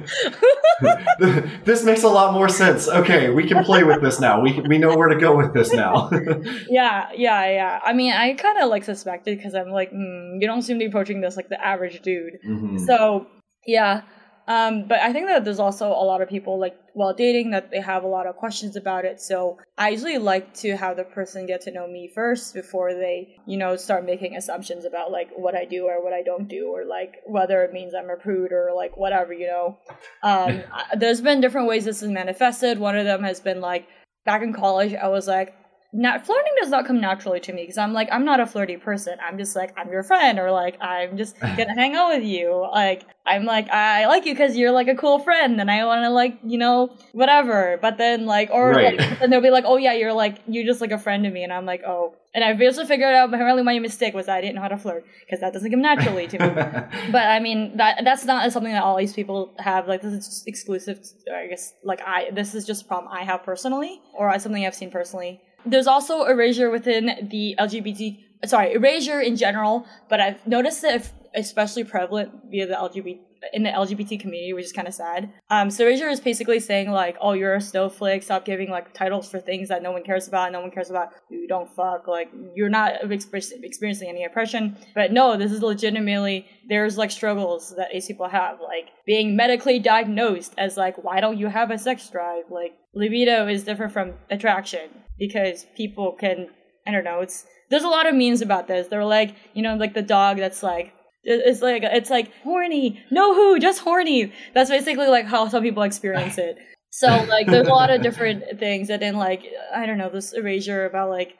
this 1.65 1.85
makes 1.85 2.03
a 2.03 2.09
lot 2.09 2.35
more 2.35 2.49
sense. 2.49 2.89
Okay, 2.89 3.31
we 3.31 3.47
can 3.47 3.65
play 3.65 3.85
with 3.85 4.03
this 4.03 4.21
now. 4.21 4.41
We 4.41 4.61
we 4.61 4.79
know 4.79 4.97
where 4.97 5.09
to 5.09 5.16
go 5.16 5.37
with 5.37 5.55
this 5.55 5.73
now. 5.73 6.11
yeah, 6.69 7.09
yeah, 7.15 7.47
yeah. 7.47 7.81
I 7.85 7.93
mean, 7.93 8.12
I 8.12 8.35
kind 8.35 8.59
of 8.59 8.69
like 8.69 8.85
suspected 8.85 9.39
because 9.39 9.55
I'm 9.55 9.71
like, 9.71 9.93
mm, 9.93 10.41
you 10.41 10.47
don't 10.47 10.62
seem 10.62 10.79
to 10.79 10.85
be 10.85 10.89
approaching 10.89 11.21
this 11.21 11.37
like 11.37 11.49
the 11.49 11.65
average 11.65 12.03
dude. 12.03 12.39
Mm-hmm. 12.47 12.79
So 12.79 13.27
yeah. 13.66 14.03
Um, 14.47 14.87
but 14.89 15.01
I 15.01 15.12
think 15.12 15.27
that 15.29 15.45
there's 15.45 15.61
also 15.61 15.89
a 15.89 16.05
lot 16.05 16.21
of 16.21 16.29
people 16.29 16.59
like 16.61 16.77
while 16.95 17.12
dating 17.12 17.51
that 17.51 17.71
they 17.71 17.81
have 17.81 18.05
a 18.05 18.09
lot 18.09 18.27
of 18.27 18.37
questions 18.37 18.77
about 18.77 19.05
it. 19.05 19.21
So 19.21 19.59
I 19.77 19.91
usually 19.91 20.19
like 20.19 20.55
to 20.55 20.77
have 20.77 20.97
the 20.97 21.05
person 21.05 21.47
get 21.47 21.61
to 21.62 21.73
know 21.73 21.87
me 21.87 22.11
first 22.15 22.55
before 22.55 22.95
they, 22.95 23.37
you 23.47 23.57
know, 23.57 23.77
start 23.77 24.07
making 24.07 24.37
assumptions 24.37 24.85
about 24.85 25.11
like 25.11 25.29
what 25.37 25.57
I 25.57 25.65
do 25.65 25.87
or 25.87 26.03
what 26.03 26.12
I 26.12 26.23
don't 26.23 26.49
do 26.49 26.69
or 26.69 26.85
like 26.85 27.16
whether 27.27 27.62
it 27.65 27.73
means 27.73 27.95
I'm 27.95 28.11
a 28.11 28.16
prude 28.16 28.53
or 28.53 28.71
like 28.75 28.97
whatever, 28.97 29.33
you 29.33 29.49
know. 29.49 29.79
Um, 30.23 30.62
there's 30.97 31.21
been 31.21 31.41
different 31.41 31.69
ways 31.69 31.85
this 31.85 32.03
is 32.03 32.11
manifested. 32.11 32.79
One 32.79 32.97
of 32.97 33.05
them 33.05 33.25
has 33.25 33.41
been 33.41 33.61
like 33.61 33.87
back 34.25 34.43
in 34.43 34.53
college, 34.53 34.95
I 34.95 35.09
was 35.09 35.27
like, 35.27 35.55
not 35.95 36.27
flirting 36.27 36.53
does 36.61 36.71
not 36.71 36.87
come 36.87 37.01
naturally 37.01 37.39
to 37.39 37.53
me 37.53 37.62
because 37.62 37.79
I'm 37.79 37.93
like 37.93 38.09
I'm 38.11 38.25
not 38.25 38.41
a 38.41 38.47
flirty 38.47 38.77
person. 38.77 39.16
I'm 39.25 39.39
just 39.39 39.55
like 39.55 39.73
I'm 39.79 39.89
your 39.91 40.03
friend 40.03 40.41
or 40.41 40.51
like 40.51 40.77
I'm 40.83 41.16
just 41.16 41.39
gonna 41.41 41.73
hang 41.73 41.95
out 41.95 42.09
with 42.09 42.25
you. 42.25 42.69
Like 42.73 43.05
I'm 43.25 43.45
like 43.45 43.71
I 43.71 44.07
like 44.07 44.27
you 44.27 44.35
because 44.35 44.57
you're 44.57 44.73
like 44.73 44.89
a 44.89 44.97
cool 44.97 45.21
friend 45.21 45.61
and 45.61 45.71
I 45.71 45.85
want 45.87 46.03
to 46.03 46.11
like 46.11 46.37
you 46.43 46.59
know 46.59 46.97
whatever. 47.12 47.79
But 47.81 47.97
then 47.97 48.27
like 48.27 48.51
or 48.51 48.71
right. 48.71 48.99
like, 48.99 49.21
and 49.21 49.33
they'll 49.33 49.41
be 49.41 49.51
like 49.51 49.65
oh 49.66 49.77
yeah 49.77 49.93
you're 49.93 50.12
like 50.12 50.41
you're 50.49 50.66
just 50.66 50.81
like 50.81 50.91
a 50.91 50.99
friend 50.99 51.23
to 51.23 51.31
me 51.31 51.45
and 51.45 51.53
I'm 51.53 51.65
like 51.65 51.83
oh 51.87 52.16
and 52.35 52.43
I 52.43 52.55
basically 52.55 52.87
figured 52.87 53.15
out 53.15 53.33
apparently 53.33 53.62
my 53.62 53.79
mistake 53.79 54.15
was 54.15 54.29
I 54.29 54.41
didn't 54.41 54.57
know 54.57 54.62
how 54.62 54.69
to 54.69 54.77
flirt 54.77 55.05
because 55.21 55.39
that 55.43 55.53
doesn't 55.53 55.71
come 55.71 55.81
naturally 55.81 56.27
to 56.27 56.39
me. 56.41 56.49
but 57.12 57.29
I 57.29 57.39
mean 57.39 57.77
that 57.77 58.01
that's 58.03 58.25
not 58.25 58.51
something 58.51 58.73
that 58.73 58.83
all 58.83 58.97
these 58.97 59.12
people 59.12 59.55
have. 59.61 59.87
Like 59.87 60.03
this 60.03 60.12
is 60.12 60.27
just 60.27 60.49
exclusive. 60.49 60.99
I 61.33 61.47
guess 61.47 61.73
like 61.85 62.01
I 62.05 62.31
this 62.33 62.57
is 62.57 62.66
just 62.66 62.83
a 62.83 62.85
problem 62.87 63.12
I 63.12 63.23
have 63.23 63.45
personally 63.45 64.03
or 64.12 64.37
something 64.41 64.66
I've 64.66 64.75
seen 64.75 64.91
personally 64.91 65.41
there's 65.66 65.86
also 65.86 66.24
erasure 66.24 66.70
within 66.70 67.28
the 67.31 67.55
LGBT, 67.59 68.19
sorry, 68.47 68.73
erasure 68.73 69.20
in 69.20 69.36
general, 69.36 69.86
but 70.09 70.20
I've 70.20 70.47
noticed 70.47 70.82
that 70.82 71.11
especially 71.35 71.85
prevalent 71.85 72.31
via 72.51 72.66
the 72.66 72.74
LGBT 72.74 73.19
in 73.53 73.62
the 73.62 73.70
LGBT 73.70 74.19
community, 74.19 74.53
which 74.53 74.65
is 74.65 74.73
kind 74.73 74.89
of 74.89 74.95
sad. 74.95 75.32
Um, 75.51 75.70
so 75.70 75.85
erasure 75.86 76.09
is 76.09 76.20
basically 76.20 76.61
saying 76.61 76.91
like, 76.91 77.16
"Oh, 77.20 77.32
you're 77.32 77.55
a 77.55 77.61
snowflake. 77.61 78.23
Stop 78.23 78.45
giving 78.45 78.70
like 78.70 78.93
titles 78.95 79.31
for 79.31 79.39
things 79.39 79.69
that 79.69 79.82
no 79.82 79.93
one 79.93 80.03
cares 80.03 80.28
about. 80.28 80.53
No 80.53 80.61
one 80.61 80.70
cares 80.70 80.91
about. 80.91 81.11
You 81.28 81.47
don't 81.47 81.69
fuck. 81.74 82.07
Like, 82.09 82.31
you're 82.55 82.69
not 82.69 82.93
experiencing 83.11 84.09
any 84.09 84.24
oppression." 84.24 84.77
But 84.95 85.12
no, 85.12 85.36
this 85.36 85.53
is 85.53 85.62
legitimately 85.62 86.47
there's 86.69 86.97
like 86.97 87.11
struggles 87.11 87.74
that 87.77 87.89
ace 87.93 88.07
people 88.07 88.28
have, 88.28 88.61
like 88.61 88.89
being 89.07 89.36
medically 89.36 89.78
diagnosed 89.78 90.55
as 90.57 90.77
like, 90.77 91.03
"Why 91.03 91.20
don't 91.20 91.39
you 91.39 91.49
have 91.49 91.70
a 91.70 91.78
sex 91.78 92.09
drive?" 92.09 92.45
Like, 92.51 92.74
libido 92.95 93.47
is 93.47 93.65
different 93.65 93.93
from 93.93 94.15
attraction 94.31 94.89
because 95.19 95.66
people 95.77 96.16
can 96.19 96.49
I 96.86 96.91
don't 96.91 97.05
know, 97.05 97.20
it's 97.20 97.47
there's 97.70 97.82
a 97.82 97.89
lot 97.89 98.07
of 98.07 98.15
memes 98.15 98.43
about 98.43 98.69
this. 98.69 98.89
They're 98.89 99.05
like, 99.05 99.35
you 99.55 99.62
know, 99.62 99.74
like 99.77 99.95
the 99.95 100.03
dog 100.03 100.36
that's 100.36 100.62
like 100.62 100.93
it's 101.24 101.62
like 101.62 101.82
it's 101.82 102.11
like 102.11 102.31
horny. 102.43 103.03
No 103.11 103.35
who, 103.35 103.59
just 103.59 103.81
horny. 103.81 104.32
That's 104.53 104.70
basically 104.70 105.07
like 105.07 105.27
how 105.27 105.49
some 105.49 105.62
people 105.62 105.82
experience 105.82 106.39
it. 106.39 106.59
So 106.91 107.09
like 107.28 107.47
there's 107.47 107.66
a 107.66 107.73
lot 107.73 107.91
of 107.91 108.03
different 108.03 108.45
things 108.59 108.91
and 108.91 109.01
then 109.01 109.16
like 109.16 109.43
I 109.74 109.86
don't 109.86 109.99
know, 109.99 110.11
this 110.11 110.32
erasure 110.32 110.85
about 110.85 111.11
like 111.11 111.35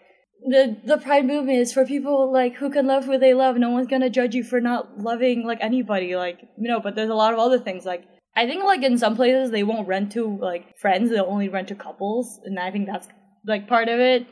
the 0.47 0.77
the 0.85 0.99
pride 0.99 1.27
movement 1.27 1.59
is 1.59 1.73
for 1.73 1.87
people 1.87 2.33
like 2.33 2.55
who 2.57 2.71
can 2.71 2.87
love 2.87 3.05
who 3.05 3.19
they 3.19 3.35
love. 3.35 3.57
No 3.57 3.71
one's 3.71 3.87
gonna 3.87 4.11
judge 4.11 4.35
you 4.35 4.43
for 4.43 4.61
not 4.61 4.99
loving 4.99 5.45
like 5.47 5.59
anybody. 5.61 6.17
Like 6.17 6.41
you 6.41 6.69
know, 6.69 6.81
but 6.81 6.95
there's 6.95 7.11
a 7.11 7.15
lot 7.15 7.33
of 7.33 7.39
other 7.39 7.59
things 7.59 7.85
like 7.85 8.05
I 8.37 8.47
think 8.47 8.65
like 8.65 8.83
in 8.83 8.99
some 8.99 9.15
places 9.15 9.51
they 9.51 9.63
won't 9.63 9.87
rent 9.87 10.13
to 10.13 10.37
like 10.39 10.77
friends. 10.79 11.11
They'll 11.11 11.27
only 11.27 11.49
rent 11.49 11.69
to 11.69 11.75
couples, 11.75 12.41
and 12.45 12.59
I 12.59 12.71
think 12.71 12.87
that's 12.87 13.09
like 13.47 13.69
part 13.69 13.89
of 13.89 14.01
it. 14.01 14.27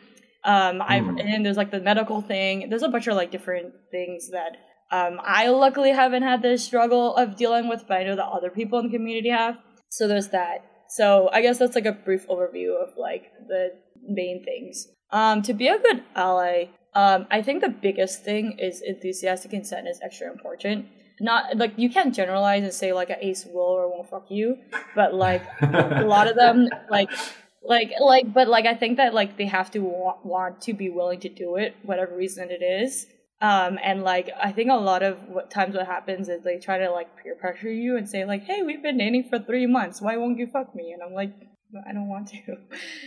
Um, 0.45 0.83
I've 0.83 1.05
Mm. 1.05 1.25
and 1.25 1.47
there's 1.47 1.57
like 1.57 1.71
the 1.71 1.81
medical 1.81 2.21
thing. 2.21 2.69
There's 2.69 2.83
a 2.83 2.89
bunch 2.89 3.07
of 3.07 3.15
like 3.17 3.31
different 3.31 3.73
things 3.91 4.31
that 4.31 4.57
um 4.91 5.21
I 5.23 5.49
luckily 5.49 5.91
haven't 5.93 6.23
had 6.23 6.43
the 6.43 6.59
struggle 6.59 7.15
of 7.17 7.37
dealing 7.37 7.69
with, 7.69 7.85
but 7.87 7.99
I 7.99 8.05
know 8.05 8.17
that 8.17 8.27
other 8.27 8.51
people 8.51 8.79
in 8.81 8.87
the 8.87 8.93
community 8.99 9.31
have. 9.31 9.57
So 9.89 10.09
there's 10.09 10.29
that. 10.31 10.65
So 10.89 11.31
I 11.33 11.43
guess 11.43 11.59
that's 11.59 11.75
like 11.75 11.87
a 11.87 11.93
brief 11.93 12.27
overview 12.29 12.75
of 12.83 12.91
like 12.99 13.25
the 13.49 13.71
main 14.07 14.45
things. 14.45 14.89
Um, 15.11 15.43
to 15.43 15.53
be 15.55 15.69
a 15.69 15.79
good 15.79 16.03
ally, 16.17 16.65
um, 16.95 17.27
I 17.31 17.41
think 17.43 17.61
the 17.63 17.69
biggest 17.69 18.25
thing 18.25 18.59
is 18.59 18.83
enthusiastic 18.83 19.51
consent 19.53 19.87
is 19.89 20.01
extra 20.03 20.31
important. 20.31 20.87
Not 21.21 21.57
like 21.57 21.75
you 21.77 21.89
can't 21.89 22.15
generalize 22.15 22.63
and 22.65 22.73
say 22.73 22.93
like 22.93 23.11
an 23.11 23.17
ace 23.21 23.47
will 23.47 23.61
or 23.79 23.89
won't 23.89 24.11
fuck 24.11 24.27
you, 24.31 24.57
but 24.97 25.15
like 25.15 25.43
a 25.63 26.05
lot 26.05 26.27
of 26.27 26.35
them 26.37 26.69
like 26.91 27.09
like 27.65 27.93
like 28.01 28.33
but 28.33 28.49
like 28.49 28.67
i 28.67 28.75
think 28.75 28.97
that 28.97 29.15
like 29.15 29.37
they 29.37 29.47
have 29.47 29.71
to 29.71 29.81
wa- 29.81 30.19
want 30.25 30.61
to 30.61 30.73
be 30.73 30.89
willing 30.91 31.21
to 31.21 31.29
do 31.29 31.57
it 31.57 31.75
whatever 31.83 32.17
reason 32.17 32.51
it 32.51 32.63
is 32.63 33.07
um 33.41 33.79
and 33.83 34.03
like 34.03 34.31
i 34.43 34.51
think 34.51 34.71
a 34.71 34.75
lot 34.75 35.03
of 35.03 35.23
what 35.29 35.51
times 35.51 35.75
what 35.75 35.87
happens 35.87 36.29
is 36.29 36.43
they 36.43 36.59
try 36.59 36.79
to 36.79 36.91
like 36.91 37.09
peer 37.23 37.37
pressure 37.37 37.73
you 37.73 37.97
and 37.97 38.09
say 38.09 38.25
like 38.25 38.43
hey 38.45 38.63
we've 38.63 38.83
been 38.83 38.99
dating 38.99 39.25
for 39.29 39.39
three 39.39 39.67
months 39.67 40.01
why 40.01 40.17
won't 40.17 40.39
you 40.39 40.47
fuck 40.47 40.75
me 40.75 40.93
and 40.93 41.03
i'm 41.03 41.15
like 41.15 41.33
I 41.89 41.95
don't 41.95 42.09
want 42.09 42.29
to. 42.29 42.57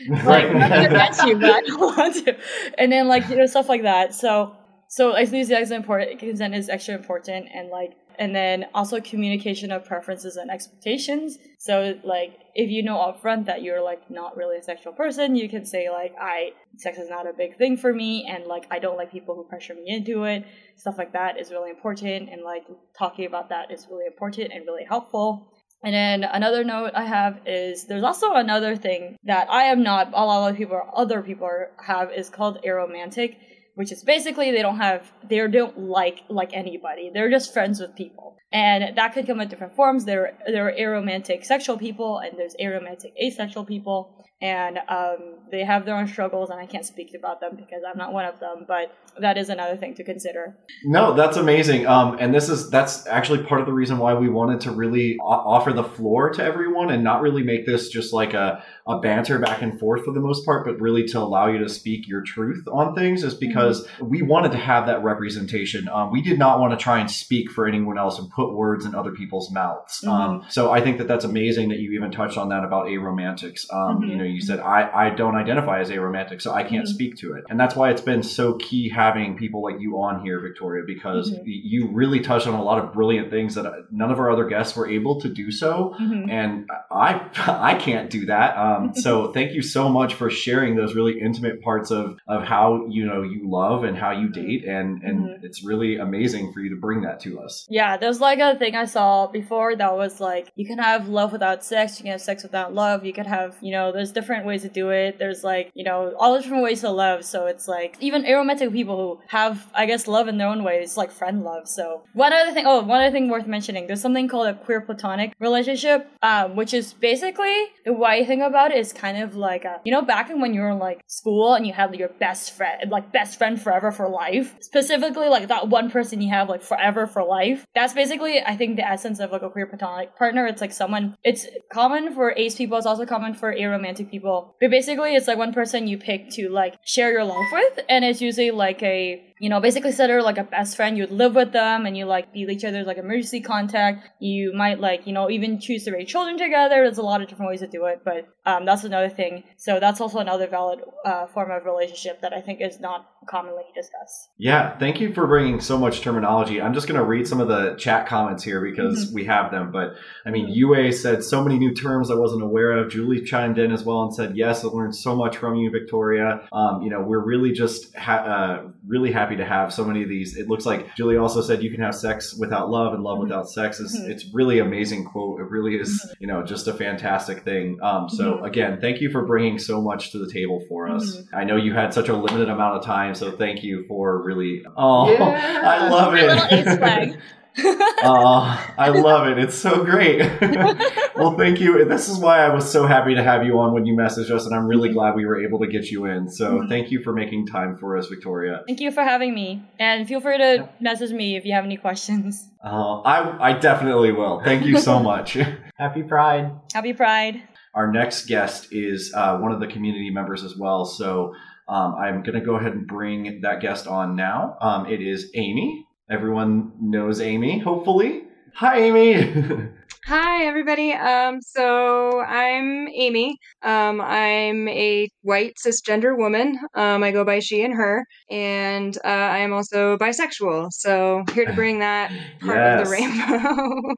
like 0.26 0.52
nothing 0.52 0.86
against 0.88 1.24
you, 1.24 1.38
but 1.38 1.52
I 1.52 1.62
don't 1.62 1.80
want 1.80 2.16
to. 2.26 2.36
And 2.80 2.92
then 2.92 3.08
like 3.08 3.30
you 3.30 3.36
know 3.36 3.46
stuff 3.46 3.70
like 3.70 3.84
that. 3.84 4.16
So 4.16 4.56
so 4.88 5.16
enthusiasm 5.16 5.78
important 5.78 6.20
consent 6.20 6.56
is 6.56 6.70
extra 6.70 6.96
important 6.96 7.48
and 7.54 7.70
like 7.70 7.92
and 8.20 8.36
then 8.36 8.66
also 8.74 9.00
communication 9.02 9.72
of 9.72 9.86
preferences 9.86 10.36
and 10.36 10.50
expectations. 10.50 11.38
So 11.60 11.96
like 12.04 12.34
if 12.54 12.70
you 12.70 12.84
know 12.84 12.98
upfront 12.98 13.46
that 13.46 13.64
you're 13.64 13.84
like 13.84 14.10
not 14.10 14.38
really 14.38 14.58
a 14.58 14.64
sexual 14.64 14.94
person, 14.94 15.36
you 15.36 15.50
can 15.50 15.66
say 15.66 15.90
like 15.90 16.14
I 16.20 16.54
sex 16.78 16.98
is 16.98 17.10
not 17.10 17.28
a 17.28 17.34
big 17.34 17.58
thing 17.58 17.78
for 17.78 17.94
me 17.94 18.28
and 18.30 18.46
like 18.46 18.68
I 18.72 18.80
don't 18.80 18.98
like 18.98 19.12
people 19.12 19.36
who 19.36 19.44
pressure 19.46 19.74
me 19.74 19.84
into 19.88 20.24
it. 20.24 20.46
Stuff 20.78 20.98
like 20.98 21.14
that 21.14 21.40
is 21.40 21.52
really 21.52 21.70
important 21.70 22.30
and 22.30 22.44
like 22.44 22.66
talking 22.98 23.26
about 23.26 23.50
that 23.50 23.72
is 23.72 23.88
really 23.90 24.06
important 24.06 24.52
and 24.54 24.66
really 24.66 24.86
helpful. 24.86 25.52
And 25.86 25.94
then 25.94 26.24
another 26.24 26.64
note 26.64 26.94
I 26.96 27.04
have 27.04 27.42
is 27.46 27.86
there's 27.86 28.04
also 28.04 28.34
another 28.34 28.76
thing 28.76 29.18
that 29.26 29.48
I 29.52 29.66
am 29.66 29.84
not, 29.84 30.08
a 30.14 30.26
lot 30.26 30.50
of 30.50 30.58
people, 30.58 30.82
other 30.96 31.22
people 31.22 31.50
have 31.78 32.12
is 32.12 32.28
called 32.28 32.64
aromantic, 32.64 33.36
which 33.76 33.92
is 33.92 34.04
basically 34.04 34.52
they 34.52 34.62
don't 34.62 34.78
have, 34.78 35.12
they 35.30 35.46
don't 35.48 35.78
like 35.78 36.22
like 36.30 36.52
anybody. 36.54 37.12
They're 37.14 37.30
just 37.30 37.54
friends 37.54 37.80
with 37.80 37.96
people, 37.96 38.38
and 38.52 38.98
that 38.98 39.14
could 39.14 39.28
come 39.28 39.40
in 39.42 39.48
different 39.48 39.76
forms. 39.76 40.06
There 40.06 40.38
there 40.48 40.68
are 40.68 40.74
aromantic 40.74 41.46
sexual 41.46 41.78
people, 41.78 42.20
and 42.20 42.38
there's 42.38 42.56
aromantic 42.60 43.12
asexual 43.22 43.66
people, 43.66 44.26
and 44.42 44.80
um, 44.90 45.40
they 45.52 45.64
have 45.64 45.86
their 45.86 45.96
own 45.96 46.08
struggles, 46.08 46.50
and 46.50 46.60
I 46.60 46.66
can't 46.66 46.86
speak 46.86 47.12
about 47.18 47.42
them 47.42 47.56
because 47.56 47.84
I'm 47.88 47.98
not 47.98 48.14
one 48.14 48.26
of 48.26 48.40
them. 48.40 48.66
But 48.68 48.96
that 49.20 49.38
is 49.38 49.50
another 49.50 49.78
thing 49.78 49.94
to 49.96 50.04
consider. 50.04 50.58
No, 50.86 51.14
that's 51.14 51.38
amazing. 51.38 51.86
Um, 51.86 52.18
and 52.20 52.34
this 52.34 52.50
is 52.50 52.70
that's 52.70 53.06
actually 53.08 53.44
part 53.44 53.60
of 53.60 53.68
the 53.68 53.74
reason 53.74 53.98
why 53.98 54.14
we 54.14 54.30
wanted 54.30 54.62
to 54.62 54.72
really 54.72 55.18
offer 55.18 55.74
the 55.74 55.84
floor 55.84 56.30
to 56.32 56.44
everyone 56.44 56.92
and 56.92 57.04
not 57.04 57.22
really 57.22 57.44
make 57.44 57.66
this 57.66 57.90
just 57.90 58.14
like 58.14 58.34
a, 58.34 58.64
a 58.88 59.00
banter 59.00 59.40
back 59.40 59.64
and 59.64 59.80
forth 59.80 60.06
for 60.06 60.12
the 60.14 60.20
most 60.20 60.46
part, 60.46 60.64
but 60.64 60.80
really 60.80 61.04
to 61.08 61.18
allow 61.18 61.48
you 61.48 61.58
to 61.58 61.68
speak 61.68 62.08
your 62.08 62.22
truth 62.22 62.64
on 62.72 62.94
things 62.94 63.24
is 63.24 63.34
because 63.34 63.88
we 64.00 64.22
wanted 64.22 64.52
to 64.52 64.60
have 64.60 64.86
that 64.86 65.02
representation. 65.04 65.90
Um, 65.90 66.12
we 66.12 66.22
did 66.22 66.38
not 66.38 66.60
want 66.60 66.78
to 66.78 66.84
try 66.84 67.00
and 67.00 67.10
speak 67.10 67.50
for 67.50 67.68
anyone 67.68 67.98
else 67.98 68.20
and 68.20 68.30
put 68.30 68.54
words 68.54 68.86
in 68.86 68.94
other 68.94 69.10
people's 69.12 69.52
mouths. 69.52 70.04
Um, 70.08 70.46
so 70.50 70.72
I 70.72 70.82
think 70.82 71.00
that 71.00 71.08
that's 71.08 71.26
amazing 71.26 71.70
that 71.70 71.80
you 71.80 71.94
even 71.94 72.12
touched 72.12 72.38
on 72.38 72.50
that 72.50 72.64
about 72.64 72.86
aromantics. 72.86 73.66
Um, 73.74 74.02
Mhm. 74.04 74.10
You 74.10 74.16
know, 74.18 74.24
you 74.24 74.40
said 74.42 74.60
I, 74.60 74.90
I 74.94 75.10
don't 75.10 75.36
identify 75.36 75.80
as 75.80 75.90
aromantic, 75.90 76.40
so 76.42 76.54
I 76.54 76.62
can't 76.62 76.86
Mhm. 76.86 76.90
speak 76.90 77.16
to 77.18 77.34
it, 77.34 77.44
and 77.50 77.60
that's 77.60 77.76
why 77.76 77.90
it's 77.90 78.02
been 78.02 78.22
so 78.22 78.54
key 78.54 78.90
having 78.90 79.36
people 79.36 79.64
like 79.64 79.80
you 79.80 80.00
on 80.00 80.22
here, 80.22 80.40
Victoria, 80.40 80.84
because 80.86 81.32
Mhm. 81.32 81.42
you 81.46 81.88
really 81.92 82.20
touched 82.20 82.46
on 82.48 82.54
a 82.54 82.64
lot 82.64 82.84
of 82.84 82.94
brilliant 82.94 83.32
things 83.32 83.56
that 83.56 83.66
uh, 83.66 83.72
none 83.92 84.12
of 84.12 84.20
our 84.20 84.30
other 84.30 84.46
guests 84.46 84.78
were 84.78 84.88
able 84.88 85.20
to 85.22 85.28
do 85.30 85.50
so, 85.50 85.96
and 86.30 86.70
I 86.92 87.22
I 87.48 87.74
can't 87.76 88.12
do 88.12 88.28
that. 88.28 88.56
Um, 88.56 88.75
so 88.94 89.32
thank 89.32 89.54
you 89.54 89.62
so 89.62 89.90
much 89.90 90.14
for 90.14 90.30
sharing 90.30 90.76
those 90.76 90.96
really 90.96 91.20
intimate 91.20 91.62
parts 91.62 91.92
of 91.92 92.18
of 92.28 92.44
how 92.44 92.86
you 92.90 93.06
know 93.06 93.22
you 93.24 93.42
love 93.50 93.84
and 93.84 93.98
how 93.98 94.12
you 94.12 94.28
date, 94.30 94.66
and 94.66 95.02
and 95.04 95.18
Mhm. 95.26 95.44
it's 95.44 95.64
really 95.64 95.98
amazing 95.98 96.52
for 96.54 96.60
you 96.64 96.70
to 96.70 96.80
bring 96.86 97.02
that 97.02 97.20
to 97.22 97.40
us. 97.40 97.66
Yeah, 97.70 97.98
there's 97.98 98.22
like 98.22 98.40
a 98.40 98.56
thing 98.62 98.76
I 98.76 98.86
saw 98.86 99.28
before 99.28 99.76
that 99.76 99.94
was 99.96 100.20
like 100.20 100.52
you 100.56 100.66
can 100.66 100.80
have 100.80 101.08
love 101.08 101.32
without 101.32 101.64
sex, 101.64 102.00
you 102.00 102.04
can 102.04 102.12
have 102.14 102.22
sex 102.22 102.44
without 102.44 102.74
love, 102.74 103.06
you 103.06 103.14
could 103.14 103.28
have, 103.28 103.56
you 103.62 103.72
know, 103.72 103.92
there's 103.92 104.12
different 104.12 104.46
ways 104.46 104.62
to 104.64 104.70
do 104.70 104.90
it. 104.90 105.18
There's 105.20 105.44
like, 105.44 105.72
you 105.74 105.84
know, 105.84 106.14
all 106.20 106.34
the 106.36 106.42
different 106.42 106.64
ways 106.64 106.82
to 106.82 106.90
love. 106.90 107.26
So 107.26 107.46
it's 107.48 107.68
like 107.68 107.96
even 108.00 108.24
aromantic 108.24 108.72
people 108.72 108.98
who 108.98 109.20
have, 109.28 109.66
I 109.74 109.86
guess, 109.86 110.08
love 110.08 110.28
in 110.28 110.38
their 110.38 110.48
own 110.48 110.64
ways, 110.64 110.98
like 110.98 111.12
friend 111.12 111.44
love. 111.44 111.68
So 111.68 112.04
one 112.14 112.34
other 112.34 112.52
thing, 112.52 112.66
oh, 112.68 112.82
one 112.84 113.02
other 113.02 113.12
thing 113.12 113.30
worth 113.30 113.48
mentioning, 113.48 113.88
there's 113.88 114.02
something 114.02 114.28
called 114.28 114.48
a 114.48 114.54
queer 114.54 114.82
platonic 114.82 115.34
relationship, 115.40 116.08
um, 116.22 116.56
which 116.56 116.74
is 116.74 116.94
basically 116.94 117.56
the 117.86 117.94
way 117.94 118.22
I 118.22 118.26
think 118.26 118.42
about 118.42 118.65
it 118.72 118.78
is 118.78 118.94
kind 118.94 119.22
of 119.22 119.36
like, 119.36 119.66
a, 119.66 119.82
you 119.84 119.92
know, 119.92 120.02
back 120.02 120.30
in 120.30 120.42
when 120.42 120.54
you 120.54 120.62
were 120.62 120.72
in 120.72 120.80
like 120.80 121.02
school 121.08 121.54
and 121.54 121.66
you 121.66 121.74
had 121.74 121.94
your 121.96 122.10
best 122.10 122.56
friend, 122.56 122.90
like 122.90 123.12
best 123.12 123.38
friend 123.38 123.62
forever 123.62 123.92
for 123.92 124.10
life, 124.10 124.56
specifically 124.62 125.30
like 125.30 125.48
that 125.48 125.70
one 125.70 125.90
person 125.92 126.22
you 126.22 126.30
have 126.30 126.50
like 126.50 126.62
forever 126.62 127.08
for 127.08 127.24
life. 127.24 127.66
That's 127.76 127.94
basically, 127.94 128.42
I 128.42 128.56
think, 128.56 128.76
the 128.76 128.88
essence 128.88 129.20
of 129.20 129.32
like 129.32 129.42
a 129.42 129.50
queer 129.50 129.68
platonic 129.68 130.16
partner. 130.16 130.46
It's 130.48 130.62
like 130.62 130.74
someone, 130.74 131.16
it's 131.24 131.48
common 131.72 132.14
for 132.14 132.32
ace 132.32 132.56
people, 132.56 132.78
it's 132.78 132.88
also 132.88 133.06
common 133.06 133.34
for 133.34 133.54
aromantic 133.54 134.10
people. 134.10 134.56
But 134.60 134.72
basically, 134.72 135.16
it's 135.16 135.28
like 135.28 135.38
one 135.38 135.54
person 135.54 135.88
you 135.88 135.98
pick 135.98 136.30
to 136.32 136.50
like 136.50 136.76
share 136.86 137.12
your 137.12 137.26
life 137.26 137.48
with, 137.52 137.80
and 137.90 138.06
it's 138.06 138.22
usually 138.22 138.52
like 138.52 138.82
a 138.84 139.22
you 139.40 139.50
know, 139.50 139.60
basically 139.60 139.90
consider 139.90 140.22
like 140.22 140.38
a 140.38 140.44
best 140.44 140.76
friend. 140.76 140.98
You'd 140.98 141.12
live 141.12 141.36
with 141.36 141.52
them 141.52 141.86
and 141.86 141.98
you 141.98 142.06
like 142.06 142.32
be 142.32 142.42
each 142.42 142.64
other's 142.64 142.88
like 142.88 142.98
emergency 142.98 143.42
contact. 143.42 144.10
You 144.20 144.54
might 144.54 144.80
like, 144.80 145.06
you 145.06 145.14
know, 145.14 145.30
even 145.30 145.60
choose 145.60 145.84
to 145.86 145.92
raise 145.92 146.08
children 146.08 146.38
together. 146.38 146.84
There's 146.84 146.98
a 146.98 147.04
lot 147.04 147.22
of 147.22 147.28
different 147.28 147.50
ways 147.50 147.60
to 147.60 147.68
do 147.68 147.86
it, 147.86 148.02
but 148.06 148.28
um, 148.46 148.66
that's 148.66 148.84
another 148.84 149.10
thing. 149.10 149.44
So 149.58 149.80
that's 149.80 150.00
also 150.00 150.20
another 150.20 150.48
valid 150.48 150.80
uh, 151.04 151.28
form 151.28 151.52
of 151.52 151.66
relationship 151.66 152.22
that 152.22 152.34
I 152.34 152.42
think 152.42 152.62
is 152.62 152.80
not 152.80 153.10
commonly 153.28 153.64
discussed. 153.74 154.30
Yeah, 154.38 154.78
thank 154.78 155.02
you 155.02 155.14
for 155.14 155.26
bringing 155.28 155.60
so 155.60 155.78
much 155.78 156.02
terminology. 156.02 156.62
I'm 156.62 156.74
just 156.74 156.88
going 156.88 157.00
to 157.00 157.06
read 157.06 157.28
some 157.28 157.42
of 157.42 157.48
the 157.48 157.76
chat 157.76 158.08
comments 158.08 158.44
here 158.44 158.62
because 158.62 159.12
we 159.12 159.26
have 159.26 159.52
them. 159.52 159.72
But 159.72 159.96
I 160.26 160.32
mean, 160.32 160.48
UA 160.48 160.94
said 160.94 161.24
so 161.24 161.44
many 161.44 161.58
new 161.58 161.74
terms 161.74 162.12
I 162.12 162.16
wasn't 162.16 162.44
aware 162.44 162.72
of. 162.74 162.92
Julie 162.92 163.22
chimed 163.24 163.58
in 163.58 163.72
as 163.72 163.84
well 163.84 164.04
and 164.04 164.14
said, 164.14 164.38
"Yes, 164.38 164.64
I 164.64 164.68
learned 164.68 164.96
so 164.96 165.16
much 165.16 165.38
from 165.38 165.56
you, 165.56 165.72
Victoria." 165.72 166.48
Um, 166.52 166.84
you 166.84 166.90
know, 166.90 167.02
we're 167.02 167.24
really 167.24 167.52
just 167.52 167.96
ha- 167.96 168.24
uh, 168.24 168.70
really 168.88 169.12
happy 169.12 169.25
to 169.38 169.46
have 169.46 169.74
so 169.74 169.84
many 169.86 170.04
of 170.04 170.10
these. 170.10 170.38
It 170.38 170.48
looks 170.48 170.66
like 170.66 170.96
Julie 170.96 171.18
also 171.18 171.42
said 171.42 171.64
you 171.64 171.72
can 171.72 171.82
have 171.82 171.96
sex 171.96 172.36
without 172.38 172.70
love 172.70 172.94
and 172.94 173.04
love 173.04 173.20
without 173.20 173.50
sex. 173.50 173.80
Is 173.80 173.98
Mhm. 174.00 174.10
it's 174.10 174.26
really 174.34 174.60
amazing 174.60 175.06
quote. 175.06 175.40
It 175.40 175.50
really 175.50 175.76
is, 175.76 176.06
you 176.20 176.28
know, 176.28 176.44
just 176.44 176.68
a 176.68 176.74
fantastic 176.74 177.44
thing. 177.44 177.80
Um, 177.82 178.10
so 178.10 178.44
again, 178.44 178.80
thank 178.80 179.02
you 179.02 179.10
for 179.10 179.26
bringing 179.26 179.58
so 179.58 179.82
much 179.82 180.12
to 180.12 180.20
the 180.20 180.30
table 180.32 180.62
for 180.70 180.90
us. 180.90 181.24
I 181.34 181.44
know 181.46 181.56
you 181.56 181.74
had 181.74 181.94
such 181.94 182.10
a 182.10 182.14
limited 182.16 182.50
amount 182.50 182.76
of 182.78 182.84
time, 182.84 183.16
so 183.16 183.32
thank 183.32 183.64
you 183.64 183.86
for 183.88 184.22
really. 184.24 184.64
Oh, 184.78 185.10
Yeah. 185.16 185.62
I 185.66 185.88
love 185.90 186.14
My 186.14 186.22
little 186.22 186.46
ace 186.52 187.14
it. 187.14 187.20
flag. 187.62 187.78
Oh, 188.04 188.74
I 188.78 188.90
love 188.90 189.28
it. 189.28 189.38
It's 189.38 189.56
so 189.56 189.84
great. 189.84 190.20
well, 191.16 191.38
thank 191.38 191.60
you. 191.60 191.86
This 191.86 192.10
is 192.10 192.18
why 192.18 192.40
I 192.46 192.54
was 192.54 192.70
so 192.70 192.86
happy 192.86 193.16
to 193.16 193.24
have 193.24 193.46
you 193.46 193.60
on 193.60 193.74
when 193.74 193.86
you 193.86 193.96
messaged 193.96 194.30
us, 194.32 194.46
and 194.46 194.54
I'm 194.56 194.68
really 194.68 194.90
glad 194.90 195.16
we 195.16 195.26
were 195.26 195.42
able 195.42 195.60
to 195.60 195.68
get 195.68 195.90
you 195.92 196.06
in. 196.06 196.30
So 196.30 196.60
Mhm. 196.60 196.70
thank 196.70 196.92
you 196.92 197.02
for 197.02 197.14
making 197.14 197.48
time 197.48 197.78
for 197.78 197.98
us, 197.98 198.08
Victoria. 198.08 198.62
Thank 198.68 198.82
you 198.82 198.92
for 198.92 199.04
having 199.04 199.34
me, 199.34 199.64
and 199.80 200.08
feel 200.08 200.20
free 200.20 200.38
to 200.38 200.70
message 200.80 201.12
me 201.12 201.36
if 201.38 201.46
you 201.46 201.54
have 201.54 201.66
any 201.66 201.78
questions. 201.78 202.50
Uh, 202.64 203.02
I, 203.02 203.52
I 203.52 203.54
definitely 203.60 204.12
will. 204.12 204.42
Thank 204.44 204.66
you 204.66 204.78
so 204.78 205.00
much. 205.12 205.38
Happy 205.78 206.04
Pride. 206.04 206.52
Happy 206.74 206.94
Pride. 206.94 207.42
Our 207.74 207.92
next 207.92 208.26
guest 208.28 208.70
is 208.72 209.14
uh, 209.16 209.38
one 209.38 209.52
of 209.52 209.60
the 209.60 209.68
community 209.68 210.10
members 210.10 210.44
as 210.44 210.56
well. 210.58 210.86
So 210.86 211.34
um, 211.68 211.96
I'm 211.96 212.24
going 212.24 212.40
to 212.40 212.46
go 212.46 212.56
ahead 212.56 212.72
and 212.72 212.88
bring 212.88 213.42
that 213.42 213.60
guest 213.60 213.86
on 213.88 214.16
now. 214.16 214.58
Um, 214.62 214.86
it 214.88 215.02
is 215.02 215.30
Amy. 215.36 215.85
Everyone 216.10 216.72
knows 216.80 217.20
Amy, 217.20 217.58
hopefully. 217.58 218.26
Hi, 218.54 218.78
Amy. 218.78 219.68
Hi, 220.06 220.46
everybody. 220.46 220.94
Um, 220.94 221.42
so 221.42 222.22
I'm 222.22 222.88
Amy. 222.90 223.40
Um, 223.64 224.00
I'm 224.00 224.68
a 224.68 225.10
white 225.24 225.56
cisgender 225.56 226.16
woman. 226.16 226.60
Um, 226.76 227.02
I 227.02 227.10
go 227.10 227.24
by 227.24 227.40
she 227.40 227.64
and 227.64 227.74
her, 227.74 228.06
and 228.30 228.96
uh, 229.04 229.08
I 229.08 229.40
am 229.40 229.52
also 229.52 229.98
bisexual. 229.98 230.68
So 230.74 231.24
here 231.34 231.46
to 231.46 231.54
bring 231.56 231.80
that 231.80 232.12
part 232.40 232.60
of 232.60 232.86
the 232.86 232.92
rainbow. 232.92 233.96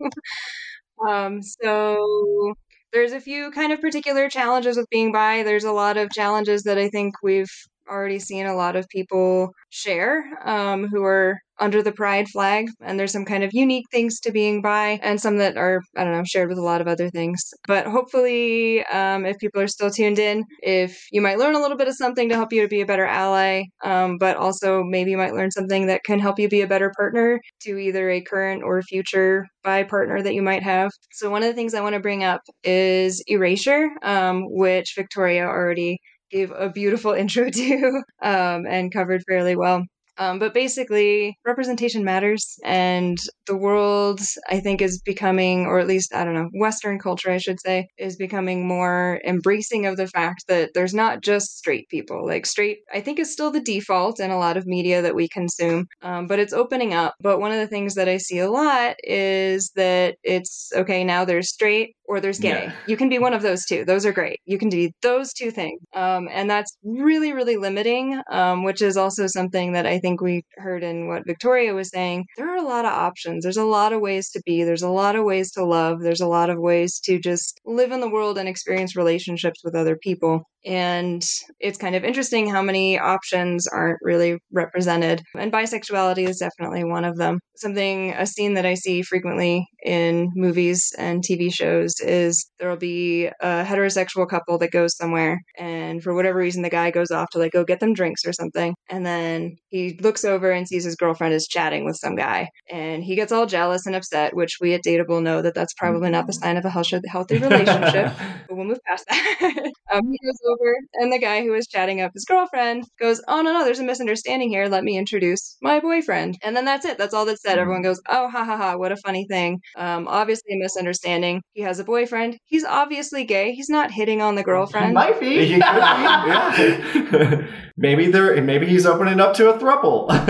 um, 1.09 1.41
so 1.43 2.53
there's 2.93 3.11
a 3.11 3.19
few 3.19 3.51
kind 3.51 3.73
of 3.73 3.81
particular 3.81 4.29
challenges 4.29 4.77
with 4.77 4.89
being 4.89 5.11
bi. 5.11 5.43
There's 5.43 5.65
a 5.65 5.73
lot 5.73 5.97
of 5.97 6.09
challenges 6.11 6.63
that 6.63 6.77
I 6.77 6.87
think 6.87 7.15
we've 7.21 7.51
already 7.89 8.19
seen 8.19 8.45
a 8.45 8.55
lot 8.55 8.75
of 8.75 8.87
people 8.89 9.51
share 9.69 10.23
um, 10.45 10.87
who 10.87 11.03
are 11.03 11.37
under 11.59 11.81
the 11.81 11.91
pride 11.91 12.27
flag 12.27 12.67
and 12.81 12.99
there's 12.99 13.11
some 13.11 13.25
kind 13.25 13.43
of 13.43 13.51
unique 13.53 13.85
things 13.91 14.19
to 14.19 14.31
being 14.31 14.61
bi 14.61 14.99
and 15.01 15.19
some 15.19 15.37
that 15.37 15.57
are 15.57 15.81
i 15.95 16.03
don't 16.03 16.13
know 16.13 16.23
shared 16.23 16.49
with 16.49 16.57
a 16.57 16.61
lot 16.61 16.81
of 16.81 16.87
other 16.87 17.09
things. 17.09 17.41
But 17.67 17.87
hopefully 17.87 18.85
um, 18.85 19.25
if 19.25 19.37
people 19.39 19.61
are 19.61 19.67
still 19.67 19.89
tuned 19.89 20.19
in 20.19 20.43
if 20.61 20.97
you 21.11 21.21
might 21.21 21.39
learn 21.39 21.55
a 21.55 21.59
little 21.59 21.77
bit 21.77 21.87
of 21.87 21.95
something 21.95 22.29
to 22.29 22.35
help 22.35 22.53
you 22.53 22.61
to 22.61 22.67
be 22.67 22.81
a 22.81 22.85
better 22.85 23.05
ally 23.05 23.63
um, 23.83 24.17
but 24.17 24.37
also 24.37 24.83
maybe 24.83 25.11
you 25.11 25.17
might 25.17 25.33
learn 25.33 25.51
something 25.51 25.87
that 25.87 26.03
can 26.03 26.19
help 26.19 26.39
you 26.39 26.47
be 26.49 26.61
a 26.61 26.67
better 26.67 26.91
partner 26.95 27.39
to 27.61 27.77
either 27.77 28.09
a 28.09 28.21
current 28.21 28.63
or 28.63 28.81
future 28.81 29.45
bi 29.63 29.83
partner 29.83 30.21
that 30.21 30.33
you 30.33 30.41
might 30.41 30.63
have. 30.63 30.91
So 31.13 31.29
one 31.29 31.43
of 31.43 31.49
the 31.49 31.53
things 31.53 31.73
i 31.73 31.81
want 31.81 31.95
to 31.95 31.99
bring 31.99 32.23
up 32.23 32.41
is 32.63 33.23
erasure 33.27 33.89
um, 34.03 34.43
which 34.47 34.93
victoria 34.95 35.45
already 35.45 35.97
gave 36.31 36.51
a 36.51 36.69
beautiful 36.69 37.11
intro 37.13 37.49
to 37.49 38.03
um, 38.21 38.65
and 38.67 38.91
covered 38.91 39.23
fairly 39.27 39.55
well. 39.55 39.83
Um, 40.17 40.39
but 40.39 40.53
basically, 40.53 41.37
representation 41.45 42.03
matters, 42.03 42.55
and 42.63 43.17
the 43.45 43.57
world, 43.57 44.21
I 44.49 44.59
think, 44.59 44.81
is 44.81 45.01
becoming, 45.01 45.65
or 45.65 45.79
at 45.79 45.87
least, 45.87 46.13
I 46.13 46.25
don't 46.25 46.33
know, 46.33 46.49
Western 46.53 46.99
culture, 46.99 47.31
I 47.31 47.37
should 47.37 47.59
say, 47.59 47.87
is 47.97 48.15
becoming 48.15 48.67
more 48.67 49.21
embracing 49.25 49.85
of 49.85 49.97
the 49.97 50.07
fact 50.07 50.45
that 50.47 50.71
there's 50.73 50.93
not 50.93 51.21
just 51.21 51.57
straight 51.57 51.87
people. 51.89 52.25
Like, 52.25 52.45
straight, 52.45 52.79
I 52.93 53.01
think, 53.01 53.19
is 53.19 53.31
still 53.31 53.51
the 53.51 53.61
default 53.61 54.19
in 54.19 54.31
a 54.31 54.37
lot 54.37 54.57
of 54.57 54.65
media 54.65 55.01
that 55.01 55.15
we 55.15 55.27
consume, 55.27 55.85
um, 56.01 56.27
but 56.27 56.39
it's 56.39 56.53
opening 56.53 56.93
up. 56.93 57.15
But 57.21 57.39
one 57.39 57.51
of 57.51 57.59
the 57.59 57.67
things 57.67 57.95
that 57.95 58.09
I 58.09 58.17
see 58.17 58.39
a 58.39 58.49
lot 58.49 58.95
is 59.03 59.71
that 59.75 60.15
it's 60.23 60.71
okay, 60.75 61.03
now 61.03 61.25
there's 61.25 61.51
straight, 61.51 61.95
or 62.07 62.21
there's 62.21 62.39
gay. 62.39 62.63
Yeah. 62.63 62.71
You 62.87 62.97
can 62.97 63.09
be 63.09 63.19
one 63.19 63.33
of 63.33 63.41
those 63.41 63.65
two. 63.65 63.83
Those 63.83 64.05
are 64.05 64.13
great. 64.13 64.39
You 64.45 64.57
can 64.57 64.69
do 64.69 64.89
those 65.01 65.33
two 65.33 65.51
things. 65.51 65.79
Um, 65.93 66.29
and 66.31 66.49
that's 66.49 66.75
really, 66.83 67.33
really 67.33 67.57
limiting, 67.57 68.21
um, 68.31 68.63
which 68.63 68.81
is 68.81 68.95
also 68.95 69.27
something 69.27 69.73
that 69.73 69.85
I 69.85 69.99
think 69.99 70.06
we 70.15 70.43
heard 70.55 70.83
in 70.83 71.07
what 71.07 71.25
Victoria 71.25 71.73
was 71.73 71.89
saying. 71.89 72.25
There 72.37 72.49
are 72.49 72.57
a 72.57 72.67
lot 72.67 72.85
of 72.85 72.91
options. 72.91 73.43
There's 73.43 73.57
a 73.57 73.63
lot 73.65 73.93
of 73.93 74.01
ways 74.01 74.29
to 74.31 74.41
be. 74.45 74.63
There's 74.63 74.81
a 74.81 74.89
lot 74.89 75.15
of 75.15 75.25
ways 75.25 75.51
to 75.51 75.65
love. 75.65 76.01
There's 76.01 76.21
a 76.21 76.27
lot 76.27 76.49
of 76.49 76.59
ways 76.59 76.99
to 77.05 77.19
just 77.19 77.59
live 77.65 77.91
in 77.91 77.99
the 77.99 78.09
world 78.09 78.37
and 78.37 78.47
experience 78.47 78.95
relationships 78.95 79.61
with 79.63 79.75
other 79.75 79.97
people. 79.97 80.43
And 80.65 81.23
it's 81.59 81.77
kind 81.77 81.95
of 81.95 82.03
interesting 82.03 82.49
how 82.49 82.61
many 82.61 82.99
options 82.99 83.67
aren't 83.67 83.99
really 84.01 84.39
represented. 84.51 85.21
And 85.35 85.51
bisexuality 85.51 86.27
is 86.27 86.39
definitely 86.39 86.83
one 86.83 87.05
of 87.05 87.17
them. 87.17 87.39
Something, 87.55 88.13
a 88.13 88.25
scene 88.25 88.53
that 88.55 88.65
I 88.65 88.73
see 88.73 89.01
frequently 89.01 89.65
in 89.87 90.29
movies 90.35 90.91
and 90.97 91.23
TV 91.23 91.51
shows 91.51 91.93
is 92.01 92.51
there 92.59 92.69
will 92.69 92.75
be 92.75 93.27
a 93.27 93.63
heterosexual 93.63 94.29
couple 94.29 94.57
that 94.57 94.71
goes 94.71 94.97
somewhere. 94.97 95.39
And 95.57 96.03
for 96.03 96.13
whatever 96.13 96.37
reason, 96.37 96.61
the 96.61 96.69
guy 96.69 96.91
goes 96.91 97.09
off 97.09 97.29
to 97.31 97.39
like 97.39 97.53
go 97.53 97.63
get 97.63 97.79
them 97.79 97.93
drinks 97.93 98.25
or 98.25 98.33
something. 98.33 98.75
And 98.89 99.05
then 99.05 99.55
he 99.69 99.97
looks 100.01 100.25
over 100.25 100.51
and 100.51 100.67
sees 100.67 100.83
his 100.83 100.97
girlfriend 100.97 101.33
is 101.33 101.47
chatting 101.47 101.85
with 101.85 101.95
some 101.95 102.17
guy. 102.17 102.49
And 102.69 103.01
he 103.01 103.15
gets 103.15 103.31
all 103.31 103.45
jealous 103.45 103.85
and 103.85 103.95
upset, 103.95 104.35
which 104.35 104.57
we 104.59 104.73
at 104.73 104.83
Dateable 104.83 105.23
know 105.23 105.41
that 105.41 105.55
that's 105.55 105.73
probably 105.75 106.09
not 106.09 106.27
the 106.27 106.33
sign 106.33 106.57
of 106.57 106.65
a 106.65 106.69
healthy 106.69 107.37
relationship. 107.37 108.13
but 108.47 108.57
we'll 108.57 108.65
move 108.65 108.79
past 108.85 109.05
that. 109.07 109.37
um, 109.93 110.01
he 110.11 110.19
goes 110.25 110.39
over, 110.49 110.75
and 110.95 111.13
the 111.13 111.19
guy 111.19 111.43
who 111.43 111.51
was 111.51 111.65
chatting 111.65 112.01
up 112.01 112.11
his 112.13 112.25
girlfriend 112.25 112.83
goes, 112.99 113.21
Oh, 113.29 113.41
no, 113.41 113.53
no, 113.53 113.63
there's 113.63 113.79
a 113.79 113.85
misunderstanding 113.85 114.49
here. 114.49 114.67
Let 114.67 114.83
me 114.83 114.97
introduce 114.97 115.55
my 115.61 115.79
boyfriend. 115.79 116.37
And 116.43 116.57
then 116.57 116.65
that's 116.65 116.85
it. 116.85 116.97
That's 116.97 117.13
all 117.13 117.25
that's 117.25 117.41
said. 117.41 117.57
Everyone 117.57 117.83
goes, 117.83 118.01
Oh, 118.09 118.27
ha 118.29 118.43
ha 118.43 118.57
ha, 118.57 118.75
what 118.75 118.91
a 118.91 118.97
funny 118.97 119.25
thing. 119.29 119.61
Um, 119.77 120.07
obviously, 120.07 120.55
a 120.55 120.57
misunderstanding. 120.57 121.41
He 121.53 121.61
has 121.61 121.77
a 121.79 121.83
boyfriend. 121.83 122.37
He's 122.45 122.65
obviously 122.65 123.23
gay. 123.25 123.51
He's 123.53 123.69
not 123.69 123.91
hitting 123.91 124.21
on 124.21 124.33
the 124.33 124.43
girlfriend. 124.43 124.87
He 124.87 124.93
might 124.93 125.19
be. 125.19 125.45
He 125.45 125.53
could 125.53 125.59
be. 125.59 125.61
Yeah. 125.61 127.47
maybe 127.77 128.07
there. 128.07 128.41
Maybe 128.41 128.65
he's 128.65 128.87
opening 128.87 129.19
up 129.19 129.35
to 129.35 129.49
a 129.49 129.57
thruple. 129.57 130.09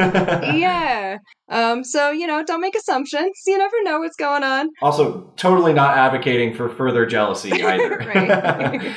yeah. 0.59 1.17
Um, 1.49 1.85
so 1.85 2.11
you 2.11 2.27
know, 2.27 2.43
don't 2.43 2.59
make 2.59 2.75
assumptions. 2.75 3.41
You 3.47 3.57
never 3.57 3.81
know 3.83 3.99
what's 3.99 4.17
going 4.17 4.43
on. 4.43 4.69
Also, 4.81 5.31
totally 5.37 5.73
not 5.73 5.97
advocating 5.97 6.53
for 6.53 6.67
further 6.67 7.05
jealousy 7.05 7.51
either. 7.63 7.97
right. 7.99 8.95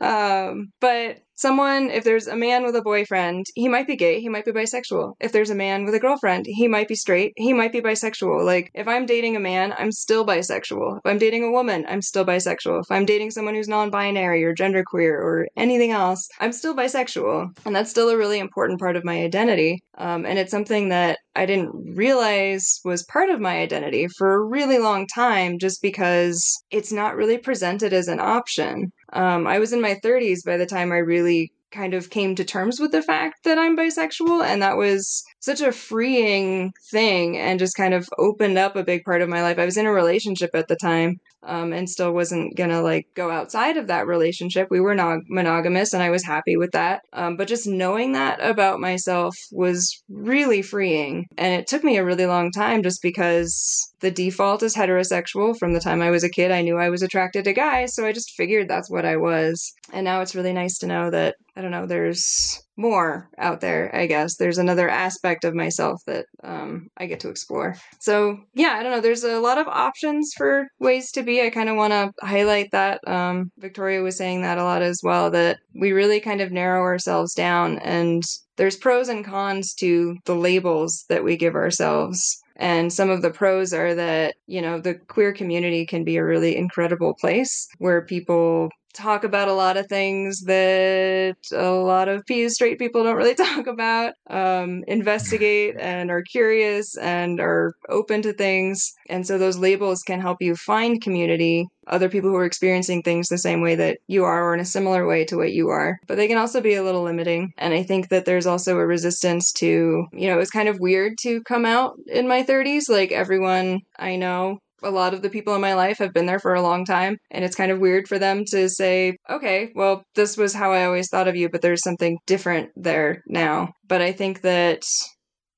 Um, 0.00 0.72
but 0.80 1.18
someone, 1.34 1.90
if 1.90 2.04
there's 2.04 2.28
a 2.28 2.36
man 2.36 2.64
with 2.64 2.76
a 2.76 2.82
boyfriend, 2.82 3.46
he 3.54 3.68
might 3.68 3.86
be 3.86 3.96
gay, 3.96 4.20
he 4.20 4.28
might 4.28 4.44
be 4.44 4.52
bisexual. 4.52 5.14
If 5.20 5.32
there's 5.32 5.50
a 5.50 5.54
man 5.54 5.84
with 5.84 5.94
a 5.94 5.98
girlfriend, 5.98 6.46
he 6.46 6.68
might 6.68 6.88
be 6.88 6.94
straight, 6.94 7.32
he 7.36 7.52
might 7.52 7.72
be 7.72 7.80
bisexual. 7.80 8.44
Like, 8.44 8.70
if 8.74 8.86
I'm 8.86 9.06
dating 9.06 9.36
a 9.36 9.40
man, 9.40 9.74
I'm 9.76 9.92
still 9.92 10.24
bisexual. 10.24 10.98
If 10.98 11.06
I'm 11.10 11.18
dating 11.18 11.44
a 11.44 11.50
woman, 11.50 11.84
I'm 11.88 12.02
still 12.02 12.24
bisexual. 12.24 12.80
If 12.82 12.90
I'm 12.90 13.04
dating 13.04 13.32
someone 13.32 13.54
who's 13.54 13.68
non 13.68 13.90
binary 13.90 14.44
or 14.44 14.54
genderqueer 14.54 15.12
or 15.12 15.48
anything 15.56 15.90
else, 15.90 16.28
I'm 16.38 16.52
still 16.52 16.76
bisexual. 16.76 17.48
And 17.66 17.74
that's 17.74 17.90
still 17.90 18.10
a 18.10 18.16
really 18.16 18.38
important 18.38 18.78
part 18.78 18.96
of 18.96 19.04
my 19.04 19.22
identity. 19.22 19.80
Um, 19.98 20.24
and 20.24 20.38
it's 20.38 20.50
something 20.50 20.88
that 20.88 21.18
I 21.34 21.46
didn't 21.46 21.96
realize 21.96 22.80
was 22.84 23.04
part 23.04 23.30
of 23.30 23.40
my 23.40 23.58
identity 23.58 24.06
for 24.18 24.34
a 24.34 24.44
really 24.44 24.78
long 24.78 25.06
time 25.06 25.58
just 25.58 25.82
because 25.82 26.40
it's 26.70 26.92
not 26.92 27.16
really 27.16 27.38
presented 27.38 27.92
as 27.92 28.08
an 28.08 28.20
option. 28.20 28.92
Um, 29.12 29.46
I 29.46 29.58
was 29.58 29.72
in 29.72 29.80
my 29.80 29.94
30s 30.02 30.44
by 30.44 30.56
the 30.56 30.66
time 30.66 30.92
I 30.92 30.98
really 30.98 31.52
kind 31.70 31.94
of 31.94 32.10
came 32.10 32.34
to 32.36 32.44
terms 32.44 32.80
with 32.80 32.92
the 32.92 33.02
fact 33.02 33.44
that 33.44 33.58
I'm 33.58 33.76
bisexual. 33.76 34.44
And 34.44 34.62
that 34.62 34.76
was 34.76 35.24
such 35.42 35.60
a 35.60 35.72
freeing 35.72 36.72
thing 36.90 37.36
and 37.36 37.58
just 37.58 37.76
kind 37.76 37.92
of 37.92 38.08
opened 38.16 38.56
up 38.56 38.76
a 38.76 38.84
big 38.84 39.04
part 39.04 39.22
of 39.22 39.28
my 39.28 39.42
life. 39.42 39.58
I 39.58 39.64
was 39.64 39.76
in 39.76 39.86
a 39.86 39.92
relationship 39.92 40.50
at 40.54 40.68
the 40.68 40.76
time 40.76 41.18
um, 41.42 41.72
and 41.72 41.90
still 41.90 42.12
wasn't 42.12 42.56
gonna 42.56 42.80
like 42.80 43.08
go 43.14 43.28
outside 43.30 43.76
of 43.76 43.88
that 43.88 44.06
relationship. 44.06 44.68
We 44.70 44.80
were 44.80 44.94
monogamous 45.28 45.92
and 45.92 46.02
I 46.02 46.10
was 46.10 46.24
happy 46.24 46.56
with 46.56 46.70
that. 46.72 47.02
Um, 47.12 47.36
but 47.36 47.48
just 47.48 47.66
knowing 47.66 48.12
that 48.12 48.40
about 48.40 48.78
myself 48.78 49.36
was 49.50 50.02
really 50.08 50.62
freeing. 50.62 51.26
And 51.36 51.60
it 51.60 51.66
took 51.66 51.82
me 51.82 51.96
a 51.96 52.04
really 52.04 52.26
long 52.26 52.52
time 52.52 52.84
just 52.84 53.02
because 53.02 53.92
the 53.98 54.12
default 54.12 54.62
is 54.62 54.76
heterosexual. 54.76 55.58
From 55.58 55.72
the 55.72 55.80
time 55.80 56.02
I 56.02 56.10
was 56.10 56.22
a 56.22 56.30
kid, 56.30 56.52
I 56.52 56.62
knew 56.62 56.78
I 56.78 56.90
was 56.90 57.02
attracted 57.02 57.44
to 57.44 57.52
guys. 57.52 57.94
So 57.94 58.06
I 58.06 58.12
just 58.12 58.30
figured 58.36 58.68
that's 58.68 58.90
what 58.90 59.04
I 59.04 59.16
was. 59.16 59.72
And 59.92 60.04
now 60.04 60.20
it's 60.20 60.36
really 60.36 60.52
nice 60.52 60.78
to 60.78 60.86
know 60.86 61.10
that, 61.10 61.34
I 61.56 61.62
don't 61.62 61.72
know, 61.72 61.86
there's 61.86 62.62
more 62.82 63.30
out 63.38 63.60
there, 63.60 63.94
I 63.94 64.06
guess. 64.06 64.36
There's 64.36 64.58
another 64.58 64.88
aspect 64.88 65.44
of 65.44 65.54
myself 65.54 66.00
that 66.06 66.26
um, 66.42 66.88
I 66.98 67.06
get 67.06 67.20
to 67.20 67.30
explore. 67.30 67.76
So, 68.00 68.38
yeah, 68.54 68.76
I 68.78 68.82
don't 68.82 68.92
know. 68.92 69.00
There's 69.00 69.24
a 69.24 69.40
lot 69.40 69.58
of 69.58 69.68
options 69.68 70.32
for 70.36 70.66
ways 70.80 71.10
to 71.12 71.22
be. 71.22 71.40
I 71.40 71.50
kind 71.50 71.68
of 71.68 71.76
want 71.76 71.92
to 71.92 72.12
highlight 72.26 72.70
that. 72.72 73.00
Um, 73.06 73.50
Victoria 73.58 74.02
was 74.02 74.18
saying 74.18 74.42
that 74.42 74.58
a 74.58 74.64
lot 74.64 74.82
as 74.82 75.00
well, 75.02 75.30
that 75.30 75.58
we 75.74 75.92
really 75.92 76.20
kind 76.20 76.40
of 76.40 76.52
narrow 76.52 76.82
ourselves 76.82 77.34
down 77.34 77.78
and 77.78 78.22
there's 78.56 78.76
pros 78.76 79.08
and 79.08 79.24
cons 79.24 79.74
to 79.74 80.16
the 80.26 80.34
labels 80.34 81.04
that 81.08 81.24
we 81.24 81.36
give 81.36 81.54
ourselves. 81.54 82.38
And 82.56 82.92
some 82.92 83.10
of 83.10 83.22
the 83.22 83.30
pros 83.30 83.72
are 83.72 83.94
that, 83.94 84.34
you 84.46 84.60
know, 84.60 84.78
the 84.78 84.94
queer 84.94 85.32
community 85.32 85.86
can 85.86 86.04
be 86.04 86.16
a 86.16 86.24
really 86.24 86.56
incredible 86.56 87.14
place 87.20 87.66
where 87.78 88.04
people 88.04 88.68
talk 88.92 89.24
about 89.24 89.48
a 89.48 89.54
lot 89.54 89.76
of 89.76 89.86
things 89.86 90.40
that 90.42 91.36
a 91.52 91.70
lot 91.70 92.08
of 92.08 92.22
straight 92.48 92.78
people 92.78 93.04
don't 93.04 93.16
really 93.16 93.34
talk 93.34 93.66
about, 93.66 94.14
um, 94.28 94.84
investigate 94.86 95.76
and 95.80 96.10
are 96.10 96.22
curious 96.22 96.96
and 96.98 97.40
are 97.40 97.74
open 97.88 98.22
to 98.22 98.32
things. 98.32 98.92
And 99.08 99.26
so 99.26 99.38
those 99.38 99.58
labels 99.58 100.02
can 100.02 100.20
help 100.20 100.38
you 100.40 100.54
find 100.56 101.02
community, 101.02 101.66
other 101.86 102.08
people 102.08 102.30
who 102.30 102.36
are 102.36 102.44
experiencing 102.44 103.02
things 103.02 103.28
the 103.28 103.38
same 103.38 103.60
way 103.60 103.74
that 103.74 103.98
you 104.06 104.24
are 104.24 104.44
or 104.44 104.54
in 104.54 104.60
a 104.60 104.64
similar 104.64 105.06
way 105.06 105.24
to 105.26 105.36
what 105.36 105.52
you 105.52 105.68
are. 105.68 105.98
But 106.06 106.16
they 106.16 106.28
can 106.28 106.38
also 106.38 106.60
be 106.60 106.74
a 106.74 106.82
little 106.82 107.02
limiting. 107.02 107.52
And 107.58 107.74
I 107.74 107.82
think 107.82 108.08
that 108.08 108.24
there's 108.24 108.46
also 108.46 108.78
a 108.78 108.86
resistance 108.86 109.52
to, 109.54 110.06
you 110.12 110.28
know, 110.28 110.34
it 110.34 110.38
was 110.38 110.50
kind 110.50 110.68
of 110.68 110.80
weird 110.80 111.18
to 111.22 111.42
come 111.42 111.64
out 111.64 111.96
in 112.06 112.28
my 112.28 112.42
30s. 112.42 112.88
Like 112.88 113.12
everyone 113.12 113.80
I 113.98 114.16
know 114.16 114.58
a 114.82 114.90
lot 114.90 115.14
of 115.14 115.22
the 115.22 115.30
people 115.30 115.54
in 115.54 115.60
my 115.60 115.74
life 115.74 115.98
have 115.98 116.12
been 116.12 116.26
there 116.26 116.38
for 116.38 116.54
a 116.54 116.62
long 116.62 116.84
time 116.84 117.16
and 117.30 117.44
it's 117.44 117.56
kind 117.56 117.70
of 117.70 117.78
weird 117.78 118.08
for 118.08 118.18
them 118.18 118.44
to 118.46 118.68
say 118.68 119.16
okay 119.30 119.70
well 119.74 120.02
this 120.14 120.36
was 120.36 120.54
how 120.54 120.72
i 120.72 120.84
always 120.84 121.08
thought 121.08 121.28
of 121.28 121.36
you 121.36 121.48
but 121.48 121.62
there's 121.62 121.82
something 121.82 122.18
different 122.26 122.70
there 122.76 123.22
now. 123.26 123.72
But 123.88 124.02
i 124.02 124.12
think 124.12 124.42
that 124.42 124.82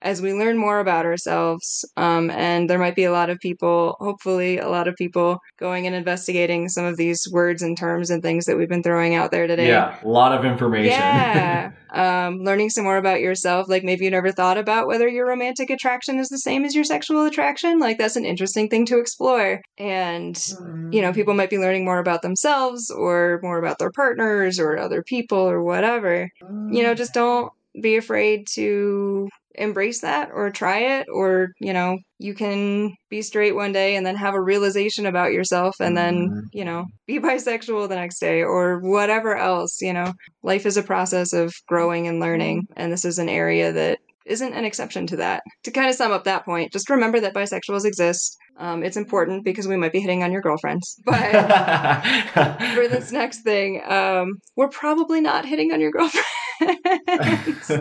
as 0.04 0.20
we 0.20 0.34
learn 0.34 0.58
more 0.58 0.80
about 0.80 1.06
ourselves. 1.06 1.84
Um, 1.96 2.30
and 2.30 2.68
there 2.68 2.78
might 2.78 2.94
be 2.94 3.04
a 3.04 3.10
lot 3.10 3.30
of 3.30 3.40
people, 3.40 3.96
hopefully, 3.98 4.58
a 4.58 4.68
lot 4.68 4.86
of 4.86 4.94
people 4.96 5.38
going 5.58 5.86
and 5.86 5.96
investigating 5.96 6.68
some 6.68 6.84
of 6.84 6.98
these 6.98 7.26
words 7.32 7.62
and 7.62 7.76
terms 7.76 8.10
and 8.10 8.22
things 8.22 8.44
that 8.44 8.56
we've 8.58 8.68
been 8.68 8.82
throwing 8.82 9.14
out 9.14 9.30
there 9.30 9.46
today. 9.46 9.66
Yeah, 9.66 9.98
a 10.04 10.06
lot 10.06 10.38
of 10.38 10.44
information. 10.44 10.92
Yeah. 10.92 11.72
um, 11.94 12.40
learning 12.40 12.68
some 12.68 12.84
more 12.84 12.98
about 12.98 13.20
yourself. 13.20 13.66
Like 13.66 13.82
maybe 13.82 14.04
you 14.04 14.10
never 14.10 14.30
thought 14.30 14.58
about 14.58 14.86
whether 14.86 15.08
your 15.08 15.26
romantic 15.26 15.70
attraction 15.70 16.18
is 16.18 16.28
the 16.28 16.38
same 16.38 16.66
as 16.66 16.74
your 16.74 16.84
sexual 16.84 17.24
attraction. 17.24 17.78
Like 17.78 17.96
that's 17.96 18.16
an 18.16 18.26
interesting 18.26 18.68
thing 18.68 18.84
to 18.86 18.98
explore. 18.98 19.62
And, 19.78 20.36
you 20.92 21.00
know, 21.00 21.14
people 21.14 21.32
might 21.32 21.50
be 21.50 21.58
learning 21.58 21.86
more 21.86 21.98
about 21.98 22.20
themselves 22.20 22.90
or 22.90 23.40
more 23.42 23.58
about 23.58 23.78
their 23.78 23.90
partners 23.90 24.58
or 24.58 24.76
other 24.76 25.02
people 25.02 25.38
or 25.38 25.62
whatever. 25.62 26.28
You 26.42 26.82
know, 26.82 26.94
just 26.94 27.14
don't 27.14 27.50
be 27.80 27.96
afraid 27.96 28.46
to 28.54 29.28
embrace 29.56 30.00
that 30.00 30.30
or 30.32 30.50
try 30.50 30.78
it 30.98 31.06
or 31.12 31.48
you 31.60 31.72
know 31.72 31.96
you 32.18 32.34
can 32.34 32.92
be 33.10 33.22
straight 33.22 33.54
one 33.54 33.72
day 33.72 33.96
and 33.96 34.04
then 34.04 34.16
have 34.16 34.34
a 34.34 34.40
realization 34.40 35.06
about 35.06 35.32
yourself 35.32 35.76
and 35.80 35.96
then 35.96 36.28
Mhm. 36.28 36.40
you 36.52 36.64
know 36.64 36.84
be 37.06 37.18
bisexual 37.20 37.88
the 37.88 37.94
next 37.96 38.18
day 38.18 38.42
or 38.42 38.80
whatever 38.80 39.36
else 39.36 39.80
you 39.80 39.92
know. 39.92 40.12
Life 40.42 40.66
is 40.66 40.76
a 40.76 40.82
process 40.82 41.32
of 41.32 41.52
growing 41.68 42.08
and 42.08 42.20
learning 42.20 42.62
and 42.76 42.92
this 42.92 43.04
is 43.04 43.18
an 43.18 43.28
area 43.28 43.72
that 43.72 43.98
isn't 44.26 44.54
an 44.54 44.64
exception 44.64 45.06
to 45.06 45.16
that. 45.16 45.42
To 45.64 45.70
kind 45.70 45.88
of 45.90 45.94
sum 45.96 46.10
up 46.12 46.24
that 46.24 46.44
point 46.44 46.72
just 46.72 46.88
remember 46.90 47.20
that 47.20 47.34
bisexuals 47.34 47.84
exist. 47.84 48.36
Um, 48.56 48.82
it's 48.84 48.96
important 48.96 49.44
because 49.44 49.66
we 49.68 49.76
might 49.76 49.92
be 49.92 50.00
hitting 50.00 50.22
on 50.22 50.32
your 50.32 50.40
girlfriends 50.42 50.96
but 51.04 51.20
for 52.74 52.88
this 52.88 53.12
next 53.12 53.40
thing 53.42 53.82
um, 53.86 54.34
we're 54.56 54.68
probably 54.68 55.20
not 55.20 55.44
hitting 55.44 55.72
on 55.72 55.80
your 55.80 55.90
girlfriends. 55.92 56.24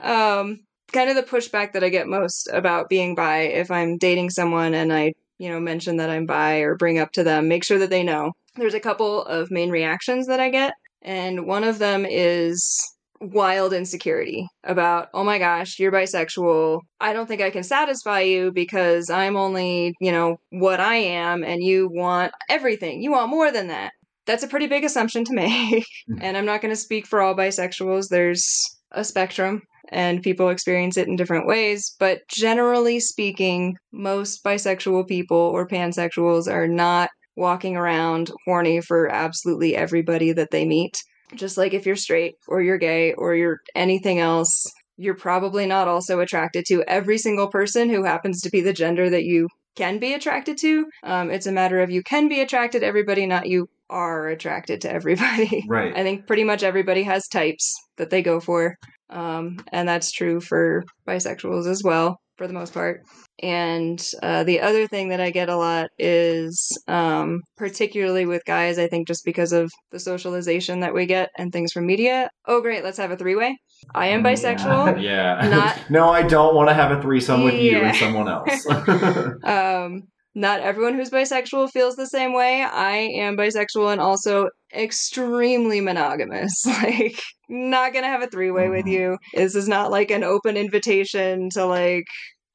Um, 0.00 0.58
kind 0.92 1.10
of 1.10 1.16
the 1.16 1.22
pushback 1.22 1.72
that 1.72 1.84
I 1.84 1.88
get 1.88 2.06
most 2.06 2.48
about 2.52 2.88
being 2.88 3.14
bi 3.14 3.40
if 3.40 3.70
I'm 3.70 3.98
dating 3.98 4.30
someone 4.30 4.74
and 4.74 4.92
I, 4.92 5.12
you 5.38 5.48
know, 5.48 5.60
mention 5.60 5.96
that 5.98 6.10
I'm 6.10 6.26
bi 6.26 6.58
or 6.58 6.76
bring 6.76 6.98
up 6.98 7.12
to 7.12 7.24
them, 7.24 7.48
make 7.48 7.64
sure 7.64 7.78
that 7.78 7.90
they 7.90 8.02
know. 8.02 8.32
There's 8.56 8.74
a 8.74 8.80
couple 8.80 9.24
of 9.24 9.50
main 9.50 9.70
reactions 9.70 10.26
that 10.26 10.40
I 10.40 10.50
get, 10.50 10.74
and 11.02 11.46
one 11.46 11.64
of 11.64 11.78
them 11.78 12.04
is 12.08 12.80
wild 13.20 13.72
insecurity 13.72 14.48
about, 14.64 15.08
oh 15.14 15.24
my 15.24 15.38
gosh, 15.38 15.78
you're 15.78 15.92
bisexual. 15.92 16.80
I 17.00 17.12
don't 17.12 17.26
think 17.26 17.42
I 17.42 17.50
can 17.50 17.62
satisfy 17.62 18.20
you 18.20 18.52
because 18.52 19.10
I'm 19.10 19.36
only, 19.36 19.94
you 20.00 20.12
know, 20.12 20.38
what 20.50 20.80
I 20.80 20.96
am, 20.96 21.44
and 21.44 21.62
you 21.62 21.88
want 21.92 22.32
everything. 22.48 23.02
You 23.02 23.12
want 23.12 23.30
more 23.30 23.50
than 23.50 23.68
that. 23.68 23.92
That's 24.26 24.42
a 24.42 24.48
pretty 24.48 24.66
big 24.66 24.84
assumption 24.84 25.24
to 25.24 25.34
make. 25.34 25.86
Hmm. 26.08 26.18
and 26.20 26.36
I'm 26.36 26.46
not 26.46 26.60
going 26.60 26.72
to 26.72 26.80
speak 26.80 27.06
for 27.06 27.20
all 27.20 27.34
bisexuals. 27.34 28.08
There's 28.08 28.44
a 28.90 29.04
spectrum 29.04 29.62
and 29.90 30.22
people 30.22 30.48
experience 30.48 30.96
it 30.96 31.08
in 31.08 31.16
different 31.16 31.46
ways. 31.46 31.94
But 31.98 32.20
generally 32.28 33.00
speaking, 33.00 33.76
most 33.92 34.44
bisexual 34.44 35.08
people 35.08 35.36
or 35.36 35.66
pansexuals 35.66 36.50
are 36.50 36.68
not 36.68 37.10
walking 37.36 37.76
around 37.76 38.30
horny 38.44 38.80
for 38.80 39.08
absolutely 39.08 39.76
everybody 39.76 40.32
that 40.32 40.50
they 40.50 40.64
meet. 40.64 40.96
Just 41.34 41.56
like 41.56 41.74
if 41.74 41.86
you're 41.86 41.96
straight 41.96 42.34
or 42.48 42.62
you're 42.62 42.78
gay 42.78 43.12
or 43.12 43.34
you're 43.34 43.60
anything 43.74 44.18
else, 44.18 44.64
you're 44.96 45.14
probably 45.14 45.66
not 45.66 45.88
also 45.88 46.20
attracted 46.20 46.64
to 46.66 46.82
every 46.88 47.18
single 47.18 47.48
person 47.48 47.88
who 47.88 48.04
happens 48.04 48.40
to 48.42 48.50
be 48.50 48.60
the 48.60 48.72
gender 48.72 49.08
that 49.08 49.24
you 49.24 49.48
can 49.76 49.98
be 49.98 50.12
attracted 50.12 50.58
to. 50.58 50.86
Um, 51.04 51.30
it's 51.30 51.46
a 51.46 51.52
matter 51.52 51.80
of 51.80 51.90
you 51.90 52.02
can 52.02 52.28
be 52.28 52.40
attracted 52.40 52.80
to 52.80 52.86
everybody, 52.86 53.26
not 53.26 53.46
you 53.46 53.68
are 53.88 54.28
attracted 54.28 54.80
to 54.82 54.92
everybody. 54.92 55.64
Right. 55.68 55.94
I 55.94 56.02
think 56.02 56.26
pretty 56.26 56.44
much 56.44 56.62
everybody 56.62 57.02
has 57.04 57.28
types 57.28 57.74
that 57.96 58.10
they 58.10 58.22
go 58.22 58.40
for. 58.40 58.76
Um, 59.10 59.58
and 59.72 59.88
that's 59.88 60.12
true 60.12 60.40
for 60.40 60.84
bisexuals 61.06 61.66
as 61.66 61.82
well, 61.82 62.18
for 62.36 62.46
the 62.46 62.52
most 62.52 62.74
part. 62.74 63.02
And 63.42 64.04
uh, 64.22 64.44
the 64.44 64.60
other 64.60 64.86
thing 64.86 65.10
that 65.10 65.20
I 65.20 65.30
get 65.30 65.48
a 65.48 65.56
lot 65.56 65.88
is, 65.98 66.76
um, 66.88 67.40
particularly 67.56 68.26
with 68.26 68.42
guys, 68.46 68.78
I 68.78 68.88
think 68.88 69.06
just 69.06 69.24
because 69.24 69.52
of 69.52 69.70
the 69.92 70.00
socialization 70.00 70.80
that 70.80 70.94
we 70.94 71.06
get 71.06 71.30
and 71.38 71.52
things 71.52 71.72
from 71.72 71.86
media. 71.86 72.28
Oh, 72.46 72.60
great, 72.60 72.82
let's 72.82 72.98
have 72.98 73.12
a 73.12 73.16
three 73.16 73.36
way. 73.36 73.56
I 73.94 74.08
am 74.08 74.22
bisexual. 74.24 75.00
yeah. 75.02 75.48
Not- 75.48 75.78
no, 75.90 76.08
I 76.08 76.22
don't 76.22 76.54
want 76.54 76.68
to 76.68 76.74
have 76.74 76.90
a 76.90 77.00
threesome 77.00 77.44
with 77.44 77.54
you 77.54 77.78
and 77.78 77.96
someone 77.96 78.28
else. 78.28 78.66
um, 79.44 80.02
not 80.34 80.60
everyone 80.60 80.94
who's 80.94 81.10
bisexual 81.10 81.70
feels 81.70 81.96
the 81.96 82.06
same 82.06 82.32
way. 82.32 82.62
I 82.62 83.10
am 83.18 83.36
bisexual 83.36 83.92
and 83.92 84.00
also 84.00 84.48
extremely 84.74 85.80
monogamous. 85.80 86.52
Like, 86.66 87.20
not 87.48 87.92
gonna 87.92 88.08
have 88.08 88.22
a 88.22 88.26
three 88.26 88.50
way 88.50 88.68
with 88.68 88.84
mm-hmm. 88.84 88.88
you. 88.88 89.18
This 89.34 89.54
is 89.54 89.68
not 89.68 89.90
like 89.90 90.10
an 90.10 90.22
open 90.22 90.56
invitation 90.56 91.48
to, 91.50 91.64
like, 91.66 92.04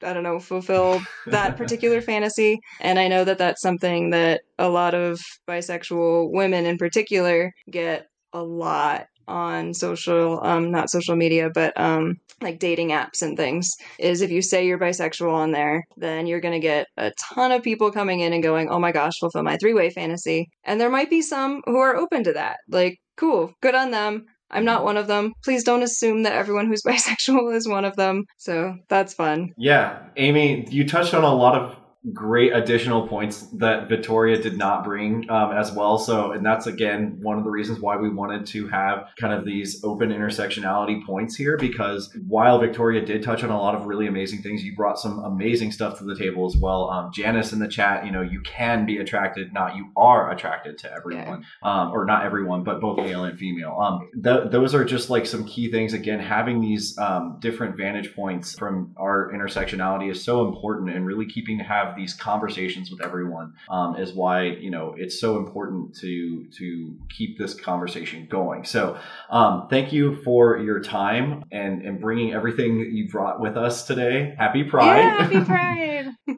I 0.02 0.12
don't 0.12 0.22
know, 0.22 0.38
fulfill 0.38 1.00
that 1.26 1.56
particular 1.56 2.00
fantasy. 2.00 2.58
And 2.80 2.98
I 2.98 3.08
know 3.08 3.24
that 3.24 3.38
that's 3.38 3.60
something 3.60 4.10
that 4.10 4.42
a 4.58 4.68
lot 4.68 4.94
of 4.94 5.20
bisexual 5.48 6.30
women 6.32 6.66
in 6.66 6.78
particular 6.78 7.52
get 7.70 8.06
a 8.32 8.42
lot 8.42 9.06
on 9.26 9.74
social 9.74 10.44
um 10.44 10.70
not 10.70 10.90
social 10.90 11.16
media 11.16 11.50
but 11.52 11.72
um 11.80 12.16
like 12.40 12.58
dating 12.58 12.90
apps 12.90 13.22
and 13.22 13.36
things 13.36 13.74
is 13.98 14.20
if 14.20 14.30
you 14.30 14.42
say 14.42 14.66
you're 14.66 14.78
bisexual 14.78 15.32
on 15.32 15.52
there 15.52 15.84
then 15.96 16.26
you're 16.26 16.40
going 16.40 16.52
to 16.52 16.60
get 16.60 16.86
a 16.96 17.12
ton 17.32 17.52
of 17.52 17.62
people 17.62 17.90
coming 17.90 18.20
in 18.20 18.32
and 18.32 18.42
going 18.42 18.68
oh 18.68 18.78
my 18.78 18.92
gosh 18.92 19.18
fulfill 19.18 19.42
my 19.42 19.56
three-way 19.56 19.90
fantasy. 19.90 20.48
And 20.64 20.80
there 20.80 20.90
might 20.90 21.10
be 21.10 21.22
some 21.22 21.62
who 21.66 21.78
are 21.78 21.96
open 21.96 22.24
to 22.24 22.32
that 22.32 22.58
like 22.68 22.98
cool 23.16 23.52
good 23.60 23.74
on 23.74 23.90
them. 23.90 24.26
I'm 24.50 24.64
not 24.64 24.84
one 24.84 24.96
of 24.96 25.06
them. 25.06 25.32
Please 25.42 25.64
don't 25.64 25.82
assume 25.82 26.22
that 26.24 26.34
everyone 26.34 26.66
who's 26.66 26.82
bisexual 26.86 27.54
is 27.54 27.68
one 27.68 27.84
of 27.84 27.96
them. 27.96 28.24
So 28.38 28.76
that's 28.88 29.14
fun. 29.14 29.52
Yeah, 29.56 30.00
Amy, 30.16 30.66
you 30.70 30.86
touched 30.86 31.14
on 31.14 31.24
a 31.24 31.34
lot 31.34 31.60
of 31.60 31.76
great 32.12 32.52
additional 32.52 33.08
points 33.08 33.46
that 33.52 33.88
Victoria 33.88 34.40
did 34.40 34.58
not 34.58 34.84
bring 34.84 35.28
um, 35.30 35.52
as 35.52 35.72
well. 35.72 35.98
So, 35.98 36.32
and 36.32 36.44
that's 36.44 36.66
again 36.66 37.18
one 37.22 37.38
of 37.38 37.44
the 37.44 37.50
reasons 37.50 37.80
why 37.80 37.96
we 37.96 38.10
wanted 38.10 38.46
to 38.48 38.68
have 38.68 39.08
kind 39.18 39.32
of 39.32 39.44
these 39.44 39.82
open 39.84 40.10
intersectionality 40.10 41.04
points 41.04 41.34
here 41.34 41.56
because 41.56 42.14
while 42.26 42.58
Victoria 42.58 43.04
did 43.04 43.22
touch 43.22 43.42
on 43.42 43.50
a 43.50 43.58
lot 43.58 43.74
of 43.74 43.86
really 43.86 44.06
amazing 44.06 44.42
things, 44.42 44.62
you 44.62 44.76
brought 44.76 44.98
some 44.98 45.20
amazing 45.20 45.72
stuff 45.72 45.98
to 45.98 46.04
the 46.04 46.16
table 46.16 46.46
as 46.46 46.56
well. 46.56 46.90
Um, 46.90 47.10
Janice 47.12 47.52
in 47.52 47.58
the 47.58 47.68
chat, 47.68 48.04
you 48.04 48.12
know, 48.12 48.20
you 48.20 48.42
can 48.42 48.84
be 48.84 48.98
attracted, 48.98 49.54
not 49.54 49.74
you 49.74 49.90
are 49.96 50.30
attracted 50.30 50.76
to 50.78 50.92
everyone, 50.92 51.46
um, 51.62 51.90
or 51.92 52.04
not 52.04 52.24
everyone, 52.24 52.64
but 52.64 52.80
both 52.80 52.98
male 52.98 53.24
and 53.24 53.38
female. 53.38 53.78
Um, 53.80 54.10
th- 54.22 54.50
those 54.50 54.74
are 54.74 54.84
just 54.84 55.08
like 55.08 55.24
some 55.24 55.46
key 55.46 55.70
things. 55.70 55.94
Again, 55.94 56.20
having 56.20 56.60
these 56.60 56.98
um, 56.98 57.38
different 57.40 57.76
vantage 57.76 58.14
points 58.14 58.58
from 58.58 58.94
our 58.98 59.32
intersectionality 59.32 60.10
is 60.10 60.22
so 60.22 60.46
important, 60.46 60.90
and 60.90 61.06
really 61.06 61.26
keeping 61.26 61.58
to 61.58 61.64
have 61.64 61.93
these 61.96 62.14
conversations 62.14 62.90
with 62.90 63.02
everyone 63.02 63.54
um, 63.68 63.96
is 63.96 64.12
why 64.12 64.44
you 64.44 64.70
know 64.70 64.94
it's 64.96 65.20
so 65.20 65.38
important 65.38 65.94
to 65.96 66.46
to 66.58 66.96
keep 67.10 67.38
this 67.38 67.54
conversation 67.54 68.26
going. 68.30 68.64
So, 68.64 68.98
um, 69.30 69.68
thank 69.68 69.92
you 69.92 70.22
for 70.22 70.58
your 70.58 70.80
time 70.80 71.44
and 71.50 71.82
and 71.82 72.00
bringing 72.00 72.32
everything 72.32 72.78
that 72.78 72.90
you 72.90 73.08
brought 73.08 73.40
with 73.40 73.56
us 73.56 73.86
today. 73.86 74.34
Happy 74.38 74.64
Pride! 74.64 74.98
yeah 74.98 75.22
happy 75.24 75.44
pride 75.44 76.10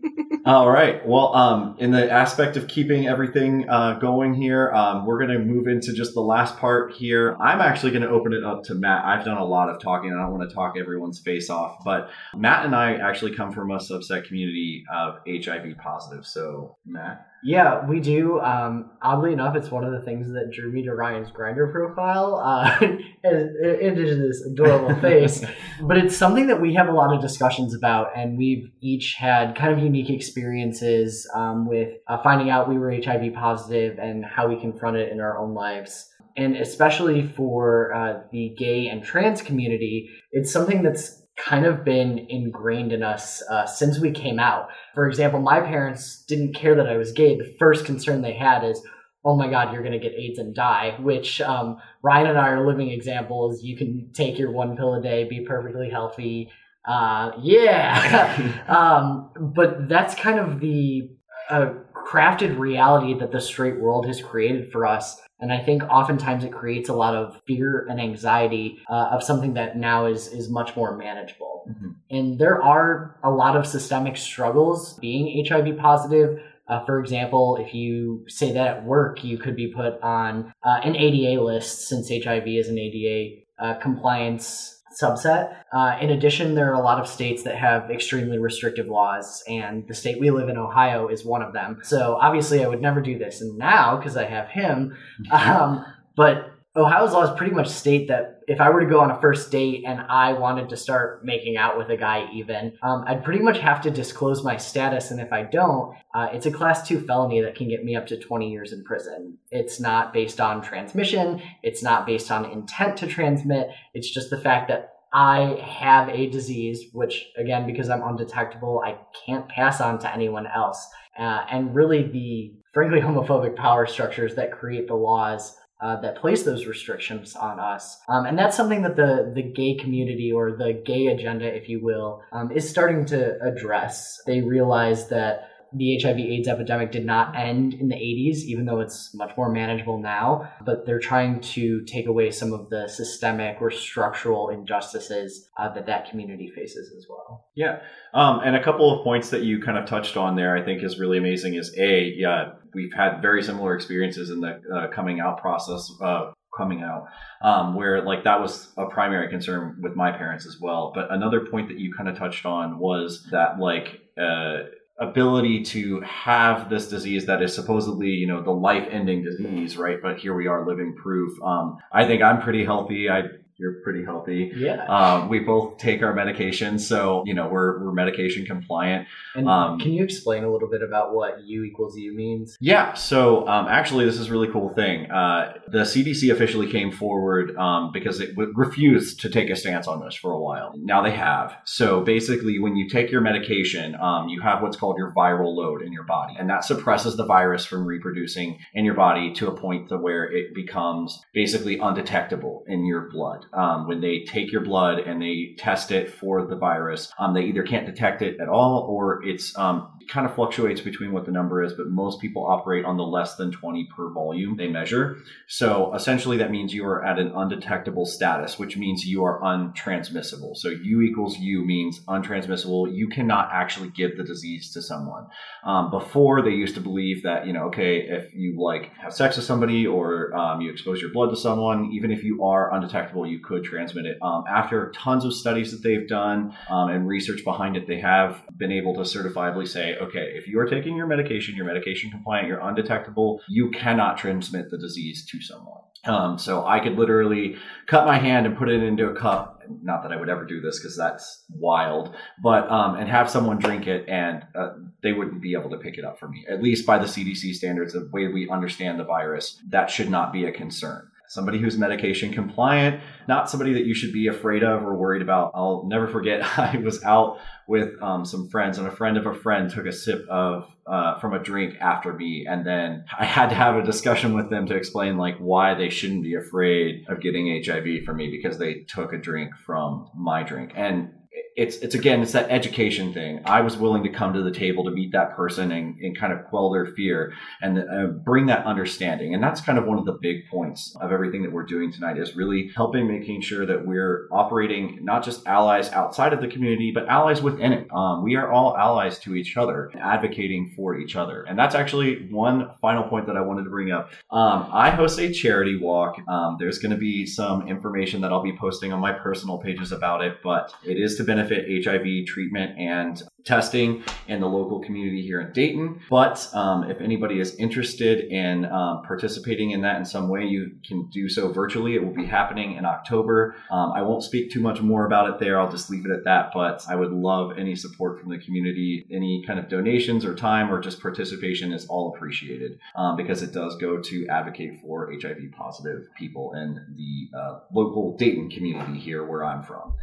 All 0.47 0.71
right. 0.71 1.05
Well, 1.05 1.35
um, 1.35 1.75
in 1.81 1.91
the 1.91 2.09
aspect 2.09 2.57
of 2.57 2.69
keeping 2.69 3.09
everything 3.09 3.69
uh, 3.69 3.99
going 3.99 4.33
here, 4.33 4.71
um, 4.71 5.05
we're 5.05 5.19
going 5.19 5.37
to 5.37 5.45
move 5.45 5.67
into 5.67 5.93
just 5.93 6.15
the 6.15 6.21
last 6.21 6.57
part 6.59 6.93
here. 6.93 7.37
I'm 7.41 7.61
actually 7.61 7.91
going 7.91 8.05
to 8.05 8.11
open 8.11 8.33
it 8.33 8.45
up 8.45 8.63
to 8.65 8.77
Matt. 8.77 9.05
I've 9.05 9.25
done 9.25 9.39
a 9.39 9.45
lot 9.45 9.69
of 9.71 9.81
talking, 9.81 10.11
and 10.11 10.21
I 10.21 10.23
don't 10.23 10.39
want 10.39 10.49
to 10.49 10.55
talk 10.55 10.77
everyone's 10.79 11.19
face 11.19 11.51
off, 11.51 11.83
but 11.85 12.11
Matt 12.37 12.65
and 12.65 12.77
I 12.77 12.95
actually 12.95 13.35
come 13.35 13.51
from 13.51 13.73
a 13.73 13.79
subset 13.79 14.29
community 14.29 14.85
of 14.95 15.17
HIV 15.47 15.79
positive. 15.79 16.27
So, 16.27 16.77
Matt. 16.85 17.27
Yeah, 17.45 17.87
we 17.87 18.01
do. 18.01 18.41
Um, 18.41 18.91
oddly 19.03 19.33
enough, 19.33 19.55
it's 19.55 19.71
one 19.71 19.85
of 19.85 19.93
the 19.93 20.01
things 20.01 20.29
that 20.33 20.51
drew 20.53 20.73
me 20.73 20.83
to 20.85 20.95
Ryan's 20.95 21.31
Grindr 21.31 21.71
profile, 21.71 22.41
uh, 22.45 22.77
addition 23.25 24.19
to 24.19 24.27
this 24.27 24.45
adorable 24.45 24.95
face. 25.01 25.45
But 25.81 25.99
it's 25.99 26.17
something 26.17 26.49
that 26.49 26.61
we 26.61 26.75
have 26.75 26.89
a 26.89 26.93
lot 26.93 27.15
of 27.15 27.21
discussions 27.21 27.75
about, 27.75 28.09
and 28.17 28.37
we've 28.37 28.71
each 28.81 29.15
had 29.19 29.55
kind 29.55 29.73
of 29.73 29.79
unique 29.79 30.11
experiences 30.11 31.31
um, 31.35 31.69
with 31.69 31.95
uh, 32.09 32.21
finding 32.23 32.51
out 32.51 32.69
we 32.69 32.79
were 32.79 32.91
HIV 32.91 33.35
positive 33.35 33.99
and 33.99 34.25
how 34.25 34.49
we 34.49 34.61
confront 34.61 34.97
it 34.97 35.13
in 35.13 35.21
our 35.21 35.39
own 35.39 35.55
lives. 35.55 36.09
And 36.37 36.57
especially 36.57 37.29
for 37.29 37.95
uh, 37.95 38.23
the 38.31 38.55
gay 38.59 38.89
and 38.89 39.03
trans 39.03 39.41
community, 39.41 40.11
it's 40.33 40.53
something 40.53 40.83
that's 40.83 41.23
kind 41.37 41.67
of 41.67 41.85
been 41.85 42.27
ingrained 42.31 42.93
in 42.93 43.03
us 43.03 43.43
uh, 43.51 43.67
since 43.67 43.99
we 43.99 44.11
came 44.11 44.39
out. 44.39 44.69
For 44.95 45.07
example, 45.07 45.41
my 45.41 45.61
parents 45.61 46.25
didn't 46.27 46.55
care 46.55 46.75
that 46.75 46.89
I 46.89 46.97
was 46.97 47.13
gay. 47.13 47.37
The 47.37 47.55
first 47.59 47.85
concern 47.85 48.23
they 48.23 48.33
had 48.33 48.65
is, 48.65 48.83
oh 49.25 49.37
my 49.37 49.51
God, 49.51 49.73
you're 49.73 49.83
going 49.83 49.93
to 49.93 49.99
get 49.99 50.19
AIDS 50.19 50.39
and 50.39 50.55
die, 50.55 50.97
which 51.01 51.41
um, 51.41 51.79
Ryan 52.03 52.29
and 52.29 52.39
I 52.39 52.49
are 52.49 52.67
living 52.67 52.91
examples. 52.91 53.63
You 53.63 53.77
can 53.77 54.11
take 54.15 54.39
your 54.39 54.51
one 54.51 54.77
pill 54.77 54.95
a 54.95 55.03
day, 55.03 55.25
be 55.25 55.41
perfectly 55.41 55.91
healthy. 55.91 56.51
Uh, 56.87 57.33
yeah. 57.43 58.63
um, 58.69 59.31
but 59.55 59.89
that's 59.89 60.15
kind 60.15 60.39
of 60.39 60.61
the 60.61 61.11
uh, 61.51 61.75
crafted 62.07 62.59
reality 62.59 63.15
that 63.19 63.33
the 63.33 63.41
straight 63.41 63.81
world 63.81 64.07
has 64.07 64.23
created 64.23 64.71
for 64.71 64.87
us. 64.87 65.21
And 65.41 65.53
I 65.53 65.59
think 65.59 65.83
oftentimes 65.83 66.45
it 66.45 66.53
creates 66.53 66.89
a 66.89 66.95
lot 66.95 67.15
of 67.15 67.41
fear 67.47 67.87
and 67.91 68.01
anxiety 68.01 68.79
uh, 68.89 69.09
of 69.13 69.23
something 69.23 69.55
that 69.55 69.77
now 69.77 70.07
is 70.07 70.29
is 70.29 70.49
much 70.49 70.75
more 70.77 70.97
manageable. 70.97 71.65
And 72.11 72.39
there 72.39 72.63
are 72.63 73.19
a 73.23 73.31
lot 73.31 73.57
of 73.57 73.67
systemic 73.67 74.17
struggles 74.17 74.95
being 74.95 75.45
HIV 75.47 75.77
positive. 75.77 76.41
Uh, 76.69 76.85
for 76.85 77.01
example, 77.01 77.59
if 77.61 77.75
you 77.75 78.25
say 78.29 78.53
that 78.53 78.67
at 78.67 78.85
work, 78.85 79.23
you 79.23 79.37
could 79.37 79.57
be 79.57 79.69
put 79.69 80.01
on 80.01 80.53
uh, 80.63 80.81
an 80.85 80.97
ADA 80.97 81.43
list 81.43 81.89
since 81.89 82.09
HIV 82.09 82.47
is 82.47 82.69
an 82.69 82.79
ADA 82.79 83.43
uh, 83.59 83.75
compliance 83.75 84.76
subset. 85.01 85.57
Uh, 85.73 85.97
in 86.01 86.11
addition, 86.11 86.55
there 86.55 86.71
are 86.71 86.75
a 86.75 86.83
lot 86.83 87.01
of 87.01 87.07
states 87.07 87.43
that 87.43 87.57
have 87.57 87.91
extremely 87.91 88.39
restrictive 88.39 88.87
laws, 88.87 89.43
and 89.47 89.87
the 89.89 89.95
state 89.95 90.19
we 90.19 90.31
live 90.31 90.49
in, 90.49 90.57
Ohio, 90.57 91.09
is 91.09 91.25
one 91.25 91.43
of 91.43 91.53
them. 91.53 91.81
So 91.83 92.19
obviously, 92.21 92.65
I 92.65 92.69
would 92.69 92.81
never 92.81 93.01
do 93.01 93.19
this. 93.19 93.41
And 93.41 93.59
now, 93.59 93.97
because 93.97 94.17
I 94.17 94.25
have 94.25 94.49
him, 94.49 94.97
um, 95.31 95.85
but 96.17 96.56
Ohio's 96.77 97.13
laws 97.13 97.35
pretty 97.37 97.55
much 97.55 97.69
state 97.69 98.09
that 98.09 98.41
if 98.47 98.61
I 98.61 98.69
were 98.69 98.81
to 98.81 98.87
go 98.87 99.01
on 99.01 99.11
a 99.11 99.21
first 99.21 99.51
date 99.51 99.85
and 99.87 100.01
I 100.11 100.35
wanted 100.35 100.69
to 100.69 100.77
start 100.77 101.25
making 101.25 101.57
out 101.57 101.79
with 101.79 101.89
a 101.89 101.97
guy, 101.97 102.29
even, 102.35 102.75
um, 102.83 103.05
I'd 103.07 103.25
pretty 103.25 103.43
much 103.43 103.59
have 103.59 103.81
to 103.83 103.91
disclose 103.91 104.45
my 104.45 104.59
status. 104.59 105.11
And 105.11 105.19
if 105.19 105.33
I 105.33 105.45
don't, 105.45 105.97
uh, 106.15 106.29
it's 106.33 106.45
a 106.45 106.53
class 106.53 106.87
two 106.87 107.01
felony 107.01 107.41
that 107.41 107.55
can 107.55 107.69
get 107.69 107.83
me 107.83 107.97
up 107.97 108.07
to 108.09 108.19
20 108.19 108.51
years 108.51 108.73
in 108.73 108.85
prison. 108.85 109.39
It's 109.51 109.81
not 109.81 110.13
based 110.13 110.39
on 110.39 110.63
transmission, 110.63 111.41
it's 111.63 111.83
not 111.83 112.07
based 112.07 112.31
on 112.31 112.45
intent 112.45 112.99
to 112.99 113.07
transmit. 113.07 113.71
It's 113.95 114.11
just 114.11 114.29
the 114.29 114.39
fact 114.39 114.69
that 114.69 114.93
I 115.15 115.59
have 115.65 116.11
a 116.11 116.29
disease, 116.29 116.85
which, 116.93 117.27
again, 117.39 117.67
because 117.67 117.89
I'm 117.89 118.03
undetectable, 118.03 118.83
I 118.85 118.99
can't 119.25 119.49
pass 119.49 119.81
on 119.81 119.99
to 120.01 120.13
anyone 120.13 120.47
else. 120.47 120.87
Uh, 121.19 121.47
and 121.51 121.75
really, 121.75 122.03
the 122.03 122.53
frankly 122.75 123.01
homophobic 123.01 123.57
power 123.57 123.87
structures 123.87 124.35
that 124.35 124.53
create 124.53 124.89
the 124.89 124.95
laws 124.95 125.57
uh, 125.81 126.01
that 126.01 126.17
place 126.17 126.43
those 126.43 126.67
restrictions 126.67 127.37
on 127.37 127.61
us. 127.61 127.99
Um, 128.09 128.27
and 128.27 128.39
that's 128.39 128.57
something 128.57 128.83
that 128.83 128.97
the, 128.97 129.33
the 129.35 129.43
gay 129.43 129.75
community 129.75 130.33
or 130.33 130.53
the 130.53 130.83
gay 130.85 131.09
agenda, 131.09 131.47
if 131.47 131.69
you 131.69 131.83
will, 131.83 132.23
um, 132.33 132.51
is 132.51 132.69
starting 132.69 133.05
to 133.07 133.41
address. 133.43 134.21
They 134.27 134.41
realize 134.41 135.09
that 135.09 135.51
the 135.73 135.99
HIV 136.01 136.19
AIDS 136.19 136.49
epidemic 136.49 136.93
did 136.93 137.05
not 137.05 137.37
end 137.37 137.75
in 137.75 137.89
the 137.89 137.97
80s, 137.97 138.39
even 138.45 138.65
though 138.65 138.81
it's 138.81 139.13
much 139.15 139.37
more 139.37 139.51
manageable 139.51 139.99
now. 139.99 140.51
But 140.65 140.87
they're 140.87 141.01
trying 141.01 141.41
to 141.41 141.83
take 141.83 142.07
away 142.07 142.31
some 142.31 142.53
of 142.53 142.71
the 142.71 142.89
systemic 142.89 143.59
or 143.61 143.71
structural 143.71 144.49
injustices 144.49 145.49
uh, 145.59 145.69
that 145.75 145.87
that 145.87 146.09
community 146.09 146.51
faces 146.55 146.93
as 146.97 147.07
well. 147.09 147.47
Yeah. 147.55 147.81
Um, 148.15 148.41
and 148.45 148.57
a 148.57 148.63
couple 148.63 148.97
of 148.97 149.05
points 149.05 149.31
that 149.31 149.43
you 149.43 149.61
kind 149.61 149.77
of 149.77 149.87
touched 149.87 150.17
on 150.17 150.37
there, 150.37 150.57
I 150.57 150.65
think 150.65 150.83
is 150.83 150.99
really 150.99 151.19
amazing 151.19 151.55
is 151.55 151.75
A, 151.77 152.15
yeah, 152.17 152.53
we've 152.77 152.93
had 152.93 153.21
very 153.23 153.43
similar 153.43 153.75
experiences 153.75 154.31
in 154.31 154.41
the 154.41 154.61
uh, 154.73 154.89
coming 154.89 155.19
out 155.19 155.41
process. 155.41 155.91
Uh, 156.01 156.33
coming 156.57 156.83
out 156.83 157.07
um, 157.43 157.75
where 157.75 158.03
like 158.03 158.25
that 158.25 158.41
was 158.41 158.73
a 158.79 158.87
primary 158.87 159.29
concern 159.29 159.77
with 159.83 159.95
my 159.95 160.11
parents 160.11 160.47
as 160.47 160.59
well. 160.59 160.91
But 160.95 161.13
another 161.13 161.41
point 161.41 161.69
that 161.69 161.79
you 161.79 161.93
kind 161.93 162.09
of 162.09 162.17
touched 162.17 162.47
on 162.47 162.79
was 162.79 163.29
that 163.31 163.59
like 163.59 164.01
uh, 164.19 164.61
ability 164.99 165.63
to 165.65 166.01
have 166.01 166.71
this 166.71 166.89
disease 166.89 167.27
that 167.27 167.43
is 167.43 167.55
supposedly 167.55 168.09
you 168.09 168.27
know 168.27 168.43
the 168.43 168.53
life 168.53 168.89
ending 168.91 169.23
disease 169.23 169.77
right? 169.77 169.99
But 170.01 170.19
here 170.19 170.35
we 170.35 170.47
are 170.47 170.67
living 170.67 170.95
proof. 170.95 171.39
Um, 171.43 171.77
i 171.93 172.07
think 172.07 172.23
i'm 172.23 172.41
pretty 172.41 172.65
healthy. 172.65 173.11
I 173.11 173.25
you're 173.59 173.81
pretty 173.83 174.05
healthy. 174.05 174.53
Yeah. 174.55 174.85
Um, 174.85 175.29
we 175.29 175.41
both 175.41 175.79
take 175.79 176.03
our 176.03 176.13
medication, 176.13 176.79
so 176.79 177.23
you 177.25 177.33
know 177.33 177.49
we're 177.49 177.83
we're 177.83 177.93
medication 177.93 178.45
compliant. 178.45 179.09
And 179.35 179.49
um, 179.49 179.79
can 179.79 179.93
you 179.93 180.05
explain 180.05 180.45
a 180.45 180.53
little 180.53 180.69
bit 180.69 180.83
about 180.83 181.15
what 181.15 181.43
U 181.45 181.65
equals 181.65 181.97
U 181.97 182.15
means? 182.15 182.57
Yeah. 182.61 182.93
So 182.95 183.49
um, 183.49 183.67
actually, 183.69 184.05
this 184.05 184.19
is 184.19 184.29
a 184.29 184.31
really 184.31 184.49
cool 184.49 184.69
thing. 184.75 185.11
Uh, 185.11 185.55
the 185.69 185.81
CDC 185.81 186.31
officially 186.31 186.71
came 186.71 186.91
forward 186.91 187.57
um, 187.57 187.93
because 187.93 188.21
it 188.21 188.35
w- 188.37 188.53
refused 188.55 189.21
to 189.21 189.31
take 189.31 189.49
a 189.49 189.57
stance 189.57 189.87
on 189.87 190.05
this 190.05 190.15
for 190.15 190.33
a 190.33 190.41
while. 190.41 190.73
Now 190.77 191.03
they 191.03 191.13
have. 191.13 191.57
So 191.65 192.03
basically, 192.03 192.59
when 192.59 192.77
you 192.77 192.89
take 192.89 193.11
your 193.11 193.23
medication, 193.23 193.95
um, 193.97 194.29
you 194.29 194.43
have 194.43 194.61
what's 194.61 194.77
called 194.77 194.99
your 194.99 195.15
viral 195.15 195.55
load 195.55 195.81
in 195.81 195.93
your 195.93 196.05
body, 196.05 196.35
and 196.39 196.51
that 196.51 196.65
suppresses 196.65 197.17
the 197.17 197.25
virus 197.25 197.65
from 197.65 197.87
reproducing 197.87 198.59
in 198.75 198.85
your 198.85 198.95
body 198.95 199.33
to 199.35 199.49
a 199.49 199.57
point 199.57 199.89
to 199.89 199.97
where 199.97 200.25
it 200.25 200.55
becomes 200.55 201.23
basically 201.33 201.79
undetectable 201.79 202.63
in 202.67 202.85
your 202.85 203.09
blood 203.11 203.46
um, 203.53 203.87
when 203.87 204.01
they 204.01 204.25
take 204.25 204.53
your 204.53 204.63
blood 204.63 204.99
and 204.99 205.21
they 205.21 205.55
test 205.59 205.91
it 205.91 206.13
for 206.13 206.47
the 206.47 206.57
virus, 206.57 207.13
um, 207.19 207.35
they 207.35 207.43
either 207.43 207.63
can't 207.63 207.87
detect 207.87 208.23
it 208.23 208.41
at 208.41 208.49
all 208.49 208.87
or 208.89 209.25
it's 209.25 209.57
um, 209.59 209.97
it 210.07 210.13
kind 210.13 210.27
of 210.27 210.35
fluctuates 210.35 210.81
between 210.81 211.13
what 211.13 211.25
the 211.25 211.33
number 211.33 211.63
is, 211.63 211.73
but 211.73 211.89
most 211.89 212.21
people 212.21 212.47
operate 212.47 212.85
on 212.85 212.97
the 212.97 213.03
less 213.03 213.37
than 213.37 213.51
20 213.51 213.89
per 213.97 214.13
volume 214.13 214.57
they 214.57 214.69
measure. 214.69 215.17
So 215.49 215.95
essentially, 215.95 216.37
that 216.39 216.51
means 216.51 216.73
you 216.73 216.87
are 216.87 217.05
at 217.05 217.19
an 217.19 217.33
undetectable 217.35 218.07
status, 218.07 218.59
which 218.59 218.77
means 218.77 219.05
you 219.05 219.25
are 219.25 219.41
untransmissible. 219.41 220.57
So 220.57 220.69
U 220.69 221.03
equals 221.03 221.39
U 221.39 221.65
means 221.65 222.01
untransmissible. 222.09 222.95
You 222.95 223.09
cannot 223.09 223.49
actually 223.53 223.91
give 223.91 224.17
the 224.17 224.25
disease 224.25 224.73
to 224.73 224.83
someone. 224.83 225.27
Um, 225.65 225.91
before, 225.91 226.43
they 226.43 226.51
used 226.51 226.75
to 226.77 226.81
believe 226.81 227.23
that, 227.25 227.47
you 227.47 227.53
know, 227.53 227.65
okay, 227.67 227.99
if 227.99 228.33
you 228.35 228.61
like 228.61 228.93
have 229.03 229.13
sex 229.13 229.37
with 229.37 229.45
somebody 229.45 229.87
or 229.87 230.35
um, 230.37 230.61
you 230.61 230.71
expose 230.71 231.01
your 231.01 231.11
blood 231.11 231.31
to 231.31 231.37
someone, 231.37 231.91
even 231.93 232.11
if 232.11 232.23
you 232.23 232.45
are 232.45 232.73
undetectable, 232.73 233.27
you 233.27 233.36
could 233.39 233.65
transmit 233.65 234.07
it. 234.07 234.19
Um, 234.23 234.45
after 234.49 234.91
tons 234.93 235.25
of 235.25 235.35
studies 235.35 235.71
that 235.73 235.83
they've 235.83 236.09
done 236.09 236.57
um, 236.69 236.91
and 236.91 237.07
research 237.07 237.45
behind 237.45 237.77
it, 237.77 237.87
they 237.87 238.01
have 238.01 238.43
been 238.57 238.73
able 238.73 238.95
to 238.95 239.01
certifiably 239.01 239.67
say, 239.67 239.97
okay, 239.97 240.33
if 240.35 240.47
you 240.47 240.59
are 240.59 240.67
taking 240.67 240.97
your 240.97 241.07
medication, 241.07 241.55
you're 241.55 241.67
medication 241.67 242.11
compliant, 242.11 242.49
you're 242.49 242.61
undetectable, 242.61 243.41
you 243.49 243.71
cannot 243.71 244.19
transmit 244.19 244.71
the 244.71 244.79
disease 244.79 245.27
to 245.27 245.41
someone. 245.41 245.81
Um, 246.07 246.39
so 246.39 246.65
I 246.65 246.81
could 246.81 246.97
literally 246.97 247.57
cut 247.87 248.07
my 248.07 248.19
hand 248.19 248.47
and 248.47 248.57
put 248.57 248.69
it 248.69 248.83
into 248.83 249.09
a 249.09 249.15
cup. 249.15 249.63
Not 249.83 250.03
that 250.05 250.13
I 250.13 250.17
would 250.17 250.29
ever 250.29 250.45
do 250.45 250.61
this 250.61 250.79
because 250.79 250.97
that's 250.97 251.45
wild, 251.51 252.15
but 252.41 252.71
um, 252.71 252.95
and 252.95 253.09
have 253.09 253.29
someone 253.29 253.59
drink 253.59 253.89
it 253.89 254.09
and 254.09 254.47
uh, 254.55 254.75
they 255.03 255.13
wouldn't 255.13 255.43
be 255.43 255.55
able 255.55 255.71
to 255.71 255.79
pick 255.79 255.99
it 255.99 256.05
up 256.05 256.21
for 256.21 256.29
me. 256.29 256.47
At 256.49 256.63
least 256.63 256.87
by 256.87 256.99
the 256.99 257.07
CDC 257.07 257.55
standards, 257.55 257.93
the 257.93 258.09
way 258.13 258.29
we 258.29 258.49
understand 258.49 259.01
the 259.01 259.05
virus, 259.05 259.61
that 259.69 259.91
should 259.91 260.09
not 260.09 260.33
be 260.33 260.45
a 260.45 260.53
concern 260.53 261.11
somebody 261.29 261.59
who's 261.59 261.77
medication 261.77 262.33
compliant, 262.33 263.01
not 263.29 263.51
somebody 263.51 263.73
that 263.75 263.85
you 263.85 263.95
should 263.95 264.13
be 264.13 264.27
afraid 264.29 264.63
of 264.63 264.83
or 264.83 264.95
worried 264.95 265.23
about. 265.23 265.53
I'll 265.55 265.85
never 265.87 266.07
forget, 266.07 266.43
I 266.59 266.77
was 266.79 267.03
out 267.05 267.39
with 267.67 268.01
um, 268.03 268.25
some 268.25 268.49
friends, 268.49 268.79
and 268.79 268.87
a 268.87 268.91
friend 268.91 269.17
of 269.17 269.27
a 269.27 269.35
friend 269.35 269.71
took 269.71 269.87
a 269.87 269.93
sip 269.93 270.27
of 270.29 270.71
uh, 270.87 271.19
from 271.19 271.35
a 271.35 271.39
drink 271.39 271.77
after 271.81 272.13
me, 272.13 272.47
and 272.49 272.67
then 272.67 273.05
I 273.19 273.25
had 273.25 273.49
to 273.49 273.55
have 273.55 273.77
a 273.77 273.83
discussion 273.83 274.35
with 274.35 274.51
them 274.51 274.67
to 274.67 274.75
explain 274.75 275.17
like 275.17 275.37
why 275.39 275.75
they 275.75 275.91
shouldn't 275.91 276.23
be 276.23 276.35
afraid 276.35 277.05
of 277.09 277.21
getting 277.21 277.63
HIV 277.65 278.05
from 278.05 278.17
me 278.17 278.31
because 278.31 278.59
they 278.59 278.85
took 278.89 279.13
a 279.13 279.19
drink 279.19 279.55
from 279.65 280.09
my 280.15 280.43
drink, 280.43 280.73
and 280.75 281.11
it's 281.57 281.77
it's 281.79 281.95
again 281.95 282.21
it's 282.21 282.33
that 282.33 282.51
education 282.51 283.15
thing. 283.15 283.41
I 283.47 283.63
was 283.63 283.79
willing 283.79 284.03
to 284.03 284.11
come 284.11 284.35
to 284.35 284.43
the 284.43 284.51
table 284.51 284.85
to 284.85 284.91
meet 284.91 285.13
that 285.13 285.35
person 285.35 285.73
and, 285.73 285.99
and 286.01 286.17
kind 286.17 286.33
of 286.33 286.45
quell 286.45 286.71
their 286.71 286.87
fear 286.87 287.33
and 287.63 287.79
uh, 287.79 288.07
bring 288.07 288.47
that 288.47 288.67
understanding. 288.67 289.35
And 289.35 289.43
that's 289.43 289.63
kind 289.63 289.79
of 289.79 289.87
one 289.87 289.99
of 289.99 290.05
the 290.05 290.19
big 290.21 290.47
points 290.51 290.95
of 291.01 291.13
everything 291.13 291.43
that 291.43 291.53
we're 291.53 291.65
doing 291.65 291.91
tonight 291.91 292.19
is 292.19 292.37
really 292.37 292.71
helping 292.77 293.09
making 293.09 293.41
sure 293.41 293.65
that 293.65 293.87
we're 293.87 294.29
operating 294.31 294.99
not 295.03 295.25
just 295.25 295.47
allies 295.47 295.91
outside 295.93 296.35
of 296.35 296.43
the 296.43 296.49
community 296.49 296.93
but 296.95 297.09
allies 297.09 297.41
within 297.41 297.73
it. 297.73 297.89
Um, 297.91 298.23
we 298.23 298.37
are 298.37 298.53
all 298.53 298.77
allies 298.77 299.19
to 299.21 299.35
each 299.35 299.57
other, 299.57 299.91
advocating 299.99 300.75
for 300.77 300.99
each 300.99 301.17
other. 301.17 301.45
And 301.45 301.59
that's 301.59 301.75
actually 301.75 302.29
one 302.31 302.71
final 302.83 303.05
point 303.05 303.27
that 303.29 303.37
I 303.37 303.41
wanted 303.41 303.65
to 303.65 303.71
bring 303.71 303.91
up. 303.93 304.11
Um, 304.31 304.69
I 304.73 304.91
host 304.91 305.19
a 305.19 305.33
charity 305.33 305.79
walk. 305.79 306.17
Um, 306.29 306.57
there's 306.59 306.79
going 306.79 306.93
to 306.93 306.99
be 306.99 307.25
some 307.25 307.67
information 307.67 308.21
that 308.21 308.31
I'll 308.31 308.43
be 308.43 308.57
posting 308.59 308.93
on 308.93 309.01
my 309.01 309.13
personal 309.13 309.57
pages 309.57 309.91
about 309.91 310.23
it, 310.23 310.43
but 310.43 310.75
it 310.85 310.99
is 310.99 311.17
to 311.17 311.25
benefit 311.25 311.46
HIV 311.55 312.27
treatment 312.27 312.79
and 312.79 313.23
testing 313.47 314.03
in 314.27 314.41
the 314.41 314.47
local 314.47 314.81
community 314.81 315.23
here 315.23 315.41
in 315.41 315.53
Dayton. 315.53 316.01
But 316.11 316.49
um, 316.53 316.91
if 316.91 317.01
anybody 317.01 317.39
is 317.39 317.55
interested 317.55 318.25
in 318.33 318.65
um, 318.67 319.03
participating 319.07 319.71
in 319.71 319.83
that 319.83 319.97
in 319.97 320.05
some 320.05 320.29
way, 320.29 320.45
you 320.45 320.73
can 320.87 321.09
do 321.11 321.29
so 321.29 321.53
virtually. 321.53 321.95
It 321.95 322.05
will 322.05 322.13
be 322.13 322.27
happening 322.27 322.75
in 322.75 322.85
October. 322.85 323.55
Um, 323.71 323.93
I 323.93 324.03
won't 324.03 324.25
speak 324.25 324.51
too 324.51 324.61
much 324.61 324.83
more 324.83 325.07
about 325.07 325.31
it 325.31 325.39
there. 325.39 325.61
I'll 325.61 325.71
just 325.71 325.91
leave 325.91 326.05
it 326.05 326.11
at 326.11 326.25
that. 326.25 326.51
But 326.53 326.85
I 326.89 326.97
would 326.97 327.13
love 327.13 327.57
any 327.57 327.77
support 327.77 328.21
from 328.21 328.31
the 328.31 328.39
community. 328.39 329.07
Any 329.11 329.45
kind 329.47 329.61
of 329.61 329.69
donations 329.69 330.25
or 330.25 330.35
time 330.35 330.73
or 330.73 330.81
just 330.81 331.01
participation 331.01 331.73
is 331.73 331.87
all 331.87 332.13
appreciated 332.15 332.81
um, 332.97 333.17
because 333.17 333.43
it 333.43 333.53
does 333.53 333.77
go 333.77 334.01
to 334.01 334.27
advocate 334.27 334.81
for 334.83 335.13
HIV 335.13 335.53
positive 335.57 336.09
people 336.19 336.53
in 336.55 336.85
the 336.97 337.39
uh, 337.39 337.61
local 337.73 338.17
Dayton 338.17 338.51
community 338.51 338.99
here 338.99 339.25
where 339.25 339.45
I'm 339.45 339.63
from. 339.63 339.95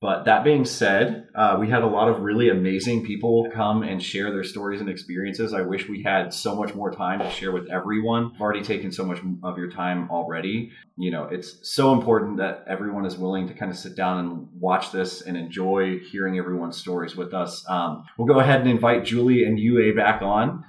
But 0.00 0.26
that 0.26 0.44
being 0.44 0.64
said, 0.64 1.26
uh, 1.34 1.56
we 1.58 1.68
had 1.68 1.82
a 1.82 1.86
lot 1.86 2.08
of 2.08 2.20
really 2.20 2.50
amazing 2.50 3.04
people 3.04 3.50
come 3.52 3.82
and 3.82 4.00
share 4.00 4.30
their 4.30 4.44
stories 4.44 4.80
and 4.80 4.88
experiences. 4.88 5.52
I 5.52 5.62
wish 5.62 5.88
we 5.88 6.04
had 6.04 6.32
so 6.32 6.54
much 6.54 6.72
more 6.72 6.92
time 6.92 7.18
to 7.18 7.28
share 7.30 7.50
with 7.50 7.68
everyone. 7.68 8.30
I've 8.34 8.40
already 8.40 8.62
taken 8.62 8.92
so 8.92 9.04
much 9.04 9.18
of 9.42 9.58
your 9.58 9.70
time 9.72 10.08
already. 10.08 10.70
You 10.96 11.10
know, 11.10 11.24
it's 11.24 11.68
so 11.68 11.92
important 11.92 12.36
that 12.36 12.64
everyone 12.68 13.06
is 13.06 13.16
willing 13.16 13.48
to 13.48 13.54
kind 13.54 13.72
of 13.72 13.76
sit 13.76 13.96
down 13.96 14.18
and 14.18 14.48
watch 14.60 14.92
this 14.92 15.22
and 15.22 15.36
enjoy 15.36 15.98
hearing 15.98 16.38
everyone's 16.38 16.76
stories 16.76 17.16
with 17.16 17.34
us. 17.34 17.68
Um, 17.68 18.04
we'll 18.16 18.28
go 18.28 18.38
ahead 18.38 18.60
and 18.60 18.70
invite 18.70 19.04
Julie 19.04 19.44
and 19.44 19.58
Yue 19.58 19.96
back 19.96 20.22
on. 20.22 20.64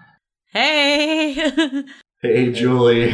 Hey. 0.47 1.33
hey, 2.23 2.51
Julie. 2.51 3.13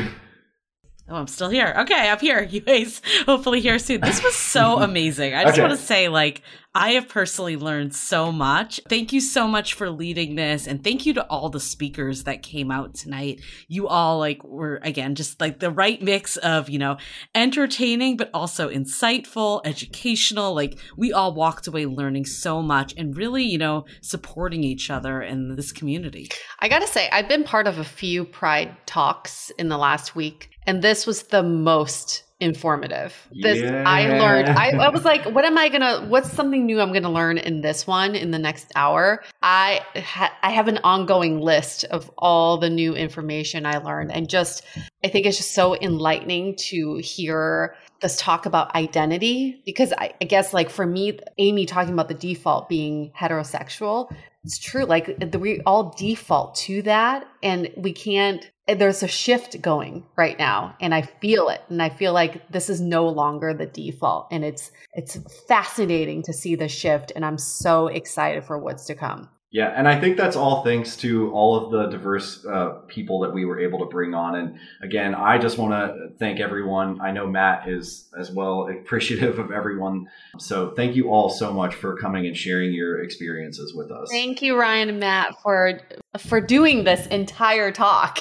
Oh, 1.07 1.15
I'm 1.15 1.27
still 1.27 1.49
here. 1.49 1.75
Okay, 1.81 2.09
I'm 2.09 2.19
here. 2.19 2.49
You 2.55 2.61
guys 2.61 3.01
hopefully 3.25 3.59
here 3.59 3.77
soon. 3.79 4.01
This 4.01 4.23
was 4.23 4.35
so 4.35 4.79
amazing. 4.81 5.33
I 5.33 5.43
just 5.43 5.55
okay. 5.55 5.61
want 5.61 5.77
to 5.77 5.85
say, 5.85 6.07
like, 6.07 6.41
I 6.73 6.91
have 6.91 7.09
personally 7.09 7.57
learned 7.57 7.93
so 7.93 8.31
much. 8.31 8.79
Thank 8.87 9.11
you 9.11 9.19
so 9.19 9.47
much 9.47 9.73
for 9.73 9.89
leading 9.89 10.35
this. 10.35 10.67
And 10.67 10.83
thank 10.83 11.05
you 11.05 11.13
to 11.15 11.25
all 11.27 11.49
the 11.49 11.59
speakers 11.59 12.23
that 12.23 12.43
came 12.43 12.71
out 12.71 12.93
tonight. 12.93 13.41
You 13.67 13.87
all, 13.87 14.19
like, 14.19 14.43
were, 14.43 14.79
again, 14.83 15.15
just 15.15 15.41
like 15.41 15.59
the 15.59 15.69
right 15.69 16.01
mix 16.01 16.37
of, 16.37 16.69
you 16.69 16.79
know, 16.79 16.97
entertaining, 17.33 18.15
but 18.15 18.29
also 18.33 18.69
insightful, 18.69 19.61
educational. 19.65 20.55
Like, 20.55 20.77
we 20.95 21.11
all 21.11 21.33
walked 21.33 21.67
away 21.67 21.85
learning 21.85 22.25
so 22.25 22.61
much 22.61 22.93
and 22.97 23.17
really, 23.17 23.43
you 23.43 23.57
know, 23.57 23.85
supporting 24.01 24.63
each 24.63 24.89
other 24.89 25.21
in 25.21 25.55
this 25.55 25.71
community. 25.71 26.29
I 26.59 26.69
got 26.69 26.79
to 26.79 26.87
say, 26.87 27.09
I've 27.09 27.27
been 27.27 27.43
part 27.43 27.67
of 27.67 27.79
a 27.79 27.83
few 27.83 28.23
Pride 28.23 28.75
talks 28.85 29.49
in 29.51 29.69
the 29.69 29.77
last 29.77 30.15
week. 30.15 30.54
And 30.67 30.81
this 30.81 31.05
was 31.05 31.23
the 31.23 31.43
most 31.43 32.23
informative. 32.39 33.15
This 33.31 33.71
I 33.85 34.19
learned. 34.19 34.49
I, 34.49 34.71
I 34.71 34.89
was 34.89 35.05
like, 35.05 35.25
what 35.25 35.45
am 35.45 35.57
I 35.57 35.69
gonna? 35.69 36.05
What's 36.07 36.31
something 36.31 36.65
new 36.65 36.81
I'm 36.81 36.91
gonna 36.91 37.11
learn 37.11 37.37
in 37.37 37.61
this 37.61 37.87
one 37.87 38.15
in 38.15 38.31
the 38.31 38.39
next 38.39 38.71
hour? 38.75 39.23
I 39.41 39.81
ha- 39.95 40.35
I 40.41 40.51
have 40.51 40.67
an 40.67 40.79
ongoing 40.83 41.39
list 41.39 41.85
of 41.85 42.11
all 42.17 42.57
the 42.57 42.69
new 42.69 42.93
information 42.93 43.65
I 43.65 43.77
learned, 43.77 44.11
and 44.11 44.29
just 44.29 44.63
I 45.03 45.07
think 45.07 45.25
it's 45.25 45.37
just 45.37 45.53
so 45.53 45.75
enlightening 45.75 46.55
to 46.67 46.97
hear 46.97 47.75
this 48.01 48.17
talk 48.17 48.45
about 48.45 48.75
identity 48.75 49.61
because 49.65 49.93
I, 49.93 50.13
I 50.21 50.25
guess 50.25 50.53
like 50.53 50.69
for 50.69 50.85
me, 50.85 51.17
Amy 51.37 51.65
talking 51.65 51.93
about 51.93 52.09
the 52.09 52.15
default 52.15 52.67
being 52.67 53.11
heterosexual. 53.17 54.13
It's 54.45 54.59
true. 54.59 54.85
Like 54.85 55.09
uh, 55.09 55.39
we 55.39 55.61
all 55.65 55.95
default 55.97 56.55
to 56.55 56.83
that, 56.83 57.27
and 57.41 57.69
we 57.75 57.91
can't 57.93 58.49
uh, 58.67 58.75
there's 58.75 59.03
a 59.03 59.07
shift 59.07 59.61
going 59.61 60.03
right 60.15 60.39
now 60.39 60.75
and 60.79 60.93
i 60.93 61.01
feel 61.01 61.49
it 61.49 61.61
and 61.69 61.81
i 61.81 61.89
feel 61.89 62.13
like 62.13 62.49
this 62.49 62.69
is 62.69 62.81
no 62.81 63.07
longer 63.07 63.53
the 63.53 63.65
default 63.65 64.27
and 64.31 64.43
it's 64.43 64.71
it's 64.93 65.17
fascinating 65.47 66.23
to 66.23 66.33
see 66.33 66.55
the 66.55 66.67
shift 66.67 67.11
and 67.15 67.23
i'm 67.23 67.37
so 67.37 67.87
excited 67.87 68.43
for 68.43 68.57
what's 68.57 68.85
to 68.85 68.95
come 68.95 69.29
yeah, 69.51 69.67
and 69.67 69.87
I 69.87 69.97
think 69.99 70.17
that's 70.17 70.35
all 70.35 70.63
thanks 70.63 70.97
to 70.97 71.31
all 71.31 71.55
of 71.55 71.71
the 71.71 71.87
diverse 71.87 72.45
uh, 72.45 72.79
people 72.87 73.19
that 73.21 73.33
we 73.33 73.45
were 73.45 73.59
able 73.59 73.79
to 73.79 73.85
bring 73.85 74.13
on. 74.13 74.35
And 74.35 74.59
again, 74.81 75.15
I 75.15 75.37
just 75.37 75.57
want 75.57 75.71
to 75.71 76.09
thank 76.19 76.41
everyone. 76.41 76.99
I 76.99 77.11
know 77.11 77.25
Matt 77.25 77.69
is 77.69 78.09
as 78.19 78.31
well 78.31 78.67
appreciative 78.67 79.39
of 79.39 79.51
everyone. 79.51 80.07
So 80.39 80.71
thank 80.71 80.95
you 80.95 81.09
all 81.09 81.29
so 81.29 81.53
much 81.53 81.73
for 81.73 81.95
coming 81.95 82.25
and 82.27 82.35
sharing 82.35 82.73
your 82.73 83.01
experiences 83.01 83.73
with 83.73 83.91
us. 83.91 84.09
Thank 84.11 84.41
you, 84.41 84.59
Ryan 84.59 84.89
and 84.89 84.99
Matt, 84.99 85.39
for 85.41 85.79
for 86.17 86.41
doing 86.41 86.83
this 86.83 87.07
entire 87.07 87.71
talk. 87.71 88.19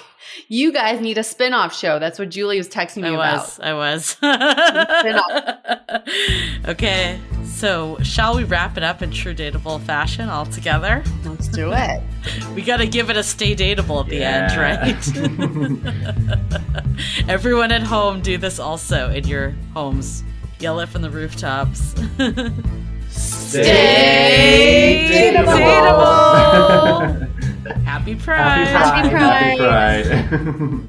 You 0.48 0.72
guys 0.72 1.00
need 1.00 1.18
a 1.18 1.24
spin-off 1.24 1.74
show. 1.74 1.98
That's 1.98 2.18
what 2.18 2.30
Julie 2.30 2.58
was 2.58 2.68
texting 2.68 3.02
me 3.02 3.14
about. 3.14 3.60
I 3.60 3.74
was, 3.74 4.16
about. 4.20 5.40
I 5.40 6.02
was. 6.04 6.68
okay. 6.68 7.20
So, 7.54 7.96
shall 8.02 8.34
we 8.36 8.42
wrap 8.44 8.76
it 8.76 8.82
up 8.82 9.00
in 9.00 9.10
true 9.12 9.32
dateable 9.34 9.80
fashion 9.80 10.28
all 10.28 10.44
together? 10.44 11.02
Let's 11.24 11.46
do 11.48 11.72
it. 11.72 12.02
we 12.54 12.62
got 12.62 12.78
to 12.78 12.86
give 12.86 13.10
it 13.10 13.16
a 13.16 13.22
stay 13.22 13.54
dateable 13.54 14.02
at 14.02 14.08
the 14.10 14.16
Yeah. 14.16 14.48
end, 14.50 14.60
right? 14.60 15.08
Everyone 17.28 17.70
at 17.70 17.82
home, 17.84 18.20
do 18.22 18.36
this 18.38 18.58
also 18.58 19.08
in 19.10 19.28
your 19.28 19.50
homes. 19.72 20.24
Yell 20.58 20.80
it 20.80 20.88
from 20.88 21.02
the 21.02 21.10
rooftops. 21.10 21.94
Stay 23.10 25.06
dateable. 25.46 27.28
Happy 27.84 28.14
Pride. 28.16 28.66
Happy 28.66 29.10
Pride. 29.10 29.56
Happy 29.56 30.08
Happy 30.08 30.38
Pride. 30.38 30.88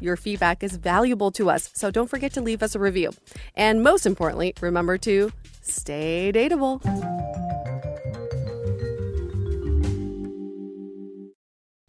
Your 0.00 0.16
feedback 0.16 0.62
is 0.62 0.76
valuable 0.76 1.30
to 1.32 1.50
us, 1.50 1.70
so 1.74 1.90
don't 1.90 2.08
forget 2.08 2.32
to 2.34 2.40
leave 2.40 2.62
us 2.62 2.74
a 2.74 2.78
review. 2.78 3.10
And 3.54 3.82
most 3.82 4.06
importantly, 4.06 4.54
remember 4.60 4.98
to 4.98 5.32
stay 5.62 6.32
dateable. 6.34 6.80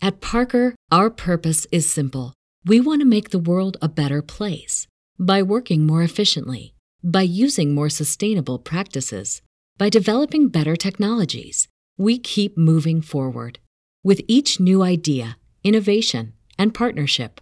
At 0.01 0.21
Parker, 0.21 0.75
our 0.91 1.09
purpose 1.09 1.67
is 1.71 1.89
simple. 1.89 2.33
We 2.65 2.79
want 2.79 3.01
to 3.01 3.05
make 3.05 3.29
the 3.29 3.39
world 3.39 3.77
a 3.81 3.89
better 3.89 4.21
place 4.21 4.87
by 5.19 5.41
working 5.43 5.85
more 5.85 6.01
efficiently, 6.01 6.73
by 7.03 7.21
using 7.21 7.75
more 7.75 7.89
sustainable 7.89 8.59
practices, 8.59 9.41
by 9.77 9.89
developing 9.89 10.49
better 10.49 10.75
technologies. 10.75 11.67
We 11.97 12.17
keep 12.17 12.57
moving 12.57 13.01
forward. 13.01 13.59
With 14.03 14.21
each 14.27 14.59
new 14.59 14.81
idea, 14.81 15.37
innovation, 15.63 16.33
and 16.57 16.73
partnership, 16.73 17.41